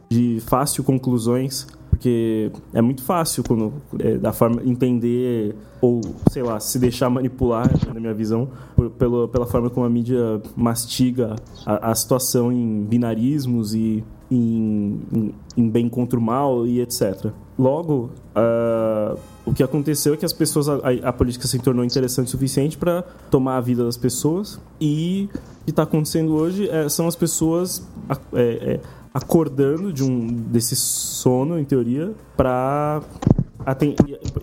de 0.09 0.39
fácil 0.41 0.83
conclusões. 0.83 1.67
Porque 1.89 2.51
é 2.73 2.81
muito 2.81 3.01
fácil 3.03 3.41
quando, 3.41 3.71
é, 3.99 4.17
da 4.17 4.33
forma 4.33 4.61
entender 4.65 5.55
ou, 5.79 6.01
sei 6.29 6.43
lá, 6.43 6.59
se 6.59 6.77
deixar 6.77 7.09
manipular, 7.09 7.71
na 7.87 7.97
minha 8.01 8.13
visão, 8.13 8.49
por- 8.75 8.89
pelo, 8.89 9.29
pela 9.29 9.45
forma 9.45 9.69
como 9.69 9.85
a 9.85 9.89
mídia 9.89 10.41
mastiga 10.57 11.37
a, 11.65 11.91
a 11.91 11.95
situação 11.95 12.51
em 12.51 12.83
binarismos 12.83 13.73
e 13.73 14.03
em, 14.29 14.99
em, 15.13 15.33
em 15.55 15.69
bem 15.69 15.87
contra 15.87 16.19
o 16.19 16.21
mal 16.21 16.67
e 16.67 16.81
etc. 16.81 17.27
Logo, 17.57 18.09
ah, 18.35 19.15
o 19.45 19.53
que 19.53 19.63
aconteceu 19.63 20.15
é 20.15 20.17
que 20.17 20.25
as 20.25 20.33
pessoas 20.33 20.67
a, 20.67 20.79
a- 21.03 21.13
política 21.13 21.47
se 21.47 21.57
tornou 21.59 21.85
interessante 21.85 22.27
o 22.27 22.31
suficiente 22.31 22.77
para 22.77 23.03
tomar 23.31 23.55
a 23.55 23.61
vida 23.61 23.85
das 23.85 23.95
pessoas 23.95 24.59
e 24.81 25.29
o 25.61 25.65
que 25.65 25.69
está 25.71 25.83
acontecendo 25.83 26.35
hoje 26.35 26.67
é- 26.69 26.89
são 26.89 27.07
as 27.07 27.15
pessoas 27.15 27.87
é, 28.33 28.41
é, 28.41 28.79
acordando 29.15 29.93
de 29.93 30.03
um 30.03 30.27
desse 30.27 30.75
sono 30.75 31.57
em 31.57 31.63
teoria 31.63 32.13
para 32.35 33.01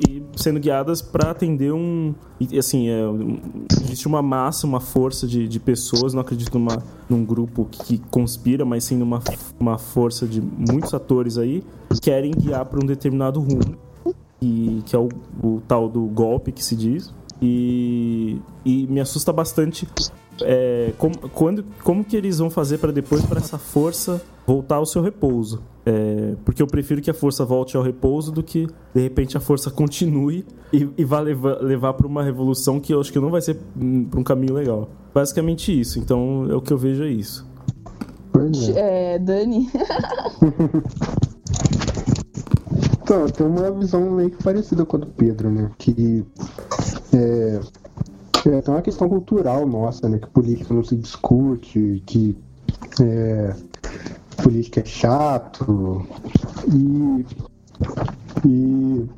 e 0.01 0.23
sendo 0.35 0.59
guiadas 0.59 1.03
para 1.03 1.31
atender 1.31 1.73
um 1.75 2.15
assim 2.59 2.89
é, 2.89 3.03
existe 3.83 4.09
uma 4.09 4.23
massa 4.23 4.67
uma 4.67 4.81
força 4.81 5.27
de, 5.27 5.47
de 5.47 5.61
pessoas 5.61 6.15
não 6.15 6.23
acredito 6.23 6.59
numa 6.59 6.83
num 7.07 7.23
grupo 7.23 7.69
que, 7.71 7.85
que 7.85 7.99
conspira 8.11 8.65
mas 8.65 8.85
sim 8.85 8.97
numa 8.97 9.23
uma 9.61 9.77
força 9.77 10.27
de 10.27 10.41
muitos 10.41 10.95
atores 10.95 11.37
aí 11.37 11.63
que 11.91 12.01
querem 12.01 12.33
guiar 12.33 12.65
para 12.65 12.83
um 12.83 12.87
determinado 12.87 13.41
rumo 13.41 13.77
e 14.41 14.83
que 14.87 14.97
é 14.97 14.99
o, 14.99 15.11
o 15.45 15.61
tal 15.69 15.87
do 15.87 16.01
golpe 16.07 16.51
que 16.51 16.65
se 16.65 16.75
diz 16.75 17.15
e, 17.43 18.41
e 18.65 18.87
me 18.87 19.01
assusta 19.01 19.35
bastante 19.35 19.87
é, 20.41 20.93
como, 20.99 21.17
quando, 21.31 21.65
como 21.83 22.05
que 22.05 22.17
eles 22.17 22.39
vão 22.39 22.51
fazer 22.51 22.79
para 22.79 22.93
depois 22.93 23.25
para 23.25 23.39
essa 23.39 23.59
força 23.59 24.23
voltar 24.47 24.77
ao 24.77 24.87
seu 24.87 25.03
repouso? 25.03 25.63
É, 25.85 26.35
porque 26.45 26.63
eu 26.63 26.67
prefiro 26.67 27.03
que 27.03 27.11
a 27.11 27.15
força 27.15 27.45
volte 27.45 27.77
ao 27.77 27.83
repouso 27.83 28.31
do 28.31 28.43
que 28.43 28.69
de 28.95 29.01
repente 29.01 29.37
a 29.37 29.41
força 29.41 29.71
continue 29.71 30.47
e, 30.73 30.89
e 30.97 31.05
vá 31.05 31.21
levar, 31.21 31.61
levar 31.61 31.93
para 31.95 32.07
uma 32.07 32.23
revolução 32.23 32.79
que 32.79 32.95
eu 32.95 33.01
acho 33.01 33.13
que 33.13 33.19
não 33.19 33.31
vai 33.31 33.41
ser 33.41 33.57
para 34.11 34.21
um 34.21 34.25
caminho 34.25 34.55
legal. 34.55 34.89
Basicamente 35.13 35.79
isso. 35.79 35.99
Então 35.99 36.47
é 36.49 36.55
o 36.55 36.61
que 36.61 36.73
eu 36.73 36.79
vejo 36.79 37.03
é 37.03 37.11
isso. 37.11 37.47
É. 38.77 39.15
É, 39.15 39.19
Dani, 39.19 39.69
Então, 43.03 43.23
eu 43.23 43.31
tenho 43.31 43.51
uma 43.51 43.71
visão 43.73 44.11
meio 44.11 44.31
que 44.31 44.43
parecida 44.43 44.87
com 44.87 44.97
a 44.97 45.01
do 45.01 45.07
Pedro, 45.07 45.51
né? 45.51 45.71
Que 45.77 46.25
é, 47.13 47.61
é 48.49 48.61
tem 48.61 48.75
uma 48.75 48.83
questão 48.83 49.09
cultural 49.09 49.67
nossa, 49.67 50.09
né? 50.09 50.19
Que 50.19 50.29
política 50.29 50.75
não 50.75 50.85
se 50.85 50.97
discute, 50.97 52.03
que 52.07 52.37
é, 53.01 53.55
política 54.43 54.81
é 54.81 54.85
chato. 54.85 56.07
E, 56.73 57.27
e 58.47 59.09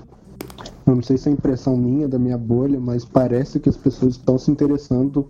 eu 0.87 0.95
não 0.95 1.03
sei 1.03 1.17
se 1.17 1.29
é 1.29 1.33
impressão 1.33 1.77
minha, 1.77 2.07
da 2.07 2.19
minha 2.19 2.37
bolha, 2.37 2.79
mas 2.79 3.05
parece 3.05 3.59
que 3.59 3.69
as 3.69 3.77
pessoas 3.77 4.15
estão 4.15 4.39
se 4.39 4.51
interessando 4.51 5.27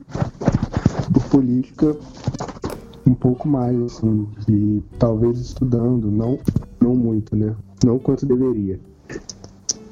por 1.12 1.22
política 1.30 1.96
um 3.06 3.14
pouco 3.14 3.46
mais, 3.46 3.80
assim, 3.82 4.26
e 4.48 4.82
talvez 4.98 5.38
estudando, 5.38 6.10
não, 6.10 6.38
não 6.80 6.96
muito, 6.96 7.36
né? 7.36 7.54
Não 7.84 7.98
quanto 7.98 8.24
deveria. 8.26 8.80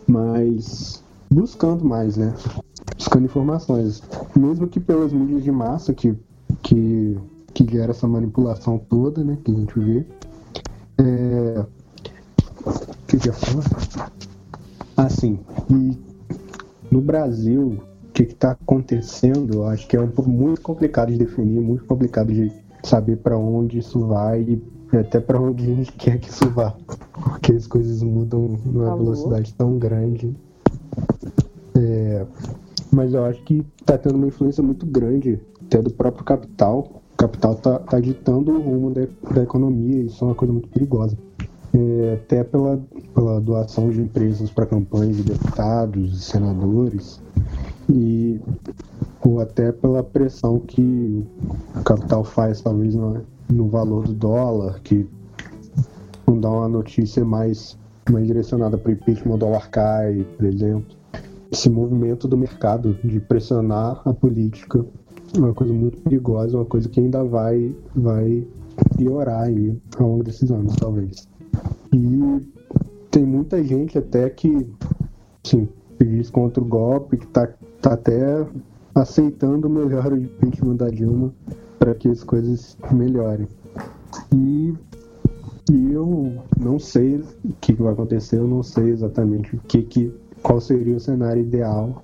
Mas 0.07 1.03
buscando 1.31 1.85
mais, 1.85 2.17
né? 2.17 2.35
Buscando 3.03 3.25
informações. 3.25 4.01
Mesmo 4.37 4.69
que 4.69 4.79
pelas 4.79 5.13
mídias 5.13 5.43
de 5.43 5.51
massa 5.51 5.93
que, 5.93 6.15
que, 6.63 7.19
que 7.53 7.69
gera 7.69 7.91
essa 7.91 8.07
manipulação 8.07 8.79
toda, 8.79 9.25
né? 9.25 9.37
Que 9.45 9.51
a 9.51 9.55
gente 9.57 9.77
vê. 9.77 10.07
É... 10.99 11.65
O 12.65 13.07
que 13.09 13.17
que 13.19 13.29
eu 13.29 13.33
ia 13.33 13.39
falar? 13.39 14.13
Assim, 14.97 15.41
e 15.69 15.99
no 16.93 17.01
Brasil, 17.01 17.81
o 18.05 18.13
que 18.13 18.23
está 18.23 18.53
acontecendo, 18.53 19.55
eu 19.55 19.67
acho 19.67 19.89
que 19.89 19.97
é 19.97 20.01
um 20.01 20.09
pouco 20.09 20.31
muito 20.31 20.61
complicado 20.61 21.11
de 21.11 21.19
definir, 21.19 21.61
muito 21.61 21.85
complicado 21.85 22.33
de 22.33 22.53
saber 22.85 23.17
para 23.17 23.37
onde 23.37 23.79
isso 23.79 23.99
vai 24.07 24.43
e 24.43 24.97
até 24.97 25.19
para 25.19 25.41
onde 25.41 25.65
a 25.65 25.75
gente 25.75 25.91
quer 25.91 26.21
que 26.21 26.31
isso 26.31 26.49
vá. 26.51 26.73
Porque 27.13 27.53
as 27.53 27.67
coisas 27.67 28.01
mudam 28.01 28.61
numa 28.65 28.91
Alô? 28.91 28.99
velocidade 28.99 29.53
tão 29.55 29.77
grande. 29.77 30.37
É, 31.75 32.25
mas 32.93 33.15
eu 33.15 33.25
acho 33.25 33.43
que 33.43 33.65
está 33.81 33.97
tendo 33.97 34.17
uma 34.17 34.27
influência 34.27 34.63
muito 34.63 34.85
grande 34.85 35.41
até 35.65 35.81
do 35.81 35.91
próprio 35.91 36.25
capital. 36.25 37.03
O 37.15 37.17
capital 37.17 37.55
está 37.55 38.01
ditando 38.01 38.53
o 38.53 38.61
rumo 38.61 38.91
da, 38.91 39.07
da 39.35 39.43
economia 39.43 40.03
isso 40.03 40.23
é 40.23 40.29
uma 40.29 40.35
coisa 40.35 40.53
muito 40.53 40.69
perigosa. 40.69 41.17
É, 41.75 42.19
até 42.23 42.45
pela, 42.45 42.79
pela 43.15 43.41
doação 43.41 43.89
de 43.89 44.03
empresas 44.03 44.51
para 44.51 44.67
campanhas 44.67 45.17
de 45.17 45.23
deputados 45.23 46.13
e 46.13 46.23
senadores 46.23 47.19
e 47.89 48.39
ou 49.25 49.41
até 49.41 49.73
pela 49.73 50.03
pressão 50.03 50.59
que 50.59 51.25
o 51.75 51.83
capital 51.83 52.25
faz 52.25 52.61
talvez 52.61 52.95
no, 52.95 53.23
no 53.49 53.69
valor 53.69 54.07
do 54.07 54.13
dólar 54.13 54.81
que 54.83 55.09
não 56.27 56.39
dá 56.39 56.51
uma 56.51 56.69
notícia 56.69 57.25
mais, 57.25 57.79
mais 58.11 58.27
direcionada 58.27 58.77
para 58.77 58.91
o 58.91 58.93
impeachment 58.93 59.35
o 59.35 59.39
dólar 59.39 59.71
cai, 59.71 60.27
por 60.37 60.45
exemplo 60.45 61.02
esse 61.53 61.69
movimento 61.69 62.27
do 62.27 62.37
mercado 62.37 62.95
de 63.05 63.21
pressionar 63.21 64.01
a 64.07 64.15
política 64.15 64.83
é 65.35 65.39
uma 65.39 65.53
coisa 65.53 65.73
muito 65.73 65.99
perigosa, 65.99 66.57
uma 66.57 66.65
coisa 66.65 66.89
que 66.89 66.99
ainda 66.99 67.23
vai, 67.23 67.75
vai 67.95 68.47
piorar 68.97 69.43
aí 69.43 69.79
ao 69.99 70.09
longo 70.09 70.25
desses 70.25 70.51
anos, 70.51 70.75
talvez. 70.77 71.29
E 71.93 72.41
tem 73.11 73.25
muita 73.25 73.63
gente 73.63 73.99
até 73.99 74.31
que, 74.31 74.67
assim, 75.45 75.69
diz 76.01 76.31
contra 76.31 76.63
o 76.63 76.67
golpe, 76.67 77.19
que 77.19 77.27
tá, 77.27 77.47
tá 77.83 77.93
até 77.93 78.47
aceitando 78.95 79.69
melhor 79.69 80.11
o 80.11 80.17
impeachment 80.19 80.77
da 80.77 80.89
Dilma 80.89 81.35
para 81.79 81.95
que 81.95 82.09
as 82.09 82.25
coisas 82.25 82.79
melhorem. 82.91 83.47
E, 84.33 84.75
e 85.71 85.93
eu 85.93 86.33
não 86.59 86.79
sei 86.79 87.17
o 87.45 87.53
que, 87.61 87.75
que 87.75 87.83
vai 87.83 87.93
acontecer, 87.93 88.39
eu 88.39 88.49
não 88.49 88.63
sei 88.63 88.89
exatamente 88.91 89.57
o 89.57 89.61
que, 89.61 89.83
que 89.83 90.22
qual 90.43 90.61
seria 90.61 90.97
o 90.97 91.01
cenário 91.01 91.43
ideal. 91.43 92.03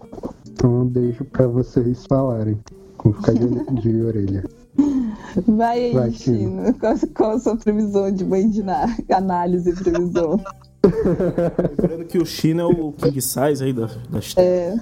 Então 0.51 0.81
eu 0.81 0.85
deixo 0.87 1.25
para 1.25 1.47
vocês 1.47 2.05
falarem. 2.07 2.59
Vou 3.03 3.13
ficar 3.15 3.33
de, 3.33 3.47
de 3.81 4.03
orelha. 4.03 4.45
vai 5.47 5.85
aí, 5.87 5.93
Vai, 5.95 6.11
Chino. 6.11 6.75
Qual, 6.81 6.95
qual 7.15 7.31
a 7.33 7.39
sua 7.39 7.57
previsão 7.57 8.11
de 8.11 8.25
mãe 8.25 8.49
de 8.51 8.63
na- 8.63 8.97
análise 9.13 9.71
e 9.71 9.75
previsão? 9.75 10.41
lembrando 10.85 12.05
que 12.07 12.19
o 12.19 12.25
China 12.27 12.63
é 12.63 12.67
o 12.67 12.93
king 12.93 13.21
size 13.21 13.63
aí 13.63 13.73
da, 13.73 13.87
da 13.87 14.21
É, 14.37 14.75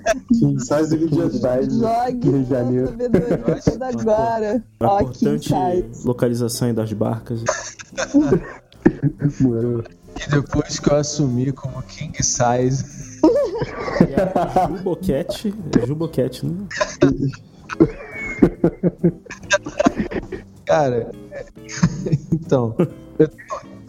Sai 0.61 0.87
do 0.87 0.97
Rio 0.97 1.09
de 1.31 1.39
Janeiro. 1.39 1.70
jogue 1.73 2.31
Rio 2.31 2.43
de 2.45 2.49
Janeiro. 2.51 2.93
toda 3.65 3.87
agora. 3.89 4.65
a 4.81 4.87
Ó, 4.89 5.01
importante 5.01 5.55
localização 6.05 6.69
aí 6.69 6.74
das 6.74 6.93
barcas 6.93 7.43
Morou. 9.41 9.83
E 10.27 10.31
depois 10.31 10.78
que 10.78 10.91
eu 10.91 10.97
assumi 10.97 11.53
como 11.53 11.83
king 11.83 12.16
size, 12.23 12.85
Juboquete 14.68 15.55
é 15.82 15.86
Juboquete 15.86 16.47
né 16.47 16.66
cara, 20.64 21.10
então, 22.32 22.74
eu- 23.18 23.30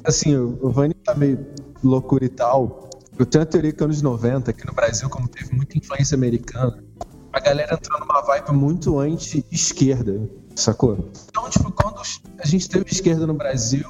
assim, 0.03 0.35
o 0.35 0.69
Vani 0.69 0.93
tá 0.93 1.15
meio 1.15 1.45
loucura 1.83 2.25
e 2.25 2.29
tal, 2.29 2.87
Eu 3.19 3.25
tenho 3.25 3.41
a 3.41 3.47
teoria 3.47 3.71
que 3.71 3.83
anos 3.83 3.99
90, 4.03 4.51
aqui 4.51 4.63
no 4.67 4.73
Brasil, 4.73 5.09
como 5.09 5.27
teve 5.27 5.51
muita 5.55 5.75
influência 5.75 6.13
americana, 6.13 6.83
a 7.33 7.39
galera 7.39 7.73
entrou 7.73 7.99
numa 7.99 8.21
vibe 8.21 8.51
muito 8.51 8.99
anti-esquerda, 8.99 10.21
sacou? 10.55 11.09
Então, 11.27 11.49
tipo, 11.49 11.71
quando 11.71 11.99
a 12.39 12.45
gente 12.45 12.69
teve 12.69 12.85
esquerda 12.91 13.25
no 13.25 13.33
Brasil, 13.33 13.85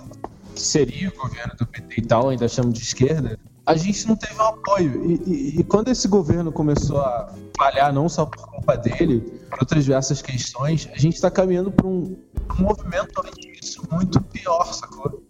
que 0.55 0.61
seria 0.61 1.09
o 1.09 1.17
governo 1.21 1.53
do 1.59 1.65
PT 1.67 1.95
e 1.97 2.05
tal, 2.05 2.29
ainda 2.29 2.47
chamamos 2.47 2.79
de 2.79 2.85
esquerda, 2.85 3.37
a 3.67 3.75
gente 3.75 4.07
não 4.07 4.15
teve 4.15 4.33
um 4.39 4.45
apoio. 4.45 5.11
E, 5.11 5.21
e, 5.25 5.59
e 5.59 5.63
quando 5.65 5.89
esse 5.89 6.07
governo 6.07 6.53
começou 6.53 7.01
a 7.01 7.29
falhar, 7.57 7.91
não 7.91 8.07
só 8.07 8.25
por 8.25 8.47
culpa 8.47 8.77
dele, 8.77 9.19
por 9.49 9.59
outras 9.59 9.83
diversas 9.83 10.21
questões, 10.21 10.87
a 10.93 10.97
gente 10.97 11.15
está 11.15 11.29
caminhando 11.29 11.69
para 11.69 11.85
um, 11.85 12.17
um 12.57 12.61
movimento 12.61 13.11
além 13.19 13.33
disso 13.33 13.83
muito 13.91 14.21
pior, 14.21 14.73
sacou? 14.73 15.21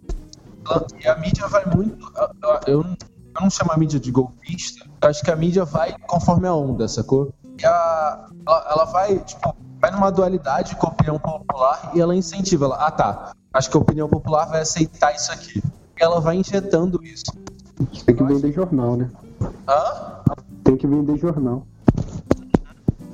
E 1.04 1.08
a 1.08 1.16
mídia 1.16 1.48
vai 1.48 1.66
muito. 1.66 2.14
Eu 2.68 2.84
não, 2.84 2.98
eu 3.34 3.42
não 3.42 3.50
chamo 3.50 3.72
a 3.72 3.78
mídia 3.78 4.00
de 4.00 4.12
golpista, 4.12 4.86
eu 5.02 5.10
acho 5.10 5.24
que 5.24 5.32
a 5.32 5.36
mídia 5.36 5.66
vai 5.66 5.96
conforme 6.06 6.48
a 6.48 6.54
onda, 6.54 6.88
sacou? 6.88 7.34
E 7.60 7.66
a, 7.66 8.28
ela, 8.46 8.68
ela 8.70 8.86
vai, 8.86 9.18
tipo, 9.18 9.56
vai 9.82 9.90
numa 9.90 10.12
dualidade 10.12 10.76
com 10.76 10.86
a 10.86 10.90
opinião 10.92 11.18
popular 11.18 11.92
e 11.96 12.00
ela 12.00 12.16
incentiva. 12.16 12.66
Ela, 12.66 12.76
ah 12.76 12.92
tá, 12.92 13.32
acho 13.52 13.72
que 13.72 13.78
a 13.78 13.80
opinião 13.80 14.08
popular 14.08 14.46
vai 14.46 14.62
aceitar 14.62 15.16
isso 15.16 15.32
aqui. 15.32 15.64
E 16.00 16.04
ela 16.04 16.22
vai 16.22 16.36
injetando 16.36 17.04
isso. 17.04 17.32
Tem 18.06 18.16
que 18.16 18.24
vender 18.24 18.52
jornal, 18.52 18.96
né? 18.96 19.10
Hã? 19.68 20.22
Tem 20.64 20.78
que 20.78 20.88
vender 20.88 21.18
jornal. 21.18 21.66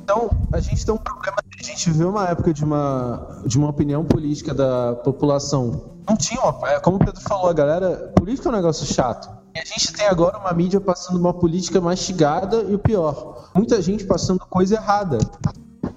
Então, 0.03 0.29
a 0.51 0.59
gente 0.59 0.85
tem 0.85 0.93
um 0.93 0.97
problema. 0.97 1.37
A 1.59 1.63
gente 1.63 1.89
viveu 1.89 2.09
uma 2.09 2.27
época 2.27 2.53
de 2.53 2.63
uma, 2.63 3.41
de 3.45 3.57
uma 3.57 3.69
opinião 3.69 4.03
política 4.03 4.53
da 4.53 4.95
população. 4.95 5.93
Não 6.07 6.17
tinha 6.17 6.41
uma. 6.41 6.69
é, 6.69 6.79
Como 6.79 6.97
o 6.97 6.99
Pedro 6.99 7.21
falou, 7.21 7.49
a 7.49 7.53
galera. 7.53 8.11
Política 8.15 8.49
é 8.49 8.51
um 8.51 8.55
negócio 8.55 8.85
chato. 8.85 9.29
E 9.55 9.59
a 9.59 9.65
gente 9.65 9.93
tem 9.93 10.07
agora 10.07 10.37
uma 10.37 10.51
mídia 10.51 10.81
passando 10.81 11.19
uma 11.19 11.33
política 11.33 11.79
mastigada 11.79 12.63
e 12.63 12.75
o 12.75 12.79
pior. 12.79 13.49
Muita 13.53 13.81
gente 13.81 14.03
passando 14.05 14.39
coisa 14.39 14.75
errada. 14.75 15.19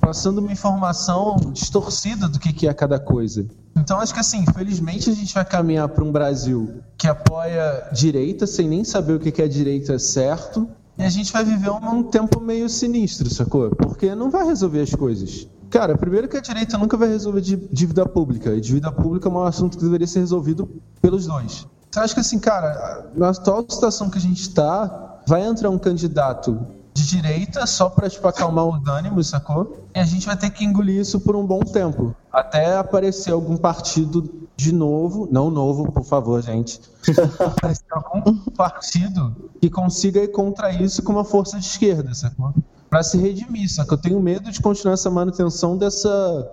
Passando 0.06 0.38
uma 0.38 0.52
informação 0.52 1.34
distorcida 1.52 2.28
do 2.28 2.38
que 2.38 2.52
que 2.52 2.68
é 2.68 2.72
cada 2.72 2.96
coisa. 2.96 3.44
Então 3.76 3.98
acho 3.98 4.14
que 4.14 4.20
assim, 4.20 4.44
infelizmente 4.48 5.10
a 5.10 5.12
gente 5.12 5.34
vai 5.34 5.44
caminhar 5.44 5.88
para 5.88 6.04
um 6.04 6.12
Brasil 6.12 6.80
que 6.96 7.08
apoia 7.08 7.88
direita 7.92 8.46
sem 8.46 8.68
nem 8.68 8.84
saber 8.84 9.14
o 9.14 9.18
que 9.18 9.32
que 9.32 9.42
é 9.42 9.48
direita 9.48 9.98
certo. 9.98 10.68
E 10.96 11.02
a 11.02 11.08
gente 11.08 11.32
vai 11.32 11.44
viver 11.44 11.70
um, 11.70 11.84
um 11.98 12.02
tempo 12.04 12.40
meio 12.40 12.68
sinistro, 12.68 13.28
sacou? 13.28 13.70
Porque 13.70 14.14
não 14.14 14.30
vai 14.30 14.46
resolver 14.46 14.80
as 14.80 14.94
coisas. 14.94 15.48
Cara, 15.70 15.98
primeiro 15.98 16.28
que 16.28 16.36
a 16.36 16.40
direita 16.40 16.78
nunca 16.78 16.96
vai 16.96 17.08
resolver 17.08 17.40
dí- 17.40 17.68
dívida 17.72 18.06
pública. 18.06 18.54
E 18.54 18.60
dívida 18.60 18.92
pública 18.92 19.28
é 19.28 19.32
um 19.32 19.42
assunto 19.42 19.76
que 19.76 19.82
deveria 19.82 20.06
ser 20.06 20.20
resolvido 20.20 20.70
pelos 21.02 21.26
dois. 21.26 21.66
Então 21.88 22.00
acho 22.04 22.14
que 22.14 22.20
assim, 22.20 22.38
cara, 22.38 23.10
na 23.12 23.30
atual 23.30 23.66
situação 23.68 24.08
que 24.08 24.18
a 24.18 24.20
gente 24.20 24.54
tá, 24.54 25.20
vai 25.26 25.44
entrar 25.44 25.68
um 25.68 25.78
candidato 25.78 26.64
de 26.96 27.06
direita 27.06 27.66
só 27.66 27.90
pra, 27.90 28.08
tipo, 28.08 28.26
acalmar 28.26 28.64
os 28.64 28.88
ânimos, 28.88 29.28
sacou? 29.28 29.86
E 29.94 29.98
a 29.98 30.04
gente 30.04 30.24
vai 30.24 30.34
ter 30.34 30.48
que 30.48 30.64
engolir 30.64 30.98
isso 30.98 31.20
por 31.20 31.36
um 31.36 31.46
bom 31.46 31.60
tempo. 31.60 32.16
Até 32.32 32.74
aparecer 32.74 33.32
algum 33.32 33.58
partido 33.58 34.48
de 34.56 34.72
novo, 34.72 35.28
não 35.30 35.50
novo, 35.50 35.92
por 35.92 36.04
favor, 36.04 36.42
gente. 36.42 36.80
Aparecer 37.38 37.84
algum 37.90 38.34
partido 38.56 39.36
que 39.60 39.68
consiga 39.68 40.20
ir 40.20 40.28
contra 40.28 40.72
isso 40.72 41.02
com 41.02 41.12
uma 41.12 41.24
força 41.24 41.58
de 41.58 41.66
esquerda, 41.66 42.14
sacou? 42.14 42.54
Pra 42.88 43.02
se 43.02 43.18
redimir, 43.18 43.70
só 43.70 43.84
que 43.84 43.92
eu 43.92 43.98
tenho 43.98 44.18
medo 44.18 44.50
de 44.50 44.62
continuar 44.62 44.94
essa 44.94 45.10
manutenção 45.10 45.76
dessa. 45.76 46.50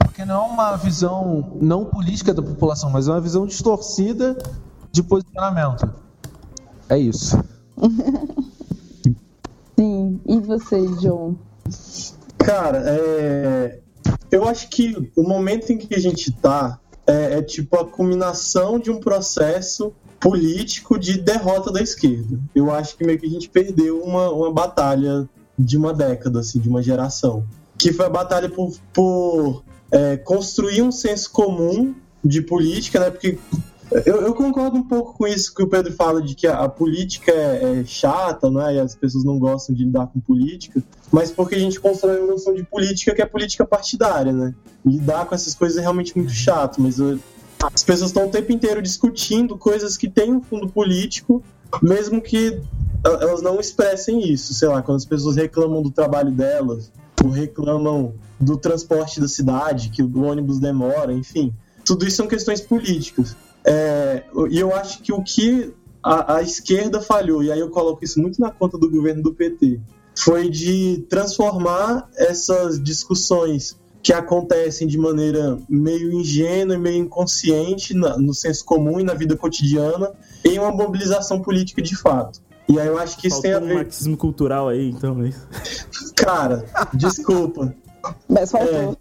Porque 0.00 0.24
não 0.24 0.34
é 0.34 0.48
uma 0.48 0.76
visão 0.76 1.52
não 1.60 1.84
política 1.84 2.34
da 2.34 2.42
população, 2.42 2.90
mas 2.90 3.06
é 3.06 3.12
uma 3.12 3.20
visão 3.20 3.46
distorcida 3.46 4.36
de 4.90 5.02
posicionamento. 5.04 5.88
É 6.88 6.98
isso. 6.98 7.38
Sim. 9.78 10.20
E 10.26 10.40
você, 10.40 10.80
John? 10.96 11.34
Cara, 12.38 12.82
é... 12.86 13.80
eu 14.30 14.46
acho 14.48 14.68
que 14.68 15.10
o 15.16 15.22
momento 15.22 15.72
em 15.72 15.78
que 15.78 15.94
a 15.94 16.00
gente 16.00 16.32
tá 16.32 16.78
é, 17.06 17.38
é 17.38 17.42
tipo 17.42 17.76
a 17.76 17.84
culminação 17.84 18.78
de 18.78 18.90
um 18.90 18.98
processo 18.98 19.92
político 20.18 20.98
de 20.98 21.18
derrota 21.18 21.70
da 21.70 21.80
esquerda. 21.80 22.38
Eu 22.54 22.70
acho 22.72 22.96
que 22.96 23.04
meio 23.04 23.18
que 23.18 23.26
a 23.26 23.30
gente 23.30 23.48
perdeu 23.48 24.02
uma, 24.02 24.30
uma 24.30 24.52
batalha 24.52 25.28
de 25.58 25.76
uma 25.76 25.92
década, 25.92 26.40
assim, 26.40 26.58
de 26.58 26.68
uma 26.68 26.82
geração. 26.82 27.44
Que 27.78 27.92
foi 27.92 28.06
a 28.06 28.10
batalha 28.10 28.48
por, 28.48 28.72
por 28.92 29.62
é, 29.90 30.16
construir 30.16 30.82
um 30.82 30.90
senso 30.90 31.30
comum 31.30 31.94
de 32.24 32.42
política, 32.42 32.98
né? 32.98 33.10
Porque 33.10 33.38
eu, 34.04 34.22
eu 34.22 34.34
concordo 34.34 34.76
um 34.76 34.82
pouco 34.82 35.14
com 35.14 35.26
isso 35.26 35.54
que 35.54 35.62
o 35.62 35.68
Pedro 35.68 35.92
fala 35.92 36.20
de 36.20 36.34
que 36.34 36.46
a, 36.46 36.58
a 36.64 36.68
política 36.68 37.30
é, 37.32 37.80
é 37.80 37.84
chata, 37.84 38.50
né? 38.50 38.74
E 38.76 38.80
as 38.80 38.94
pessoas 38.94 39.24
não 39.24 39.38
gostam 39.38 39.74
de 39.74 39.84
lidar 39.84 40.06
com 40.08 40.20
política, 40.20 40.82
mas 41.12 41.30
porque 41.30 41.54
a 41.54 41.58
gente 41.58 41.78
constrói 41.80 42.18
uma 42.18 42.32
noção 42.32 42.54
de 42.54 42.64
política 42.64 43.14
que 43.14 43.22
é 43.22 43.26
política 43.26 43.64
partidária, 43.64 44.32
né? 44.32 44.54
Lidar 44.84 45.26
com 45.26 45.34
essas 45.34 45.54
coisas 45.54 45.78
é 45.78 45.80
realmente 45.80 46.16
muito 46.16 46.32
chato, 46.32 46.80
mas 46.80 46.98
eu- 46.98 47.18
as 47.72 47.82
pessoas 47.84 48.10
estão 48.10 48.26
o 48.26 48.30
tempo 48.30 48.52
inteiro 48.52 48.82
discutindo 48.82 49.56
coisas 49.56 49.96
que 49.96 50.08
têm 50.08 50.32
um 50.32 50.42
fundo 50.42 50.68
político, 50.68 51.42
mesmo 51.82 52.20
que 52.20 52.60
a- 53.04 53.22
elas 53.22 53.40
não 53.42 53.58
expressem 53.60 54.30
isso. 54.32 54.52
Sei 54.54 54.68
lá, 54.68 54.82
quando 54.82 54.96
as 54.96 55.04
pessoas 55.06 55.36
reclamam 55.36 55.82
do 55.82 55.90
trabalho 55.90 56.30
delas, 56.30 56.90
ou 57.24 57.30
reclamam 57.30 58.14
do 58.38 58.56
transporte 58.58 59.20
da 59.20 59.28
cidade, 59.28 59.88
que 59.88 60.02
o 60.02 60.22
ônibus 60.24 60.58
demora, 60.58 61.12
enfim. 61.12 61.52
Tudo 61.84 62.06
isso 62.06 62.16
são 62.16 62.26
questões 62.26 62.60
políticas. 62.60 63.34
É, 63.66 64.22
e 64.50 64.58
eu 64.58 64.74
acho 64.74 65.02
que 65.02 65.12
o 65.12 65.22
que 65.22 65.72
a, 66.02 66.36
a 66.36 66.42
esquerda 66.42 67.00
falhou, 67.00 67.42
e 67.42 67.50
aí 67.50 67.58
eu 67.58 67.68
coloco 67.70 68.04
isso 68.04 68.20
muito 68.20 68.40
na 68.40 68.50
conta 68.50 68.78
do 68.78 68.88
governo 68.90 69.22
do 69.22 69.34
PT, 69.34 69.80
foi 70.14 70.48
de 70.48 71.04
transformar 71.10 72.08
essas 72.16 72.80
discussões 72.82 73.76
que 74.02 74.12
acontecem 74.12 74.86
de 74.86 74.96
maneira 74.96 75.58
meio 75.68 76.12
ingênua 76.12 76.76
e 76.76 76.78
meio 76.78 76.98
inconsciente 77.02 77.92
na- 77.92 78.16
no 78.16 78.32
senso 78.32 78.64
comum 78.64 79.00
e 79.00 79.02
na 79.02 79.14
vida 79.14 79.36
cotidiana 79.36 80.12
em 80.44 80.58
uma 80.60 80.70
mobilização 80.70 81.42
política 81.42 81.82
de 81.82 81.96
fato. 81.96 82.40
E 82.68 82.78
aí 82.78 82.86
eu 82.86 82.96
acho 82.98 83.16
que 83.18 83.26
isso 83.26 83.42
tem 83.42 83.50
a 83.52 83.54
Faltou 83.54 83.68
um 83.74 83.76
ver. 83.78 83.82
marxismo 83.84 84.16
cultural 84.16 84.68
aí, 84.68 84.90
então. 84.90 85.14
né? 85.16 85.32
Cara, 86.14 86.64
desculpa. 86.94 87.74
Mas 88.28 88.52
faltou. 88.52 88.96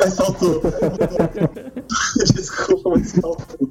Mas 0.00 0.16
faltou. 0.16 0.62
Desculpa, 2.34 2.90
mas 2.90 3.12
faltou. 3.12 3.70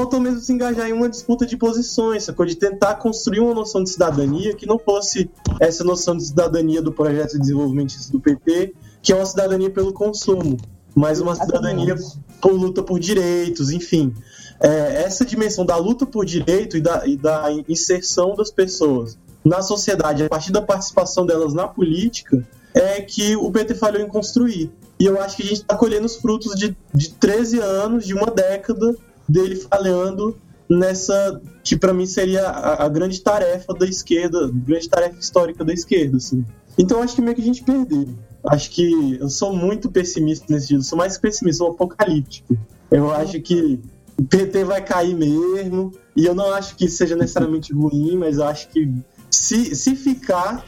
Faltou 0.00 0.18
mesmo 0.18 0.40
se 0.40 0.50
engajar 0.50 0.88
em 0.88 0.94
uma 0.94 1.10
disputa 1.10 1.44
de 1.44 1.58
posições, 1.58 2.24
sacou? 2.24 2.46
De 2.46 2.56
tentar 2.56 2.94
construir 2.94 3.40
uma 3.40 3.52
noção 3.52 3.84
de 3.84 3.90
cidadania 3.90 4.56
que 4.56 4.64
não 4.64 4.78
fosse 4.78 5.30
essa 5.60 5.84
noção 5.84 6.16
de 6.16 6.24
cidadania 6.24 6.80
do 6.80 6.90
projeto 6.90 7.32
de 7.32 7.40
desenvolvimento 7.40 7.92
do 8.10 8.18
PT, 8.18 8.72
que 9.02 9.12
é 9.12 9.16
uma 9.16 9.26
cidadania 9.26 9.68
pelo 9.68 9.92
consumo, 9.92 10.56
mas 10.94 11.20
uma 11.20 11.34
cidadania 11.34 11.94
por 12.40 12.52
luta 12.52 12.82
por 12.82 12.98
direitos, 12.98 13.70
enfim. 13.70 14.14
É, 14.58 15.02
essa 15.02 15.22
dimensão 15.22 15.66
da 15.66 15.76
luta 15.76 16.06
por 16.06 16.24
direito 16.24 16.78
e 16.78 16.80
da, 16.80 17.06
e 17.06 17.14
da 17.18 17.48
inserção 17.68 18.34
das 18.34 18.50
pessoas 18.50 19.18
na 19.44 19.60
sociedade, 19.60 20.22
a 20.22 20.30
partir 20.30 20.50
da 20.50 20.62
participação 20.62 21.26
delas 21.26 21.52
na 21.52 21.68
política, 21.68 22.42
é 22.72 23.02
que 23.02 23.36
o 23.36 23.52
PT 23.52 23.74
falhou 23.74 24.00
em 24.00 24.08
construir. 24.08 24.72
E 24.98 25.04
eu 25.04 25.20
acho 25.20 25.36
que 25.36 25.42
a 25.42 25.46
gente 25.46 25.60
está 25.60 25.76
colhendo 25.76 26.06
os 26.06 26.16
frutos 26.16 26.54
de, 26.54 26.74
de 26.94 27.10
13 27.10 27.58
anos, 27.58 28.06
de 28.06 28.14
uma 28.14 28.30
década 28.30 28.96
dele 29.30 29.56
falhando 29.56 30.36
nessa 30.68 31.40
que 31.64 31.76
para 31.76 31.92
mim 31.92 32.06
seria 32.06 32.46
a, 32.46 32.84
a 32.84 32.88
grande 32.88 33.20
tarefa 33.20 33.74
da 33.74 33.86
esquerda, 33.86 34.50
grande 34.52 34.88
tarefa 34.88 35.18
histórica 35.18 35.64
da 35.64 35.72
esquerda, 35.72 36.16
assim. 36.16 36.44
Então 36.78 37.02
acho 37.02 37.14
que 37.14 37.22
meio 37.22 37.34
que 37.34 37.42
a 37.42 37.44
gente 37.44 37.62
perdeu. 37.62 38.08
Acho 38.46 38.70
que 38.70 39.18
eu 39.20 39.28
sou 39.28 39.54
muito 39.54 39.90
pessimista 39.90 40.46
nesse 40.48 40.68
sentido, 40.68 40.82
sou 40.84 40.96
mais 40.96 41.18
pessimista, 41.18 41.58
sou 41.58 41.72
apocalíptico. 41.72 42.56
Eu 42.90 43.10
acho 43.10 43.40
que 43.40 43.80
o 44.18 44.22
PT 44.22 44.64
vai 44.64 44.82
cair 44.82 45.14
mesmo, 45.14 45.92
e 46.16 46.24
eu 46.24 46.34
não 46.34 46.52
acho 46.52 46.76
que 46.76 46.88
seja 46.88 47.16
necessariamente 47.16 47.72
ruim, 47.72 48.16
mas 48.16 48.38
eu 48.38 48.44
acho 48.44 48.68
que 48.68 48.92
se, 49.30 49.74
se 49.74 49.94
ficar, 49.94 50.64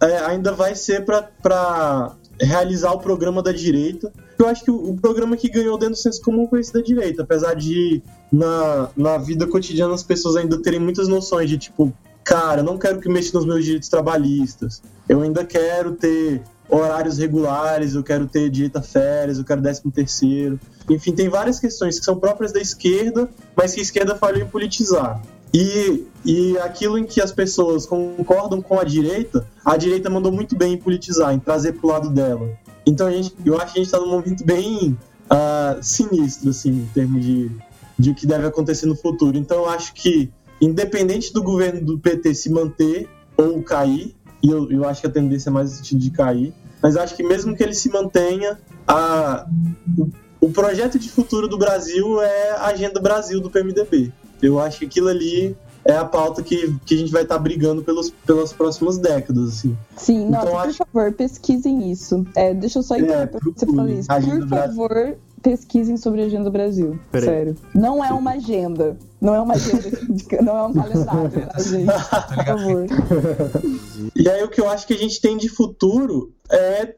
é, 0.00 0.18
ainda 0.26 0.52
vai 0.52 0.74
ser 0.74 1.04
para 1.04 2.16
realizar 2.44 2.92
o 2.92 2.98
programa 2.98 3.42
da 3.42 3.52
direita. 3.52 4.12
Eu 4.38 4.48
acho 4.48 4.64
que 4.64 4.70
o, 4.70 4.94
programa 4.94 5.36
que 5.36 5.48
ganhou 5.48 5.78
dentro 5.78 5.94
do 5.94 5.98
senso 5.98 6.20
comum 6.22 6.48
foi 6.48 6.60
esse 6.60 6.72
da 6.72 6.80
direita, 6.80 7.22
apesar 7.22 7.54
de 7.54 8.02
na, 8.30 8.88
na 8.96 9.18
vida 9.18 9.46
cotidiana 9.46 9.94
as 9.94 10.02
pessoas 10.02 10.36
ainda 10.36 10.60
terem 10.60 10.80
muitas 10.80 11.06
noções 11.06 11.48
de 11.48 11.58
tipo, 11.58 11.92
cara, 12.24 12.62
não 12.62 12.78
quero 12.78 13.00
que 13.00 13.08
mexa 13.08 13.30
nos 13.34 13.46
meus 13.46 13.64
direitos 13.64 13.88
trabalhistas, 13.88 14.82
eu 15.08 15.22
ainda 15.22 15.44
quero 15.44 15.92
ter 15.92 16.42
horários 16.68 17.18
regulares, 17.18 17.94
eu 17.94 18.02
quero 18.02 18.26
ter 18.26 18.48
direito 18.48 18.78
a 18.78 18.82
férias, 18.82 19.38
eu 19.38 19.44
quero 19.44 19.60
décimo 19.60 19.92
terceiro. 19.92 20.58
Enfim, 20.88 21.12
tem 21.12 21.28
várias 21.28 21.60
questões 21.60 21.98
que 21.98 22.04
são 22.04 22.18
próprias 22.18 22.50
da 22.50 22.60
esquerda, 22.60 23.28
mas 23.54 23.74
que 23.74 23.80
a 23.80 23.82
esquerda 23.82 24.16
falhou 24.16 24.40
em 24.40 24.48
politizar. 24.48 25.20
E, 25.54 26.06
e 26.24 26.58
aquilo 26.58 26.96
em 26.98 27.04
que 27.04 27.20
as 27.20 27.30
pessoas 27.30 27.84
concordam 27.84 28.62
com 28.62 28.78
a 28.78 28.84
direita, 28.84 29.46
a 29.64 29.76
direita 29.76 30.08
mandou 30.08 30.32
muito 30.32 30.56
bem 30.56 30.74
em 30.74 30.78
politizar, 30.78 31.34
em 31.34 31.38
trazer 31.38 31.74
pro 31.74 31.88
lado 31.88 32.08
dela. 32.08 32.48
Então 32.86 33.06
a 33.06 33.12
gente, 33.12 33.34
eu 33.44 33.56
acho 33.60 33.72
que 33.72 33.80
a 33.80 33.82
gente 33.82 33.94
está 33.94 34.00
num 34.00 34.10
momento 34.10 34.44
bem 34.44 34.96
ah, 35.28 35.78
sinistro, 35.82 36.50
assim, 36.50 36.70
em 36.70 36.90
termos 36.94 37.24
de, 37.24 37.50
de 37.98 38.10
o 38.10 38.14
que 38.14 38.26
deve 38.26 38.46
acontecer 38.46 38.86
no 38.86 38.96
futuro. 38.96 39.36
Então 39.36 39.58
eu 39.58 39.68
acho 39.68 39.92
que 39.94 40.30
independente 40.60 41.32
do 41.32 41.42
governo 41.42 41.84
do 41.84 41.98
PT 41.98 42.34
se 42.34 42.50
manter 42.50 43.08
ou 43.36 43.62
cair, 43.62 44.14
e 44.42 44.48
eu, 44.48 44.70
eu 44.70 44.88
acho 44.88 45.00
que 45.00 45.06
a 45.06 45.10
tendência 45.10 45.50
é 45.50 45.52
mais 45.52 45.70
no 45.70 45.76
sentido 45.76 46.00
de 46.00 46.10
cair, 46.10 46.54
mas 46.80 46.96
acho 46.96 47.14
que 47.14 47.22
mesmo 47.22 47.54
que 47.56 47.62
ele 47.62 47.74
se 47.74 47.88
mantenha, 47.90 48.58
a, 48.86 49.46
o, 49.98 50.08
o 50.40 50.50
projeto 50.50 50.98
de 50.98 51.08
futuro 51.08 51.46
do 51.46 51.58
Brasil 51.58 52.20
é 52.20 52.50
a 52.52 52.66
Agenda 52.66 53.00
Brasil 53.00 53.40
do 53.40 53.50
PMDB. 53.50 54.12
Eu 54.42 54.58
acho 54.58 54.80
que 54.80 54.84
aquilo 54.86 55.08
ali 55.08 55.56
é 55.84 55.94
a 55.96 56.04
pauta 56.04 56.42
que, 56.42 56.74
que 56.84 56.94
a 56.94 56.98
gente 56.98 57.10
vai 57.12 57.22
estar 57.22 57.38
brigando 57.38 57.82
pelos, 57.82 58.10
pelas 58.10 58.52
próximas 58.52 58.98
décadas, 58.98 59.48
assim. 59.48 59.76
Sim, 59.96 60.26
Então, 60.28 60.30
nossa, 60.44 60.50
por 60.50 60.56
acho- 60.68 60.78
favor, 60.78 61.12
pesquisem 61.12 61.90
isso. 61.90 62.26
É, 62.36 62.52
deixa 62.52 62.78
eu 62.78 62.82
só 62.82 62.96
É, 62.96 63.00
interromper 63.00 63.38
pra 63.40 63.52
você 63.56 63.66
falar 63.66 63.90
isso. 63.90 64.12
Agenda 64.12 64.38
Por 64.40 64.46
Brasil. 64.48 64.76
favor, 64.76 65.16
pesquisem 65.42 65.96
sobre 65.96 66.22
a 66.22 66.26
Agenda 66.26 66.50
Brasil. 66.50 66.98
Peraí. 67.10 67.28
Sério. 67.28 67.56
Não 67.74 68.04
é 68.04 68.12
uma 68.12 68.32
agenda. 68.32 68.96
Não 69.20 69.34
é 69.34 69.40
uma 69.40 69.54
agenda, 69.54 69.90
não 70.42 70.56
é 70.56 70.62
um 70.64 70.72
calendário, 70.72 71.30
tá, 71.48 71.58
gente? 71.62 71.86
Por 71.86 72.44
favor. 72.44 72.86
E 74.14 74.28
aí 74.28 74.42
o 74.44 74.48
que 74.48 74.60
eu 74.60 74.68
acho 74.68 74.86
que 74.86 74.94
a 74.94 74.98
gente 74.98 75.20
tem 75.20 75.36
de 75.36 75.48
futuro 75.48 76.32
é 76.50 76.94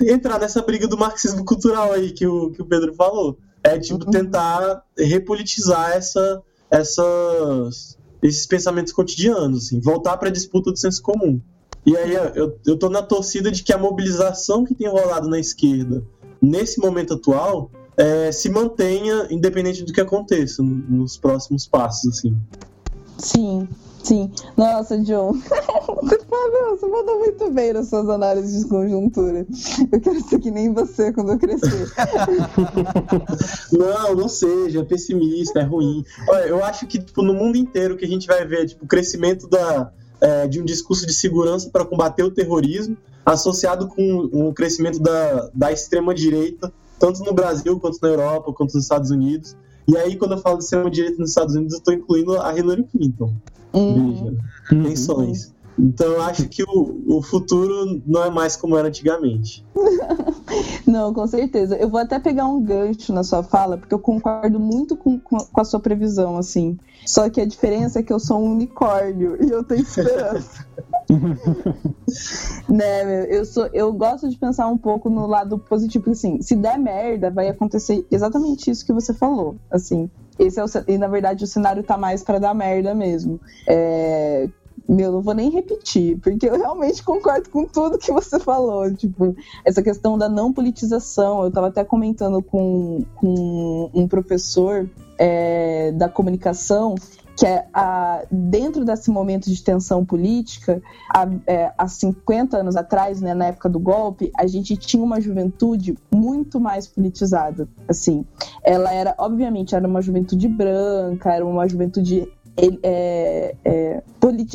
entrar 0.00 0.38
nessa 0.38 0.60
briga 0.62 0.86
do 0.86 0.96
marxismo 0.98 1.44
cultural 1.44 1.92
aí 1.92 2.10
que 2.12 2.26
o, 2.26 2.50
que 2.50 2.60
o 2.62 2.66
Pedro 2.66 2.94
falou. 2.94 3.38
É 3.64 3.78
tipo 3.78 4.04
Uhum. 4.04 4.10
tentar 4.10 4.82
repolitizar 4.96 5.92
essa, 5.92 6.42
essas, 6.70 7.98
esses 8.22 8.46
pensamentos 8.46 8.92
cotidianos, 8.92 9.66
assim, 9.66 9.80
voltar 9.80 10.16
para 10.16 10.28
a 10.28 10.32
disputa 10.32 10.70
do 10.72 10.78
senso 10.78 11.02
comum. 11.02 11.40
E 11.84 11.96
aí 11.96 12.12
eu, 12.14 12.58
eu 12.66 12.76
tô 12.76 12.88
na 12.88 13.02
torcida 13.02 13.50
de 13.50 13.62
que 13.62 13.72
a 13.72 13.78
mobilização 13.78 14.64
que 14.64 14.74
tem 14.74 14.88
rolado 14.88 15.28
na 15.28 15.38
esquerda 15.38 16.02
nesse 16.42 16.80
momento 16.80 17.14
atual 17.14 17.70
é, 17.96 18.30
se 18.32 18.50
mantenha 18.50 19.26
independente 19.30 19.82
do 19.84 19.92
que 19.92 20.00
aconteça 20.00 20.62
no- 20.62 20.74
nos 20.88 21.16
próximos 21.16 21.66
passos, 21.66 22.18
assim. 22.18 22.36
Sim, 23.18 23.68
sim. 24.02 24.30
Nossa, 24.56 24.98
John. 24.98 25.32
Você 26.28 26.50
falou, 26.50 26.76
você 26.76 26.86
mandou 26.86 27.18
muito 27.18 27.50
bem 27.50 27.72
nas 27.72 27.88
suas 27.88 28.08
análises 28.08 28.62
de 28.62 28.68
conjuntura. 28.68 29.46
Eu 29.92 30.00
quero 30.00 30.20
ser 30.28 30.40
que 30.40 30.50
nem 30.50 30.72
você 30.72 31.12
quando 31.12 31.32
eu 31.32 31.38
crescer. 31.38 31.86
Não, 33.72 34.14
não 34.14 34.28
seja 34.28 34.84
pessimista, 34.84 35.60
é 35.60 35.62
ruim. 35.62 36.04
Olha, 36.28 36.44
eu 36.44 36.64
acho 36.64 36.86
que 36.86 36.98
tipo, 36.98 37.22
no 37.22 37.34
mundo 37.34 37.56
inteiro 37.56 37.96
que 37.96 38.04
a 38.04 38.08
gente 38.08 38.26
vai 38.26 38.44
ver 38.46 38.66
tipo, 38.66 38.84
o 38.84 38.88
crescimento 38.88 39.48
da, 39.48 39.92
é, 40.20 40.46
de 40.48 40.60
um 40.60 40.64
discurso 40.64 41.06
de 41.06 41.14
segurança 41.14 41.70
para 41.70 41.84
combater 41.84 42.22
o 42.22 42.30
terrorismo, 42.30 42.96
associado 43.24 43.88
com 43.88 44.28
o 44.32 44.52
crescimento 44.52 44.98
da, 44.98 45.50
da 45.54 45.72
extrema-direita, 45.72 46.72
tanto 46.98 47.22
no 47.22 47.32
Brasil, 47.32 47.78
quanto 47.78 47.98
na 48.02 48.08
Europa, 48.08 48.52
quanto 48.52 48.74
nos 48.74 48.84
Estados 48.84 49.10
Unidos. 49.10 49.56
E 49.86 49.96
aí, 49.96 50.16
quando 50.16 50.32
eu 50.32 50.38
falo 50.38 50.58
de 50.58 50.64
extrema-direita 50.64 51.18
nos 51.18 51.30
Estados 51.30 51.54
Unidos, 51.54 51.74
eu 51.74 51.78
estou 51.78 51.94
incluindo 51.94 52.40
a 52.40 52.56
Hillary 52.56 52.84
Clinton. 52.84 53.32
Hum, 53.74 54.12
Veja, 54.70 54.88
tensões. 54.88 55.52
Então, 55.78 56.06
eu 56.06 56.22
acho 56.22 56.48
que 56.48 56.62
o, 56.62 57.16
o 57.18 57.22
futuro 57.22 58.02
não 58.06 58.24
é 58.24 58.30
mais 58.30 58.56
como 58.56 58.76
era 58.76 58.88
antigamente. 58.88 59.64
Não, 60.86 61.12
com 61.12 61.26
certeza. 61.26 61.76
Eu 61.76 61.88
vou 61.88 62.00
até 62.00 62.18
pegar 62.18 62.46
um 62.46 62.62
gancho 62.62 63.12
na 63.12 63.24
sua 63.24 63.42
fala, 63.42 63.76
porque 63.76 63.92
eu 63.92 63.98
concordo 63.98 64.58
muito 64.58 64.96
com, 64.96 65.18
com 65.18 65.60
a 65.60 65.64
sua 65.64 65.80
previsão, 65.80 66.38
assim. 66.38 66.78
Só 67.04 67.28
que 67.28 67.40
a 67.40 67.46
diferença 67.46 67.98
é 67.98 68.02
que 68.02 68.12
eu 68.12 68.18
sou 68.18 68.40
um 68.40 68.52
unicórnio 68.52 69.36
e 69.44 69.50
eu 69.50 69.62
tenho 69.64 69.82
esperança. 69.82 70.66
né, 72.68 73.04
meu? 73.04 73.24
Eu, 73.24 73.44
sou, 73.44 73.68
eu 73.72 73.92
gosto 73.92 74.28
de 74.28 74.36
pensar 74.36 74.66
um 74.68 74.78
pouco 74.78 75.10
no 75.10 75.26
lado 75.26 75.58
positivo, 75.58 76.04
porque 76.04 76.16
assim, 76.16 76.42
se 76.42 76.56
der 76.56 76.78
merda, 76.78 77.30
vai 77.30 77.48
acontecer 77.48 78.06
exatamente 78.10 78.70
isso 78.70 78.84
que 78.84 78.92
você 78.92 79.12
falou. 79.12 79.56
Assim, 79.70 80.10
esse 80.38 80.58
é 80.58 80.64
o, 80.64 80.66
e 80.88 80.98
na 80.98 81.08
verdade 81.08 81.44
o 81.44 81.46
cenário 81.46 81.82
tá 81.82 81.96
mais 81.96 82.22
pra 82.22 82.38
dar 82.38 82.54
merda 82.54 82.94
mesmo. 82.94 83.40
É, 83.68 84.48
meu, 84.88 85.12
não 85.12 85.20
vou 85.20 85.34
nem 85.34 85.50
repetir, 85.50 86.18
porque 86.18 86.48
eu 86.48 86.56
realmente 86.56 87.02
concordo 87.02 87.50
com 87.50 87.66
tudo 87.66 87.98
que 87.98 88.12
você 88.12 88.38
falou. 88.38 88.92
Tipo, 88.94 89.34
essa 89.64 89.82
questão 89.82 90.16
da 90.16 90.28
não 90.28 90.52
politização. 90.52 91.42
Eu 91.42 91.48
estava 91.48 91.68
até 91.68 91.84
comentando 91.84 92.42
com, 92.42 93.04
com 93.16 93.90
um 93.92 94.06
professor 94.06 94.88
é, 95.18 95.92
da 95.92 96.08
comunicação 96.08 96.94
que 97.36 97.44
é 97.44 97.66
a, 97.72 98.24
dentro 98.30 98.82
desse 98.82 99.10
momento 99.10 99.50
de 99.50 99.62
tensão 99.62 100.04
política, 100.04 100.80
há, 101.14 101.28
é, 101.46 101.70
há 101.76 101.86
50 101.86 102.56
anos 102.56 102.76
atrás, 102.76 103.20
né, 103.20 103.34
na 103.34 103.48
época 103.48 103.68
do 103.68 103.78
golpe, 103.78 104.32
a 104.34 104.46
gente 104.46 104.74
tinha 104.74 105.04
uma 105.04 105.20
juventude 105.20 105.98
muito 106.10 106.58
mais 106.58 106.86
politizada. 106.86 107.68
Assim, 107.86 108.24
ela 108.64 108.90
era, 108.90 109.14
obviamente, 109.18 109.74
era 109.74 109.86
uma 109.86 110.00
juventude 110.00 110.48
branca, 110.48 111.34
era 111.34 111.44
uma 111.44 111.68
juventude 111.68 112.26
é, 112.56 113.54
é, 113.64 114.02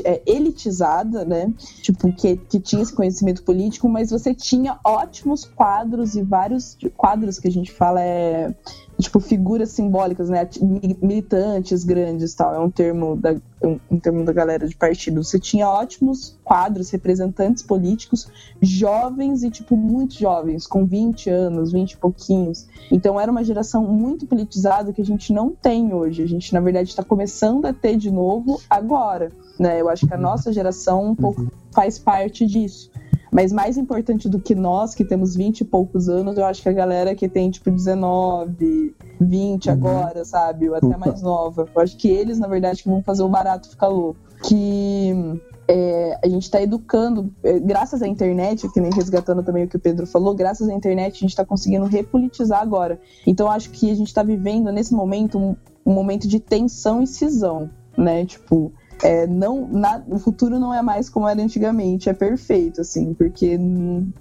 é, 0.03 0.21
elitizada, 0.25 1.23
né? 1.23 1.53
Tipo, 1.81 2.11
que, 2.13 2.37
que 2.37 2.59
tinha 2.59 2.81
esse 2.81 2.93
conhecimento 2.93 3.43
político, 3.43 3.87
mas 3.87 4.09
você 4.09 4.33
tinha 4.33 4.79
ótimos 4.83 5.45
quadros 5.45 6.15
e 6.15 6.21
vários 6.21 6.77
quadros 6.97 7.39
que 7.39 7.47
a 7.47 7.51
gente 7.51 7.71
fala 7.71 8.01
é 8.01 8.53
tipo 9.01 9.19
figuras 9.19 9.69
simbólicas, 9.71 10.29
né? 10.29 10.47
Mi- 10.61 10.97
Militantes 11.01 11.83
grandes, 11.83 12.33
tal. 12.33 12.53
É 12.55 12.59
um 12.59 12.69
termo 12.69 13.15
da 13.17 13.35
um, 13.63 13.79
um 13.91 13.99
termo 13.99 14.23
da 14.23 14.31
galera 14.33 14.67
de 14.67 14.75
partido. 14.75 15.23
Você 15.23 15.39
tinha 15.39 15.67
ótimos 15.69 16.37
quadros, 16.43 16.89
representantes 16.89 17.61
políticos 17.63 18.27
jovens 18.61 19.43
e 19.43 19.49
tipo 19.51 19.75
muito 19.77 20.15
jovens, 20.15 20.67
com 20.67 20.85
20 20.85 21.29
anos, 21.29 21.71
20 21.71 21.91
e 21.93 21.97
pouquinhos. 21.97 22.67
Então 22.91 23.19
era 23.19 23.31
uma 23.31 23.43
geração 23.43 23.83
muito 23.85 24.25
politizada 24.27 24.91
que 24.93 25.01
a 25.01 25.05
gente 25.05 25.31
não 25.33 25.49
tem 25.51 25.93
hoje. 25.93 26.23
A 26.23 26.27
gente 26.27 26.53
na 26.53 26.59
verdade 26.59 26.89
está 26.89 27.03
começando 27.03 27.65
a 27.65 27.73
ter 27.73 27.97
de 27.97 28.11
novo 28.11 28.59
agora, 28.69 29.31
né? 29.59 29.79
Eu 29.81 29.89
acho 29.89 30.07
que 30.07 30.13
a 30.13 30.17
nossa 30.17 30.51
geração 30.53 31.05
um 31.11 31.15
pouco 31.15 31.47
faz 31.71 31.97
parte 31.97 32.45
disso. 32.45 32.90
Mas 33.31 33.53
mais 33.53 33.77
importante 33.77 34.27
do 34.27 34.39
que 34.39 34.53
nós, 34.53 34.93
que 34.93 35.05
temos 35.05 35.35
20 35.35 35.61
e 35.61 35.65
poucos 35.65 36.09
anos, 36.09 36.37
eu 36.37 36.43
acho 36.43 36.61
que 36.61 36.67
a 36.67 36.73
galera 36.73 37.15
que 37.15 37.29
tem, 37.29 37.49
tipo, 37.49 37.71
19, 37.71 38.93
20 39.21 39.69
agora, 39.69 40.25
sabe? 40.25 40.69
Ou 40.69 40.75
até 40.75 40.87
Opa. 40.87 40.97
mais 40.97 41.21
nova. 41.21 41.65
Eu 41.73 41.81
acho 41.81 41.95
que 41.95 42.09
eles, 42.09 42.37
na 42.37 42.47
verdade, 42.47 42.83
que 42.83 42.89
vão 42.89 43.01
fazer 43.01 43.23
o 43.23 43.29
barato 43.29 43.69
ficar 43.69 43.87
louco. 43.87 44.19
Que 44.43 45.39
é, 45.71 46.19
a 46.21 46.27
gente 46.27 46.43
está 46.43 46.61
educando, 46.61 47.33
é, 47.41 47.57
graças 47.57 48.01
à 48.01 48.07
internet, 48.07 48.67
que 48.73 48.81
nem 48.81 48.91
resgatando 48.91 49.41
também 49.41 49.63
o 49.63 49.67
que 49.69 49.77
o 49.77 49.79
Pedro 49.79 50.05
falou, 50.05 50.35
graças 50.35 50.67
à 50.67 50.73
internet 50.73 51.15
a 51.15 51.19
gente 51.19 51.29
está 51.29 51.45
conseguindo 51.45 51.85
repolitizar 51.85 52.61
agora. 52.61 52.99
Então 53.25 53.45
eu 53.47 53.51
acho 53.53 53.69
que 53.69 53.89
a 53.89 53.95
gente 53.95 54.07
está 54.07 54.23
vivendo 54.23 54.69
nesse 54.73 54.93
momento 54.93 55.39
um, 55.39 55.55
um 55.85 55.93
momento 55.93 56.27
de 56.27 56.41
tensão 56.41 57.01
e 57.01 57.07
cisão, 57.07 57.69
né? 57.97 58.25
Tipo, 58.25 58.73
é, 59.03 59.25
não, 59.27 59.67
na- 59.67 60.03
o 60.07 60.19
futuro 60.19 60.59
não 60.59 60.73
é 60.73 60.81
mais 60.81 61.09
como 61.09 61.27
era 61.27 61.41
antigamente, 61.41 62.09
é 62.09 62.13
perfeito, 62.13 62.81
assim, 62.81 63.13
porque 63.13 63.57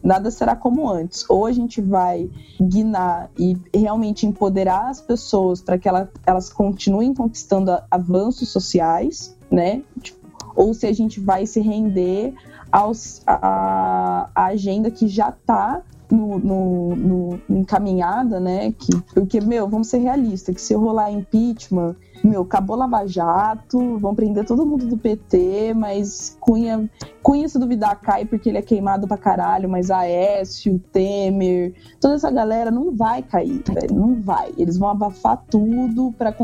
nada 0.03 0.31
será 0.31 0.57
como 0.57 0.89
antes. 0.89 1.25
Ou 1.29 1.47
a 1.47 1.53
gente 1.53 1.81
vai 1.81 2.31
guinar 2.61 3.31
e 3.39 3.57
realmente 3.75 4.27
empoderar 4.27 4.89
as 4.89 5.01
pessoas 5.01 5.61
para 5.61 5.79
que 5.79 5.89
ela- 5.89 6.11
elas 6.27 6.49
continuem 6.51 7.13
conquistando 7.15 7.71
avanços 7.91 8.49
sociais, 8.51 9.37
né? 9.51 9.83
Tipo, 10.01 10.19
ou 10.57 10.75
se 10.75 10.87
a 10.87 10.93
gente 10.93 11.21
vai 11.21 11.47
se 11.47 11.61
render 11.61 12.35
aos, 12.73 13.23
a, 13.27 14.31
a 14.35 14.45
agenda 14.47 14.91
que 14.91 15.07
já 15.09 15.29
está 15.31 15.83
no, 16.11 16.39
no- 16.39 16.97
no- 16.97 17.41
encaminhada, 17.59 18.41
né? 18.41 18.73
Que, 18.73 19.01
porque, 19.15 19.41
meu, 19.41 19.69
vamos 19.69 19.89
ser 19.89 19.99
realistas, 19.99 20.55
que 20.55 20.61
se 20.61 20.75
rolar 20.75 21.11
impeachment, 21.11 21.95
meu, 22.23 22.43
acabou 22.43 22.77
Lava 22.77 23.07
Jato, 23.07 23.97
vão 23.99 24.15
prender 24.15 24.45
todo 24.45 24.67
mundo 24.67 24.87
do 24.87 24.97
PT, 24.99 25.73
mas 25.75 26.37
Cunha, 26.41 26.91
Cunha 27.23 27.49
se 27.49 27.59
duvidar 27.59 27.99
cai 28.01 28.25
porque 28.27 28.49
ele 28.49 28.59
é 28.59 28.63
queimado 28.63 29.09
pra 29.09 29.17
caralho, 29.17 29.69
mas 29.69 29.91
Aécio, 29.91 30.79
Temer, 30.93 31.75
toda 32.01 32.15
essa 32.15 32.31
galera 32.31 32.71
não 32.71 32.95
vai 32.95 33.23
cair, 33.23 33.63
velho, 33.67 33.95
não 33.95 34.21
vai. 34.21 34.53
Eles 34.59 34.77
vão 34.77 34.89
abafar 34.91 35.43
tudo 35.51 36.13
pra, 36.19 36.35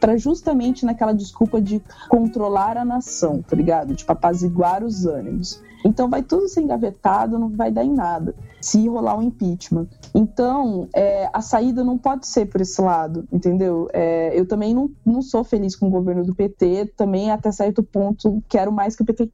pra 0.00 0.16
justamente 0.16 0.84
naquela 0.84 1.12
desculpa 1.14 1.60
de 1.60 1.82
controlar 2.08 2.76
a 2.76 2.84
nação, 2.84 3.40
tá 3.42 3.56
ligado? 3.56 3.94
Tipo, 3.94 4.12
apaziguar 4.12 4.84
os 4.84 5.06
ânimos. 5.06 5.62
Então 5.84 6.08
vai 6.08 6.22
tudo 6.22 6.48
ser 6.48 6.62
engavetado, 6.62 7.38
não 7.38 7.48
vai 7.50 7.70
dar 7.70 7.84
em 7.84 7.92
nada 7.92 8.34
se 8.60 8.88
rolar 8.88 9.18
um 9.18 9.22
impeachment. 9.22 9.88
Então, 10.14 10.88
é, 10.94 11.28
a 11.32 11.40
saída 11.40 11.82
não 11.82 11.98
pode 11.98 12.26
ser 12.26 12.46
por 12.46 12.60
esse 12.60 12.80
lado, 12.80 13.26
entendeu? 13.32 13.88
É, 13.92 14.38
eu 14.38 14.46
também 14.46 14.72
não, 14.72 14.90
não 15.04 15.20
sou 15.20 15.42
feliz 15.42 15.74
com 15.74 15.88
o 15.88 15.90
governo 15.90 16.24
do 16.24 16.34
PT, 16.34 16.92
também 16.96 17.30
até 17.30 17.50
certo 17.50 17.82
ponto 17.82 18.42
quero 18.48 18.70
mais 18.70 18.94
que 18.94 19.02
o 19.02 19.04
PT 19.04 19.30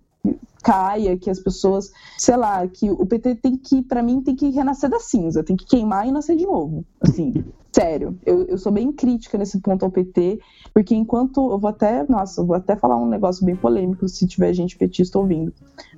caia, 0.62 1.16
que 1.16 1.30
as 1.30 1.38
pessoas, 1.38 1.90
sei 2.18 2.36
lá, 2.36 2.66
que 2.66 2.90
o 2.90 3.06
PT 3.06 3.36
tem 3.36 3.56
que, 3.56 3.82
pra 3.82 4.02
mim, 4.02 4.20
tem 4.20 4.34
que 4.34 4.50
renascer 4.50 4.90
da 4.90 5.00
cinza, 5.00 5.42
tem 5.42 5.56
que 5.56 5.64
queimar 5.64 6.06
e 6.06 6.12
nascer 6.12 6.36
de 6.36 6.44
novo. 6.44 6.84
Assim, 7.00 7.44
sério, 7.72 8.18
eu, 8.26 8.44
eu 8.44 8.58
sou 8.58 8.72
bem 8.72 8.92
crítica 8.92 9.38
nesse 9.38 9.60
ponto 9.60 9.84
ao 9.84 9.90
PT, 9.90 10.40
porque 10.74 10.94
enquanto 10.94 11.50
eu 11.50 11.58
vou 11.58 11.70
até, 11.70 12.04
nossa, 12.08 12.40
eu 12.40 12.46
vou 12.46 12.56
até 12.56 12.76
falar 12.76 12.96
um 12.96 13.08
negócio 13.08 13.44
bem 13.44 13.56
polêmico 13.56 14.08
se 14.08 14.26
tiver 14.26 14.52
gente 14.52 14.76
petista 14.76 15.18
ouvindo. 15.18 15.52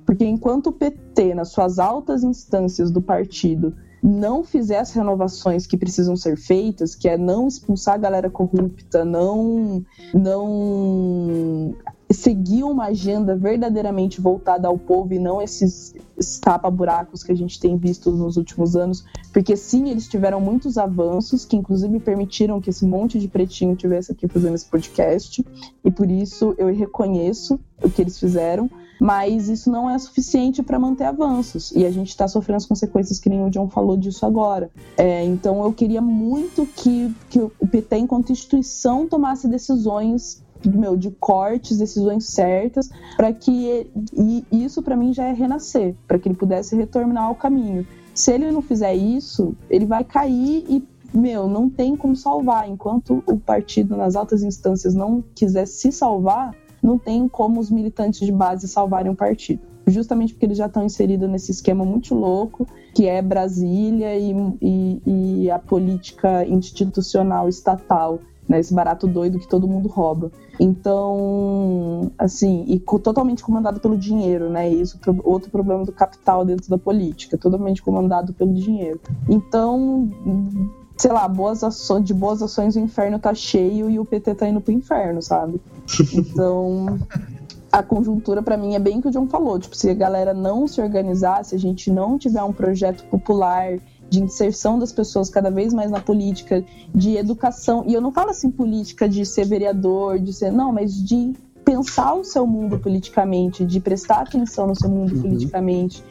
Porque 0.05 0.25
enquanto 0.25 0.67
o 0.67 0.71
PT, 0.71 1.33
nas 1.35 1.49
suas 1.49 1.79
altas 1.79 2.23
instâncias 2.23 2.91
do 2.91 3.01
partido, 3.01 3.75
não 4.01 4.43
fizer 4.43 4.79
as 4.79 4.91
renovações 4.93 5.67
que 5.67 5.77
precisam 5.77 6.15
ser 6.15 6.35
feitas, 6.35 6.95
que 6.95 7.07
é 7.07 7.17
não 7.17 7.47
expulsar 7.47 7.95
a 7.95 7.99
galera 7.99 8.29
corrupta, 8.29 9.05
não, 9.05 9.85
não 10.13 11.75
seguir 12.13 12.63
uma 12.63 12.85
agenda 12.85 13.35
verdadeiramente 13.35 14.19
voltada 14.19 14.67
ao 14.67 14.77
povo 14.77 15.13
e 15.13 15.19
não 15.19 15.41
esses 15.41 15.93
tapa-buracos 16.41 17.23
que 17.23 17.31
a 17.31 17.35
gente 17.35 17.59
tem 17.59 17.77
visto 17.77 18.11
nos 18.11 18.37
últimos 18.37 18.75
anos, 18.75 19.05
porque 19.31 19.55
sim, 19.55 19.89
eles 19.89 20.07
tiveram 20.07 20.41
muitos 20.41 20.77
avanços 20.77 21.45
que 21.45 21.55
inclusive 21.55 21.99
permitiram 21.99 22.59
que 22.59 22.69
esse 22.69 22.85
monte 22.85 23.19
de 23.19 23.27
pretinho 23.27 23.75
tivesse 23.75 24.11
aqui 24.11 24.27
fazendo 24.27 24.55
esse 24.55 24.65
podcast, 24.65 25.45
e 25.83 25.91
por 25.91 26.09
isso 26.09 26.53
eu 26.57 26.67
reconheço 26.73 27.59
o 27.83 27.89
que 27.89 28.01
eles 28.01 28.19
fizeram, 28.19 28.69
mas 28.99 29.49
isso 29.49 29.71
não 29.71 29.89
é 29.89 29.97
suficiente 29.97 30.61
para 30.61 30.77
manter 30.77 31.05
avanços. 31.05 31.71
E 31.71 31.85
a 31.87 31.91
gente 31.91 32.09
está 32.09 32.27
sofrendo 32.27 32.57
as 32.57 32.67
consequências 32.67 33.19
que 33.19 33.29
nem 33.29 33.43
o 33.43 33.49
John 33.49 33.67
falou 33.67 33.97
disso 33.97 34.27
agora. 34.27 34.69
É, 34.95 35.25
então 35.25 35.63
eu 35.63 35.73
queria 35.73 36.01
muito 36.01 36.67
que, 36.67 37.11
que 37.27 37.39
o 37.39 37.67
PT, 37.67 37.97
enquanto 37.97 38.31
instituição, 38.31 39.07
tomasse 39.07 39.47
decisões 39.47 40.43
meu, 40.69 40.95
de 40.95 41.11
cortes, 41.11 41.77
decisões 41.77 42.25
certas, 42.25 42.89
para 43.15 43.33
que 43.33 43.87
e 44.13 44.45
isso 44.51 44.81
para 44.81 44.95
mim 44.95 45.13
já 45.13 45.25
é 45.25 45.33
renascer, 45.33 45.95
para 46.07 46.19
que 46.19 46.27
ele 46.27 46.35
pudesse 46.35 46.75
retornar 46.75 47.25
ao 47.25 47.35
caminho. 47.35 47.85
Se 48.13 48.31
ele 48.31 48.51
não 48.51 48.61
fizer 48.61 48.93
isso, 48.93 49.55
ele 49.69 49.85
vai 49.85 50.03
cair 50.03 50.65
e 50.67 50.83
meu, 51.13 51.47
não 51.47 51.69
tem 51.69 51.95
como 51.95 52.15
salvar. 52.15 52.69
Enquanto 52.69 53.23
o 53.25 53.37
partido 53.37 53.95
nas 53.97 54.15
altas 54.15 54.43
instâncias 54.43 54.93
não 54.93 55.23
quiser 55.35 55.65
se 55.67 55.91
salvar, 55.91 56.55
não 56.81 56.97
tem 56.97 57.27
como 57.27 57.59
os 57.59 57.69
militantes 57.69 58.19
de 58.21 58.31
base 58.31 58.67
salvarem 58.67 59.11
o 59.11 59.15
partido. 59.15 59.61
Justamente 59.85 60.33
porque 60.33 60.45
eles 60.45 60.57
já 60.57 60.67
estão 60.67 60.85
inseridos 60.85 61.29
nesse 61.29 61.51
esquema 61.51 61.83
muito 61.83 62.13
louco, 62.13 62.67
que 62.93 63.07
é 63.07 63.21
Brasília 63.21 64.15
e, 64.17 64.33
e, 64.61 65.01
e 65.43 65.51
a 65.51 65.59
política 65.59 66.45
institucional 66.45 67.49
estatal 67.49 68.19
né, 68.51 68.59
esse 68.59 68.73
barato 68.73 69.07
doido 69.07 69.39
que 69.39 69.47
todo 69.47 69.67
mundo 69.67 69.87
rouba. 69.87 70.29
Então, 70.59 72.11
assim, 72.17 72.65
e 72.67 72.77
totalmente 72.79 73.41
comandado 73.41 73.79
pelo 73.79 73.97
dinheiro, 73.97 74.49
né? 74.49 74.69
Isso 74.69 74.99
outro 75.23 75.49
problema 75.49 75.85
do 75.85 75.91
capital 75.93 76.43
dentro 76.43 76.69
da 76.69 76.77
política, 76.77 77.37
totalmente 77.37 77.81
comandado 77.81 78.33
pelo 78.33 78.53
dinheiro. 78.53 78.99
Então, 79.29 80.09
sei 80.97 81.11
lá, 81.11 81.27
boas 81.27 81.63
ações, 81.63 82.03
de 82.03 82.13
boas 82.13 82.41
ações 82.41 82.75
o 82.75 82.79
inferno 82.79 83.17
tá 83.17 83.33
cheio 83.33 83.89
e 83.89 83.97
o 83.97 84.05
PT 84.05 84.35
tá 84.35 84.47
indo 84.47 84.59
pro 84.59 84.73
inferno, 84.73 85.21
sabe? 85.21 85.61
Então, 86.13 86.99
a 87.71 87.81
conjuntura 87.81 88.43
para 88.43 88.57
mim 88.57 88.75
é 88.75 88.79
bem 88.79 88.99
o 88.99 89.01
que 89.01 89.07
o 89.07 89.11
John 89.11 89.27
falou, 89.27 89.57
tipo, 89.57 89.75
se 89.77 89.89
a 89.89 89.93
galera 89.93 90.33
não 90.33 90.67
se 90.67 90.81
organizar, 90.81 91.45
se 91.45 91.55
a 91.55 91.57
gente 91.57 91.89
não 91.89 92.17
tiver 92.17 92.43
um 92.43 92.51
projeto 92.51 93.05
popular 93.05 93.79
de 94.11 94.21
inserção 94.21 94.77
das 94.77 94.91
pessoas 94.91 95.29
cada 95.29 95.49
vez 95.49 95.73
mais 95.73 95.89
na 95.89 96.01
política, 96.01 96.65
de 96.93 97.15
educação, 97.15 97.85
e 97.87 97.93
eu 97.93 98.01
não 98.01 98.11
falo 98.11 98.31
assim 98.31 98.51
política 98.51 99.07
de 99.07 99.25
ser 99.25 99.45
vereador, 99.45 100.19
de 100.19 100.33
ser, 100.33 100.51
não, 100.51 100.73
mas 100.73 100.93
de 100.93 101.33
pensar 101.63 102.13
o 102.15 102.23
seu 102.25 102.45
mundo 102.45 102.77
politicamente, 102.77 103.65
de 103.65 103.79
prestar 103.79 104.23
atenção 104.23 104.67
no 104.67 104.75
seu 104.75 104.89
mundo 104.89 105.15
uhum. 105.15 105.21
politicamente, 105.21 106.03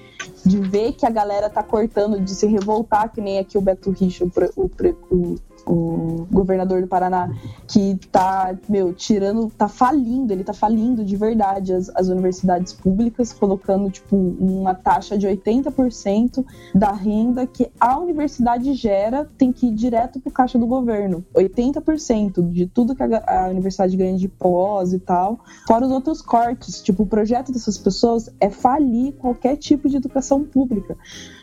de 0.46 0.58
ver 0.58 0.94
que 0.94 1.04
a 1.04 1.10
galera 1.10 1.50
tá 1.50 1.62
cortando, 1.62 2.18
de 2.18 2.30
se 2.30 2.46
revoltar, 2.46 3.12
que 3.12 3.20
nem 3.20 3.38
aqui 3.38 3.58
o 3.58 3.60
Beto 3.60 3.90
Richa, 3.90 4.24
o, 4.24 4.30
o, 4.56 4.70
o 5.10 5.36
o 5.66 6.26
governador 6.30 6.80
do 6.80 6.86
Paraná, 6.86 7.30
que 7.66 7.98
tá, 8.10 8.54
meu, 8.68 8.92
tirando, 8.92 9.50
tá 9.50 9.68
falindo, 9.68 10.32
ele 10.32 10.44
tá 10.44 10.52
falindo 10.52 11.04
de 11.04 11.16
verdade 11.16 11.72
as, 11.72 11.88
as 11.94 12.08
universidades 12.08 12.72
públicas, 12.72 13.32
colocando, 13.32 13.90
tipo, 13.90 14.16
uma 14.16 14.74
taxa 14.74 15.16
de 15.16 15.26
80% 15.26 16.44
da 16.74 16.92
renda 16.92 17.46
que 17.46 17.70
a 17.78 17.98
universidade 17.98 18.74
gera 18.74 19.28
tem 19.36 19.52
que 19.52 19.66
ir 19.66 19.74
direto 19.74 20.20
pro 20.20 20.30
caixa 20.30 20.58
do 20.58 20.66
governo. 20.66 21.24
80% 21.34 22.50
de 22.50 22.66
tudo 22.66 22.94
que 22.94 23.02
a, 23.02 23.44
a 23.44 23.48
universidade 23.48 23.96
ganha 23.96 24.16
de 24.16 24.28
pós 24.28 24.92
e 24.92 24.98
tal, 24.98 25.40
fora 25.66 25.86
os 25.86 25.92
outros 25.92 26.22
cortes. 26.22 26.82
Tipo, 26.82 27.02
o 27.04 27.06
projeto 27.06 27.52
dessas 27.52 27.78
pessoas 27.78 28.30
é 28.40 28.50
falir 28.50 29.12
qualquer 29.14 29.56
tipo 29.56 29.88
de 29.88 29.96
educação 29.96 30.44
pública. 30.44 30.96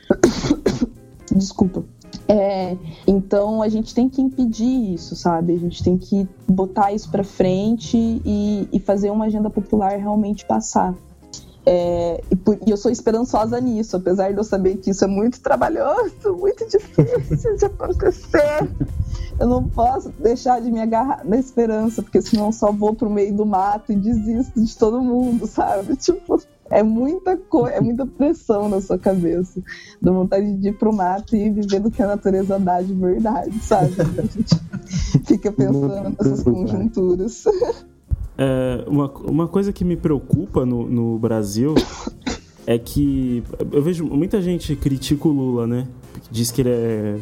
Desculpa. 1.32 1.84
É, 2.28 2.76
então 3.08 3.62
a 3.62 3.70
gente 3.70 3.96
tem 3.96 4.10
que 4.10 4.22
impedir 4.22 4.94
isso, 4.94 5.16
sabe? 5.16 5.54
A 5.54 5.60
gente 5.60 5.82
tem 5.82 5.98
que 5.98 6.28
botar 6.48 6.92
isso 6.92 7.10
para 7.10 7.24
frente 7.24 7.98
e, 7.98 8.68
e, 8.72 8.80
fazer 8.80 9.10
uma 9.12 9.26
agenda 9.26 9.50
popular 9.50 9.98
realmente 9.98 10.46
passar. 10.46 10.94
É, 11.66 12.22
e, 12.30 12.36
por, 12.36 12.58
e, 12.66 12.70
eu 12.70 12.78
sou 12.78 12.92
esperançosa 12.92 13.60
nisso, 13.62 13.96
apesar 13.96 14.32
de 14.32 14.38
eu 14.38 14.44
saber 14.44 14.78
que 14.78 14.90
isso 14.90 15.06
é 15.06 15.08
muito 15.08 15.40
trabalhoso, 15.40 16.34
muito 16.38 16.66
difícil 16.68 17.56
de 17.56 17.66
acontecer. 17.66 18.70
Eu 19.40 19.48
não 19.48 19.64
posso 19.70 20.10
deixar 20.20 20.60
de 20.60 20.72
me 20.72 20.82
agarrar 20.82 21.24
na 21.24 21.38
esperança, 21.38 22.02
porque 22.02 22.22
senão 22.22 22.52
só 22.52 22.72
vou 22.72 22.94
pro 22.94 23.10
meio 23.10 23.34
do 23.34 23.46
mato 23.46 23.92
e 23.92 23.96
desisto 23.96 24.60
de 24.60 24.78
todo 24.78 25.02
mundo, 25.02 25.46
sabe? 25.46 25.96
Tipo, 25.98 26.42
é 26.70 26.84
muita 26.84 27.38
coisa, 27.38 27.76
é 27.76 27.82
muita 27.82 28.06
pressão 28.06 28.70
na 28.70 28.82
sua 28.82 28.98
cabeça. 28.98 29.62
Dá 30.02 30.12
vontade 30.12 30.54
de 30.58 30.70
ir 30.70 30.78
pro 30.78 30.94
mato 30.94 31.36
e 31.36 31.50
viver 31.50 31.80
do 31.80 31.92
que 31.92 32.02
a 32.02 32.08
natureza 32.08 32.60
dá 32.60 32.82
de 32.82 32.94
verdade, 32.94 33.58
sabe? 33.60 33.94
A 34.00 34.22
gente 34.22 34.56
fica 35.26 35.52
pensando 35.52 36.16
nessas 36.18 36.44
conjunturas. 36.44 37.44
É, 38.38 38.86
uma, 38.88 39.12
uma 39.12 39.48
coisa 39.48 39.74
que 39.74 39.84
me 39.84 39.98
preocupa 39.98 40.66
no, 40.66 40.88
no 40.88 41.18
Brasil 41.18 41.74
é 42.68 42.78
que 42.78 43.44
eu 43.72 43.82
vejo 43.82 44.06
muita 44.06 44.42
gente 44.42 44.76
critica 44.76 45.28
o 45.28 45.32
Lula, 45.32 45.66
né? 45.66 45.88
Diz 46.32 46.52
que 46.52 46.62
ele 46.62 46.70
é. 46.70 47.20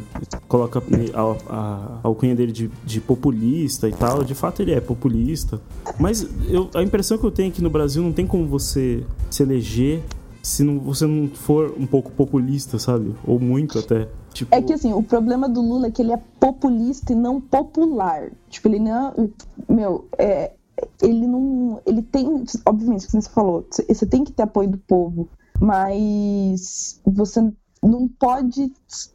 coloca 0.48 0.80
a, 0.80 1.20
a, 1.20 1.98
a 1.98 2.00
alcunha 2.02 2.34
dele 2.34 2.52
de, 2.52 2.70
de, 2.84 3.00
populista 3.00 3.88
e 3.88 3.92
tal. 3.92 4.24
De 4.24 4.34
fato, 4.34 4.62
ele 4.62 4.72
é 4.72 4.80
populista. 4.80 5.60
Mas 5.98 6.26
eu, 6.48 6.70
a 6.74 6.82
impressão 6.82 7.18
que 7.18 7.24
eu 7.24 7.30
tenho 7.30 7.48
é 7.48 7.52
que 7.52 7.62
no 7.62 7.70
Brasil 7.70 8.02
não 8.02 8.12
tem 8.12 8.26
como 8.26 8.46
você 8.46 9.04
se 9.30 9.42
eleger 9.42 10.02
se 10.46 10.62
não, 10.62 10.78
você 10.78 11.04
não 11.06 11.28
for 11.28 11.74
um 11.76 11.86
pouco 11.88 12.12
populista, 12.12 12.78
sabe? 12.78 13.12
Ou 13.26 13.40
muito 13.40 13.80
até. 13.80 14.08
Tipo... 14.32 14.54
É 14.54 14.62
que 14.62 14.72
assim, 14.72 14.92
o 14.92 15.02
problema 15.02 15.48
do 15.48 15.60
Lula 15.60 15.88
é 15.88 15.90
que 15.90 16.00
ele 16.00 16.12
é 16.12 16.22
populista 16.38 17.12
e 17.12 17.16
não 17.16 17.40
popular. 17.40 18.30
Tipo, 18.48 18.68
ele 18.68 18.78
não. 18.78 19.30
Meu, 19.68 20.06
é, 20.16 20.52
ele 21.02 21.26
não. 21.26 21.80
Ele 21.84 22.00
tem. 22.00 22.44
Obviamente, 22.64 23.08
como 23.08 23.22
você 23.22 23.30
falou, 23.30 23.66
você 23.70 24.06
tem 24.06 24.22
que 24.22 24.30
ter 24.30 24.44
apoio 24.44 24.68
do 24.68 24.78
povo. 24.78 25.28
Mas 25.60 27.00
você 27.04 27.52
não 27.88 28.08
pode 28.08 28.72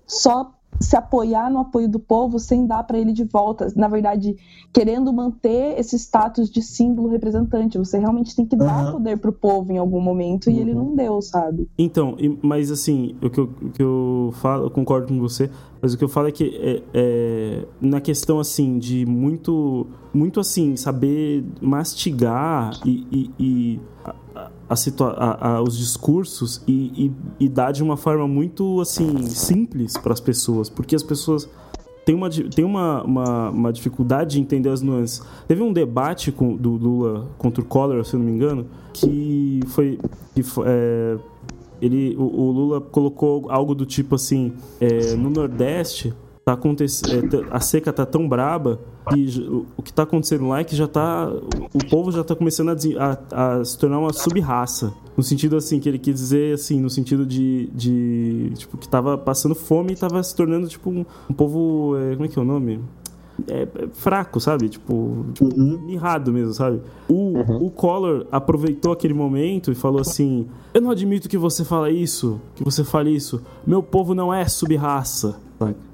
só 0.07 0.53
se 0.79 0.95
apoiar 0.95 1.49
no 1.49 1.59
apoio 1.59 1.87
do 1.87 1.99
povo 1.99 2.39
sem 2.39 2.65
dar 2.65 2.83
para 2.83 2.97
ele 2.97 3.11
de 3.11 3.23
volta. 3.23 3.71
Na 3.75 3.87
verdade, 3.87 4.35
querendo 4.73 5.11
manter 5.13 5.79
esse 5.79 5.97
status 5.97 6.49
de 6.49 6.61
símbolo 6.61 7.09
representante. 7.09 7.77
Você 7.77 7.99
realmente 7.99 8.35
tem 8.35 8.45
que 8.45 8.55
uhum. 8.55 8.65
dar 8.65 8.91
poder 8.91 9.17
pro 9.17 9.31
povo 9.31 9.71
em 9.71 9.77
algum 9.77 10.01
momento 10.01 10.47
uhum. 10.47 10.53
e 10.53 10.59
ele 10.59 10.71
uhum. 10.71 10.85
não 10.85 10.95
deu, 10.95 11.21
sabe? 11.21 11.69
Então, 11.77 12.15
mas 12.41 12.71
assim, 12.71 13.15
o 13.21 13.29
que 13.29 13.39
eu, 13.39 13.49
o 13.61 13.69
que 13.69 13.83
eu 13.83 14.33
falo, 14.33 14.65
eu 14.65 14.71
concordo 14.71 15.07
com 15.07 15.19
você, 15.19 15.49
mas 15.81 15.93
o 15.93 15.97
que 15.97 16.03
eu 16.03 16.09
falo 16.09 16.27
é 16.27 16.31
que 16.31 16.45
é, 16.55 16.83
é, 16.93 17.65
na 17.79 18.01
questão 18.01 18.39
assim 18.39 18.79
de 18.79 19.05
muito, 19.05 19.87
muito 20.13 20.39
assim, 20.39 20.75
saber 20.75 21.43
mastigar 21.61 22.79
e, 22.85 23.05
e, 23.11 23.31
e 23.39 23.79
a 24.71 25.03
a, 25.03 25.55
a, 25.55 25.61
os 25.61 25.77
discursos 25.77 26.63
e, 26.65 27.05
e, 27.05 27.45
e, 27.45 27.49
dar 27.49 27.71
de 27.71 27.83
uma 27.83 27.97
forma 27.97 28.25
muito 28.25 28.79
assim 28.79 29.21
simples 29.23 29.97
para 29.97 30.13
as 30.13 30.21
pessoas, 30.21 30.69
porque 30.69 30.95
as 30.95 31.03
pessoas 31.03 31.49
têm 32.05 32.15
uma, 32.15 32.29
têm 32.29 32.63
uma, 32.63 33.03
uma, 33.03 33.49
uma, 33.49 33.73
dificuldade 33.73 34.35
de 34.35 34.41
entender 34.41 34.69
as 34.69 34.81
nuances. 34.81 35.21
Teve 35.45 35.61
um 35.61 35.73
debate 35.73 36.31
com, 36.31 36.55
do 36.55 36.71
Lula 36.71 37.27
contra 37.37 37.61
o 37.61 37.65
Collor, 37.65 38.05
se 38.05 38.13
eu 38.13 38.19
não 38.19 38.25
me 38.25 38.31
engano, 38.31 38.65
que 38.93 39.59
foi, 39.67 39.99
que 40.33 40.41
foi 40.41 40.65
é, 40.67 41.17
ele, 41.81 42.15
o, 42.15 42.23
o, 42.23 42.51
Lula 42.51 42.79
colocou 42.79 43.51
algo 43.51 43.75
do 43.75 43.85
tipo 43.85 44.15
assim, 44.15 44.53
é, 44.79 45.15
no 45.15 45.29
Nordeste 45.29 46.13
tá 46.43 46.53
acontecendo, 46.53 47.41
é, 47.41 47.45
a 47.51 47.59
seca 47.59 47.93
tá 47.93 48.05
tão 48.05 48.27
braba 48.27 48.79
que 49.09 49.65
o 49.77 49.81
que 49.81 49.93
tá 49.93 50.03
acontecendo 50.03 50.47
lá 50.47 50.59
é 50.59 50.63
que 50.63 50.75
já 50.75 50.87
tá 50.87 51.31
o 51.73 51.89
povo 51.89 52.11
já 52.11 52.23
tá 52.23 52.35
começando 52.35 52.69
a, 52.69 53.19
a, 53.31 53.55
a 53.57 53.65
se 53.65 53.77
tornar 53.77 53.99
uma 53.99 54.11
sub-raça 54.11 54.93
no 55.15 55.23
sentido 55.23 55.55
assim 55.55 55.79
que 55.79 55.87
ele 55.87 55.99
quis 55.99 56.15
dizer 56.15 56.55
assim 56.55 56.79
no 56.79 56.89
sentido 56.89 57.25
de, 57.25 57.69
de 57.73 58.51
tipo 58.55 58.77
que 58.77 58.87
tava 58.87 59.17
passando 59.17 59.53
fome 59.53 59.93
e 59.93 59.95
tava 59.95 60.21
se 60.23 60.35
tornando 60.35 60.67
tipo 60.67 60.89
um, 60.89 61.05
um 61.29 61.33
povo 61.33 61.95
é, 61.97 62.13
como 62.13 62.25
é 62.25 62.27
que 62.27 62.39
é 62.39 62.41
o 62.41 62.45
nome 62.45 62.79
é, 63.47 63.63
é 63.63 63.87
fraco, 63.93 64.39
sabe? 64.39 64.69
Tipo, 64.69 65.25
tipo 65.33 65.59
uhum. 65.59 65.81
mirrado 65.85 66.31
mesmo, 66.31 66.53
sabe? 66.53 66.81
O, 67.07 67.37
uhum. 67.37 67.65
o 67.65 67.71
Collor 67.71 68.27
aproveitou 68.31 68.91
aquele 68.91 69.13
momento 69.13 69.71
e 69.71 69.75
falou 69.75 70.01
assim: 70.01 70.47
Eu 70.73 70.81
não 70.81 70.91
admito 70.91 71.29
que 71.29 71.37
você 71.37 71.63
fale 71.63 71.91
isso, 71.91 72.39
que 72.55 72.63
você 72.63 72.83
fale 72.83 73.15
isso. 73.15 73.41
Meu 73.65 73.81
povo 73.81 74.13
não 74.13 74.33
é 74.33 74.47
sub-raça. 74.47 75.39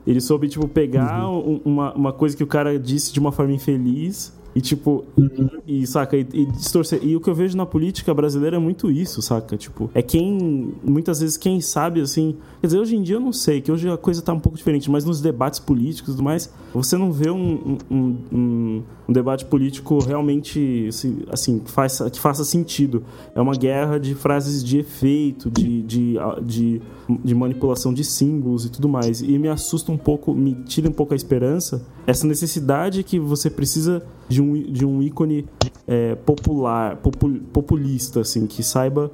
Ele 0.06 0.22
soube, 0.22 0.48
tipo, 0.48 0.68
pegar 0.68 1.28
uhum. 1.30 1.62
uma, 1.66 1.94
uma 1.94 2.14
coisa 2.14 2.36
que 2.36 2.44
o 2.44 2.48
cara 2.48 2.78
disse 2.80 3.12
de 3.14 3.20
uma 3.20 3.32
forma 3.32 3.54
infeliz 3.54 4.36
e, 4.56 4.62
tipo, 4.62 5.06
uhum. 5.16 5.50
e, 5.68 5.86
saca, 5.86 6.18
e, 6.18 6.26
e, 6.34 6.46
distorcer. 6.46 7.00
E 7.04 7.16
o 7.16 7.22
que 7.22 7.30
eu 7.30 7.36
vejo 7.36 7.56
na 7.56 7.66
política 7.66 8.14
brasileira 8.14 8.56
é 8.56 8.60
muito 8.60 8.90
isso, 8.90 9.22
saca? 9.22 9.56
Tipo, 9.56 9.90
é 9.94 10.02
quem, 10.02 10.74
muitas 10.84 11.20
vezes, 11.20 11.38
quem 11.38 11.62
sabe, 11.62 12.02
assim. 12.02 12.36
Quer 12.62 12.68
dizer, 12.68 12.80
hoje 12.80 12.96
em 12.96 13.04
dia 13.04 13.18
eu 13.18 13.20
não 13.20 13.34
sei, 13.34 13.62
que 13.62 13.72
hoje 13.72 13.90
a 13.90 13.98
coisa 13.98 14.22
tá 14.22 14.34
um 14.34 14.40
pouco 14.40 14.58
diferente, 14.58 14.90
mas 14.90 15.06
nos 15.06 15.22
debates 15.22 15.60
políticos 15.60 16.14
e 16.14 16.18
tudo 16.18 16.24
mais, 16.24 16.52
você 16.74 16.98
não 16.98 17.12
vê 17.12 17.30
um, 17.30 17.78
um, 17.92 18.18
um 18.32 18.84
um 19.08 19.14
debate 19.14 19.46
político 19.46 20.00
realmente 20.00 20.88
assim, 20.90 21.20
assim 21.32 21.60
que, 21.60 21.72
faça, 21.72 22.10
que 22.10 22.20
faça 22.20 22.44
sentido. 22.44 23.04
É 23.34 23.42
uma 23.42 23.56
guerra 23.56 24.00
de 24.00 24.14
frases 24.14 24.64
de 24.64 24.80
efeito, 24.80 25.50
de, 25.50 25.82
de, 25.82 26.16
de, 26.44 26.82
de 27.24 27.36
manipulação 27.36 27.94
de 27.94 28.04
símbolos 28.04 28.66
e 28.66 28.70
tudo 28.70 28.90
mais. 28.90 29.22
E 29.22 29.38
me 29.40 29.48
assusta 29.48 29.92
um 29.92 29.98
pouco, 29.98 30.34
me 30.34 30.56
tira 30.66 30.90
um 30.90 30.94
pouco 30.94 31.14
a 31.14 31.16
esperança, 31.16 31.86
essa 32.06 32.28
necessidade 32.28 33.04
que 33.04 33.20
você 33.20 33.50
precisa 33.50 34.04
de 34.28 34.42
um, 34.42 34.54
de 34.54 34.86
um 34.86 35.02
ícone 35.02 35.46
é, 35.88 36.16
popular, 36.16 36.98
popul, 36.98 37.40
populista, 37.54 38.22
assim, 38.22 38.46
que 38.46 38.62
saiba 38.62 39.12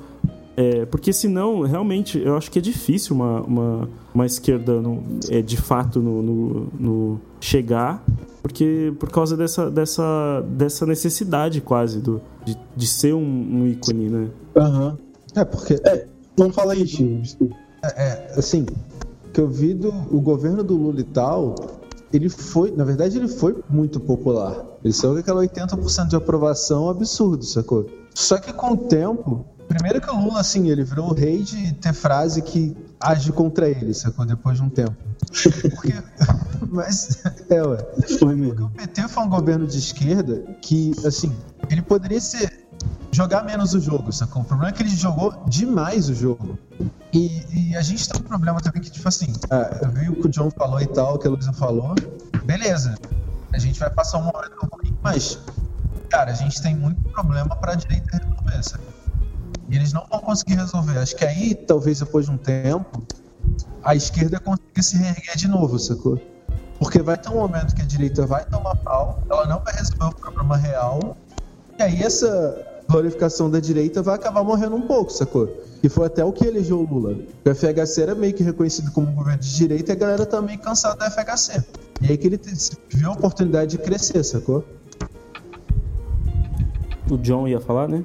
é, 0.56 0.86
porque 0.86 1.12
senão, 1.12 1.62
realmente, 1.62 2.20
eu 2.20 2.38
acho 2.38 2.52
que 2.52 2.60
é 2.60 2.62
difícil 2.62 3.16
uma, 3.16 3.42
uma, 3.42 3.90
uma 4.14 4.26
esquerda 4.26 4.80
no, 4.80 5.04
é, 5.30 5.42
de 5.42 5.58
fato 5.58 6.00
no, 6.00 6.22
no, 6.22 6.68
no, 6.80 7.22
chegar, 7.40 8.04
porque 8.44 8.94
por 9.00 9.10
causa 9.10 9.36
dessa, 9.38 9.72
dessa, 9.72 10.42
dessa 10.50 10.86
necessidade 10.86 11.62
quase 11.62 12.00
do, 12.02 12.22
de, 12.46 12.56
de 12.76 12.86
ser 12.86 13.14
um, 13.16 13.20
um 13.22 13.66
ícone, 13.68 14.10
né? 14.10 14.28
Aham. 14.56 14.98
É, 15.34 15.46
porque, 15.46 15.80
É, 15.86 16.06
não 16.38 16.52
fala 16.52 16.74
aí, 16.74 16.84
desculpa. 16.84 17.56
é, 17.84 18.34
assim, 18.38 18.66
que 19.34 19.40
eu 19.42 19.48
vi 19.48 19.74
do 19.74 19.90
o 20.12 20.22
governo 20.22 20.64
do 20.64 20.76
Lula 20.76 21.00
e 21.00 21.06
tal, 21.06 21.56
ele 22.12 22.30
foi, 22.30 22.70
na 22.72 22.84
verdade, 22.84 23.18
ele 23.18 23.28
foi 23.28 23.56
muito 23.70 24.00
popular. 24.00 24.64
Ele 24.84 24.94
saiu 24.94 25.14
com 25.14 25.20
aquela 25.20 25.42
80% 25.42 26.10
de 26.10 26.16
aprovação 26.16 26.90
absurdo, 26.90 27.44
sacou? 27.46 27.88
Só 28.14 28.38
que 28.38 28.54
com 28.54 28.74
o 28.74 28.78
tempo, 28.78 29.46
primeiro 29.68 30.00
que 30.02 30.12
o 30.12 30.20
Lula, 30.20 30.42
assim, 30.42 30.70
ele 30.70 30.84
virou 30.84 31.10
o 31.10 31.14
rei 31.14 31.40
de 31.42 31.74
ter 31.76 31.94
frase 31.94 32.42
que 32.42 32.76
age 33.04 33.32
contra 33.32 33.70
ele, 33.70 33.94
sacou? 33.94 34.26
Depois 34.26 34.58
de 34.58 34.64
um 34.64 34.70
tempo. 34.70 34.96
Porque, 35.62 35.94
mas, 36.70 37.24
é, 37.50 37.62
ué. 37.62 37.78
Foi 38.20 38.36
mesmo. 38.36 38.66
O 38.68 38.70
PT 38.70 39.08
foi 39.08 39.24
um 39.24 39.30
governo 39.30 39.68
de 39.68 39.78
esquerda 39.78 40.44
que, 40.62 40.92
assim, 41.06 41.36
ele 41.70 41.82
poderia 41.82 42.22
ser 42.22 42.64
jogar 43.12 43.44
menos 43.44 43.74
o 43.74 43.80
jogo, 43.80 44.12
sacou? 44.12 44.42
O 44.42 44.46
problema 44.46 44.72
é 44.72 44.74
que 44.74 44.82
ele 44.82 44.90
jogou 44.90 45.44
demais 45.48 46.10
o 46.10 46.16
jogo. 46.16 46.58
E, 47.14 47.70
e 47.70 47.76
a 47.76 47.82
gente 47.82 48.10
tem 48.10 48.20
um 48.20 48.24
problema 48.24 48.60
também 48.60 48.82
que, 48.82 48.90
tipo 48.90 49.08
assim, 49.08 49.32
ah, 49.52 49.78
eu 49.82 49.92
vi 49.92 50.10
o 50.10 50.16
que 50.16 50.28
o 50.28 50.30
John 50.30 50.50
falou 50.50 50.82
e 50.82 50.88
tal, 50.88 51.16
o 51.16 51.20
que 51.20 51.28
a 51.28 51.30
Luísa 51.30 51.54
falou, 51.54 51.94
beleza. 52.44 52.96
A 53.54 53.60
gente 53.60 53.80
vai 53.80 53.90
passar 53.92 54.18
um 54.18 54.24
momento 54.24 54.68
ruim, 54.72 54.98
mas, 55.04 55.38
cara, 56.10 56.32
a 56.32 56.34
gente 56.34 56.60
tem 56.62 56.76
muito 56.76 57.02
problema 57.10 57.56
pra 57.56 57.76
direita 57.76 58.18
resolver, 58.18 58.64
sabe? 58.64 58.93
E 59.74 59.76
eles 59.76 59.92
não 59.92 60.06
vão 60.08 60.20
conseguir 60.20 60.54
resolver. 60.54 61.00
Acho 61.00 61.16
que 61.16 61.26
aí, 61.26 61.56
talvez 61.56 62.00
depois 62.00 62.28
de 62.28 62.32
um 62.32 62.38
tempo, 62.38 63.04
a 63.84 63.96
esquerda 63.96 64.40
consiga 64.40 64.84
se 64.84 64.98
reerguer 64.98 65.36
de 65.36 65.48
novo, 65.48 65.80
sacou? 65.80 66.22
Porque 66.78 67.02
vai 67.02 67.18
ter 67.18 67.30
um 67.30 67.38
momento 67.38 67.74
que 67.74 67.82
a 67.82 67.86
direita 67.86 68.24
vai 68.28 68.46
tomar 68.46 68.76
pau, 68.76 69.24
ela 69.28 69.48
não 69.48 69.60
vai 69.64 69.74
resolver 69.74 70.06
o 70.06 70.16
problema 70.16 70.58
real, 70.58 71.18
e 71.80 71.82
aí 71.82 72.04
essa 72.04 72.64
glorificação 72.88 73.50
da 73.50 73.60
direita 73.60 74.04
vai 74.04 74.14
acabar 74.14 74.44
morrendo 74.44 74.76
um 74.76 74.82
pouco, 74.82 75.12
sacou? 75.12 75.50
E 75.82 75.90
foi 75.90 76.06
até 76.06 76.24
o 76.24 76.32
que 76.32 76.46
elegeu 76.46 76.80
o 76.80 76.86
Lula. 76.86 77.18
O 77.44 77.56
FHC 77.56 78.04
era 78.04 78.14
meio 78.14 78.34
que 78.36 78.44
reconhecido 78.44 78.92
como 78.92 79.08
um 79.08 79.16
governo 79.16 79.40
de 79.40 79.56
direita 79.56 79.92
e 79.92 79.94
a 79.94 79.98
galera 79.98 80.24
tá 80.24 80.40
meio 80.40 80.60
cansada 80.60 81.04
do 81.04 81.12
FHC. 81.12 81.64
E 82.00 82.12
aí 82.12 82.18
que 82.18 82.28
ele 82.28 82.40
viu 82.90 83.10
a 83.10 83.14
oportunidade 83.14 83.72
de 83.72 83.78
crescer, 83.80 84.24
sacou? 84.24 84.64
O 87.10 87.18
John 87.18 87.48
ia 87.48 87.60
falar, 87.60 87.88
né? 87.88 88.04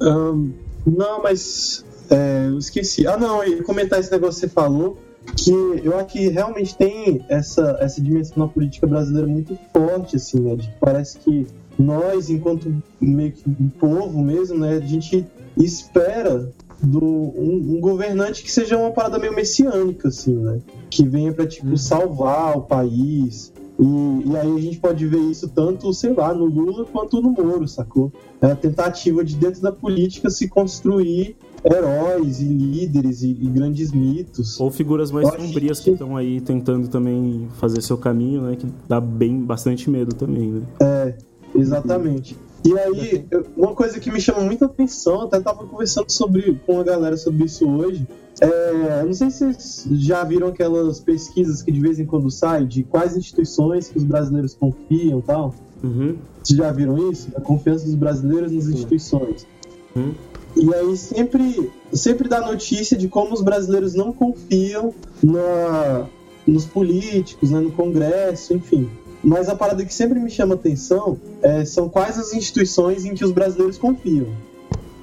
Ahn, 0.00 0.52
não, 0.86 1.22
mas 1.22 1.84
é, 2.10 2.46
eu 2.48 2.58
esqueci. 2.58 3.06
Ah, 3.06 3.16
não, 3.16 3.42
eu 3.42 3.56
ia 3.56 3.62
comentar 3.62 4.00
esse 4.00 4.10
negócio 4.10 4.40
que 4.40 4.46
você 4.46 4.48
falou, 4.48 4.98
que 5.36 5.52
eu 5.84 5.96
acho 5.96 6.06
que 6.06 6.28
realmente 6.28 6.76
tem 6.76 7.24
essa, 7.28 7.76
essa 7.80 8.00
dimensão 8.00 8.38
na 8.38 8.48
política 8.48 8.86
brasileira 8.86 9.28
muito 9.28 9.56
forte, 9.72 10.16
assim, 10.16 10.40
né? 10.40 10.56
De 10.56 10.72
parece 10.80 11.18
que 11.18 11.46
nós, 11.78 12.28
enquanto 12.28 12.82
meio 13.00 13.32
que 13.32 13.48
um 13.48 13.68
povo 13.68 14.20
mesmo, 14.20 14.58
né, 14.58 14.76
a 14.76 14.86
gente 14.86 15.26
espera 15.56 16.50
do 16.82 17.04
um, 17.04 17.76
um 17.76 17.80
governante 17.80 18.42
que 18.42 18.50
seja 18.50 18.76
uma 18.76 18.90
parada 18.90 19.18
meio 19.18 19.34
messiânica, 19.34 20.08
assim, 20.08 20.34
né? 20.34 20.60
Que 20.88 21.06
venha 21.06 21.32
pra, 21.32 21.46
tipo, 21.46 21.76
salvar 21.76 22.56
o 22.56 22.62
país. 22.62 23.52
E, 23.80 24.28
e 24.28 24.36
aí 24.36 24.54
a 24.56 24.60
gente 24.60 24.78
pode 24.78 25.06
ver 25.06 25.20
isso 25.20 25.48
tanto, 25.48 25.90
sei 25.94 26.12
lá, 26.12 26.34
no 26.34 26.44
Lula 26.44 26.84
quanto 26.84 27.20
no 27.22 27.30
Moro, 27.30 27.66
sacou? 27.66 28.12
É 28.42 28.46
a 28.50 28.54
tentativa 28.56 29.24
de, 29.24 29.34
dentro 29.36 29.62
da 29.62 29.72
política, 29.72 30.28
se 30.28 30.48
construir 30.48 31.34
heróis 31.64 32.40
e 32.40 32.44
líderes 32.44 33.22
e, 33.22 33.30
e 33.30 33.46
grandes 33.48 33.90
mitos. 33.92 34.60
Ou 34.60 34.70
figuras 34.70 35.10
mais 35.10 35.28
Eu 35.32 35.40
sombrias 35.40 35.78
que- 35.78 35.84
que 35.84 35.90
estão 35.92 36.16
aí 36.16 36.40
tentando 36.42 36.88
também 36.88 37.48
fazer 37.58 37.80
seu 37.82 37.96
caminho, 37.96 38.42
né? 38.42 38.56
Que 38.56 38.66
dá 38.88 39.00
bem 39.00 39.40
bastante 39.40 39.88
medo 39.88 40.14
também, 40.14 40.50
né? 40.50 41.14
Exatamente. 41.54 42.36
E 42.64 42.78
aí, 42.78 43.24
uma 43.56 43.74
coisa 43.74 43.98
que 43.98 44.10
me 44.10 44.20
chama 44.20 44.40
muita 44.40 44.66
atenção, 44.66 45.22
até 45.22 45.40
tava 45.40 45.66
conversando 45.66 46.10
sobre, 46.10 46.58
com 46.66 46.78
a 46.78 46.84
galera 46.84 47.16
sobre 47.16 47.44
isso 47.46 47.66
hoje. 47.68 48.06
É, 48.40 49.04
não 49.04 49.12
sei 49.12 49.30
se 49.30 49.52
vocês 49.52 49.86
já 49.90 50.24
viram 50.24 50.48
aquelas 50.48 50.98
pesquisas 50.98 51.62
que 51.62 51.70
de 51.70 51.80
vez 51.80 52.00
em 52.00 52.06
quando 52.06 52.30
saem 52.30 52.66
de 52.66 52.82
quais 52.82 53.16
instituições 53.16 53.88
que 53.88 53.98
os 53.98 54.04
brasileiros 54.04 54.54
confiam 54.54 55.18
e 55.18 55.22
tal. 55.22 55.54
Uhum. 55.82 56.16
Vocês 56.42 56.58
já 56.58 56.72
viram 56.72 57.10
isso? 57.10 57.28
A 57.36 57.40
confiança 57.40 57.84
dos 57.84 57.94
brasileiros 57.94 58.52
nas 58.52 58.66
instituições. 58.66 59.46
Hum. 59.94 60.14
E 60.56 60.74
aí 60.74 60.96
sempre, 60.96 61.70
sempre 61.92 62.28
dá 62.28 62.40
notícia 62.40 62.96
de 62.96 63.08
como 63.08 63.34
os 63.34 63.42
brasileiros 63.42 63.94
não 63.94 64.12
confiam 64.12 64.92
na, 65.22 66.06
nos 66.46 66.64
políticos, 66.64 67.50
né, 67.50 67.60
no 67.60 67.70
Congresso, 67.70 68.54
enfim. 68.54 68.88
Mas 69.22 69.48
a 69.48 69.54
parada 69.54 69.84
que 69.84 69.92
sempre 69.92 70.18
me 70.18 70.30
chama 70.30 70.54
atenção 70.54 71.18
é, 71.42 71.64
são 71.64 71.88
quais 71.88 72.18
as 72.18 72.32
instituições 72.32 73.04
em 73.04 73.14
que 73.14 73.24
os 73.24 73.32
brasileiros 73.32 73.76
confiam. 73.76 74.28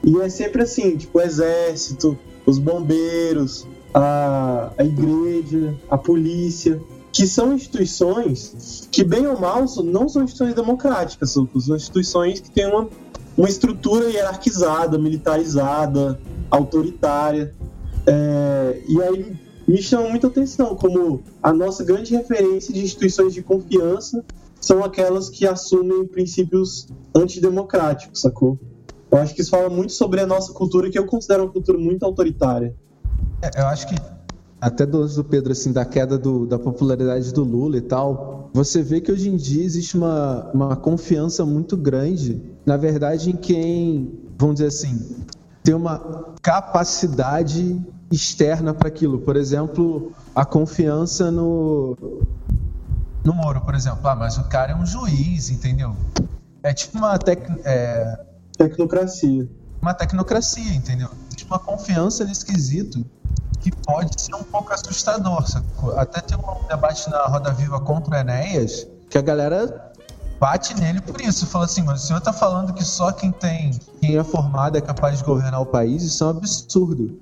E 0.04 0.20
é 0.22 0.30
sempre 0.30 0.64
assim, 0.64 0.96
tipo, 0.98 1.20
o 1.20 1.22
exército, 1.22 2.18
os 2.48 2.58
bombeiros, 2.58 3.68
a, 3.94 4.72
a 4.78 4.84
igreja, 4.84 5.76
a 5.90 5.98
polícia, 5.98 6.82
que 7.12 7.28
são 7.28 7.54
instituições 7.54 8.88
que, 8.90 9.04
bem 9.04 9.28
ou 9.28 9.38
mal, 9.38 9.66
não 9.84 10.08
são 10.08 10.24
instituições 10.24 10.56
democráticas, 10.56 11.32
são 11.32 11.48
instituições 11.76 12.40
que 12.40 12.50
têm 12.50 12.68
uma, 12.68 12.88
uma 13.38 13.50
estrutura 13.50 14.10
hierarquizada, 14.10 14.98
militarizada, 14.98 16.20
autoritária. 16.50 17.54
É, 18.06 18.82
e 18.88 19.02
aí 19.02 19.36
me 19.68 19.82
chama 19.82 20.10
muita 20.10 20.28
atenção 20.28 20.76
como 20.76 21.22
a 21.44 21.52
nossa 21.52 21.84
grande 21.84 22.16
referência 22.16 22.74
de 22.74 22.82
instituições 22.82 23.34
de 23.34 23.42
confiança 23.42 24.24
são 24.62 24.84
aquelas 24.84 25.30
que 25.30 25.46
assumem 25.46 26.06
princípios 26.08 26.88
antidemocráticos, 27.14 28.22
sacou? 28.22 28.58
Eu 29.12 29.18
acho 29.20 29.34
que 29.34 29.42
isso 29.42 29.52
fala 29.52 29.70
muito 29.70 29.94
sobre 29.94 30.20
a 30.20 30.26
nossa 30.26 30.54
cultura, 30.54 30.90
que 30.90 31.00
eu 31.00 31.06
considero 31.06 31.44
uma 31.44 31.52
cultura 31.52 31.78
muito 31.78 32.04
autoritária. 32.04 32.76
É, 33.42 33.62
eu 33.62 33.68
acho 33.68 33.88
que 33.88 33.96
até 34.60 34.86
do 34.86 35.08
do 35.08 35.24
Pedro, 35.24 35.52
assim, 35.52 35.72
da 35.72 35.86
queda 35.86 36.18
do- 36.18 36.46
da 36.46 36.58
popularidade 36.60 37.32
do 37.32 37.44
Lula 37.44 37.78
e 37.78 37.82
tal, 37.82 38.50
você 38.54 38.82
vê 38.82 39.00
que 39.00 39.12
hoje 39.12 39.30
em 39.30 39.38
dia 39.38 39.64
existe 39.64 39.96
uma, 39.96 40.50
uma 40.54 40.76
confiança 40.76 41.46
muito 41.46 41.78
grande, 41.78 42.42
na 42.66 42.76
verdade, 42.76 43.30
em 43.30 43.36
quem, 43.36 44.12
vamos 44.38 44.56
dizer 44.56 44.68
assim, 44.68 45.16
tem 45.64 45.76
uma 45.76 46.34
capacidade 46.42 47.80
externa 48.12 48.74
para 48.74 48.88
aquilo. 48.88 49.20
Por 49.20 49.36
exemplo, 49.36 50.12
a 50.36 50.46
confiança 50.46 51.30
no. 51.30 51.96
No 53.24 53.34
Moro, 53.34 53.62
por 53.62 53.76
exemplo. 53.76 54.00
Ah, 54.04 54.16
mas 54.16 54.38
o 54.38 54.46
cara 54.46 54.72
é 54.72 54.76
um 54.76 54.86
juiz, 54.86 55.50
entendeu? 55.50 55.96
É 56.64 56.74
tipo 56.74 56.98
uma, 56.98 57.20
é, 57.66 58.20
Tecnocracia. 58.58 59.48
uma 59.82 59.94
tecnocracia, 59.94 60.74
entendeu? 60.74 61.10
Existe 61.28 61.46
uma 61.46 61.60
confiança 61.60 62.26
nesse 62.26 62.46
quesito 62.46 63.06
que 63.60 63.72
pode 63.72 64.20
ser 64.22 64.36
um 64.36 64.44
pouco 64.44 64.74
assustador. 64.74 65.48
sacou? 65.48 65.98
Até 65.98 66.22
tem 66.22 66.38
um 66.38 66.68
debate 66.68 67.10
na 67.10 67.24
Roda 67.26 67.52
Viva 67.54 67.80
contra 67.80 68.16
o 68.16 68.18
Enéas 68.18 68.88
que 69.10 69.18
a 69.18 69.22
galera 69.22 69.92
bate 70.40 70.74
nele 70.80 71.02
por 71.02 71.20
isso. 71.22 71.46
Fala 71.46 71.66
assim, 71.66 71.84
mas 71.84 72.04
o 72.04 72.08
senhor 72.08 72.22
tá 72.22 72.34
falando 72.34 72.74
que 72.74 72.84
só 72.84 73.12
quem 73.12 73.32
tem, 73.32 73.72
quem 74.02 74.18
é 74.18 74.24
formado 74.24 74.78
é 74.78 74.82
capaz 74.82 75.20
de 75.20 75.24
governar 75.24 75.62
o 75.62 75.66
país? 75.66 76.04
Isso 76.04 76.24
é 76.24 76.28
um 76.28 76.32
absurdo. 76.32 77.20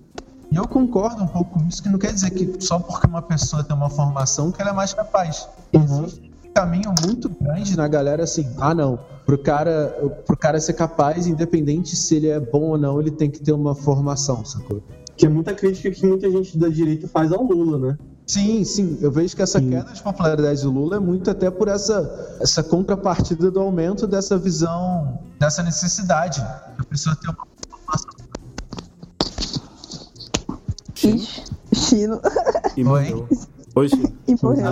E 0.51 0.55
eu 0.55 0.67
concordo 0.67 1.23
um 1.23 1.27
pouco 1.27 1.59
com 1.59 1.67
isso, 1.67 1.81
que 1.81 1.89
não 1.89 1.99
quer 1.99 2.13
dizer 2.13 2.29
que 2.29 2.63
só 2.63 2.79
porque 2.79 3.07
uma 3.07 3.21
pessoa 3.21 3.63
tem 3.63 3.75
uma 3.75 3.89
formação 3.89 4.51
que 4.51 4.61
ela 4.61 4.71
é 4.71 4.73
mais 4.73 4.93
capaz. 4.93 5.47
Existe 5.73 6.31
um 6.45 6.53
caminho 6.53 6.93
muito 7.05 7.29
grande 7.29 7.75
na 7.75 7.87
galera 7.87 8.23
assim, 8.23 8.47
ah 8.59 8.73
não, 8.73 8.99
pro 9.25 9.37
cara, 9.37 9.87
pro 10.25 10.37
cara 10.37 10.59
ser 10.59 10.73
capaz, 10.73 11.25
independente 11.27 11.95
se 11.95 12.15
ele 12.15 12.27
é 12.27 12.39
bom 12.39 12.69
ou 12.69 12.77
não, 12.77 12.99
ele 13.01 13.11
tem 13.11 13.29
que 13.29 13.39
ter 13.39 13.51
uma 13.51 13.73
formação, 13.73 14.45
sacou? 14.45 14.83
Que 15.17 15.25
é 15.25 15.29
muita 15.29 15.53
crítica 15.53 15.89
que 15.91 16.05
muita 16.05 16.29
gente 16.29 16.57
da 16.57 16.67
direita 16.67 17.07
faz 17.07 17.31
ao 17.31 17.43
Lula, 17.43 17.77
né? 17.77 17.97
Sim, 18.27 18.63
sim, 18.63 18.97
eu 19.01 19.11
vejo 19.11 19.35
que 19.35 19.41
essa 19.41 19.61
queda 19.61 19.91
de 19.93 20.01
popularidade 20.01 20.61
do 20.63 20.71
Lula 20.71 20.95
é 20.95 20.99
muito 20.99 21.29
até 21.29 21.49
por 21.51 21.67
essa, 21.67 22.37
essa 22.41 22.63
contrapartida 22.63 23.51
do 23.51 23.59
aumento 23.59 24.07
dessa 24.07 24.37
visão, 24.37 25.19
dessa 25.39 25.61
necessidade 25.61 26.41
da 26.41 26.83
pessoa 26.89 27.15
ter 27.15 27.29
uma 27.29 27.47
formação. 27.77 28.25
Chino. 31.73 32.19
E 32.75 32.83
Oi? 32.83 32.83
morreu. 32.83 33.27
Oi, 33.75 33.89
Chico. 33.89 34.13
E 34.27 34.35
morreu. 34.41 34.65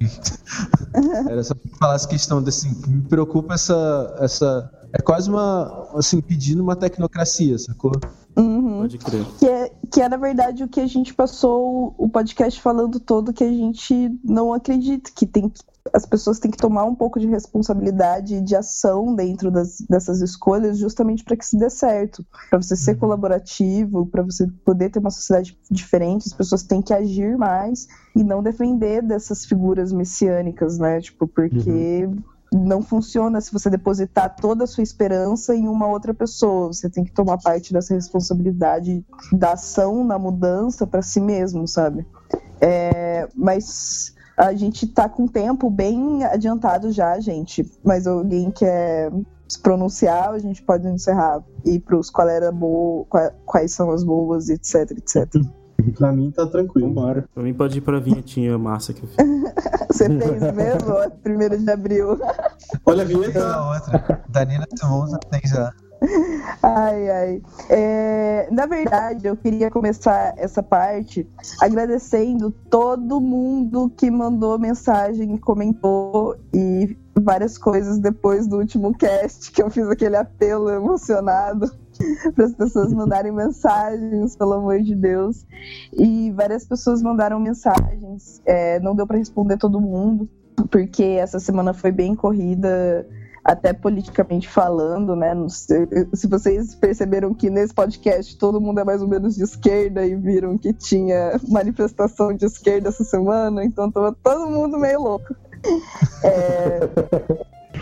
Era 1.28 1.42
só 1.42 1.54
pra 1.54 1.78
falar 1.78 1.94
essa 1.94 2.08
questão 2.08 2.42
desse. 2.42 2.68
Me 2.88 3.02
preocupa 3.02 3.54
essa. 3.54 4.16
essa 4.20 4.70
é 4.92 5.02
quase 5.02 5.28
uma. 5.30 5.88
Assim, 5.94 6.20
pedindo 6.20 6.62
uma 6.62 6.76
tecnocracia, 6.76 7.58
sacou? 7.58 7.92
Uhum. 8.36 8.80
Pode 8.80 8.98
crer. 8.98 9.24
Que 9.38 9.46
é, 9.46 9.72
que 9.92 10.00
é, 10.00 10.08
na 10.08 10.16
verdade, 10.16 10.64
o 10.64 10.68
que 10.68 10.80
a 10.80 10.86
gente 10.86 11.14
passou 11.14 11.94
o 11.96 12.08
podcast 12.08 12.60
falando 12.60 12.98
todo, 12.98 13.32
que 13.32 13.44
a 13.44 13.52
gente 13.52 14.10
não 14.24 14.52
acredita, 14.52 15.10
que 15.14 15.26
tem 15.26 15.48
que- 15.48 15.62
as 15.92 16.06
pessoas 16.06 16.38
têm 16.38 16.50
que 16.50 16.56
tomar 16.56 16.84
um 16.84 16.94
pouco 16.94 17.20
de 17.20 17.26
responsabilidade 17.26 18.36
e 18.36 18.40
de 18.40 18.56
ação 18.56 19.14
dentro 19.14 19.50
das- 19.50 19.78
dessas 19.88 20.22
escolhas, 20.22 20.78
justamente 20.78 21.22
para 21.22 21.36
que 21.36 21.44
se 21.44 21.58
dê 21.58 21.68
certo. 21.68 22.24
Para 22.48 22.60
você 22.62 22.74
ser 22.74 22.94
colaborativo, 22.96 24.06
para 24.06 24.22
você 24.22 24.46
poder 24.64 24.90
ter 24.90 24.98
uma 24.98 25.10
sociedade 25.10 25.58
diferente, 25.70 26.26
as 26.26 26.32
pessoas 26.32 26.62
têm 26.62 26.80
que 26.80 26.94
agir 26.94 27.36
mais 27.36 27.86
e 28.16 28.24
não 28.24 28.42
defender 28.42 29.02
dessas 29.02 29.44
figuras 29.44 29.92
messiânicas, 29.92 30.78
né? 30.78 31.00
Tipo, 31.00 31.26
porque 31.26 32.08
não 32.52 32.80
funciona 32.80 33.40
se 33.40 33.52
você 33.52 33.68
depositar 33.68 34.36
toda 34.36 34.64
a 34.64 34.66
sua 34.66 34.82
esperança 34.82 35.54
em 35.54 35.68
uma 35.68 35.86
outra 35.86 36.14
pessoa. 36.14 36.72
Você 36.72 36.88
tem 36.88 37.04
que 37.04 37.12
tomar 37.12 37.36
parte 37.38 37.72
dessa 37.72 37.94
responsabilidade 37.94 39.04
da 39.32 39.52
ação 39.52 40.04
na 40.04 40.18
mudança 40.18 40.86
para 40.86 41.02
si 41.02 41.20
mesmo, 41.20 41.66
sabe? 41.68 42.06
É, 42.60 43.28
mas 43.34 44.13
a 44.36 44.52
gente 44.54 44.86
tá 44.86 45.08
com 45.08 45.26
tempo 45.26 45.68
bem 45.70 46.24
adiantado 46.24 46.90
já, 46.92 47.18
gente. 47.20 47.70
Mas 47.84 48.06
alguém 48.06 48.50
quer 48.50 49.12
se 49.48 49.60
pronunciar, 49.60 50.30
a 50.30 50.38
gente 50.38 50.62
pode 50.62 50.86
encerrar. 50.88 51.42
Ir 51.64 51.80
pros 51.80 52.10
qual 52.10 52.28
era 52.28 52.50
boa, 52.50 53.04
qua- 53.06 53.32
quais 53.44 53.72
são 53.72 53.90
as 53.90 54.02
boas, 54.02 54.48
etc, 54.48 54.90
etc. 54.92 55.28
Pra 55.98 56.12
mim 56.12 56.30
tá 56.30 56.46
tranquilo. 56.46 56.88
Vambora. 56.88 57.28
Pra 57.34 57.42
mim 57.42 57.52
pode 57.52 57.76
ir 57.78 57.80
pra 57.82 57.98
vinhetinha 58.00 58.56
massa 58.56 58.94
que 58.94 59.02
eu 59.02 59.08
fiz. 59.08 59.16
Você 59.90 60.06
fez 60.08 60.40
mesmo? 60.54 61.10
Primeiro 61.22 61.58
de 61.58 61.70
abril. 61.70 62.18
Olha 62.86 63.02
a 63.02 63.04
vinheta. 63.04 63.60
outra. 63.60 64.22
Danina 64.28 64.66
Simonza 64.74 65.18
tem 65.30 65.40
já. 65.44 65.72
Ai, 66.62 67.10
ai. 67.10 67.42
É, 67.68 68.48
na 68.50 68.66
verdade, 68.66 69.26
eu 69.26 69.36
queria 69.36 69.70
começar 69.70 70.34
essa 70.36 70.62
parte 70.62 71.26
agradecendo 71.60 72.50
todo 72.70 73.20
mundo 73.20 73.90
que 73.96 74.10
mandou 74.10 74.58
mensagem, 74.58 75.36
comentou 75.36 76.36
e 76.52 76.96
várias 77.14 77.56
coisas 77.56 77.98
depois 77.98 78.46
do 78.46 78.58
último 78.58 78.92
cast, 78.94 79.52
que 79.52 79.62
eu 79.62 79.70
fiz 79.70 79.88
aquele 79.88 80.16
apelo 80.16 80.68
emocionado 80.68 81.70
para 82.34 82.44
as 82.44 82.54
pessoas 82.54 82.92
mandarem 82.92 83.32
mensagens, 83.32 84.36
pelo 84.36 84.54
amor 84.54 84.80
de 84.80 84.94
Deus. 84.94 85.46
E 85.92 86.30
várias 86.32 86.64
pessoas 86.64 87.02
mandaram 87.02 87.38
mensagens. 87.38 88.42
É, 88.44 88.80
não 88.80 88.94
deu 88.94 89.06
para 89.06 89.18
responder 89.18 89.56
todo 89.56 89.80
mundo, 89.80 90.28
porque 90.70 91.02
essa 91.02 91.38
semana 91.38 91.72
foi 91.72 91.92
bem 91.92 92.14
corrida 92.14 93.06
até 93.44 93.72
politicamente 93.72 94.48
falando, 94.48 95.14
né? 95.14 95.34
Sei- 95.48 95.86
se 96.14 96.26
vocês 96.26 96.74
perceberam 96.74 97.34
que 97.34 97.50
nesse 97.50 97.74
podcast 97.74 98.36
todo 98.38 98.60
mundo 98.60 98.80
é 98.80 98.84
mais 98.84 99.02
ou 99.02 99.08
menos 99.08 99.36
de 99.36 99.44
esquerda 99.44 100.06
e 100.06 100.14
viram 100.14 100.56
que 100.56 100.72
tinha 100.72 101.38
manifestação 101.48 102.32
de 102.32 102.46
esquerda 102.46 102.88
essa 102.88 103.04
semana, 103.04 103.64
então 103.64 103.90
tava 103.90 104.16
todo 104.22 104.50
mundo 104.50 104.78
meio 104.78 105.00
louco. 105.02 105.34
É, 106.22 106.80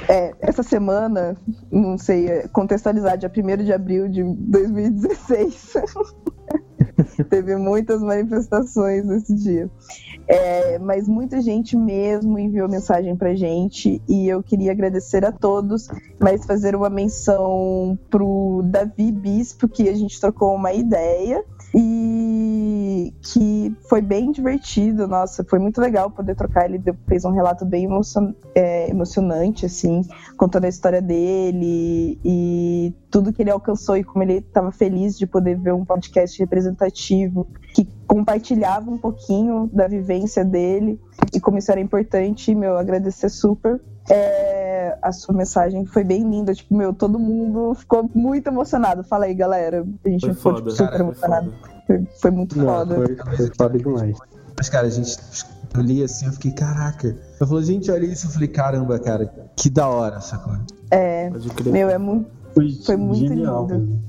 é, 0.09 0.35
essa 0.41 0.63
semana, 0.63 1.37
não 1.71 1.97
sei, 1.97 2.29
é, 2.29 2.49
contextualizar, 2.49 3.17
dia 3.17 3.31
1 3.31 3.65
de 3.65 3.73
abril 3.73 4.09
de 4.09 4.23
2016. 4.23 5.75
Teve 7.29 7.57
muitas 7.57 8.01
manifestações 8.01 9.05
nesse 9.05 9.35
dia. 9.35 9.71
É, 10.27 10.79
mas 10.79 11.09
muita 11.09 11.41
gente 11.41 11.77
mesmo 11.77 12.39
enviou 12.39 12.69
mensagem 12.69 13.17
pra 13.17 13.35
gente 13.35 14.01
e 14.09 14.29
eu 14.29 14.43
queria 14.43 14.73
agradecer 14.73 15.25
a 15.25 15.33
todos, 15.33 15.89
mas 16.19 16.45
fazer 16.45 16.75
uma 16.77 16.89
menção 16.89 17.99
pro 18.09 18.63
Davi 18.65 19.11
Bispo, 19.11 19.69
que 19.69 19.89
a 19.89 19.95
gente 19.95 20.21
trocou 20.21 20.55
uma 20.55 20.73
ideia 20.73 21.45
e 21.75 22.92
que 23.23 23.75
foi 23.89 24.01
bem 24.01 24.31
divertido, 24.31 25.09
nossa, 25.09 25.43
foi 25.45 25.59
muito 25.59 25.81
legal 25.81 26.11
poder 26.11 26.35
trocar. 26.37 26.67
Ele 26.67 26.79
deu- 26.79 26.97
fez 27.09 27.25
um 27.25 27.31
relato 27.31 27.65
bem 27.65 27.85
emocion- 27.85 28.33
é, 28.55 28.89
emocionante, 28.91 29.67
assim, 29.67 30.03
contando 30.37 30.65
a 30.65 30.69
história 30.69 31.03
dele 31.03 32.19
e 32.25 32.95
tudo 33.11 33.33
que 33.33 33.43
ele 33.43 33.51
alcançou 33.51 33.97
e 33.97 34.05
como 34.05 34.23
ele 34.23 34.35
estava 34.39 34.71
feliz 34.71 35.19
de 35.19 35.27
poder 35.27 35.59
ver 35.59 35.73
um 35.75 35.85
podcast 35.85 36.39
representativo 36.39 37.47
que 37.75 37.87
compartilhava 38.07 38.91
um 38.91 38.99
pouquinho 38.99 39.69
da 39.73 39.89
vivência 39.89 40.45
dele 40.45 41.01
e 41.35 41.41
como 41.41 41.59
isso 41.59 41.71
era 41.73 41.81
importante, 41.81 42.55
meu, 42.55 42.77
agradecer 42.77 43.29
super. 43.29 43.81
É, 44.11 44.99
a 45.01 45.13
sua 45.13 45.35
mensagem 45.35 45.87
foi 45.87 46.03
bem 46.03 46.29
linda, 46.29 46.53
tipo, 46.53 46.75
meu, 46.77 46.93
todo 46.93 47.19
mundo 47.21 47.73
ficou 47.75 48.11
muito 48.15 48.47
emocionado. 48.49 49.05
Fala 49.05 49.27
aí, 49.27 49.35
galera. 49.35 49.87
A 50.05 50.09
gente 50.09 50.27
Foi 50.27 50.35
ficou 50.35 50.53
foda, 50.55 50.57
tipo, 50.59 50.71
super 50.73 50.85
cara, 50.87 50.97
foi 50.99 51.07
emocionado. 51.07 51.53
foda. 51.53 51.82
Foi, 51.99 52.07
foi 52.21 52.31
muito 52.31 52.59
Não, 52.59 52.67
foda. 52.67 52.95
foi, 52.95 53.17
foi 53.37 53.51
foda 53.57 53.79
demais. 53.79 54.17
Mas, 54.57 54.69
cara, 54.69 54.87
a 54.87 54.91
gente. 54.91 55.17
Eu 55.75 55.81
li 55.81 56.03
assim, 56.05 56.27
eu 56.27 56.33
fiquei, 56.33 56.53
caraca. 56.53 57.17
Eu 57.41 57.47
falei, 57.47 57.65
gente, 57.65 57.91
olha 57.91 58.05
isso. 58.05 58.27
Eu 58.27 58.31
falei, 58.31 58.49
caramba, 58.49 58.99
cara, 58.99 59.33
que 59.57 59.71
da 59.71 59.89
hora, 59.89 60.21
sacou? 60.21 60.55
É, 60.91 61.31
Pode 61.31 61.49
crer. 61.51 61.73
meu, 61.73 61.89
é 61.89 61.97
muito. 61.99 62.31
Foi, 62.55 62.71
Foi 62.85 62.97
muito 62.97 63.27
genial. 63.29 63.63
lindo. 63.67 63.79
mesmo. 63.79 64.03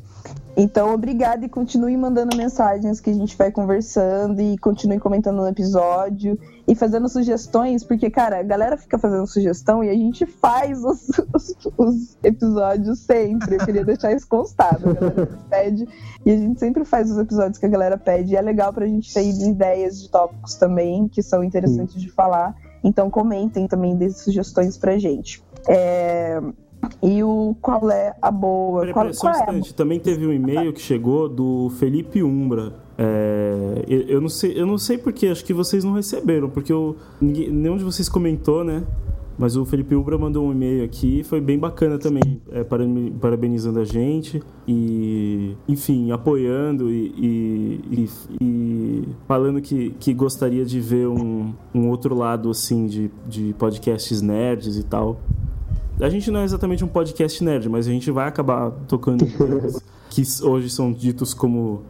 Então, 0.55 0.93
obrigada 0.93 1.43
e 1.45 1.49
continue 1.49 1.95
mandando 1.97 2.35
mensagens 2.37 2.99
que 2.99 3.09
a 3.09 3.13
gente 3.13 3.35
vai 3.37 3.51
conversando 3.51 4.39
e 4.39 4.57
continue 4.57 4.99
comentando 4.99 5.37
no 5.37 5.47
episódio 5.47 6.37
e 6.67 6.75
fazendo 6.75 7.09
sugestões, 7.09 7.83
porque, 7.83 8.09
cara, 8.09 8.39
a 8.39 8.43
galera 8.43 8.77
fica 8.77 8.97
fazendo 8.97 9.27
sugestão 9.27 9.83
e 9.83 9.89
a 9.89 9.93
gente 9.93 10.25
faz 10.25 10.83
os, 10.83 11.09
os- 11.33 11.55
os 11.77 12.17
episódios 12.23 12.99
sempre. 12.99 13.55
Eu 13.55 13.65
queria 13.65 13.83
deixar 13.83 14.13
isso 14.13 14.27
constado. 14.27 14.89
A 14.89 14.93
galera 14.93 15.29
pede 15.49 15.87
e 16.25 16.31
a 16.31 16.37
gente 16.37 16.59
sempre 16.59 16.85
faz 16.85 17.11
os 17.11 17.17
episódios 17.17 17.57
que 17.57 17.65
a 17.65 17.69
galera 17.69 17.97
pede. 17.97 18.33
E 18.33 18.35
é 18.37 18.41
legal 18.41 18.71
pra 18.71 18.87
gente 18.87 19.13
ter 19.13 19.23
ideias 19.29 20.01
de 20.01 20.09
tópicos 20.09 20.55
também 20.55 21.07
que 21.09 21.21
são 21.21 21.43
interessantes 21.43 22.01
de 22.01 22.09
falar. 22.09 22.55
Então, 22.83 23.09
comentem 23.09 23.67
também, 23.67 23.95
dê 23.95 24.09
sugestões 24.09 24.77
pra 24.77 24.97
gente. 24.97 25.43
É, 25.67 26.41
E 27.01 27.23
o 27.23 27.55
qual 27.61 27.89
é 27.89 28.13
a 28.21 28.29
boa? 28.31 28.81
Peraí, 28.81 28.93
qual, 28.93 29.05
peraí, 29.05 29.15
só 29.15 29.27
um 29.27 29.31
qual 29.33 29.55
é. 29.55 29.61
Também 29.75 29.99
teve 29.99 30.25
um 30.27 30.33
e-mail 30.33 30.73
que 30.73 30.81
chegou 30.81 31.27
do 31.29 31.69
Felipe 31.79 32.21
Umbra. 32.23 32.82
É, 32.97 33.83
eu, 33.87 34.21
não 34.21 34.29
sei, 34.29 34.53
eu 34.59 34.65
não 34.65 34.77
sei 34.77 34.97
porque, 34.97 35.27
acho 35.27 35.43
que 35.43 35.53
vocês 35.53 35.83
não 35.83 35.93
receberam, 35.93 36.49
porque 36.49 36.71
eu, 36.71 36.95
ninguém, 37.19 37.49
nenhum 37.49 37.77
de 37.77 37.83
vocês 37.83 38.07
comentou, 38.07 38.63
né? 38.63 38.83
Mas 39.35 39.57
o 39.57 39.65
Felipe 39.65 39.95
Umbra 39.95 40.15
mandou 40.15 40.45
um 40.47 40.51
e-mail 40.51 40.83
aqui, 40.85 41.23
foi 41.23 41.41
bem 41.41 41.57
bacana 41.57 41.97
também, 41.97 42.39
é, 42.51 42.63
parabeni- 42.63 43.09
parabenizando 43.19 43.79
a 43.79 43.83
gente 43.83 44.39
e, 44.67 45.55
enfim, 45.67 46.11
apoiando 46.11 46.91
e, 46.91 47.07
e- 47.17 47.81
e- 47.91 48.09
e 48.39 49.07
falando 49.27 49.59
que, 49.59 49.89
que 49.99 50.13
gostaria 50.13 50.63
de 50.63 50.79
ver 50.79 51.07
um, 51.07 51.51
um 51.73 51.89
outro 51.89 52.13
lado, 52.13 52.47
assim, 52.51 52.85
de, 52.85 53.09
de 53.27 53.55
podcasts 53.57 54.21
nerds 54.21 54.77
e 54.77 54.83
tal. 54.83 55.19
A 55.99 56.09
gente 56.09 56.29
não 56.29 56.39
é 56.41 56.43
exatamente 56.43 56.83
um 56.85 56.87
podcast 56.87 57.43
nerd, 57.43 57.67
mas 57.69 57.87
a 57.87 57.91
gente 57.91 58.11
vai 58.11 58.27
acabar 58.27 58.69
tocando 58.87 59.25
que 60.11 60.21
hoje 60.43 60.69
são 60.69 60.93
ditos 60.93 61.33
como 61.33 61.81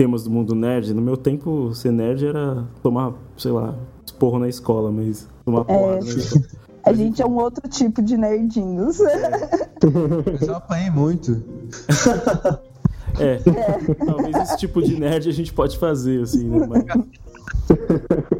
temas 0.00 0.24
do 0.24 0.30
mundo 0.30 0.54
nerd. 0.54 0.94
No 0.94 1.02
meu 1.02 1.14
tempo, 1.14 1.74
ser 1.74 1.92
nerd 1.92 2.24
era 2.24 2.64
tomar, 2.82 3.12
sei 3.36 3.52
lá, 3.52 3.74
esporro 4.02 4.38
na 4.38 4.48
escola, 4.48 4.90
mas 4.90 5.28
tomar 5.44 5.62
porrada 5.62 6.00
na 6.00 6.10
escola. 6.10 6.44
A 6.82 6.94
gente 6.94 7.20
é 7.20 7.26
um 7.26 7.36
outro 7.36 7.68
tipo 7.68 8.00
de 8.00 8.16
nerdinhos. 8.16 8.96
Mas 8.98 10.40
eu 10.48 10.54
apanhei 10.56 10.90
muito. 10.90 11.44
É, 13.18 13.36
talvez 14.06 14.34
esse 14.36 14.56
tipo 14.56 14.80
de 14.80 14.98
nerd 14.98 15.28
a 15.28 15.32
gente 15.32 15.52
pode 15.52 15.76
fazer, 15.76 16.22
assim, 16.22 16.48
né? 16.48 16.66
Mas, 16.66 16.84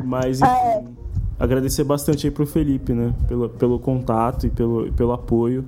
mas 0.03 0.41
enfim, 0.41 0.51
Ah, 0.51 0.67
é. 0.67 0.85
agradecer 1.39 1.85
bastante 1.85 2.27
aí 2.27 2.31
pro 2.31 2.47
Felipe, 2.47 2.95
né? 2.95 3.13
Pelo, 3.29 3.51
pelo 3.51 3.79
contato 3.79 4.47
e 4.47 4.51
pelo, 4.51 4.91
pelo 4.93 5.13
apoio. 5.13 5.67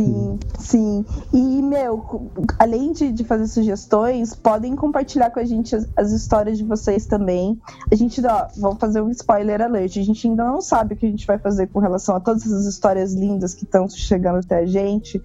Sim, 0.00 0.38
sim. 0.58 1.04
E, 1.32 1.62
meu, 1.62 2.30
além 2.58 2.92
de, 2.92 3.12
de 3.12 3.22
fazer 3.22 3.46
sugestões, 3.46 4.34
podem 4.34 4.74
compartilhar 4.74 5.30
com 5.30 5.40
a 5.40 5.44
gente 5.44 5.76
as, 5.76 5.86
as 5.96 6.12
histórias 6.12 6.56
de 6.56 6.64
vocês 6.64 7.04
também. 7.04 7.60
A 7.90 7.94
gente, 7.94 8.24
ó, 8.24 8.48
vamos 8.56 8.78
fazer 8.78 9.02
um 9.02 9.10
spoiler 9.10 9.60
alert. 9.60 9.98
A 9.98 10.02
gente 10.02 10.26
ainda 10.26 10.44
não 10.44 10.62
sabe 10.62 10.94
o 10.94 10.96
que 10.96 11.06
a 11.06 11.10
gente 11.10 11.26
vai 11.26 11.38
fazer 11.38 11.66
com 11.66 11.80
relação 11.80 12.16
a 12.16 12.20
todas 12.20 12.42
essas 12.46 12.66
histórias 12.66 13.12
lindas 13.12 13.54
que 13.54 13.64
estão 13.64 13.88
chegando 13.88 14.38
até 14.38 14.60
a 14.60 14.66
gente. 14.66 15.22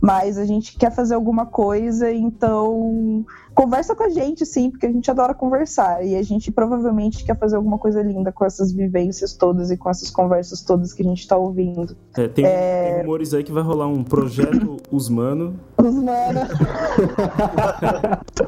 Mas 0.00 0.38
a 0.38 0.44
gente 0.44 0.76
quer 0.76 0.92
fazer 0.92 1.14
alguma 1.14 1.46
coisa, 1.46 2.10
então 2.12 3.24
conversa 3.54 3.96
com 3.96 4.04
a 4.04 4.08
gente, 4.08 4.46
sim, 4.46 4.70
porque 4.70 4.86
a 4.86 4.92
gente 4.92 5.10
adora 5.10 5.34
conversar. 5.34 6.04
E 6.06 6.14
a 6.14 6.22
gente 6.22 6.52
provavelmente 6.52 7.24
quer 7.24 7.36
fazer 7.36 7.56
alguma 7.56 7.76
coisa 7.76 8.00
linda 8.00 8.30
com 8.30 8.44
essas 8.44 8.70
vivências 8.72 9.32
todas 9.32 9.72
e 9.72 9.76
com 9.76 9.90
essas 9.90 10.10
conversas 10.10 10.62
todas 10.62 10.92
que 10.92 11.02
a 11.02 11.04
gente 11.04 11.26
tá 11.26 11.36
ouvindo. 11.36 11.96
É, 12.16 12.28
tem, 12.28 12.44
tem 12.44 13.00
rumores 13.00 13.34
aí 13.34 13.42
que 13.42 13.50
vai 13.50 13.64
rolar 13.64 13.88
um 13.88 14.04
projeto 14.04 14.76
Usmano, 14.92 15.58
Os 15.76 15.94
mano. 15.94 16.40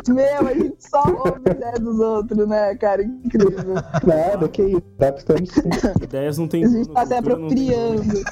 Meu, 0.09 0.47
a 0.47 0.55
gente 0.55 0.77
só 0.79 1.03
ouve 1.03 1.51
ideia 1.51 1.79
dos 1.81 1.99
outros, 1.99 2.47
né, 2.47 2.75
cara? 2.77 3.03
Incrível. 3.03 3.75
Nada, 4.07 4.49
que 4.49 4.63
isso. 4.63 4.83
Tá 4.97 5.13
sim. 5.17 5.69
Ideias 6.03 6.39
não 6.39 6.47
tem 6.47 6.65
A 6.65 6.69
gente 6.69 6.89
tá 6.89 7.05
se 7.07 7.15
cultura 7.21 7.37
tem 7.37 7.37
apropriando. 7.37 8.23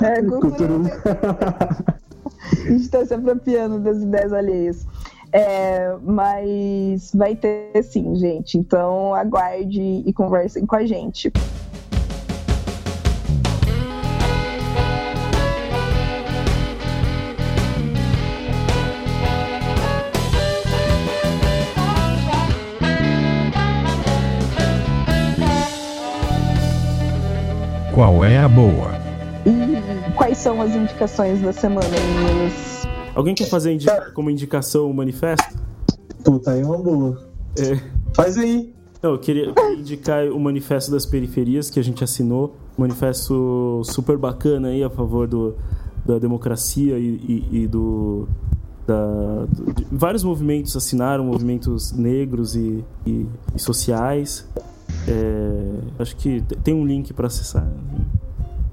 É, 0.00 0.22
cultura 0.22 0.68
tem 0.68 1.94
A 2.66 2.70
gente 2.70 2.88
tá 2.88 3.04
se 3.04 3.14
apropriando 3.14 3.78
das 3.78 4.02
ideias 4.02 4.32
alheias. 4.32 4.86
É, 5.32 5.96
mas 6.02 7.10
vai 7.14 7.34
ter 7.34 7.82
sim, 7.82 8.14
gente. 8.16 8.58
Então 8.58 9.14
aguarde 9.14 9.80
e 9.80 10.12
conversem 10.12 10.66
com 10.66 10.76
a 10.76 10.84
gente. 10.84 11.32
Qual 27.94 28.24
é 28.24 28.38
a 28.38 28.48
boa? 28.48 28.92
Quais 30.16 30.38
são 30.38 30.60
as 30.60 30.74
indicações 30.74 31.40
da 31.40 31.52
semana, 31.52 31.86
meninas? 31.88 32.86
Alguém 33.14 33.34
quer 33.34 33.46
fazer 33.48 33.72
indi- 33.72 33.86
como 34.14 34.30
indicação 34.30 34.90
o 34.90 34.94
manifesto? 34.94 35.56
Puta, 36.24 36.52
aí 36.52 36.60
é 36.60 36.64
uma 36.64 36.78
boa. 36.78 37.18
É. 37.58 37.78
Faz 38.14 38.38
aí. 38.38 38.72
Não, 39.02 39.10
eu 39.12 39.18
queria, 39.18 39.46
eu 39.46 39.54
queria 39.54 39.74
indicar 39.78 40.24
o 40.28 40.38
Manifesto 40.38 40.90
das 40.92 41.04
Periferias 41.04 41.68
que 41.68 41.80
a 41.80 41.82
gente 41.82 42.04
assinou. 42.04 42.54
Um 42.78 42.82
manifesto 42.82 43.82
super 43.84 44.16
bacana 44.16 44.68
aí 44.68 44.82
a 44.84 44.88
favor 44.88 45.26
do, 45.26 45.56
da 46.06 46.18
democracia 46.18 46.98
e, 46.98 47.46
e- 47.52 47.62
e 47.62 47.66
do. 47.66 48.28
Da, 48.86 49.44
do- 49.48 49.72
de- 49.74 49.86
vários 49.90 50.22
movimentos 50.22 50.76
assinaram, 50.76 51.24
movimentos 51.24 51.90
negros 51.92 52.54
e, 52.54 52.84
e- 53.04 53.26
e 53.54 53.58
sociais. 53.58 54.46
É, 55.08 55.74
acho 55.98 56.14
que 56.16 56.40
te- 56.42 56.56
tem 56.56 56.72
um 56.72 56.86
link 56.86 57.12
para 57.12 57.26
acessar. 57.26 57.66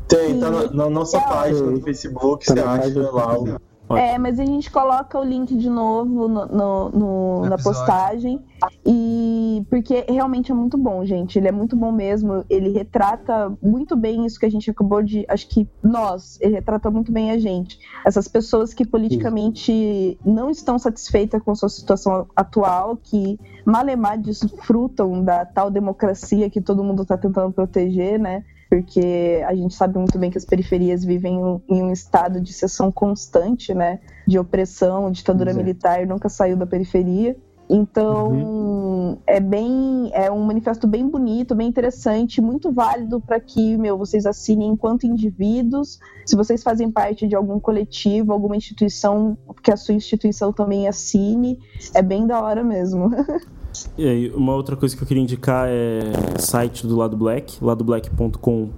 Tem, 0.09 0.39
tá 0.39 0.49
na, 0.49 0.71
na 0.71 0.89
nossa 0.89 1.19
página 1.21 1.71
do 1.71 1.81
Facebook, 1.81 2.45
Tá 2.45 2.53
você 2.53 2.59
acha 2.59 2.81
página. 2.81 3.11
lá. 3.11 3.39
o- 3.55 3.69
É, 3.97 4.19
mas 4.19 4.39
a 4.39 4.45
gente 4.45 4.69
coloca 4.69 5.19
o 5.19 5.23
link 5.23 5.55
de 5.55 5.67
novo 5.67 6.27
no, 6.27 6.45
no- 6.45 6.89
no- 6.89 7.41
na 7.49 7.57
postagem. 7.57 8.39
E 8.85 9.65
porque 9.67 10.05
realmente 10.07 10.51
é 10.51 10.55
muito 10.55 10.77
bom, 10.77 11.03
gente. 11.03 11.39
Ele 11.39 11.47
é 11.47 11.51
muito 11.51 11.75
bom 11.75 11.91
mesmo. 11.91 12.45
Ele 12.51 12.69
retrata 12.69 13.51
muito 13.63 13.95
bem 13.95 14.27
isso 14.27 14.39
que 14.39 14.45
a 14.45 14.51
gente 14.51 14.69
acabou 14.69 15.01
de. 15.01 15.25
Acho 15.27 15.47
que 15.47 15.67
nós, 15.81 16.37
ele 16.39 16.53
retrata 16.53 16.91
muito 16.91 17.11
bem 17.11 17.31
a 17.31 17.39
gente. 17.39 17.79
Essas 18.05 18.27
pessoas 18.27 18.75
que 18.75 18.85
politicamente 18.85 20.19
não 20.23 20.49
estão 20.51 20.77
satisfeitas 20.77 21.41
com 21.41 21.49
a 21.51 21.55
sua 21.55 21.69
situação 21.69 22.27
atual, 22.35 22.95
que 22.95 23.39
malemar 23.65 24.19
desfrutam 24.19 25.23
da 25.23 25.45
tal 25.45 25.71
democracia 25.71 26.47
que 26.49 26.61
todo 26.61 26.83
mundo 26.83 27.01
está 27.03 27.17
tentando 27.17 27.51
proteger, 27.51 28.19
né? 28.19 28.43
Porque 28.69 29.43
a 29.47 29.55
gente 29.55 29.73
sabe 29.73 29.97
muito 29.97 30.17
bem 30.19 30.29
que 30.29 30.37
as 30.37 30.45
periferias 30.45 31.03
vivem 31.03 31.39
em 31.67 31.81
um 31.81 31.91
estado 31.91 32.39
de 32.39 32.53
seção 32.53 32.91
constante, 32.91 33.73
né? 33.73 33.99
De 34.27 34.37
opressão, 34.37 35.11
ditadura 35.11 35.51
é. 35.51 35.53
militar 35.53 36.05
nunca 36.05 36.29
saiu 36.29 36.55
da 36.55 36.67
periferia. 36.67 37.35
Então, 37.71 39.19
é 39.27 39.39
bem, 39.39 40.09
é 40.13 40.31
um 40.31 40.43
manifesto 40.43 40.87
bem 40.87 41.07
bonito, 41.07 41.53
bem 41.53 41.67
interessante, 41.67 42.41
muito 42.41 42.71
válido 42.71 43.21
para 43.21 43.39
que, 43.39 43.77
meu, 43.77 43.95
vocês 43.95 44.25
assinem 44.25 44.69
enquanto 44.69 45.05
indivíduos. 45.05 45.99
Se 46.25 46.35
vocês 46.35 46.63
fazem 46.63 46.89
parte 46.89 47.27
de 47.27 47.35
algum 47.35 47.59
coletivo, 47.59 48.33
alguma 48.33 48.55
instituição, 48.55 49.37
que 49.61 49.71
a 49.71 49.77
sua 49.77 49.93
instituição 49.93 50.51
também 50.51 50.87
assine, 50.87 51.59
é 51.93 52.01
bem 52.01 52.25
da 52.25 52.41
hora 52.41 52.63
mesmo. 52.63 53.09
E 53.97 54.07
aí, 54.07 54.29
uma 54.31 54.53
outra 54.53 54.75
coisa 54.75 54.95
que 54.95 55.03
eu 55.03 55.07
queria 55.07 55.23
indicar 55.23 55.67
é 55.67 56.01
o 56.37 56.41
site 56.41 56.85
do 56.87 56.95
Lado 56.95 57.15
Black, 57.15 57.63
ladoblack.com.br. 57.63 58.69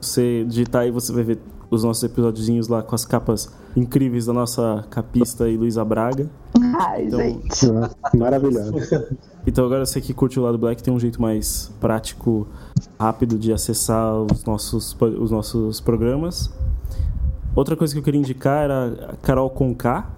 Você 0.00 0.44
digitar 0.44 0.82
aí, 0.82 0.90
você 0.90 1.12
vai 1.12 1.24
ver 1.24 1.38
os 1.70 1.84
nossos 1.84 2.02
episódiozinhos 2.02 2.68
lá 2.68 2.82
com 2.82 2.94
as 2.94 3.04
capas 3.04 3.52
incríveis 3.76 4.26
da 4.26 4.32
nossa 4.32 4.84
capista 4.90 5.48
e 5.48 5.56
Luísa 5.56 5.84
Braga. 5.84 6.30
Ai, 6.80 7.06
Então, 7.06 7.20
gente. 7.20 7.66
Maravilhoso. 8.16 8.72
Então 9.46 9.64
agora 9.64 9.86
você 9.86 10.00
que 10.00 10.12
curte 10.12 10.38
o 10.38 10.42
Lado 10.42 10.58
Black 10.58 10.82
tem 10.82 10.92
um 10.92 11.00
jeito 11.00 11.22
mais 11.22 11.72
prático, 11.80 12.46
rápido 12.98 13.38
de 13.38 13.52
acessar 13.52 14.14
os 14.14 14.44
nossos, 14.44 14.96
os 15.00 15.30
nossos 15.30 15.80
programas. 15.80 16.52
Outra 17.54 17.74
coisa 17.74 17.94
que 17.94 17.98
eu 17.98 18.02
queria 18.02 18.20
indicar 18.20 18.64
era 18.64 19.12
a 19.12 19.16
Carol 19.16 19.48
Conká. 19.48 20.10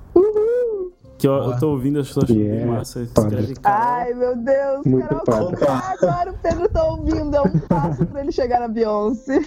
Que 1.20 1.28
eu, 1.28 1.34
eu 1.34 1.59
tô 1.59 1.70
ouvindo, 1.72 2.01
acho 2.01 2.09
que 2.09 2.14
tô 2.14 2.24
achando 2.24 2.38
bem 2.38 2.47
Yeah. 2.47 2.72
massa. 2.72 3.02
Escreve. 3.02 3.55
Ai, 3.62 4.14
meu 4.14 4.34
Deus, 4.36 4.86
Muito 4.86 5.06
Carol 5.06 5.24
foda. 5.26 5.56
Conká, 5.56 5.94
agora 6.01 6.30
o 6.30 6.34
Pedro 6.42 6.68
tá 6.70 6.84
ouvindo, 6.84 7.36
é 7.36 7.42
um 7.42 7.59
passo 7.68 8.06
pra 8.06 8.20
ele 8.22 8.32
chegar 8.32 8.60
na 8.60 8.68
Beyoncé. 8.68 9.40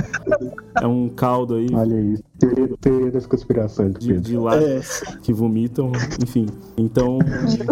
é 0.82 0.86
um 0.86 1.09
caldo 1.09 1.55
aí 1.55 1.68
Olha 1.72 2.01
isso. 2.01 2.22
Teoria, 2.38 2.68
teoria 2.80 3.10
das 3.10 3.26
conspirações 3.26 3.94
de, 3.94 4.09
Pedro. 4.09 4.22
de 4.22 4.36
lábios 4.36 5.01
que 5.22 5.32
vomitam, 5.32 5.90
enfim. 6.22 6.47
Então, 6.76 7.18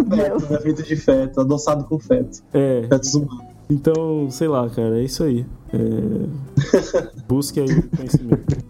feto, 0.09 0.53
é 0.53 0.61
feito 0.61 0.83
de 0.83 0.95
feto, 0.95 1.41
adoçado 1.41 1.83
com 1.85 1.99
feto. 1.99 2.41
é, 2.53 2.83
Fetos 2.89 3.13
humanos. 3.13 3.43
então, 3.69 4.27
sei 4.31 4.47
lá, 4.47 4.67
cara, 4.69 4.99
é 4.99 5.03
isso 5.03 5.23
aí. 5.23 5.45
É, 5.71 7.19
busque 7.27 7.59
aí 7.59 7.67
o 7.71 7.89
conhecimento. 7.95 8.68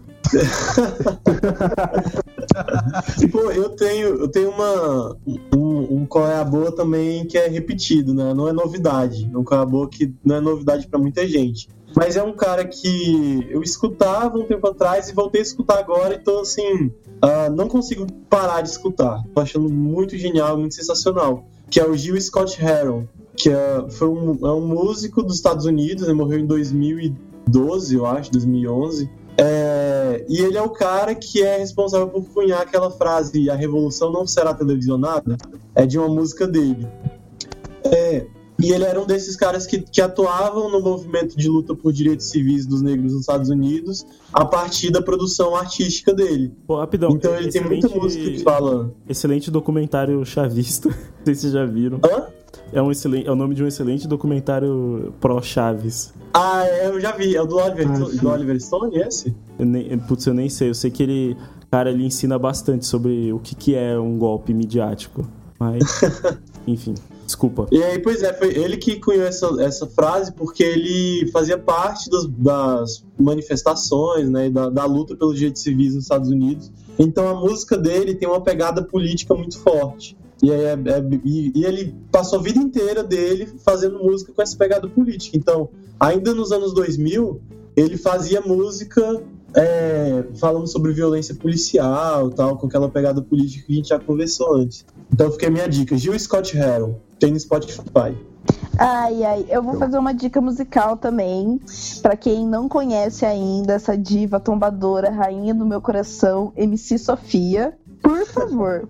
Eu 3.54 3.70
tenho, 3.70 4.08
eu 4.08 4.28
tenho 4.28 4.50
uma, 4.50 5.16
um, 5.54 6.00
um 6.00 6.06
qual 6.06 6.26
é 6.28 6.36
a 6.36 6.44
boa 6.44 6.72
também 6.72 7.24
que 7.26 7.38
é 7.38 7.46
repetido, 7.48 8.12
né? 8.14 8.34
Não 8.34 8.48
é 8.48 8.52
novidade. 8.52 9.30
Um 9.34 9.44
qual 9.44 9.60
é 9.60 9.62
a 9.62 9.66
boa 9.66 9.88
que 9.88 10.12
não 10.24 10.36
é 10.36 10.40
novidade 10.40 10.86
pra 10.88 10.98
muita 10.98 11.26
gente. 11.26 11.68
Mas 11.96 12.16
é 12.16 12.22
um 12.22 12.32
cara 12.32 12.64
que 12.64 13.46
eu 13.50 13.62
escutava 13.62 14.38
um 14.38 14.46
tempo 14.46 14.66
atrás 14.68 15.08
e 15.08 15.12
voltei 15.12 15.40
a 15.40 15.44
escutar 15.44 15.78
agora, 15.78 16.14
então 16.14 16.40
assim, 16.40 16.90
ah, 17.20 17.50
não 17.50 17.68
consigo 17.68 18.06
parar 18.28 18.60
de 18.60 18.68
escutar. 18.68 19.22
Tô 19.34 19.40
achando 19.40 19.68
muito 19.68 20.16
genial, 20.16 20.56
muito 20.56 20.74
sensacional. 20.74 21.44
Que 21.68 21.80
é 21.80 21.86
o 21.86 21.96
Gil 21.96 22.20
Scott 22.20 22.60
Heron, 22.64 23.06
que 23.36 23.48
é, 23.48 23.86
foi 23.90 24.08
um, 24.08 24.38
é 24.46 24.52
um 24.52 24.66
músico 24.66 25.22
dos 25.22 25.36
Estados 25.36 25.64
Unidos, 25.64 26.04
ele 26.04 26.14
morreu 26.14 26.38
em 26.38 26.46
2012, 26.46 27.94
eu 27.94 28.06
acho, 28.06 28.30
2011. 28.32 29.10
É, 29.42 30.24
e 30.28 30.40
ele 30.40 30.56
é 30.56 30.62
o 30.62 30.70
cara 30.70 31.14
que 31.14 31.42
é 31.42 31.58
responsável 31.58 32.08
por 32.08 32.24
cunhar 32.24 32.60
aquela 32.60 32.90
frase: 32.90 33.48
a 33.48 33.54
revolução 33.54 34.12
não 34.12 34.26
será 34.26 34.52
televisionada. 34.54 35.36
É 35.74 35.86
de 35.86 35.98
uma 35.98 36.08
música 36.08 36.46
dele. 36.46 36.86
É, 37.84 38.26
e 38.62 38.72
ele 38.72 38.84
era 38.84 39.00
um 39.00 39.06
desses 39.06 39.36
caras 39.36 39.66
que, 39.66 39.80
que 39.80 40.02
atuavam 40.02 40.70
no 40.70 40.80
movimento 40.80 41.36
de 41.36 41.48
luta 41.48 41.74
por 41.74 41.92
direitos 41.92 42.26
civis 42.26 42.66
dos 42.66 42.82
negros 42.82 43.12
nos 43.12 43.22
Estados 43.22 43.48
Unidos 43.48 44.04
a 44.32 44.44
partir 44.44 44.90
da 44.90 45.00
produção 45.00 45.56
artística 45.56 46.12
dele. 46.12 46.52
Pô, 46.66 46.76
rapidão. 46.76 47.10
Então 47.12 47.34
ele 47.34 47.50
tem 47.50 47.64
muita 47.64 47.88
música 47.88 48.22
que 48.22 48.40
fala. 48.40 48.94
Excelente 49.08 49.50
documentário 49.50 50.24
chavista. 50.26 50.88
Não 51.20 51.24
sei 51.24 51.34
se 51.34 51.40
vocês 51.40 51.52
já 51.54 51.64
viram. 51.64 52.00
Hã? 52.04 52.26
É, 52.72 52.80
um 52.80 52.90
excelente, 52.90 53.26
é 53.26 53.32
o 53.32 53.36
nome 53.36 53.54
de 53.54 53.64
um 53.64 53.66
excelente 53.66 54.06
documentário 54.06 55.12
pró-Chaves. 55.20 56.12
Ah, 56.32 56.64
é, 56.64 56.86
eu 56.86 57.00
já 57.00 57.12
vi. 57.12 57.34
É 57.34 57.42
o 57.42 57.46
do 57.46 57.56
Oliver, 57.56 57.88
Ah, 57.90 57.98
do 57.98 58.28
Oliver 58.28 58.60
Stone, 58.60 58.96
esse? 58.98 59.34
Eu 59.58 59.66
nem, 59.66 59.98
putz, 59.98 60.26
eu 60.26 60.34
nem 60.34 60.48
sei. 60.48 60.70
Eu 60.70 60.74
sei 60.74 60.90
que 60.90 61.02
ele, 61.02 61.36
cara, 61.70 61.90
ele 61.90 62.04
ensina 62.04 62.38
bastante 62.38 62.86
sobre 62.86 63.32
o 63.32 63.38
que, 63.38 63.54
que 63.54 63.74
é 63.74 63.98
um 63.98 64.16
golpe 64.16 64.54
midiático. 64.54 65.26
Mas, 65.58 65.82
enfim, 66.66 66.94
desculpa. 67.26 67.66
E 67.70 67.82
aí, 67.82 67.98
pois 67.98 68.22
é, 68.22 68.32
foi 68.32 68.56
ele 68.56 68.76
que 68.76 69.00
cunhou 69.00 69.26
essa, 69.26 69.46
essa 69.60 69.86
frase 69.86 70.32
porque 70.32 70.62
ele 70.62 71.28
fazia 71.32 71.58
parte 71.58 72.08
das, 72.08 72.26
das 72.26 73.04
manifestações, 73.18 74.30
né, 74.30 74.48
da, 74.48 74.70
da 74.70 74.84
luta 74.86 75.14
pelos 75.16 75.36
direitos 75.36 75.60
civis 75.60 75.94
nos 75.94 76.04
Estados 76.04 76.30
Unidos. 76.30 76.70
Então 76.98 77.28
a 77.28 77.34
música 77.34 77.76
dele 77.76 78.14
tem 78.14 78.28
uma 78.28 78.40
pegada 78.40 78.82
política 78.82 79.34
muito 79.34 79.58
forte. 79.58 80.16
E, 80.42 80.50
aí 80.50 80.62
é- 80.64 80.72
é- 80.72 81.20
e- 81.24 81.52
e 81.54 81.64
ele 81.64 81.94
passou 82.10 82.38
a 82.38 82.42
vida 82.42 82.58
inteira 82.58 83.02
dele 83.02 83.46
fazendo 83.64 83.98
música 83.98 84.32
com 84.32 84.42
essa 84.42 84.56
pegada 84.56 84.88
política. 84.88 85.36
Então, 85.36 85.68
ainda 85.98 86.32
nos 86.34 86.50
anos 86.52 86.72
2000, 86.72 87.40
ele 87.76 87.96
fazia 87.96 88.40
música 88.40 89.22
é, 89.52 90.24
falando 90.38 90.68
sobre 90.68 90.92
violência 90.92 91.34
policial 91.34 92.30
tal, 92.30 92.56
com 92.56 92.68
aquela 92.68 92.88
pegada 92.88 93.20
política 93.20 93.66
que 93.66 93.72
a 93.72 93.76
gente 93.76 93.88
já 93.88 93.98
conversou 93.98 94.54
antes. 94.54 94.84
Então 95.12 95.30
fica 95.32 95.48
a 95.48 95.50
minha 95.50 95.68
dica. 95.68 95.96
Gil 95.96 96.16
Scott 96.16 96.56
Heron, 96.56 96.94
tem 97.18 97.32
no 97.32 97.40
Spotify. 97.40 98.16
Ai, 98.78 99.24
ai, 99.24 99.46
eu 99.48 99.62
vou 99.62 99.76
fazer 99.76 99.98
uma 99.98 100.14
dica 100.14 100.40
musical 100.40 100.96
também. 100.96 101.60
Pra 102.00 102.16
quem 102.16 102.46
não 102.46 102.68
conhece 102.68 103.26
ainda 103.26 103.74
essa 103.74 103.98
diva 103.98 104.38
tombadora, 104.38 105.10
rainha 105.10 105.52
do 105.52 105.66
meu 105.66 105.80
coração, 105.80 106.52
MC 106.56 106.96
Sofia. 106.96 107.76
Por 108.02 108.24
favor, 108.26 108.88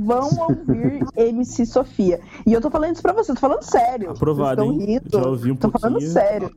vão 0.00 0.28
ouvir 0.48 1.04
MC 1.16 1.64
Sofia. 1.66 2.20
E 2.46 2.52
eu 2.52 2.60
tô 2.60 2.70
falando 2.70 2.92
isso 2.92 3.02
pra 3.02 3.12
vocês, 3.12 3.34
tô 3.34 3.40
falando 3.40 3.62
sério. 3.62 4.10
Aprovado, 4.10 4.64
Vocês 4.64 4.88
hein? 4.88 4.96
estão 4.96 5.20
rindo. 5.20 5.24
Já 5.24 5.30
ouvi 5.30 5.52
um 5.52 5.56
Tô 5.56 5.70
falando 5.70 5.92
pouquinho. 5.92 6.12
sério. 6.12 6.50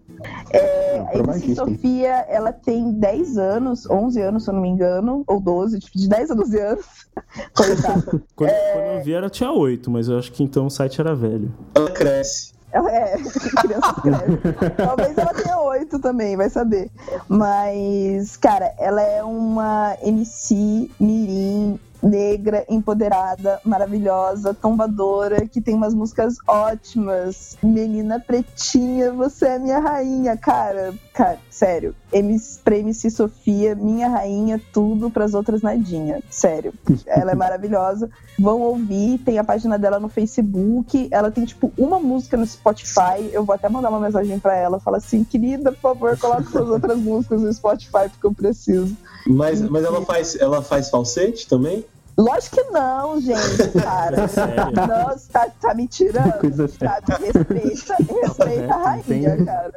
É, 0.51 0.99
a 0.99 1.17
MC. 1.17 1.55
Sofia, 1.55 2.25
ela 2.29 2.51
tem 2.51 2.91
10 2.91 3.37
anos, 3.37 3.89
11 3.89 4.21
anos, 4.21 4.43
se 4.43 4.49
eu 4.49 4.53
não 4.53 4.61
me 4.61 4.69
engano, 4.69 5.23
ou 5.27 5.39
12, 5.39 5.79
tipo, 5.79 5.97
de 5.97 6.09
10 6.09 6.31
a 6.31 6.33
12 6.33 6.59
anos. 6.59 6.85
Quando, 7.55 8.23
quando 8.35 8.49
eu 8.49 9.03
vi, 9.03 9.13
ela 9.13 9.29
tinha 9.29 9.51
oito, 9.51 9.89
mas 9.89 10.07
eu 10.09 10.17
acho 10.19 10.31
que 10.31 10.43
então 10.43 10.65
o 10.65 10.69
site 10.69 10.99
era 10.99 11.15
velho. 11.15 11.53
Ela 11.75 11.91
cresce. 11.91 12.54
Ela 12.75 12.91
é, 12.91 13.15
criança 13.61 13.93
escreve. 13.95 14.37
Talvez 14.75 15.17
ela 15.17 15.33
tenha 15.33 15.57
oito 15.59 15.97
também, 15.97 16.35
vai 16.35 16.49
saber. 16.49 16.91
Mas, 17.29 18.35
cara, 18.35 18.73
ela 18.77 19.01
é 19.01 19.23
uma 19.23 19.95
MC 20.03 20.91
mirim, 20.99 21.79
negra, 22.05 22.63
empoderada, 22.69 23.59
maravilhosa, 23.65 24.53
tombadora, 24.53 25.47
que 25.47 25.59
tem 25.59 25.73
umas 25.73 25.93
músicas 25.93 26.35
ótimas. 26.47 27.57
Menina 27.63 28.19
pretinha, 28.19 29.11
você 29.11 29.47
é 29.47 29.59
minha 29.59 29.79
rainha, 29.79 30.37
cara. 30.37 30.93
Cara, 31.13 31.39
sério. 31.49 31.95
MC, 32.13 32.59
pra 32.63 32.77
MC 32.77 33.09
Sofia, 33.09 33.73
minha 33.73 34.07
rainha, 34.07 34.61
tudo 34.71 35.09
pras 35.09 35.33
outras 35.33 35.61
nadinha. 35.61 36.21
Sério. 36.29 36.73
Ela 37.07 37.31
é 37.31 37.35
maravilhosa. 37.35 38.09
Vão 38.37 38.61
ouvir, 38.61 39.17
tem 39.19 39.39
a 39.39 39.43
página 39.43 39.79
dela 39.79 39.99
no 39.99 40.07
Facebook. 40.07 41.07
Ela 41.09 41.31
tem, 41.31 41.43
tipo, 41.43 41.71
uma 41.77 41.99
música 41.99 42.37
no 42.37 42.45
Spotify. 42.45 43.31
Eu 43.31 43.43
vou 43.43 43.55
até 43.55 43.67
mandar 43.67 43.89
uma 43.89 43.99
mensagem 43.99 44.37
pra 44.37 44.55
ela. 44.55 44.79
Fala 44.79 44.97
assim, 44.97 45.23
querida, 45.23 45.71
por 45.71 45.81
favor, 45.81 46.17
coloque 46.19 46.51
suas 46.51 46.69
outras 46.69 46.97
músicas 47.01 47.41
no 47.41 47.51
Spotify, 47.51 48.09
porque 48.09 48.27
eu 48.27 48.33
preciso. 48.33 48.95
Mas, 49.25 49.59
mas 49.61 49.83
ela, 49.83 50.05
faz, 50.05 50.35
ela 50.35 50.61
faz 50.61 50.89
falsete 50.89 51.47
também? 51.47 51.83
Lógico 52.17 52.55
que 52.55 52.63
não, 52.71 53.19
gente, 53.19 53.69
cara. 53.81 54.27
Sério? 54.27 54.71
Nossa, 54.87 55.29
tá, 55.31 55.49
tá 55.61 55.73
me 55.73 55.87
tirando. 55.87 56.39
Coisa 56.39 56.67
séria. 56.67 57.01
Sabe? 57.05 57.25
Respeita, 57.25 57.95
respeita 58.21 58.73
a 58.73 58.77
rainha, 58.77 59.03
Entendi. 59.33 59.45
cara. 59.45 59.73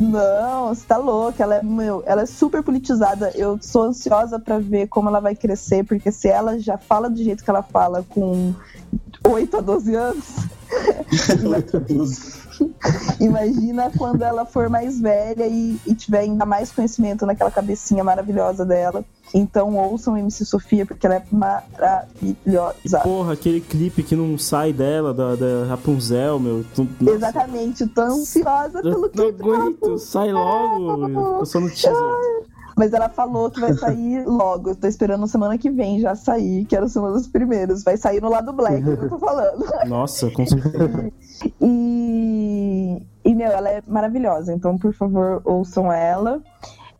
Não, 0.00 0.68
você 0.68 0.84
tá 0.86 0.96
louca. 0.96 1.42
Ela 1.42 1.56
é, 1.56 1.62
meu, 1.62 2.02
ela 2.06 2.22
é 2.22 2.26
super 2.26 2.62
politizada. 2.62 3.30
Eu 3.36 3.58
sou 3.62 3.84
ansiosa 3.84 4.38
pra 4.38 4.58
ver 4.58 4.88
como 4.88 5.08
ela 5.08 5.20
vai 5.20 5.36
crescer, 5.36 5.84
porque 5.84 6.10
se 6.10 6.28
ela 6.28 6.58
já 6.58 6.76
fala 6.76 7.08
do 7.08 7.22
jeito 7.22 7.44
que 7.44 7.50
ela 7.50 7.62
fala 7.62 8.04
com 8.08 8.52
8 9.28 9.56
a 9.56 9.60
12 9.60 9.94
anos, 9.94 10.24
imagina 13.20 13.90
quando 13.96 14.22
ela 14.22 14.44
for 14.44 14.68
mais 14.68 15.00
velha 15.00 15.46
e, 15.46 15.78
e 15.86 15.94
tiver 15.94 16.20
ainda 16.20 16.44
mais 16.44 16.70
conhecimento 16.72 17.26
naquela 17.26 17.50
cabecinha 17.50 18.02
maravilhosa 18.04 18.64
dela. 18.64 19.04
Então 19.32 19.76
ouçam 19.76 20.16
MC 20.16 20.44
Sofia, 20.44 20.84
porque 20.84 21.06
ela 21.06 21.16
é 21.16 21.22
maravilhosa. 21.30 23.00
Porra, 23.02 23.34
aquele 23.34 23.60
clipe 23.60 24.02
que 24.02 24.16
não 24.16 24.36
sai 24.36 24.72
dela, 24.72 25.14
da, 25.14 25.36
da 25.36 25.66
Rapunzel, 25.68 26.40
meu. 26.40 26.64
Tu, 26.74 26.88
Exatamente, 27.08 27.86
tô 27.86 28.00
ansiosa 28.02 28.78
eu 28.78 28.82
pelo 28.82 29.02
não 29.02 29.08
clipe. 29.08 29.42
aguento, 29.42 29.98
sai 29.98 30.32
logo. 30.32 31.38
Eu 31.40 31.46
só 31.46 31.60
no 31.60 31.70
teaser. 31.70 31.92
Mas 32.80 32.94
ela 32.94 33.10
falou 33.10 33.50
que 33.50 33.60
vai 33.60 33.74
sair 33.74 34.24
logo. 34.24 34.74
Tô 34.74 34.86
esperando 34.86 35.26
semana 35.26 35.58
que 35.58 35.68
vem 35.68 36.00
já 36.00 36.14
sair. 36.14 36.64
Quero 36.64 36.88
ser 36.88 37.00
uma 37.00 37.12
dos 37.12 37.28
primeiros. 37.28 37.84
Vai 37.84 37.98
sair 37.98 38.22
no 38.22 38.30
lado 38.30 38.54
black, 38.54 38.82
que 38.82 38.88
eu 38.88 39.10
tô 39.10 39.18
falando. 39.18 39.66
Nossa, 39.86 40.30
com 40.30 40.46
certeza. 40.46 41.12
E, 41.60 43.02
e 43.22 43.34
meu, 43.34 43.48
ela 43.48 43.68
é 43.68 43.82
maravilhosa. 43.86 44.54
Então, 44.54 44.78
por 44.78 44.94
favor, 44.94 45.42
ouçam 45.44 45.92
ela. 45.92 46.42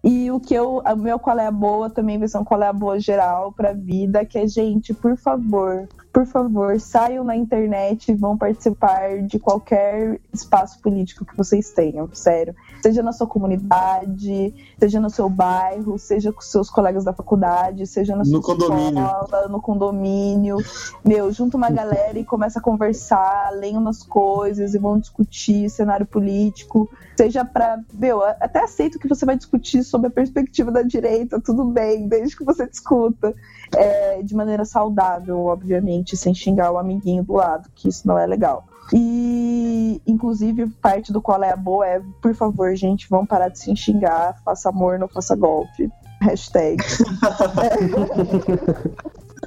E 0.05 0.31
o 0.31 0.39
que 0.39 0.53
eu. 0.53 0.83
O 0.85 0.97
meu 0.97 1.19
qual 1.19 1.39
é 1.39 1.47
a 1.47 1.51
boa 1.51 1.89
também 1.89 2.21
um 2.23 2.45
qual 2.45 2.63
é 2.63 2.69
a 2.69 2.75
boa 2.75 3.01
geral 3.01 3.51
pra 3.51 3.73
vida, 3.73 4.23
que 4.27 4.39
é, 4.39 4.47
gente, 4.47 4.93
por 4.93 5.17
favor, 5.17 5.89
por 6.13 6.27
favor, 6.27 6.79
saiam 6.79 7.25
na 7.25 7.37
internet 7.37 8.13
e 8.13 8.15
vão 8.15 8.37
participar 8.37 9.23
de 9.23 9.39
qualquer 9.39 10.21
espaço 10.31 10.79
político 10.83 11.25
que 11.25 11.35
vocês 11.35 11.71
tenham, 11.71 12.07
sério. 12.13 12.55
Seja 12.83 13.03
na 13.03 13.13
sua 13.13 13.27
comunidade, 13.27 14.55
seja 14.79 15.01
no 15.01 15.11
seu 15.11 15.29
bairro, 15.29 15.99
seja 15.99 16.33
com 16.33 16.41
seus 16.41 16.71
colegas 16.71 17.05
da 17.05 17.13
faculdade, 17.13 17.87
seja 17.87 18.17
na 18.17 18.25
sua 18.25 18.35
No 18.39 18.43
condomínio. 18.43 19.05
escola, 19.05 19.49
no 19.49 19.61
condomínio. 19.61 20.57
Meu, 21.05 21.31
junta 21.33 21.57
uma 21.57 21.71
galera 21.71 22.19
e 22.19 22.25
começa 22.25 22.59
a 22.59 22.63
conversar, 22.63 23.51
leiam 23.53 23.81
umas 23.81 24.03
coisas 24.03 24.75
e 24.75 24.79
vão 24.79 24.99
discutir 24.99 25.69
cenário 25.71 26.07
político. 26.07 26.91
Seja 27.17 27.45
pra. 27.45 27.79
Meu, 27.93 28.23
até 28.23 28.63
aceito 28.65 28.99
que 28.99 29.09
você 29.09 29.27
vai 29.27 29.37
discutir 29.37 29.83
sobre 29.85 30.09
a 30.09 30.11
perspectiva 30.11 30.71
da 30.71 30.83
direita, 30.83 31.41
tudo 31.41 31.65
bem, 31.65 32.09
desde 32.09 32.37
que 32.37 32.45
você 32.45 32.67
discuta. 32.67 33.35
é, 33.77 34.21
de 34.23 34.35
maneira 34.35 34.65
saudável, 34.65 35.45
obviamente, 35.47 36.17
sem 36.17 36.35
xingar 36.35 36.73
o 36.73 36.79
amiguinho 36.79 37.23
do 37.23 37.35
lado, 37.35 37.69
que 37.75 37.89
isso 37.89 38.07
não 38.07 38.19
é 38.19 38.27
legal. 38.27 38.65
E, 38.93 40.01
inclusive, 40.07 40.67
parte 40.67 41.13
do 41.13 41.21
qual 41.23 41.43
é 41.43 41.53
a 41.53 41.57
boa 41.57 41.87
é, 41.87 42.03
por 42.21 42.35
favor, 42.35 42.75
gente, 42.75 43.07
vamos 43.09 43.29
parar 43.29 43.49
de 43.49 43.59
se 43.59 43.75
xingar, 43.77 44.37
faça 44.45 44.69
amor, 44.69 44.99
não 44.99 45.09
faça 45.09 45.37
golpe. 45.37 45.91
Hashtag. 46.21 46.83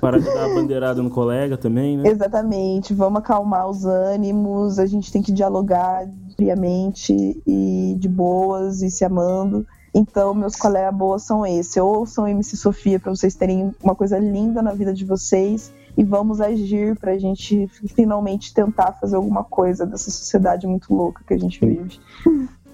Para 0.01 0.19
de 0.19 0.25
dar 0.25 0.45
a 0.45 0.49
bandeirada 0.49 1.01
no 1.01 1.09
colega 1.09 1.55
também, 1.55 1.97
né? 1.97 2.09
Exatamente, 2.09 2.93
vamos 2.93 3.19
acalmar 3.19 3.69
os 3.69 3.85
ânimos, 3.85 4.79
a 4.79 4.85
gente 4.85 5.11
tem 5.11 5.21
que 5.21 5.31
dialogar 5.31 6.05
friamente 6.35 7.41
e 7.45 7.95
de 7.97 8.09
boas 8.09 8.81
e 8.81 8.89
se 8.89 9.05
amando. 9.05 9.65
Então, 9.93 10.33
meus 10.33 10.55
colegas 10.55 10.93
boas 10.93 11.21
são 11.21 11.45
esse. 11.45 11.79
Ouçam 11.79 12.27
MC 12.27 12.57
Sofia 12.57 12.99
para 12.99 13.15
vocês 13.15 13.35
terem 13.35 13.73
uma 13.81 13.93
coisa 13.93 14.17
linda 14.17 14.61
na 14.61 14.73
vida 14.73 14.91
de 14.91 15.05
vocês 15.05 15.71
e 15.97 16.03
vamos 16.03 16.41
agir 16.41 16.97
pra 16.97 17.17
gente 17.17 17.67
finalmente 17.95 18.53
tentar 18.53 18.93
fazer 18.93 19.15
alguma 19.15 19.43
coisa 19.43 19.85
dessa 19.85 20.09
sociedade 20.09 20.65
muito 20.65 20.93
louca 20.93 21.23
que 21.27 21.33
a 21.33 21.37
gente 21.37 21.59
vive. 21.59 21.99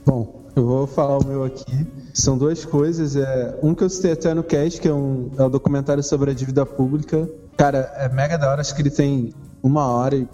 Bom, 0.05 0.43
eu 0.55 0.65
vou 0.65 0.87
falar 0.87 1.17
o 1.17 1.25
meu 1.25 1.43
aqui. 1.43 1.87
São 2.13 2.37
duas 2.37 2.65
coisas. 2.65 3.15
É, 3.15 3.59
um 3.61 3.75
que 3.75 3.83
eu 3.83 3.89
citei 3.89 4.13
até 4.13 4.33
no 4.33 4.43
cast, 4.43 4.79
que 4.79 4.87
é 4.87 4.93
um, 4.93 5.29
é 5.37 5.43
um 5.43 5.49
documentário 5.49 6.01
sobre 6.01 6.31
a 6.31 6.33
dívida 6.33 6.65
pública. 6.65 7.29
Cara, 7.57 7.91
é 7.97 8.09
mega 8.09 8.37
da 8.37 8.49
hora, 8.49 8.61
acho 8.61 8.73
que 8.73 8.81
ele 8.81 8.89
tem 8.89 9.33
uma 9.61 9.87
hora 9.87 10.15
e. 10.15 10.27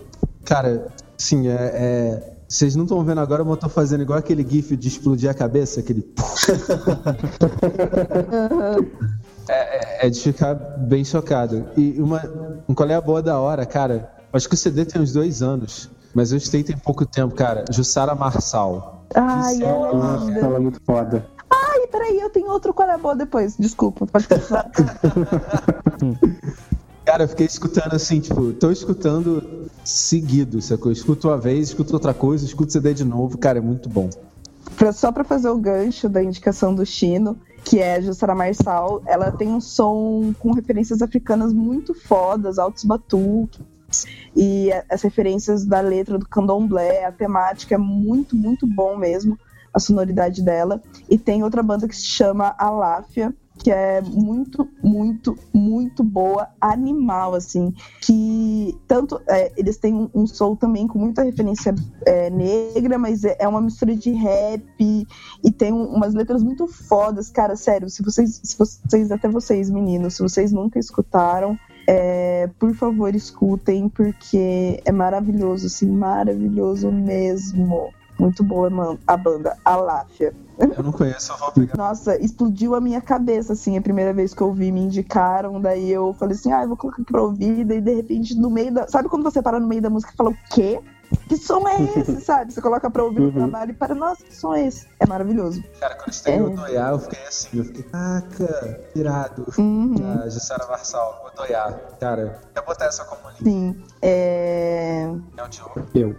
Cara, 0.44 0.88
sim, 1.18 1.48
é. 1.48 1.53
é- 1.53 2.32
vocês 2.48 2.76
não 2.76 2.84
estão 2.84 3.03
vendo 3.03 3.20
agora, 3.20 3.44
mas 3.44 3.53
eu 3.53 3.57
tô 3.57 3.70
fazendo 3.70 4.03
igual 4.03 4.20
aquele 4.20 4.48
gif 4.48 4.78
de 4.78 4.88
explodir 4.88 5.28
a 5.28 5.34
cabeça, 5.34 5.80
aquele. 5.80 6.07
é, 9.49 10.07
é 10.07 10.09
de 10.09 10.19
ficar 10.19 10.53
bem 10.53 11.03
chocado. 11.03 11.65
E 11.77 11.99
uma, 12.01 12.22
um 12.67 12.73
colega 12.73 13.01
boa 13.01 13.22
da 13.22 13.39
hora, 13.39 13.65
cara. 13.65 14.11
Acho 14.34 14.49
que 14.49 14.55
o 14.55 14.57
CD 14.57 14.85
tem 14.85 15.01
uns 15.01 15.13
dois 15.13 15.41
anos, 15.41 15.89
mas 16.13 16.31
eu 16.31 16.38
escutei 16.38 16.63
tem 16.63 16.77
pouco 16.77 17.05
tempo, 17.05 17.34
cara. 17.34 17.63
Jussara 17.72 18.13
Marçal. 18.13 19.05
Ai, 19.13 19.61
ela 19.61 19.89
é 19.89 20.26
linda. 20.26 20.39
ela 20.39 20.55
é 20.57 20.59
muito 20.59 20.81
foda. 20.85 21.26
E 21.85 21.88
peraí, 21.88 22.19
eu 22.19 22.31
tenho 22.31 22.49
outro 22.49 22.73
qual 22.73 22.89
é 22.89 22.97
boa 22.97 23.15
depois. 23.15 23.55
Desculpa, 23.57 24.07
pode 24.07 24.27
continuar. 24.27 24.72
Cara, 27.05 27.26
eu 27.26 27.27
fiquei 27.27 27.45
escutando 27.45 27.93
assim, 27.93 28.19
tipo, 28.19 28.51
tô 28.53 28.72
escutando 28.72 29.69
seguido, 29.84 30.59
sacou? 30.59 30.91
Escuto 30.91 31.27
uma 31.27 31.38
vez, 31.38 31.67
escuto 31.67 31.93
outra 31.93 32.15
coisa, 32.15 32.43
escuto 32.43 32.73
CD 32.73 32.95
de 32.95 33.03
novo, 33.03 33.38
cara, 33.38 33.59
é 33.59 33.61
muito 33.61 33.88
bom. 33.88 34.09
Pra- 34.77 34.91
só 34.91 35.11
pra 35.11 35.23
fazer 35.23 35.49
o 35.49 35.57
gancho 35.57 36.10
da 36.10 36.22
indicação 36.23 36.73
do 36.76 36.85
Chino, 36.85 37.38
que 37.64 37.80
é 37.80 38.02
Jussara 38.02 38.35
Marçal, 38.35 39.02
ela 39.06 39.31
tem 39.31 39.47
um 39.47 39.61
som 39.61 40.34
com 40.39 40.52
referências 40.53 41.02
africanas 41.02 41.53
muito 41.53 41.93
fodas, 41.93 42.60
altos 42.60 42.84
batuques, 42.84 43.61
e 44.35 44.69
as 44.89 45.02
referências 45.02 45.65
da 45.65 45.80
letra 45.80 46.18
do 46.18 46.27
candomblé, 46.27 47.06
a 47.06 47.11
temática 47.11 47.76
é 47.76 47.77
muito, 47.77 48.35
muito 48.35 48.68
bom 48.68 48.97
mesmo, 48.97 49.39
a 49.73 49.80
sonoridade 49.80 50.41
dela. 50.43 50.81
E 51.10 51.18
tem 51.18 51.43
outra 51.43 51.64
banda 51.64 51.88
que 51.88 51.95
se 51.95 52.06
chama 52.06 52.53
Aláfia, 52.57 53.34
que 53.57 53.72
é 53.72 54.02
muito, 54.02 54.68
muito, 54.84 55.36
muito 55.53 56.03
boa, 56.03 56.48
animal, 56.60 57.34
assim, 57.34 57.73
que 58.02 58.77
tanto 58.88 59.19
é, 59.27 59.52
eles 59.57 59.77
têm 59.77 59.94
um, 59.94 60.10
um 60.14 60.27
soul 60.27 60.56
também 60.56 60.88
com 60.88 60.99
muita 60.99 61.23
referência 61.23 61.73
é, 62.06 62.30
negra, 62.30 62.98
mas 62.98 63.23
é, 63.23 63.36
é 63.40 63.48
uma 63.48 63.61
mistura 63.61 63.95
de 63.95 64.11
rap 64.11 64.64
e 64.80 65.52
tem 65.52 65.73
um- 65.73 65.88
umas 65.95 66.14
letras 66.14 66.44
muito 66.44 66.68
fodas, 66.68 67.30
cara, 67.30 67.56
sério, 67.56 67.90
se 67.90 68.03
vocês, 68.03 68.40
se 68.44 68.57
vocês 68.57 69.11
até 69.11 69.27
vocês, 69.30 69.69
meninos, 69.69 70.15
se 70.15 70.22
vocês 70.22 70.52
nunca 70.52 70.77
escutaram, 70.77 71.57
é, 71.88 72.49
por 72.60 72.73
favor, 72.73 73.14
escutem, 73.15 73.88
porque 73.90 74.82
é 74.84 74.91
maravilhoso, 74.91 75.68
assim, 75.68 75.88
maravilhoso 75.88 76.91
mesmo. 76.91 77.94
Muito 78.19 78.44
boa 78.44 78.69
a 79.06 79.18
banda, 79.18 79.57
Aláfia. 79.64 80.34
Eu 80.57 80.84
não 80.84 80.91
conheço, 80.91 81.32
eu 81.32 81.38
vou 81.38 81.52
pegar. 81.52 81.77
Nossa, 81.77 82.15
explodiu 82.23 82.76
a 82.76 82.82
minha 82.82 83.02
cabeça, 83.02 83.53
assim, 83.53 83.77
a 83.77 83.82
primeira 83.82 84.14
vez 84.14 84.34
que 84.34 84.41
eu 84.41 84.48
ouvi, 84.48 84.72
me 84.72 84.82
indicaram, 84.82 85.60
daí 85.60 85.91
eu 85.91 86.14
falei 86.14 86.36
assim, 86.36 86.52
ah, 86.52 86.64
eu 86.64 86.69
vou 86.69 86.77
colocar 86.77 87.02
aqui 87.02 87.11
pra 87.11 87.22
ouvir, 87.22 87.64
daí 87.65 87.82
de 87.82 87.94
repente 87.94 88.36
no 88.36 88.49
meio 88.49 88.73
da... 88.73 88.88
Sabe 88.88 89.10
quando 89.10 89.23
você 89.23 89.41
para 89.41 89.60
no 89.60 89.68
meio 89.68 89.82
da 89.82 89.90
música 89.90 90.11
e 90.14 90.15
fala, 90.18 90.30
o 90.32 90.38
quê? 90.52 90.82
Que 91.30 91.38
som 91.38 91.68
é 91.68 91.82
esse, 91.99 92.19
sabe? 92.26 92.52
Você 92.53 92.61
coloca 92.61 92.90
pra 92.90 93.03
ouvir 93.03 93.22
no 93.22 93.32
trabalho 93.32 93.72
e 93.72 93.73
para, 93.73 93.94
nossa, 93.94 94.23
que 94.23 94.36
som 94.36 94.53
é 94.53 94.65
esse? 94.65 94.88
É 94.99 95.06
maravilhoso. 95.06 95.64
Cara, 95.80 95.95
quando 95.95 96.22
tem 96.22 96.38
É. 96.38 96.41
o 96.41 96.52
Odoiá, 96.52 96.90
eu 96.90 96.99
fiquei 96.99 97.23
assim, 97.27 97.57
eu 97.60 97.64
fiquei, 97.64 97.84
caraca, 97.84 98.80
irado. 98.95 99.53
Uhum. 99.57 99.95
A 100.23 100.30
Jussara 100.30 100.65
Marçal, 100.68 101.32
Odoiá. 101.32 101.72
Cara, 101.99 102.41
eu 102.56 102.64
botar 102.65 102.86
essa 102.86 103.06
como 103.06 103.22
link. 103.30 103.44
Sim. 103.44 103.84
É... 104.02 105.07
É 105.38 105.44
o 105.44 105.48
Diogo. 105.48 105.82
Eu. 105.94 106.15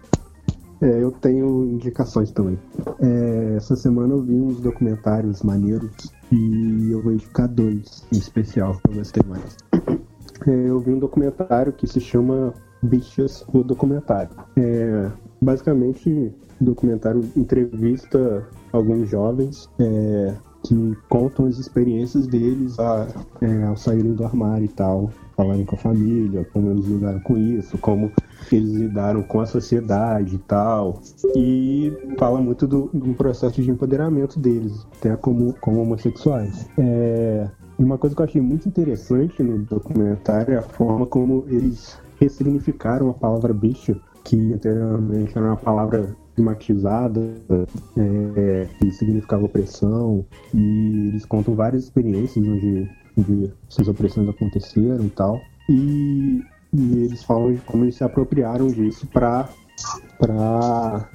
É, 0.80 1.02
eu 1.02 1.10
tenho 1.10 1.64
indicações 1.64 2.30
também. 2.30 2.58
É, 3.00 3.54
essa 3.56 3.74
semana 3.76 4.12
eu 4.14 4.22
vi 4.22 4.34
uns 4.34 4.60
documentários 4.60 5.42
maneiros 5.42 6.12
e 6.30 6.90
eu 6.90 7.02
vou 7.02 7.12
indicar 7.12 7.48
dois 7.48 8.04
em 8.12 8.18
especial 8.18 8.78
que 8.84 8.90
eu 8.90 8.94
gostei 8.96 9.22
mais. 9.26 9.56
É, 10.46 10.50
eu 10.50 10.78
vi 10.80 10.90
um 10.92 10.98
documentário 10.98 11.72
que 11.72 11.86
se 11.86 12.00
chama 12.00 12.52
Bichas, 12.82 13.44
o 13.52 13.62
documentário. 13.64 14.30
É, 14.56 15.10
basicamente, 15.40 16.32
o 16.60 16.64
documentário 16.64 17.24
entrevista 17.34 18.46
alguns 18.72 19.08
jovens 19.08 19.68
é, 19.78 20.34
que 20.62 20.96
contam 21.08 21.46
as 21.46 21.58
experiências 21.58 22.26
deles 22.26 22.78
a- 22.78 23.06
é, 23.40 23.64
ao 23.64 23.76
saírem 23.76 24.12
do 24.12 24.24
armário 24.24 24.64
e 24.66 24.68
tal, 24.68 25.10
falarem 25.36 25.64
com 25.64 25.76
a 25.76 25.78
família, 25.78 26.46
como 26.52 26.70
eles 26.70 26.86
lidaram 26.86 27.20
com 27.20 27.36
isso, 27.36 27.76
como 27.78 28.10
eles 28.50 28.72
lidaram 28.72 29.22
com 29.22 29.40
a 29.40 29.46
sociedade 29.46 30.36
e 30.36 30.38
tal. 30.38 31.00
E 31.36 31.92
fala 32.18 32.40
muito 32.40 32.66
do, 32.66 32.90
do 32.92 33.14
processo 33.14 33.60
de 33.60 33.70
empoderamento 33.70 34.38
deles, 34.38 34.86
até 34.96 35.14
como, 35.16 35.52
como 35.60 35.82
homossexuais. 35.82 36.68
É, 36.78 37.48
e 37.78 37.84
uma 37.84 37.98
coisa 37.98 38.16
que 38.16 38.22
eu 38.22 38.26
achei 38.26 38.40
muito 38.40 38.66
interessante 38.66 39.42
no 39.42 39.58
documentário 39.58 40.54
é 40.54 40.58
a 40.58 40.62
forma 40.62 41.06
como 41.06 41.44
eles 41.48 41.98
ressignificaram 42.18 43.10
a 43.10 43.14
palavra 43.14 43.52
bicho, 43.52 44.00
que 44.24 44.54
anteriormente 44.54 45.36
era 45.36 45.46
uma 45.46 45.56
palavra 45.56 46.16
estigmatizada, 46.28 47.20
é, 47.96 48.66
que 48.78 48.90
significava 48.90 49.44
opressão, 49.44 50.24
e 50.54 51.08
eles 51.08 51.24
contam 51.24 51.54
várias 51.54 51.84
experiências 51.84 52.46
onde, 52.46 52.88
onde 53.16 53.52
essas 53.68 53.88
opressões 53.88 54.28
aconteceram 54.28 55.04
e 55.04 55.10
tal. 55.10 55.40
E, 55.68 56.42
e 56.72 57.04
eles 57.04 57.22
falam 57.22 57.52
de 57.52 57.60
como 57.60 57.84
eles 57.84 57.96
se 57.96 58.04
apropriaram 58.04 58.68
disso 58.68 59.06
para 59.06 59.48
para 60.18 61.08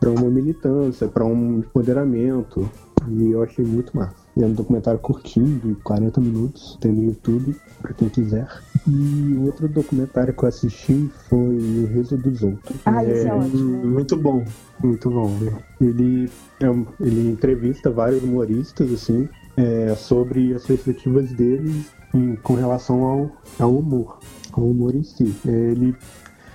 para 0.00 0.10
uma 0.10 0.30
militância, 0.30 1.06
para 1.06 1.24
um 1.24 1.58
empoderamento. 1.58 2.68
E 3.08 3.30
eu 3.30 3.42
achei 3.42 3.64
muito 3.64 3.96
massa. 3.96 4.22
E 4.36 4.42
é 4.42 4.46
um 4.46 4.52
documentário 4.52 4.98
curtinho, 4.98 5.58
de 5.58 5.74
40 5.76 6.20
minutos, 6.20 6.78
tem 6.80 6.90
no 6.90 7.04
YouTube, 7.04 7.54
para 7.80 7.92
quem 7.92 8.08
quiser. 8.08 8.48
E 8.88 9.36
outro 9.44 9.68
documentário 9.68 10.32
que 10.34 10.42
eu 10.42 10.48
assisti 10.48 11.10
foi 11.28 11.56
O 11.56 11.86
Riso 11.86 12.16
dos 12.16 12.42
Outros. 12.42 12.76
Ah, 12.84 13.04
esse 13.04 13.28
é 13.28 13.34
ótimo. 13.34 13.86
Muito 13.86 14.16
bom. 14.16 14.44
Muito 14.82 15.10
bom, 15.10 15.28
né? 15.38 15.52
Ele, 15.80 16.30
é 16.60 16.66
ele 17.00 17.30
entrevista 17.30 17.90
vários 17.90 18.22
humoristas, 18.22 18.92
assim, 18.92 19.28
é, 19.56 19.94
sobre 19.94 20.54
as 20.54 20.64
perspectivas 20.64 21.30
deles 21.32 21.86
em- 22.14 22.36
com 22.36 22.54
relação 22.54 23.04
ao, 23.04 23.30
ao 23.58 23.74
humor, 23.76 24.18
ao 24.52 24.64
humor 24.64 24.94
em 24.94 25.02
si. 25.02 25.34
Ele 25.46 25.94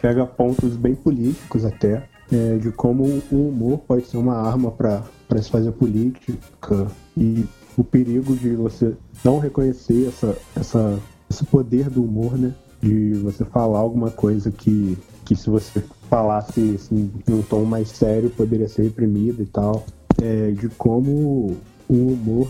pega 0.01 0.25
pontos 0.25 0.75
bem 0.75 0.95
políticos 0.95 1.65
até, 1.65 2.03
é, 2.31 2.57
de 2.57 2.71
como 2.71 3.03
o 3.31 3.47
humor 3.49 3.79
pode 3.79 4.05
ser 4.07 4.17
uma 4.17 4.35
arma 4.35 4.71
para 4.71 5.03
se 5.41 5.49
fazer 5.49 5.71
política 5.71 6.33
e 7.15 7.45
o 7.77 7.83
perigo 7.83 8.35
de 8.35 8.49
você 8.55 8.93
não 9.23 9.39
reconhecer 9.39 10.07
essa, 10.07 10.35
essa, 10.55 10.99
esse 11.29 11.45
poder 11.45 11.89
do 11.89 12.03
humor, 12.03 12.37
né? 12.37 12.53
De 12.81 13.13
você 13.15 13.43
falar 13.45 13.79
alguma 13.79 14.11
coisa 14.11 14.51
que, 14.51 14.97
que 15.25 15.35
se 15.35 15.49
você 15.49 15.83
falasse 16.09 16.75
assim, 16.75 17.11
num 17.27 17.41
tom 17.41 17.63
mais 17.65 17.89
sério 17.89 18.29
poderia 18.29 18.67
ser 18.67 18.83
reprimido 18.83 19.41
e 19.41 19.45
tal. 19.45 19.85
É, 20.21 20.51
de 20.51 20.69
como 20.69 21.57
o 21.89 21.93
humor 21.93 22.47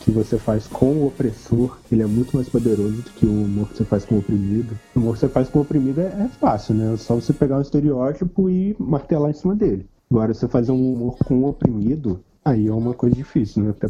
que 0.00 0.10
você 0.10 0.38
faz 0.38 0.66
com 0.66 0.92
o 0.92 1.06
opressor, 1.06 1.78
ele 1.90 2.02
é 2.02 2.06
muito 2.06 2.36
mais 2.36 2.48
poderoso 2.48 3.02
do 3.02 3.10
que 3.12 3.24
o 3.24 3.30
humor 3.30 3.68
que 3.70 3.78
você 3.78 3.84
faz 3.84 4.04
com 4.04 4.16
o 4.16 4.18
oprimido. 4.18 4.78
O 4.94 5.00
humor 5.00 5.14
que 5.14 5.20
você 5.20 5.28
faz 5.28 5.48
com 5.48 5.60
o 5.60 5.62
oprimido 5.62 6.00
é, 6.00 6.04
é 6.04 6.28
fácil, 6.38 6.74
né? 6.74 6.92
É 6.92 6.96
só 6.96 7.14
você 7.14 7.32
pegar 7.32 7.58
um 7.58 7.62
estereótipo 7.62 8.50
e 8.50 8.76
martelar 8.78 9.30
em 9.30 9.34
cima 9.34 9.54
dele. 9.54 9.88
Agora, 10.10 10.34
você 10.34 10.46
fazer 10.46 10.72
um 10.72 10.92
humor 10.92 11.16
com 11.24 11.38
o 11.38 11.48
oprimido, 11.48 12.20
aí 12.44 12.68
é 12.68 12.72
uma 12.72 12.92
coisa 12.92 13.16
difícil, 13.16 13.62
né? 13.62 13.70
Até 13.70 13.88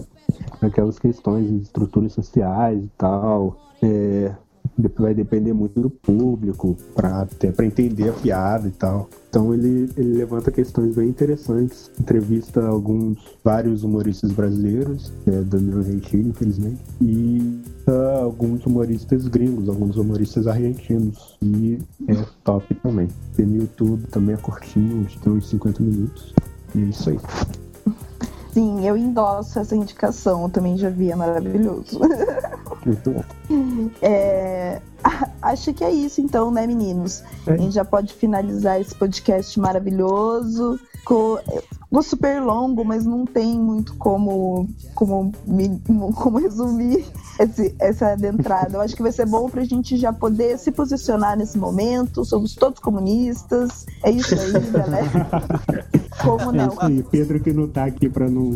aquelas 0.67 0.99
questões 0.99 1.49
de 1.49 1.57
estruturas 1.57 2.13
sociais 2.13 2.83
e 2.83 2.91
tal. 2.97 3.57
É, 3.83 4.33
vai 4.99 5.15
depender 5.15 5.53
muito 5.53 5.81
do 5.81 5.91
público 5.91 6.77
para 6.95 7.23
até 7.23 7.51
para 7.53 7.67
entender 7.67 8.09
a 8.09 8.13
piada 8.13 8.69
e 8.69 8.73
tal. 8.73 9.09
Então 9.29 9.53
ele, 9.53 9.91
ele 9.97 10.19
levanta 10.19 10.51
questões 10.51 10.95
bem 10.95 11.09
interessantes, 11.09 11.91
entrevista 11.99 12.65
alguns 12.67 13.19
vários 13.43 13.83
humoristas 13.83 14.31
brasileiros, 14.33 15.13
é 15.27 15.43
Danilo 15.43 15.83
Gentili, 15.83 16.29
infelizmente, 16.29 16.81
e 17.01 17.61
ah, 17.87 18.21
alguns 18.23 18.65
humoristas 18.65 19.27
gringos, 19.27 19.69
alguns 19.69 19.97
humoristas 19.97 20.47
argentinos. 20.47 21.37
E 21.43 21.79
é 22.09 22.25
top 22.45 22.75
também. 22.77 23.09
Tem 23.37 23.47
no 23.47 23.57
YouTube 23.57 24.07
também 24.09 24.35
é 24.35 24.39
curtinho, 24.39 25.05
acho 25.07 25.19
tem 25.21 25.33
uns 25.33 25.49
50 25.49 25.83
minutos. 25.83 26.35
E 26.75 26.83
é 26.83 26.85
isso 26.85 27.11
aí. 27.11 27.19
Sim, 28.55 28.87
eu 28.87 28.97
endosso 28.97 29.59
essa 29.59 29.75
indicação, 29.75 30.45
eu 30.45 30.49
também 30.49 30.79
já 30.79 30.89
vi, 30.89 31.11
é 31.11 31.17
maravilhoso. 31.17 32.01
Muito 32.87 33.11
bom. 33.13 33.25
É, 34.01 34.81
Acho 35.43 35.75
que 35.75 35.85
é 35.85 35.91
isso 35.91 36.21
então, 36.21 36.51
né, 36.51 36.67
meninos? 36.67 37.23
É. 37.47 37.53
A 37.53 37.57
gente 37.57 37.75
já 37.75 37.85
pode 37.85 38.15
finalizar 38.15 38.81
esse 38.81 38.95
podcast 38.95 39.61
maravilhoso. 39.61 40.81
Ficou, 41.05 41.39
super 42.03 42.41
longo, 42.43 42.83
mas 42.85 43.05
não 43.05 43.27
tem 43.27 43.59
muito 43.59 43.95
como, 43.97 44.67
como, 44.95 45.33
me- 45.47 45.79
como 46.17 46.39
resumir 46.39 47.05
esse- 47.39 47.75
essa 47.79 48.13
adentrada. 48.13 48.77
Eu 48.77 48.81
acho 48.81 48.97
que 48.97 49.03
vai 49.03 49.13
ser 49.13 49.27
bom 49.27 49.49
pra 49.51 49.63
gente 49.65 49.97
já 49.99 50.13
poder 50.13 50.59
se 50.59 50.73
posicionar 50.73 51.37
nesse 51.37 51.59
momento. 51.59 52.25
Somos 52.25 52.55
todos 52.55 52.81
comunistas. 52.81 53.85
É 54.03 54.11
isso 54.11 54.35
aí, 54.35 54.53
galera. 54.71 55.11
Como 56.23 56.51
É 56.53 56.53
não? 56.57 56.69
isso 56.69 56.81
aí, 56.81 57.03
Pedro 57.03 57.41
que 57.41 57.53
não 57.53 57.69
tá 57.69 57.85
aqui 57.85 58.09
pra 58.09 58.31
não 58.31 58.55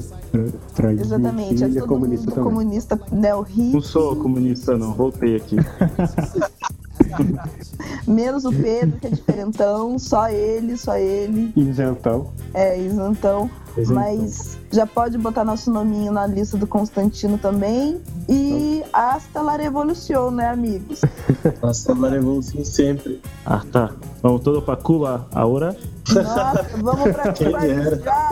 transmitir, 0.74 1.06
Exatamente, 1.06 1.64
é 1.64 1.66
é 1.68 1.70
todo 1.74 1.88
comunista 1.88 2.26
mundo 2.26 2.34
também. 2.34 2.50
comunista 2.50 3.00
neo-hippie. 3.12 3.72
Não 3.74 3.80
sou 3.82 4.16
comunista, 4.16 4.78
não. 4.78 4.94
Voltei 4.94 5.36
aqui. 5.36 5.56
Menos 8.06 8.44
o 8.44 8.52
Pedro, 8.52 8.98
que 8.98 9.06
é 9.06 9.10
diferentão, 9.10 9.98
só 9.98 10.28
ele, 10.28 10.76
só 10.76 10.96
ele. 10.96 11.52
Isentão. 11.56 12.30
É, 12.54 12.78
isentão. 12.78 13.50
isentão. 13.76 13.94
Mas 13.94 14.58
já 14.70 14.86
pode 14.86 15.16
botar 15.18 15.44
nosso 15.44 15.70
nominho 15.70 16.12
na 16.12 16.26
lista 16.26 16.56
do 16.56 16.66
Constantino 16.66 17.38
também. 17.38 18.00
E 18.28 18.78
então. 18.78 18.90
hasta 18.92 19.42
la 19.42 19.56
revolução, 19.56 20.30
né, 20.30 20.48
amigos? 20.48 21.00
hasta 21.62 21.94
la 21.94 22.08
revolução 22.08 22.64
sempre. 22.64 23.20
Ah, 23.44 23.62
tá. 23.70 23.92
Vamos 24.22 24.42
todo 24.42 24.60
pra 24.60 24.74
Cuba 24.74 25.28
Aura 25.32 25.76
Nossa, 26.12 26.66
vamos 26.82 27.12
pra 27.12 27.32
Cuba 27.38 27.60
já. 28.02 28.30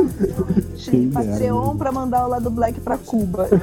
Quem 0.77 1.11
Patreon 1.11 1.77
pra 1.77 1.93
mandar 1.93 2.27
o 2.27 2.29
lado 2.29 2.51
Black 2.51 2.81
pra 2.81 2.99
Cuba. 2.99 3.45
Pelo. 3.45 3.63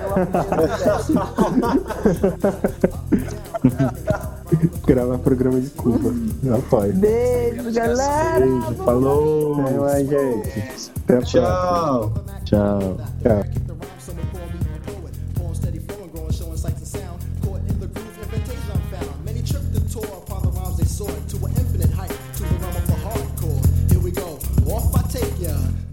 Gravar 4.86 5.18
programa 5.20 5.60
de 5.60 5.70
Cuba. 5.72 6.14
Não 6.42 6.58
apoio. 6.58 6.94
Beijo, 6.94 7.72
galera. 7.72 8.46
Beijo. 8.46 8.84
Falou. 8.84 9.62
Até 9.62 9.80
mais, 9.80 10.10
gente. 10.10 10.92
Até 11.04 11.18
a 11.18 11.22
Tchau. 11.22 12.10
próxima. 12.12 12.42
Tchau. 12.46 12.98
Tchau. 13.22 13.64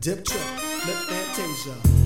Dip 0.00 0.24
trip, 0.24 0.40
lip 0.86 0.96
fantasia. 1.10 1.99